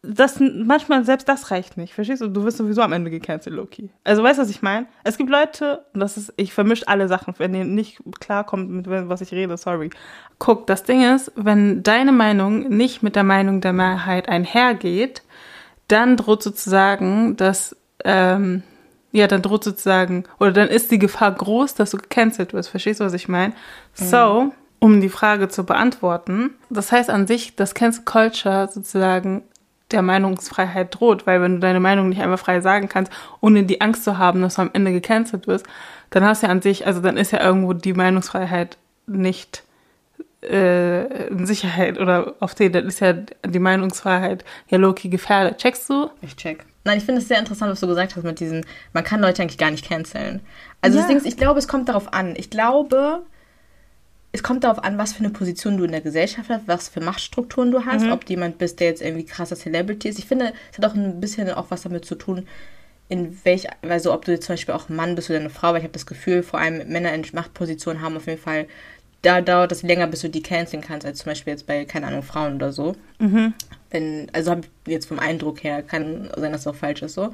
Das, 0.00 0.38
manchmal 0.38 1.04
selbst 1.04 1.28
das 1.28 1.50
reicht 1.50 1.76
nicht, 1.76 1.92
verstehst 1.92 2.22
du? 2.22 2.28
Du 2.28 2.44
wirst 2.44 2.58
sowieso 2.58 2.82
am 2.82 2.92
Ende 2.92 3.10
gecancelt, 3.10 3.56
Loki. 3.56 3.90
Also 4.04 4.22
weißt 4.22 4.38
du, 4.38 4.42
was 4.42 4.50
ich 4.50 4.62
meine? 4.62 4.86
Es 5.02 5.18
gibt 5.18 5.28
Leute, 5.28 5.84
und 5.92 5.98
das 5.98 6.16
ist, 6.16 6.32
ich 6.36 6.52
vermische 6.52 6.86
alle 6.86 7.08
Sachen, 7.08 7.34
wenn 7.38 7.52
ihr 7.52 7.64
nicht 7.64 8.00
klarkommt 8.20 8.70
mit 8.70 8.86
was 8.88 9.22
ich 9.22 9.32
rede, 9.32 9.56
sorry. 9.56 9.90
Guck, 10.38 10.68
das 10.68 10.84
Ding 10.84 11.02
ist, 11.02 11.32
wenn 11.34 11.82
deine 11.82 12.12
Meinung 12.12 12.68
nicht 12.68 13.02
mit 13.02 13.16
der 13.16 13.24
Meinung 13.24 13.60
der 13.60 13.72
Mehrheit 13.72 14.28
einhergeht, 14.28 15.22
dann 15.88 16.16
droht 16.16 16.42
sozusagen, 16.42 17.36
dass, 17.36 17.76
ähm, 18.04 18.62
ja, 19.12 19.26
dann 19.26 19.42
droht 19.42 19.64
sozusagen, 19.64 20.24
oder 20.38 20.52
dann 20.52 20.68
ist 20.68 20.90
die 20.90 20.98
Gefahr 20.98 21.32
groß, 21.32 21.74
dass 21.74 21.90
du 21.90 21.96
gecancelt 21.96 22.52
wirst. 22.52 22.68
Verstehst 22.68 23.00
du, 23.00 23.04
was 23.04 23.14
ich 23.14 23.28
meine? 23.28 23.54
Mhm. 23.98 24.04
So, 24.04 24.52
um 24.78 25.00
die 25.00 25.08
Frage 25.08 25.48
zu 25.48 25.64
beantworten, 25.64 26.50
das 26.70 26.92
heißt 26.92 27.10
an 27.10 27.26
sich, 27.26 27.56
dass 27.56 27.74
Cancel 27.74 28.04
Culture 28.04 28.68
sozusagen 28.72 29.42
der 29.90 30.02
Meinungsfreiheit 30.02 30.94
droht, 30.94 31.26
weil 31.26 31.40
wenn 31.40 31.54
du 31.54 31.60
deine 31.60 31.80
Meinung 31.80 32.10
nicht 32.10 32.20
einmal 32.20 32.36
frei 32.36 32.60
sagen 32.60 32.88
kannst, 32.88 33.10
ohne 33.40 33.64
die 33.64 33.80
Angst 33.80 34.04
zu 34.04 34.18
haben, 34.18 34.42
dass 34.42 34.56
du 34.56 34.62
am 34.62 34.70
Ende 34.74 34.92
gecancelt 34.92 35.46
wirst, 35.46 35.66
dann 36.10 36.24
hast 36.24 36.42
du 36.42 36.46
ja 36.46 36.52
an 36.52 36.62
sich, 36.62 36.86
also 36.86 37.00
dann 37.00 37.16
ist 37.16 37.32
ja 37.32 37.42
irgendwo 37.42 37.72
die 37.72 37.94
Meinungsfreiheit 37.94 38.76
nicht 39.06 39.64
in 40.40 41.46
Sicherheit 41.46 41.98
oder 41.98 42.34
auf 42.40 42.54
den, 42.54 42.72
dann 42.72 42.86
ist 42.86 43.00
ja 43.00 43.12
die 43.12 43.58
Meinungsfreiheit 43.58 44.44
ja 44.68 44.78
Loki 44.78 45.08
gefährdet. 45.08 45.58
Checkst 45.58 45.90
du? 45.90 46.10
Ich 46.22 46.36
check. 46.36 46.64
nein, 46.84 46.98
ich 46.98 47.04
finde 47.04 47.20
es 47.20 47.28
sehr 47.28 47.38
interessant, 47.38 47.70
was 47.72 47.80
du 47.80 47.86
gesagt 47.88 48.14
hast 48.16 48.22
mit 48.22 48.38
diesen, 48.40 48.64
man 48.92 49.04
kann 49.04 49.20
Leute 49.20 49.42
eigentlich 49.42 49.58
gar 49.58 49.70
nicht 49.70 49.84
canceln. 49.86 50.40
Also 50.80 50.96
Ja. 50.96 51.02
das 51.02 51.08
Ding 51.08 51.16
ist, 51.18 51.26
ich 51.26 51.36
glaube, 51.36 51.58
es 51.58 51.66
kommt 51.68 51.88
darauf 51.88 52.12
an. 52.12 52.34
Ich 52.36 52.50
glaube, 52.50 53.22
es 54.30 54.42
kommt 54.42 54.62
darauf 54.64 54.84
an, 54.84 54.96
was 54.96 55.12
für 55.12 55.20
eine 55.20 55.30
Position 55.30 55.76
du 55.76 55.84
in 55.84 55.90
der 55.90 56.00
Gesellschaft 56.02 56.48
hast, 56.50 56.68
was 56.68 56.88
für 56.88 57.00
Machtstrukturen 57.00 57.70
du 57.72 57.84
hast, 57.84 58.06
ob 58.06 58.24
du 58.24 58.32
jemand 58.34 58.58
bist, 58.58 58.78
der 58.78 58.88
jetzt 58.88 59.02
irgendwie 59.02 59.24
krasser 59.24 59.56
Celebrity 59.56 60.08
ist. 60.08 60.18
Ich 60.18 60.26
finde, 60.26 60.52
es 60.70 60.78
hat 60.78 60.84
auch 60.84 60.94
ein 60.94 61.20
bisschen 61.20 61.50
auch 61.50 61.66
was 61.70 61.82
damit 61.82 62.04
zu 62.04 62.14
tun, 62.14 62.46
in 63.08 63.38
welch, 63.44 63.66
also 63.82 64.12
ob 64.12 64.26
du 64.26 64.32
jetzt 64.32 64.44
zum 64.46 64.52
Beispiel 64.52 64.74
auch 64.74 64.88
ein 64.90 64.96
Mann 64.96 65.14
bist 65.14 65.30
oder 65.30 65.40
eine 65.40 65.50
Frau, 65.50 65.68
weil 65.70 65.78
ich 65.78 65.84
habe 65.84 65.94
das 65.94 66.04
Gefühl, 66.06 66.42
vor 66.42 66.60
allem 66.60 66.86
Männer 66.88 67.12
in 67.14 67.24
Machtpositionen 67.32 68.02
haben 68.02 68.16
auf 68.18 68.26
jeden 68.26 68.40
Fall, 68.40 68.66
da 69.22 69.40
dauert 69.40 69.70
das 69.72 69.82
länger, 69.82 70.06
bis 70.06 70.20
du 70.20 70.28
die 70.30 70.42
canceln 70.42 70.82
kannst, 70.82 71.06
als 71.06 71.18
zum 71.18 71.30
Beispiel 71.30 71.52
jetzt 71.52 71.66
bei, 71.66 71.84
keine 71.84 72.06
Ahnung, 72.06 72.22
Frauen 72.22 72.54
oder 72.54 72.72
so. 72.72 72.94
Wenn, 73.90 74.26
also 74.32 74.50
habe 74.50 74.60
ich 74.86 74.92
jetzt 74.92 75.06
vom 75.06 75.18
Eindruck 75.18 75.64
her, 75.64 75.82
kann 75.82 76.28
sein, 76.36 76.52
dass 76.52 76.60
es 76.62 76.66
auch 76.66 76.74
falsch 76.74 77.02
ist 77.02 77.14
so. 77.14 77.32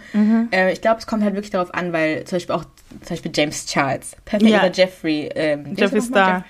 Äh, 0.52 0.72
ich 0.72 0.80
glaube, 0.80 0.98
es 1.00 1.06
kommt 1.06 1.22
halt 1.24 1.34
wirklich 1.34 1.50
darauf 1.50 1.74
an, 1.74 1.92
weil 1.92 2.24
zum 2.24 2.36
Beispiel 2.36 2.54
auch 2.54 2.64
zum 2.64 3.08
Beispiel 3.08 3.32
James 3.34 3.66
Charles, 3.66 4.16
Perfekt 4.24 4.50
Ja. 4.50 4.60
oder 4.60 4.72
Jeffrey, 4.72 5.28
ähm, 5.34 5.74
Jeffrey? 5.76 6.00
Star. 6.00 6.44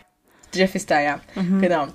Jeff- 0.53 0.55
Jeffrey 0.61 0.81
Star, 0.81 1.01
ja. 1.03 1.21
Genau. 1.61 1.87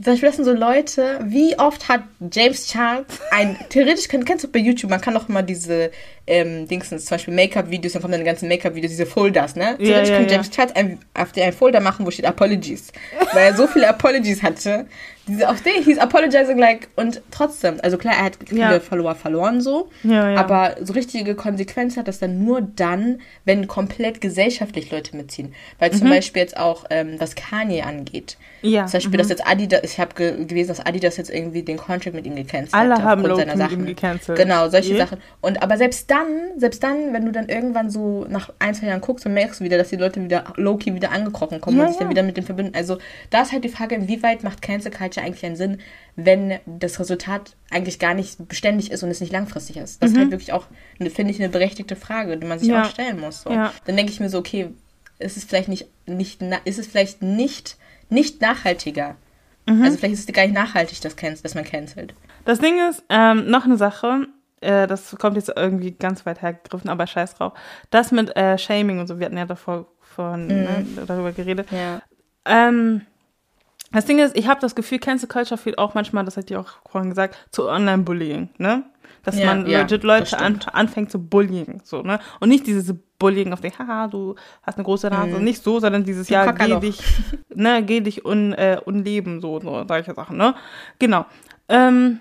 Zum 0.00 0.12
Beispiel, 0.12 0.28
das 0.28 0.36
sind 0.36 0.44
so 0.44 0.52
Leute, 0.54 1.18
wie 1.24 1.58
oft 1.58 1.88
hat 1.88 2.04
James 2.32 2.68
Charles 2.68 3.06
ein, 3.32 3.56
theoretisch, 3.68 4.06
kennst 4.08 4.44
du 4.44 4.48
bei 4.48 4.60
YouTube, 4.60 4.90
man 4.90 5.00
kann 5.00 5.12
doch 5.14 5.28
immer 5.28 5.42
diese, 5.42 5.90
ähm, 6.28 6.68
Dingsens, 6.68 7.06
zum 7.06 7.14
Beispiel 7.16 7.34
Make-up-Videos, 7.34 7.92
dann 7.94 8.02
kommen 8.02 8.12
dann 8.12 8.20
die 8.20 8.26
ganzen 8.26 8.48
Make-up-Videos, 8.48 8.90
diese 8.90 9.06
Folders, 9.06 9.56
ne? 9.56 9.76
Theoretisch 9.78 10.10
ja, 10.10 10.16
kann 10.16 10.24
ja. 10.26 10.30
James 10.32 10.50
Charles 10.50 10.76
ein, 10.76 10.98
auf 11.14 11.32
den 11.32 11.42
einen 11.44 11.52
Folder 11.52 11.80
machen, 11.80 12.06
wo 12.06 12.10
steht 12.10 12.26
Apologies. 12.26 12.92
Weil 13.32 13.46
er 13.46 13.54
so 13.56 13.66
viele 13.66 13.88
Apologies 13.88 14.42
hatte. 14.42 14.86
Diese, 15.26 15.46
auf 15.46 15.60
den 15.60 15.82
hieß 15.84 15.98
Apologizing 15.98 16.56
like, 16.56 16.88
und 16.96 17.20
trotzdem, 17.30 17.76
also 17.82 17.98
klar, 17.98 18.14
er 18.18 18.24
hat 18.24 18.38
viele 18.46 18.60
Ja. 18.60 18.80
Follower 18.80 19.14
verloren, 19.14 19.60
so. 19.60 19.90
Aber 20.08 20.76
so 20.80 20.94
richtige 20.94 21.34
Konsequenz 21.34 21.96
hat 21.98 22.08
das 22.08 22.18
dann 22.18 22.42
nur 22.44 22.62
dann, 22.62 23.20
wenn 23.44 23.66
komplett 23.66 24.22
gesellschaftlich 24.22 24.90
Leute 24.90 25.16
mitziehen. 25.16 25.54
Weil 25.78 25.90
Mhm. 25.92 25.96
zum 25.96 26.08
Beispiel 26.08 26.40
jetzt 26.42 26.56
auch, 26.56 26.86
ähm, 26.88 27.16
was 27.18 27.34
Kanye 27.34 27.82
angeht. 27.82 28.38
Ja. 28.62 28.86
Zum 28.86 28.98
Beispiel, 28.98 29.18
dass 29.18 29.28
jetzt 29.28 29.46
Adidas, 29.46 29.80
ich 29.84 30.00
habe 30.00 30.14
ge 30.14 30.44
gelesen, 30.46 30.68
dass 30.68 30.84
Adidas 30.84 31.16
jetzt 31.18 31.30
irgendwie 31.30 31.62
den 31.62 31.76
Contract 31.76 32.14
mit 32.14 32.26
ihm 32.26 32.34
gecancelt 32.34 32.72
Alle 32.74 32.94
hat. 32.94 33.02
haben 33.02 33.20
aufgrund 33.20 33.28
Loki 33.46 33.50
seiner 33.58 33.76
mit 33.76 34.00
Sachen. 34.00 34.34
Genau, 34.34 34.68
solche 34.70 34.92
Je. 34.94 34.98
Sachen. 34.98 35.18
Und 35.42 35.62
aber 35.62 35.76
selbst 35.76 36.10
dann, 36.18 36.58
selbst 36.60 36.82
dann, 36.82 37.12
wenn 37.12 37.24
du 37.24 37.32
dann 37.32 37.48
irgendwann 37.48 37.90
so 37.90 38.26
nach 38.28 38.50
ein, 38.58 38.74
zwei 38.74 38.86
Jahren 38.88 39.00
guckst 39.00 39.24
und 39.26 39.34
merkst 39.34 39.60
wieder, 39.60 39.78
dass 39.78 39.88
die 39.88 39.96
Leute 39.96 40.22
wieder 40.22 40.52
Loki 40.56 40.94
wieder 40.94 41.12
angekrochen 41.12 41.60
kommen 41.60 41.76
Ja, 41.78 41.84
und 41.84 41.88
sich 41.90 41.98
dann 41.98 42.08
ja. 42.08 42.10
wieder 42.10 42.22
mit 42.22 42.36
dem 42.36 42.44
verbinden. 42.44 42.74
Also 42.74 42.98
da 43.30 43.42
ist 43.42 43.52
halt 43.52 43.64
die 43.64 43.68
Frage, 43.68 43.94
inwieweit 43.94 44.42
macht 44.42 44.62
Cancel 44.62 44.90
Culture 44.90 45.24
eigentlich 45.24 45.44
einen 45.46 45.56
Sinn, 45.56 45.78
wenn 46.16 46.58
das 46.66 46.98
Resultat 47.00 47.54
eigentlich 47.70 47.98
gar 47.98 48.14
nicht 48.14 48.48
beständig 48.48 48.90
ist 48.90 49.02
und 49.02 49.10
es 49.10 49.20
nicht 49.20 49.32
langfristig 49.32 49.76
ist. 49.76 50.02
Das 50.02 50.10
ist 50.10 50.18
halt 50.18 50.30
wirklich 50.30 50.52
auch, 50.52 50.66
eine- 50.98 51.10
finde 51.10 51.32
ich, 51.32 51.38
eine 51.40 51.48
berechtigte 51.48 51.96
Frage, 51.96 52.36
die 52.36 52.46
man 52.46 52.58
sich 52.58 52.68
Mhm. 52.68 52.74
Ja. 52.74 52.82
auch 52.82 52.90
stellen 52.90 53.20
muss. 53.20 53.42
So. 53.42 53.50
Dann 53.50 53.72
denke 53.96 54.10
ich 54.12 54.20
mir 54.20 54.28
so, 54.28 54.38
okay, 54.38 54.70
ist 55.18 55.36
es 55.36 55.44
vielleicht 55.44 55.68
nicht, 55.68 55.86
nicht 56.06 56.42
ist 56.64 56.78
es 56.78 56.86
vielleicht 56.86 57.22
nicht, 57.22 57.76
nicht 58.08 58.40
nachhaltiger. 58.40 59.16
Mhm. 59.66 59.82
Also 59.82 59.98
vielleicht 59.98 60.14
ist 60.14 60.28
es 60.28 60.34
gar 60.34 60.42
nicht 60.42 60.54
nachhaltig, 60.54 61.00
dass 61.00 61.54
man 61.54 61.64
cancelt. 61.64 62.14
Das 62.44 62.58
Ding 62.58 62.76
ist, 62.88 63.02
ähm, 63.10 63.50
noch 63.50 63.64
eine 63.66 63.76
Sache, 63.76 64.26
äh, 64.60 64.86
das 64.86 65.16
kommt 65.18 65.36
jetzt 65.36 65.52
irgendwie 65.54 65.92
ganz 65.92 66.26
weit 66.26 66.42
hergegriffen, 66.42 66.90
aber 66.90 67.06
scheiß 67.06 67.34
drauf. 67.34 67.52
Das 67.90 68.12
mit 68.12 68.34
äh, 68.36 68.58
Shaming 68.58 69.00
und 69.00 69.06
so, 69.06 69.18
wir 69.18 69.26
hatten 69.26 69.38
ja 69.38 69.46
davor 69.46 69.86
von, 70.00 70.46
ne, 70.46 70.86
darüber 71.06 71.32
geredet. 71.32 71.68
Ja. 71.70 72.02
Ähm, 72.44 73.02
das 73.92 74.04
Ding 74.04 74.18
ist, 74.18 74.36
ich 74.36 74.48
habe 74.48 74.60
das 74.60 74.74
Gefühl, 74.74 74.98
Cancel 74.98 75.28
Culture 75.28 75.56
führt 75.58 75.78
auch 75.78 75.94
manchmal, 75.94 76.24
das 76.24 76.36
hat 76.36 76.50
ihr 76.50 76.60
auch 76.60 76.68
vorhin 76.90 77.10
gesagt, 77.10 77.36
zu 77.50 77.68
Online-Bullying, 77.68 78.50
ne? 78.58 78.84
Dass 79.24 79.38
Ja, 79.38 79.46
man 79.46 79.66
ja, 79.66 79.80
legit 79.80 80.04
Leute 80.04 80.38
an, 80.38 80.60
anfängt 80.72 81.10
zu 81.10 81.18
bullying, 81.18 81.80
so, 81.84 82.02
ne? 82.02 82.20
Und 82.40 82.50
nicht 82.50 82.66
dieses 82.66 82.94
Bullying 83.18 83.52
auf 83.52 83.60
den, 83.60 83.72
haha, 83.78 84.06
du 84.08 84.34
hast 84.62 84.76
eine 84.76 84.84
große 84.84 85.08
Nase, 85.08 85.40
nicht 85.40 85.62
so, 85.62 85.80
sondern 85.80 86.04
dieses, 86.04 86.28
Du 86.28 86.34
ja, 86.34 86.50
geh 86.52 86.78
dich, 86.78 87.02
ne, 87.54 87.82
geh 87.82 88.00
dich 88.00 88.24
un, 88.24 88.52
äh, 88.52 88.78
unleben, 88.84 89.40
so, 89.40 89.58
so, 89.60 89.84
solche 89.88 90.14
Sachen, 90.14 90.36
ne? 90.36 90.54
Genau. 90.98 91.24
Ähm, 91.68 92.20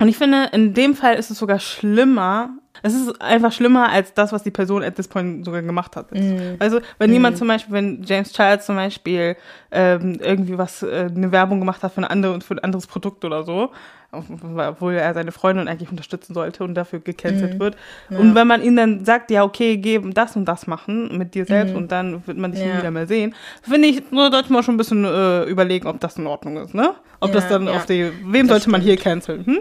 und 0.00 0.08
ich 0.08 0.16
finde, 0.16 0.48
in 0.52 0.72
dem 0.72 0.94
Fall 0.94 1.16
ist 1.16 1.30
es 1.30 1.38
sogar 1.38 1.60
schlimmer. 1.60 2.50
Es 2.82 2.94
ist 2.94 3.20
einfach 3.20 3.52
schlimmer 3.52 3.90
als 3.90 4.14
das, 4.14 4.32
was 4.32 4.42
die 4.42 4.50
Person 4.50 4.82
at 4.82 4.96
this 4.96 5.06
point 5.06 5.44
sogar 5.44 5.60
gemacht 5.60 5.94
hat. 5.94 6.12
Mhm. 6.14 6.56
Also, 6.58 6.80
wenn 6.98 7.12
jemand 7.12 7.36
zum 7.36 7.48
Beispiel, 7.48 7.74
wenn 7.74 8.02
James 8.02 8.32
Charles 8.32 8.64
zum 8.64 8.76
Beispiel 8.76 9.36
ähm, 9.70 10.18
irgendwie 10.18 10.56
was, 10.56 10.82
äh, 10.82 11.10
eine 11.14 11.30
Werbung 11.32 11.58
gemacht 11.58 11.82
hat 11.82 11.92
für, 11.92 11.98
eine 11.98 12.10
andere, 12.10 12.40
für 12.40 12.54
ein 12.54 12.60
anderes 12.60 12.86
Produkt 12.86 13.26
oder 13.26 13.44
so, 13.44 13.70
obwohl 14.12 14.94
er 14.94 15.14
seine 15.14 15.32
Freundin 15.32 15.68
eigentlich 15.68 15.90
unterstützen 15.90 16.34
sollte 16.34 16.64
und 16.64 16.74
dafür 16.74 17.00
gecancelt 17.00 17.54
Mhm. 17.54 17.58
wird. 17.60 17.76
Und 18.10 18.34
wenn 18.34 18.46
man 18.46 18.62
ihm 18.62 18.76
dann 18.76 19.04
sagt, 19.04 19.30
ja, 19.30 19.44
okay, 19.44 19.76
geh 19.76 20.00
das 20.12 20.36
und 20.36 20.44
das 20.46 20.66
machen 20.66 21.16
mit 21.16 21.34
dir 21.34 21.46
selbst 21.46 21.74
und 21.74 21.92
dann 21.92 22.26
wird 22.26 22.36
man 22.38 22.50
dich 22.52 22.60
nie 22.60 22.66
Mhm. 22.66 22.72
Ja. 22.72 22.78
wieder 22.78 22.90
mehr 22.90 23.06
sehen, 23.06 23.34
finde 23.62 23.88
ich, 23.88 24.10
nur 24.10 24.30
sollte 24.30 24.52
man 24.52 24.62
schon 24.62 24.74
ein 24.74 24.78
bisschen 24.78 25.04
äh, 25.04 25.44
überlegen, 25.44 25.86
ob 25.86 26.00
das 26.00 26.16
in 26.16 26.26
Ordnung 26.26 26.56
ist, 26.56 26.74
ne? 26.74 26.94
Ob 27.20 27.28
Ja, 27.30 27.34
das 27.34 27.48
dann 27.48 27.66
ja. 27.66 27.72
auf 27.72 27.86
die, 27.86 28.10
wem 28.24 28.46
Das 28.48 28.56
sollte 28.58 28.70
man 28.70 28.80
hier 28.80 28.96
canceln, 28.96 29.44
hm? 29.46 29.58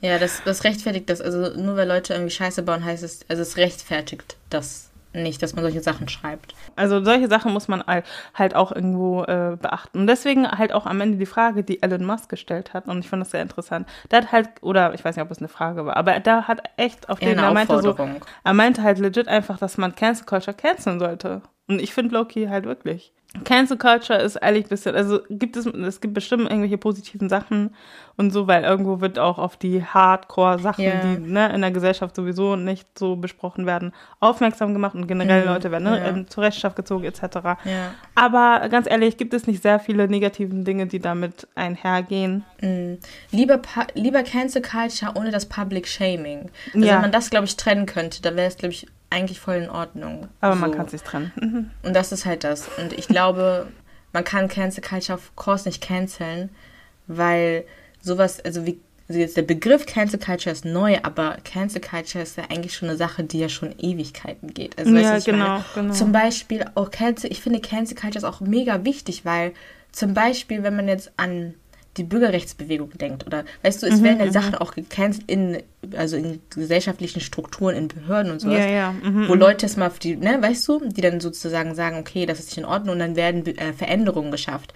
Ja, 0.00 0.18
das, 0.18 0.42
das 0.44 0.64
rechtfertigt 0.64 1.08
das. 1.10 1.20
Also 1.20 1.60
nur 1.60 1.76
weil 1.76 1.88
Leute 1.88 2.12
irgendwie 2.14 2.30
Scheiße 2.30 2.62
bauen, 2.62 2.84
heißt 2.84 3.02
es, 3.02 3.20
also 3.28 3.42
es 3.42 3.56
rechtfertigt 3.56 4.36
das 4.50 4.90
nicht, 5.14 5.42
dass 5.42 5.54
man 5.54 5.62
solche 5.64 5.80
Sachen 5.80 6.08
schreibt. 6.08 6.54
Also 6.76 7.02
solche 7.02 7.28
Sachen 7.28 7.52
muss 7.52 7.68
man 7.68 7.82
halt- 7.86 8.54
auch 8.54 8.70
irgendwo 8.72 9.22
äh, 9.24 9.56
beachten. 9.60 10.00
Und 10.00 10.06
deswegen 10.06 10.46
halt 10.50 10.72
auch 10.72 10.86
am 10.86 11.00
Ende 11.00 11.16
die 11.18 11.26
Frage, 11.26 11.64
die 11.64 11.82
Elon 11.82 12.04
Musk 12.04 12.28
gestellt 12.28 12.74
hat. 12.74 12.86
Und 12.88 12.98
ich 13.00 13.08
fand 13.08 13.22
das 13.22 13.30
sehr 13.30 13.42
interessant. 13.42 13.88
Der 14.10 14.20
hat 14.22 14.32
halt, 14.32 14.48
oder 14.60 14.92
ich 14.94 15.04
weiß 15.04 15.16
nicht, 15.16 15.24
ob 15.24 15.30
es 15.30 15.38
eine 15.38 15.48
Frage 15.48 15.86
war, 15.86 15.96
aber 15.96 16.20
der 16.20 16.46
hat 16.46 16.62
echt 16.76 17.08
auf 17.08 17.18
den, 17.18 17.38
er 17.38 17.52
meinte 17.54 17.80
so, 17.80 17.96
er 18.44 18.54
meinte 18.54 18.82
halt 18.82 18.98
legit 18.98 19.28
einfach, 19.28 19.58
dass 19.58 19.78
man 19.78 19.94
Cancel 19.94 20.26
Culture 20.26 20.54
canceln 20.54 20.98
sollte. 20.98 21.42
Und 21.66 21.80
ich 21.80 21.94
finde 21.94 22.14
Loki 22.14 22.46
halt 22.46 22.64
wirklich. 22.66 23.12
Cancel 23.42 23.76
Culture 23.76 24.20
ist 24.20 24.36
ehrlich 24.36 24.66
ein 24.66 24.68
bisschen, 24.68 24.94
also 24.94 25.18
gibt 25.28 25.56
es, 25.56 25.66
es 25.66 26.00
gibt 26.00 26.14
bestimmt 26.14 26.42
irgendwelche 26.44 26.78
positiven 26.78 27.28
Sachen 27.28 27.74
und 28.16 28.30
so, 28.30 28.46
weil 28.46 28.62
irgendwo 28.62 29.00
wird 29.00 29.18
auch 29.18 29.38
auf 29.38 29.56
die 29.56 29.82
Hardcore-Sachen, 29.82 30.84
Ja. 30.84 31.00
die 31.02 31.18
ne, 31.18 31.52
in 31.52 31.60
der 31.62 31.72
Gesellschaft 31.72 32.14
sowieso 32.14 32.54
nicht 32.54 32.96
so 32.96 33.16
besprochen 33.16 33.66
werden, 33.66 33.92
aufmerksam 34.20 34.72
gemacht 34.72 34.94
und 34.94 35.08
generell 35.08 35.40
Mhm, 35.42 35.48
Leute 35.48 35.72
werden 35.72 35.82
ne, 35.82 36.06
ähm, 36.06 36.28
zur 36.28 36.44
Rechenschaft 36.44 36.76
gezogen 36.76 37.02
etc. 37.06 37.20
Ja. 37.64 37.94
Aber 38.14 38.68
ganz 38.68 38.88
ehrlich, 38.88 39.16
gibt 39.16 39.34
es 39.34 39.48
nicht 39.48 39.62
sehr 39.62 39.80
viele 39.80 40.06
negativen 40.06 40.64
Dinge, 40.64 40.86
die 40.86 41.00
damit 41.00 41.48
einhergehen. 41.56 42.44
Mm. 42.60 42.98
Lieber, 43.32 43.58
Pa- 43.58 43.88
lieber 43.94 44.22
Cancel 44.22 44.62
Culture 44.62 45.12
ohne 45.16 45.32
das 45.32 45.46
Public 45.46 45.88
Shaming. 45.88 46.50
Also 46.72 46.86
Ja. 46.86 46.94
wenn 46.94 47.00
man 47.02 47.12
das, 47.12 47.30
glaube 47.30 47.46
ich, 47.46 47.56
trennen 47.56 47.86
könnte, 47.86 48.22
dann 48.22 48.36
wäre 48.36 48.46
es, 48.46 48.56
glaube 48.58 48.74
ich, 48.74 48.86
eigentlich 49.14 49.40
voll 49.40 49.56
in 49.56 49.70
Ordnung. 49.70 50.28
Aber 50.40 50.54
man 50.54 50.70
So. 50.70 50.76
kann 50.76 50.86
es 50.86 50.92
nicht 50.92 51.04
trennen. 51.04 51.32
Mhm. 51.40 51.70
Und 51.82 51.94
das 51.94 52.12
ist 52.12 52.26
halt 52.26 52.44
das. 52.44 52.68
Und 52.78 52.92
ich 52.92 53.08
glaube, 53.08 53.68
man 54.12 54.24
kann 54.24 54.48
Cancel 54.48 54.82
Culture 54.82 55.16
of 55.18 55.34
course 55.36 55.68
nicht 55.68 55.82
canceln, 55.82 56.50
weil 57.06 57.64
sowas, 58.00 58.44
also 58.44 58.66
wie 58.66 58.80
also 59.06 59.20
jetzt 59.20 59.36
der 59.36 59.42
Begriff 59.42 59.84
Cancel 59.84 60.18
Culture 60.18 60.50
ist 60.50 60.64
neu, 60.64 60.96
aber 61.02 61.36
Cancel 61.44 61.82
Culture 61.82 62.22
ist 62.22 62.38
ja 62.38 62.44
eigentlich 62.44 62.74
schon 62.74 62.88
eine 62.88 62.96
Sache, 62.96 63.22
die 63.22 63.38
ja 63.38 63.50
schon 63.50 63.74
Ewigkeiten 63.78 64.54
geht. 64.54 64.78
Also, 64.78 64.94
weißt 64.94 65.04
Ja, 65.04 65.16
ich 65.18 65.24
genau, 65.26 65.64
genau. 65.74 65.92
Zum 65.92 66.10
Beispiel 66.12 66.64
auch 66.74 66.90
Cancel, 66.90 67.30
ich 67.30 67.42
finde 67.42 67.60
Cancel 67.60 67.96
Culture 67.98 68.16
ist 68.18 68.24
auch 68.24 68.40
mega 68.40 68.82
wichtig, 68.86 69.26
weil 69.26 69.52
zum 69.92 70.14
Beispiel, 70.14 70.62
wenn 70.62 70.74
man 70.74 70.88
jetzt 70.88 71.12
an 71.18 71.52
die 71.96 72.04
Bürgerrechtsbewegung 72.04 72.90
denkt 72.98 73.26
oder 73.26 73.44
weißt 73.62 73.82
du, 73.82 73.86
es 73.86 74.00
Mhm, 74.00 74.04
werden 74.04 74.18
ja 74.20 74.32
Sachen 74.32 74.54
auch 74.56 74.74
gecancelt 74.74 75.24
in 75.30 75.62
also 75.96 76.16
in 76.16 76.40
gesellschaftlichen 76.50 77.20
Strukturen, 77.20 77.76
in 77.76 77.88
Behörden 77.88 78.32
und 78.32 78.40
sowas 78.40 78.64
Ja, 78.64 78.66
ja. 78.66 78.92
Mhm, 78.92 79.28
wo 79.28 79.34
Leute 79.34 79.66
es 79.66 79.76
mal 79.76 79.88
auf 79.88 79.98
die, 79.98 80.16
ne, 80.16 80.40
weißt 80.40 80.66
du, 80.68 80.88
die 80.88 81.00
dann 81.00 81.20
sozusagen 81.20 81.74
sagen, 81.74 81.98
okay, 81.98 82.26
das 82.26 82.38
ist 82.40 82.46
nicht 82.46 82.58
in 82.58 82.64
Ordnung 82.64 82.94
und 82.94 82.98
dann 83.00 83.16
werden 83.16 83.46
äh, 83.46 83.72
Veränderungen 83.72 84.30
geschafft. 84.30 84.72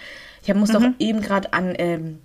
Ich 0.46 0.54
muss 0.54 0.70
doch 0.70 0.82
eben 0.98 1.20
gerade 1.20 1.52
an 1.52 1.74
ähm, 1.78 2.18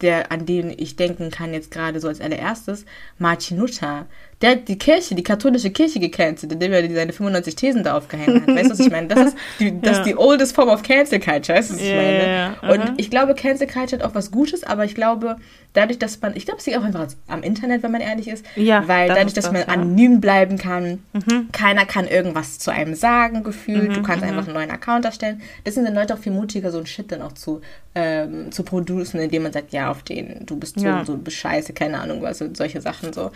der, 0.00 0.32
an 0.32 0.46
den 0.46 0.70
ich 0.70 0.96
denken 0.96 1.30
kann 1.30 1.52
jetzt 1.52 1.70
gerade 1.70 2.00
so 2.00 2.08
als 2.08 2.20
allererstes, 2.20 2.86
Martin 3.18 3.58
Luther. 3.58 4.06
Der 4.42 4.52
hat 4.52 4.68
die 4.68 4.78
Kirche, 4.78 5.14
die 5.14 5.22
katholische 5.22 5.70
Kirche 5.70 6.00
gecancelt, 6.00 6.50
indem 6.52 6.72
er 6.72 6.82
seine 6.82 7.12
95 7.12 7.56
Thesen 7.56 7.82
da 7.84 7.96
aufgehängt 7.98 8.40
hat. 8.46 8.48
Weißt 8.56 8.66
du, 8.66 8.70
was 8.70 8.80
ich 8.80 8.90
meine? 8.90 9.08
Das 9.08 9.20
ist 9.28 9.36
die, 9.58 9.80
das 9.82 9.96
Ja. 9.96 10.02
ist 10.02 10.06
die 10.08 10.16
oldest 10.16 10.54
form 10.54 10.70
of 10.70 10.82
Cancel 10.82 11.20
Culture, 11.20 11.58
weißt 11.58 11.70
du, 11.70 11.74
was 11.74 11.82
ich 11.82 11.88
Ja, 11.90 12.54
meine? 12.62 12.72
Und 12.72 12.98
ich 12.98 13.10
glaube, 13.10 13.34
Cancel 13.34 13.66
Culture 13.66 14.02
hat 14.02 14.08
auch 14.10 14.14
was 14.14 14.30
Gutes, 14.30 14.64
aber 14.64 14.86
ich 14.86 14.94
glaube, 14.94 15.36
dadurch, 15.74 15.98
dass 15.98 16.20
man, 16.22 16.34
ich 16.36 16.46
glaube, 16.46 16.58
es 16.60 16.66
liegt 16.66 16.78
auch 16.78 16.82
einfach 16.84 17.06
am 17.28 17.42
Internet, 17.42 17.82
wenn 17.82 17.92
man 17.92 18.00
ehrlich 18.00 18.28
ist, 18.28 18.44
Ja, 18.56 18.88
weil 18.88 19.08
dadurch, 19.08 19.34
dass 19.34 19.44
das, 19.44 19.52
man 19.52 19.60
ja. 19.62 19.66
Mhm. 19.76 19.82
anonym 19.82 20.20
bleiben 20.22 20.56
kann, 20.56 21.00
keiner 21.52 21.84
kann 21.84 22.06
irgendwas 22.08 22.58
zu 22.58 22.70
einem 22.72 22.94
sagen, 22.94 23.42
gefühlt, 23.44 23.94
du 23.94 24.02
kannst 24.02 24.24
einfach 24.24 24.44
einen 24.46 24.54
neuen 24.54 24.70
Account 24.70 25.04
erstellen. 25.04 25.42
Deswegen 25.66 25.84
sind 25.86 25.94
Leute 25.94 26.14
auch 26.14 26.18
viel 26.18 26.32
mutiger, 26.32 26.70
so 26.70 26.78
ein 26.78 26.86
Shit 26.86 27.12
dann 27.12 27.20
auch 27.22 27.32
zu, 27.32 27.60
ähm, 27.94 28.50
zu 28.52 28.62
producen, 28.62 29.20
indem 29.20 29.42
man 29.42 29.52
sagt, 29.52 29.72
ja, 29.72 29.90
auf 29.90 30.02
den, 30.02 30.46
du 30.46 30.56
bist 30.56 30.80
so 30.80 30.86
Ja. 30.86 31.00
und 31.00 31.06
so, 31.06 31.12
du 31.14 31.22
bist 31.22 31.36
scheiße, 31.36 31.72
keine 31.74 32.00
Ahnung 32.00 32.22
was, 32.22 32.40
und 32.40 32.56
solche 32.56 32.80
Sachen 32.80 33.12
so. 33.12 33.30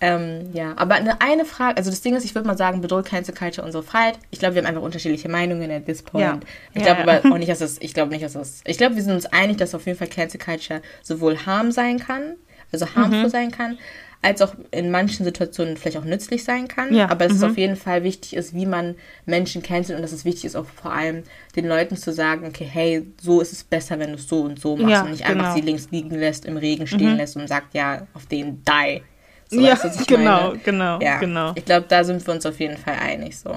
Ähm, 0.00 0.50
ja, 0.52 0.74
aber 0.76 0.96
eine, 0.96 1.20
eine 1.20 1.44
Frage, 1.44 1.76
also 1.76 1.90
das 1.90 2.02
Ding 2.02 2.14
ist, 2.14 2.24
ich 2.24 2.34
würde 2.34 2.46
mal 2.46 2.58
sagen, 2.58 2.80
bedroht 2.80 3.06
Cancel 3.06 3.34
Culture 3.34 3.64
unsere 3.64 3.82
Freiheit. 3.82 4.18
Ich 4.30 4.38
glaube, 4.38 4.54
wir 4.54 4.62
haben 4.62 4.68
einfach 4.68 4.82
unterschiedliche 4.82 5.28
Meinungen 5.28 5.70
at 5.70 5.86
this 5.86 6.02
point. 6.02 6.24
Ja. 6.24 6.40
Ich 6.74 6.82
glaube 6.82 7.02
ja. 7.06 7.18
aber 7.18 7.28
auch 7.34 7.38
nicht, 7.38 7.50
dass 7.50 7.60
es, 7.60 7.80
ich 7.80 7.94
glaube 7.94 8.10
nicht, 8.10 8.24
dass 8.24 8.34
es, 8.34 8.60
ich 8.66 8.76
glaube, 8.76 8.96
wir 8.96 9.02
sind 9.02 9.14
uns 9.14 9.26
einig, 9.26 9.56
dass 9.56 9.74
auf 9.74 9.86
jeden 9.86 9.98
Fall 9.98 10.08
Cancel 10.08 10.40
Culture 10.40 10.82
sowohl 11.02 11.38
harm 11.46 11.72
sein 11.72 11.98
kann, 11.98 12.34
also 12.72 12.86
harmful 12.94 13.30
sein 13.30 13.50
kann, 13.50 13.78
als 14.24 14.40
auch 14.40 14.54
in 14.70 14.90
manchen 14.90 15.24
Situationen 15.24 15.76
vielleicht 15.76 15.98
auch 15.98 16.04
nützlich 16.04 16.44
sein 16.44 16.66
kann. 16.66 16.94
Ja, 16.94 17.10
Aber 17.10 17.26
es 17.26 17.38
mhm. 17.38 17.44
auf 17.44 17.58
jeden 17.58 17.76
Fall 17.76 18.04
wichtig 18.04 18.34
ist, 18.34 18.54
wie 18.54 18.66
man 18.66 18.96
Menschen 19.26 19.62
cancelt 19.62 19.96
und 19.96 20.02
dass 20.02 20.12
es 20.12 20.24
wichtig 20.24 20.46
ist, 20.46 20.56
auch 20.56 20.66
vor 20.66 20.92
allem 20.92 21.22
den 21.56 21.66
Leuten 21.68 21.96
zu 21.96 22.12
sagen, 22.12 22.46
okay, 22.46 22.68
hey, 22.70 23.06
so 23.20 23.40
ist 23.40 23.52
es 23.52 23.64
besser, 23.64 23.98
wenn 23.98 24.10
du 24.10 24.16
es 24.16 24.26
so 24.26 24.40
und 24.40 24.58
so 24.58 24.76
machst 24.76 24.90
Ja, 24.90 25.02
und 25.02 25.10
nicht 25.10 25.24
einfach 25.24 25.44
genau. 25.44 25.54
sie 25.54 25.60
links 25.60 25.88
liegen 25.90 26.10
lässt, 26.10 26.46
im 26.46 26.56
Regen 26.56 26.86
stehen 26.86 27.16
lässt 27.16 27.36
und 27.36 27.48
sagt, 27.48 27.74
ja, 27.74 28.06
auf 28.14 28.26
den 28.26 28.62
die. 28.64 29.02
So, 29.48 29.60
Ja, 29.60 29.72
weißt 29.72 30.00
du, 30.00 30.04
genau, 30.06 30.48
meine? 30.48 30.58
genau, 30.58 31.00
ja. 31.00 31.18
genau. 31.18 31.52
Ich 31.54 31.64
glaube, 31.64 31.86
da 31.88 32.02
sind 32.04 32.26
wir 32.26 32.34
uns 32.34 32.44
auf 32.46 32.58
jeden 32.60 32.76
Fall 32.76 32.94
einig. 33.00 33.38
So. 33.38 33.50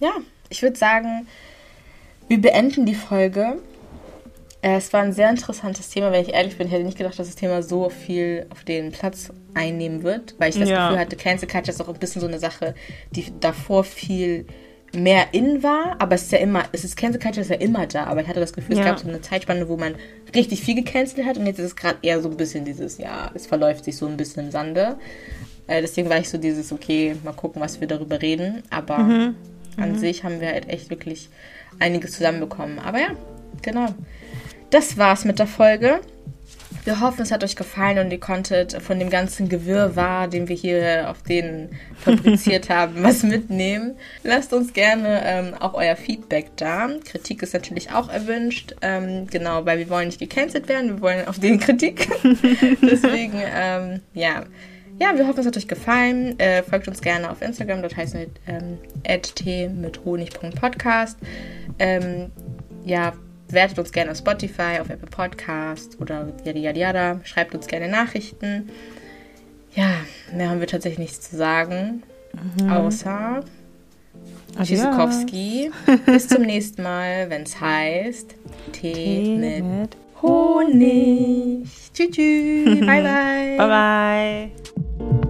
Ja, 0.00 0.12
ich 0.48 0.62
würde 0.62 0.76
sagen, 0.76 1.26
wir 2.28 2.40
beenden 2.40 2.86
die 2.86 2.94
Folge. 2.94 3.58
Äh, 4.62 4.76
Es 4.76 4.92
war 4.92 5.02
ein 5.02 5.12
sehr 5.12 5.28
interessantes 5.30 5.90
Thema, 5.90 6.10
wenn 6.10 6.22
ich 6.22 6.32
ehrlich 6.32 6.56
bin. 6.56 6.66
Ich 6.68 6.72
hätte 6.72 6.84
nicht 6.84 6.96
gedacht, 6.98 7.18
dass 7.18 7.26
das 7.26 7.36
Thema 7.36 7.62
so 7.62 7.90
viel 7.90 8.46
auf 8.50 8.64
den 8.64 8.92
Platz 8.92 9.28
einnehmen 9.52 10.02
wird, 10.02 10.34
weil 10.38 10.50
ich 10.50 10.58
das 10.58 10.68
Ja. 10.68 10.88
Gefühl 10.88 11.00
hatte, 11.00 11.16
Cancel 11.16 11.46
Culture 11.48 11.70
ist 11.72 11.80
auch 11.82 11.88
ein 11.88 11.98
bisschen 11.98 12.20
so 12.22 12.26
eine 12.26 12.38
Sache, 12.38 12.74
die 13.10 13.26
davor 13.40 13.84
viel 13.84 14.46
mehr 14.94 15.26
in 15.32 15.62
war, 15.62 15.96
aber 15.98 16.14
es 16.14 16.22
ist 16.24 16.32
ja 16.32 16.38
immer, 16.38 16.64
es 16.72 16.84
ist 16.84 16.96
Cancel 16.96 17.20
Culture 17.20 17.42
ist 17.42 17.50
ja 17.50 17.56
immer 17.56 17.86
da, 17.86 18.04
aber 18.04 18.22
ich 18.22 18.28
hatte 18.28 18.40
das 18.40 18.52
Gefühl, 18.52 18.76
Ja. 18.76 18.82
es 18.82 18.86
gab 18.86 18.98
so 18.98 19.08
eine 19.08 19.20
Zeitspanne, 19.20 19.68
wo 19.68 19.76
man 19.76 19.94
richtig 20.34 20.62
viel 20.62 20.74
gecancelt 20.76 21.26
hat 21.26 21.36
und 21.38 21.46
jetzt 21.46 21.58
ist 21.58 21.66
es 21.66 21.76
gerade 21.76 21.98
eher 22.02 22.20
so 22.20 22.28
ein 22.30 22.36
bisschen 22.36 22.64
dieses, 22.64 22.98
ja, 22.98 23.30
es 23.34 23.46
verläuft 23.46 23.84
sich 23.84 23.96
so 23.96 24.06
ein 24.06 24.16
bisschen 24.16 24.46
im 24.46 24.50
Sande. 24.50 24.96
Äh, 25.66 25.80
deswegen 25.80 26.08
war 26.10 26.18
ich 26.18 26.28
so 26.28 26.38
dieses, 26.38 26.72
okay, 26.72 27.16
mal 27.24 27.32
gucken, 27.32 27.60
was 27.62 27.80
wir 27.80 27.88
darüber 27.88 28.20
reden, 28.20 28.62
aber 28.70 28.98
Mhm. 28.98 29.34
an 29.76 29.98
sich 29.98 30.24
haben 30.24 30.40
wir 30.40 30.48
halt 30.48 30.68
echt 30.68 30.90
wirklich 30.90 31.28
einiges 31.78 32.12
zusammenbekommen. 32.12 32.78
Aber 32.78 32.98
ja, 33.00 33.08
genau. 33.62 33.86
Das 34.70 34.98
war's 34.98 35.24
mit 35.24 35.38
der 35.38 35.46
Folge. 35.46 36.00
Wir 36.84 37.00
hoffen, 37.00 37.22
es 37.22 37.32
hat 37.32 37.42
euch 37.44 37.56
gefallen 37.56 37.98
und 37.98 38.10
ihr 38.10 38.20
konntet 38.20 38.82
von 38.82 38.98
dem 38.98 39.08
ganzen 39.08 39.48
Gewirrwarr, 39.48 40.28
den 40.28 40.48
wir 40.48 40.56
hier 40.56 41.08
auf 41.08 41.22
den 41.22 41.70
fabriziert 41.96 42.68
haben, 42.68 43.02
was 43.02 43.22
mitnehmen. 43.22 43.96
Lasst 44.22 44.52
uns 44.52 44.72
gerne 44.72 45.22
ähm, 45.24 45.54
auch 45.54 45.74
euer 45.74 45.96
Feedback 45.96 46.56
da. 46.56 46.90
Kritik 47.04 47.42
ist 47.42 47.54
natürlich 47.54 47.92
auch 47.92 48.10
erwünscht. 48.10 48.74
Ähm, 48.82 49.26
genau, 49.28 49.64
weil 49.64 49.78
wir 49.78 49.88
wollen 49.88 50.08
nicht 50.08 50.18
gecancelt 50.18 50.68
werden, 50.68 50.96
wir 50.96 51.00
wollen 51.00 51.26
auf 51.26 51.38
den 51.38 51.58
Kritik. 51.58 52.08
Deswegen, 52.82 53.40
ähm, 53.54 54.00
ja. 54.12 54.44
Ja, 55.00 55.16
wir 55.16 55.26
hoffen, 55.26 55.40
es 55.40 55.46
hat 55.46 55.56
euch 55.56 55.66
gefallen. 55.66 56.38
Äh, 56.38 56.62
folgt 56.62 56.86
uns 56.86 57.00
gerne 57.00 57.30
auf 57.30 57.42
Instagram, 57.42 57.82
dort 57.82 57.96
heißen 57.96 58.20
wir 58.20 58.28
ähm, 58.46 59.80
mit 59.82 60.04
Honig.podcast. 60.04 61.18
Ähm, 61.78 62.30
ja, 62.84 63.14
bewertet 63.48 63.78
uns 63.78 63.92
gerne 63.92 64.10
auf 64.10 64.18
Spotify, 64.18 64.78
auf 64.80 64.90
Apple 64.90 65.08
Podcast 65.10 66.00
oder 66.00 66.32
yada 66.44 66.58
yada 66.58 66.78
yada. 66.78 67.20
Schreibt 67.24 67.54
uns 67.54 67.66
gerne 67.66 67.88
Nachrichten. 67.88 68.70
Ja, 69.74 69.90
mehr 70.32 70.50
haben 70.50 70.60
wir 70.60 70.66
tatsächlich 70.66 70.98
nichts 70.98 71.30
zu 71.30 71.36
sagen. 71.36 72.02
Außer 72.70 73.42
Adios. 74.56 74.68
Tschüssikowski. 74.68 75.70
Bis 76.06 76.28
zum 76.28 76.42
nächsten 76.42 76.82
Mal, 76.82 77.28
wenn 77.30 77.42
es 77.42 77.60
heißt 77.60 78.34
Tee 78.72 78.92
Tee 78.92 79.36
mit 79.36 79.64
mit 79.64 79.96
Honig. 80.22 81.66
Tschüss, 81.92 82.10
tschüss. 82.10 82.80
bye, 82.80 83.02
bye. 83.02 83.56
Bye 83.58 84.50
bye. 84.98 85.23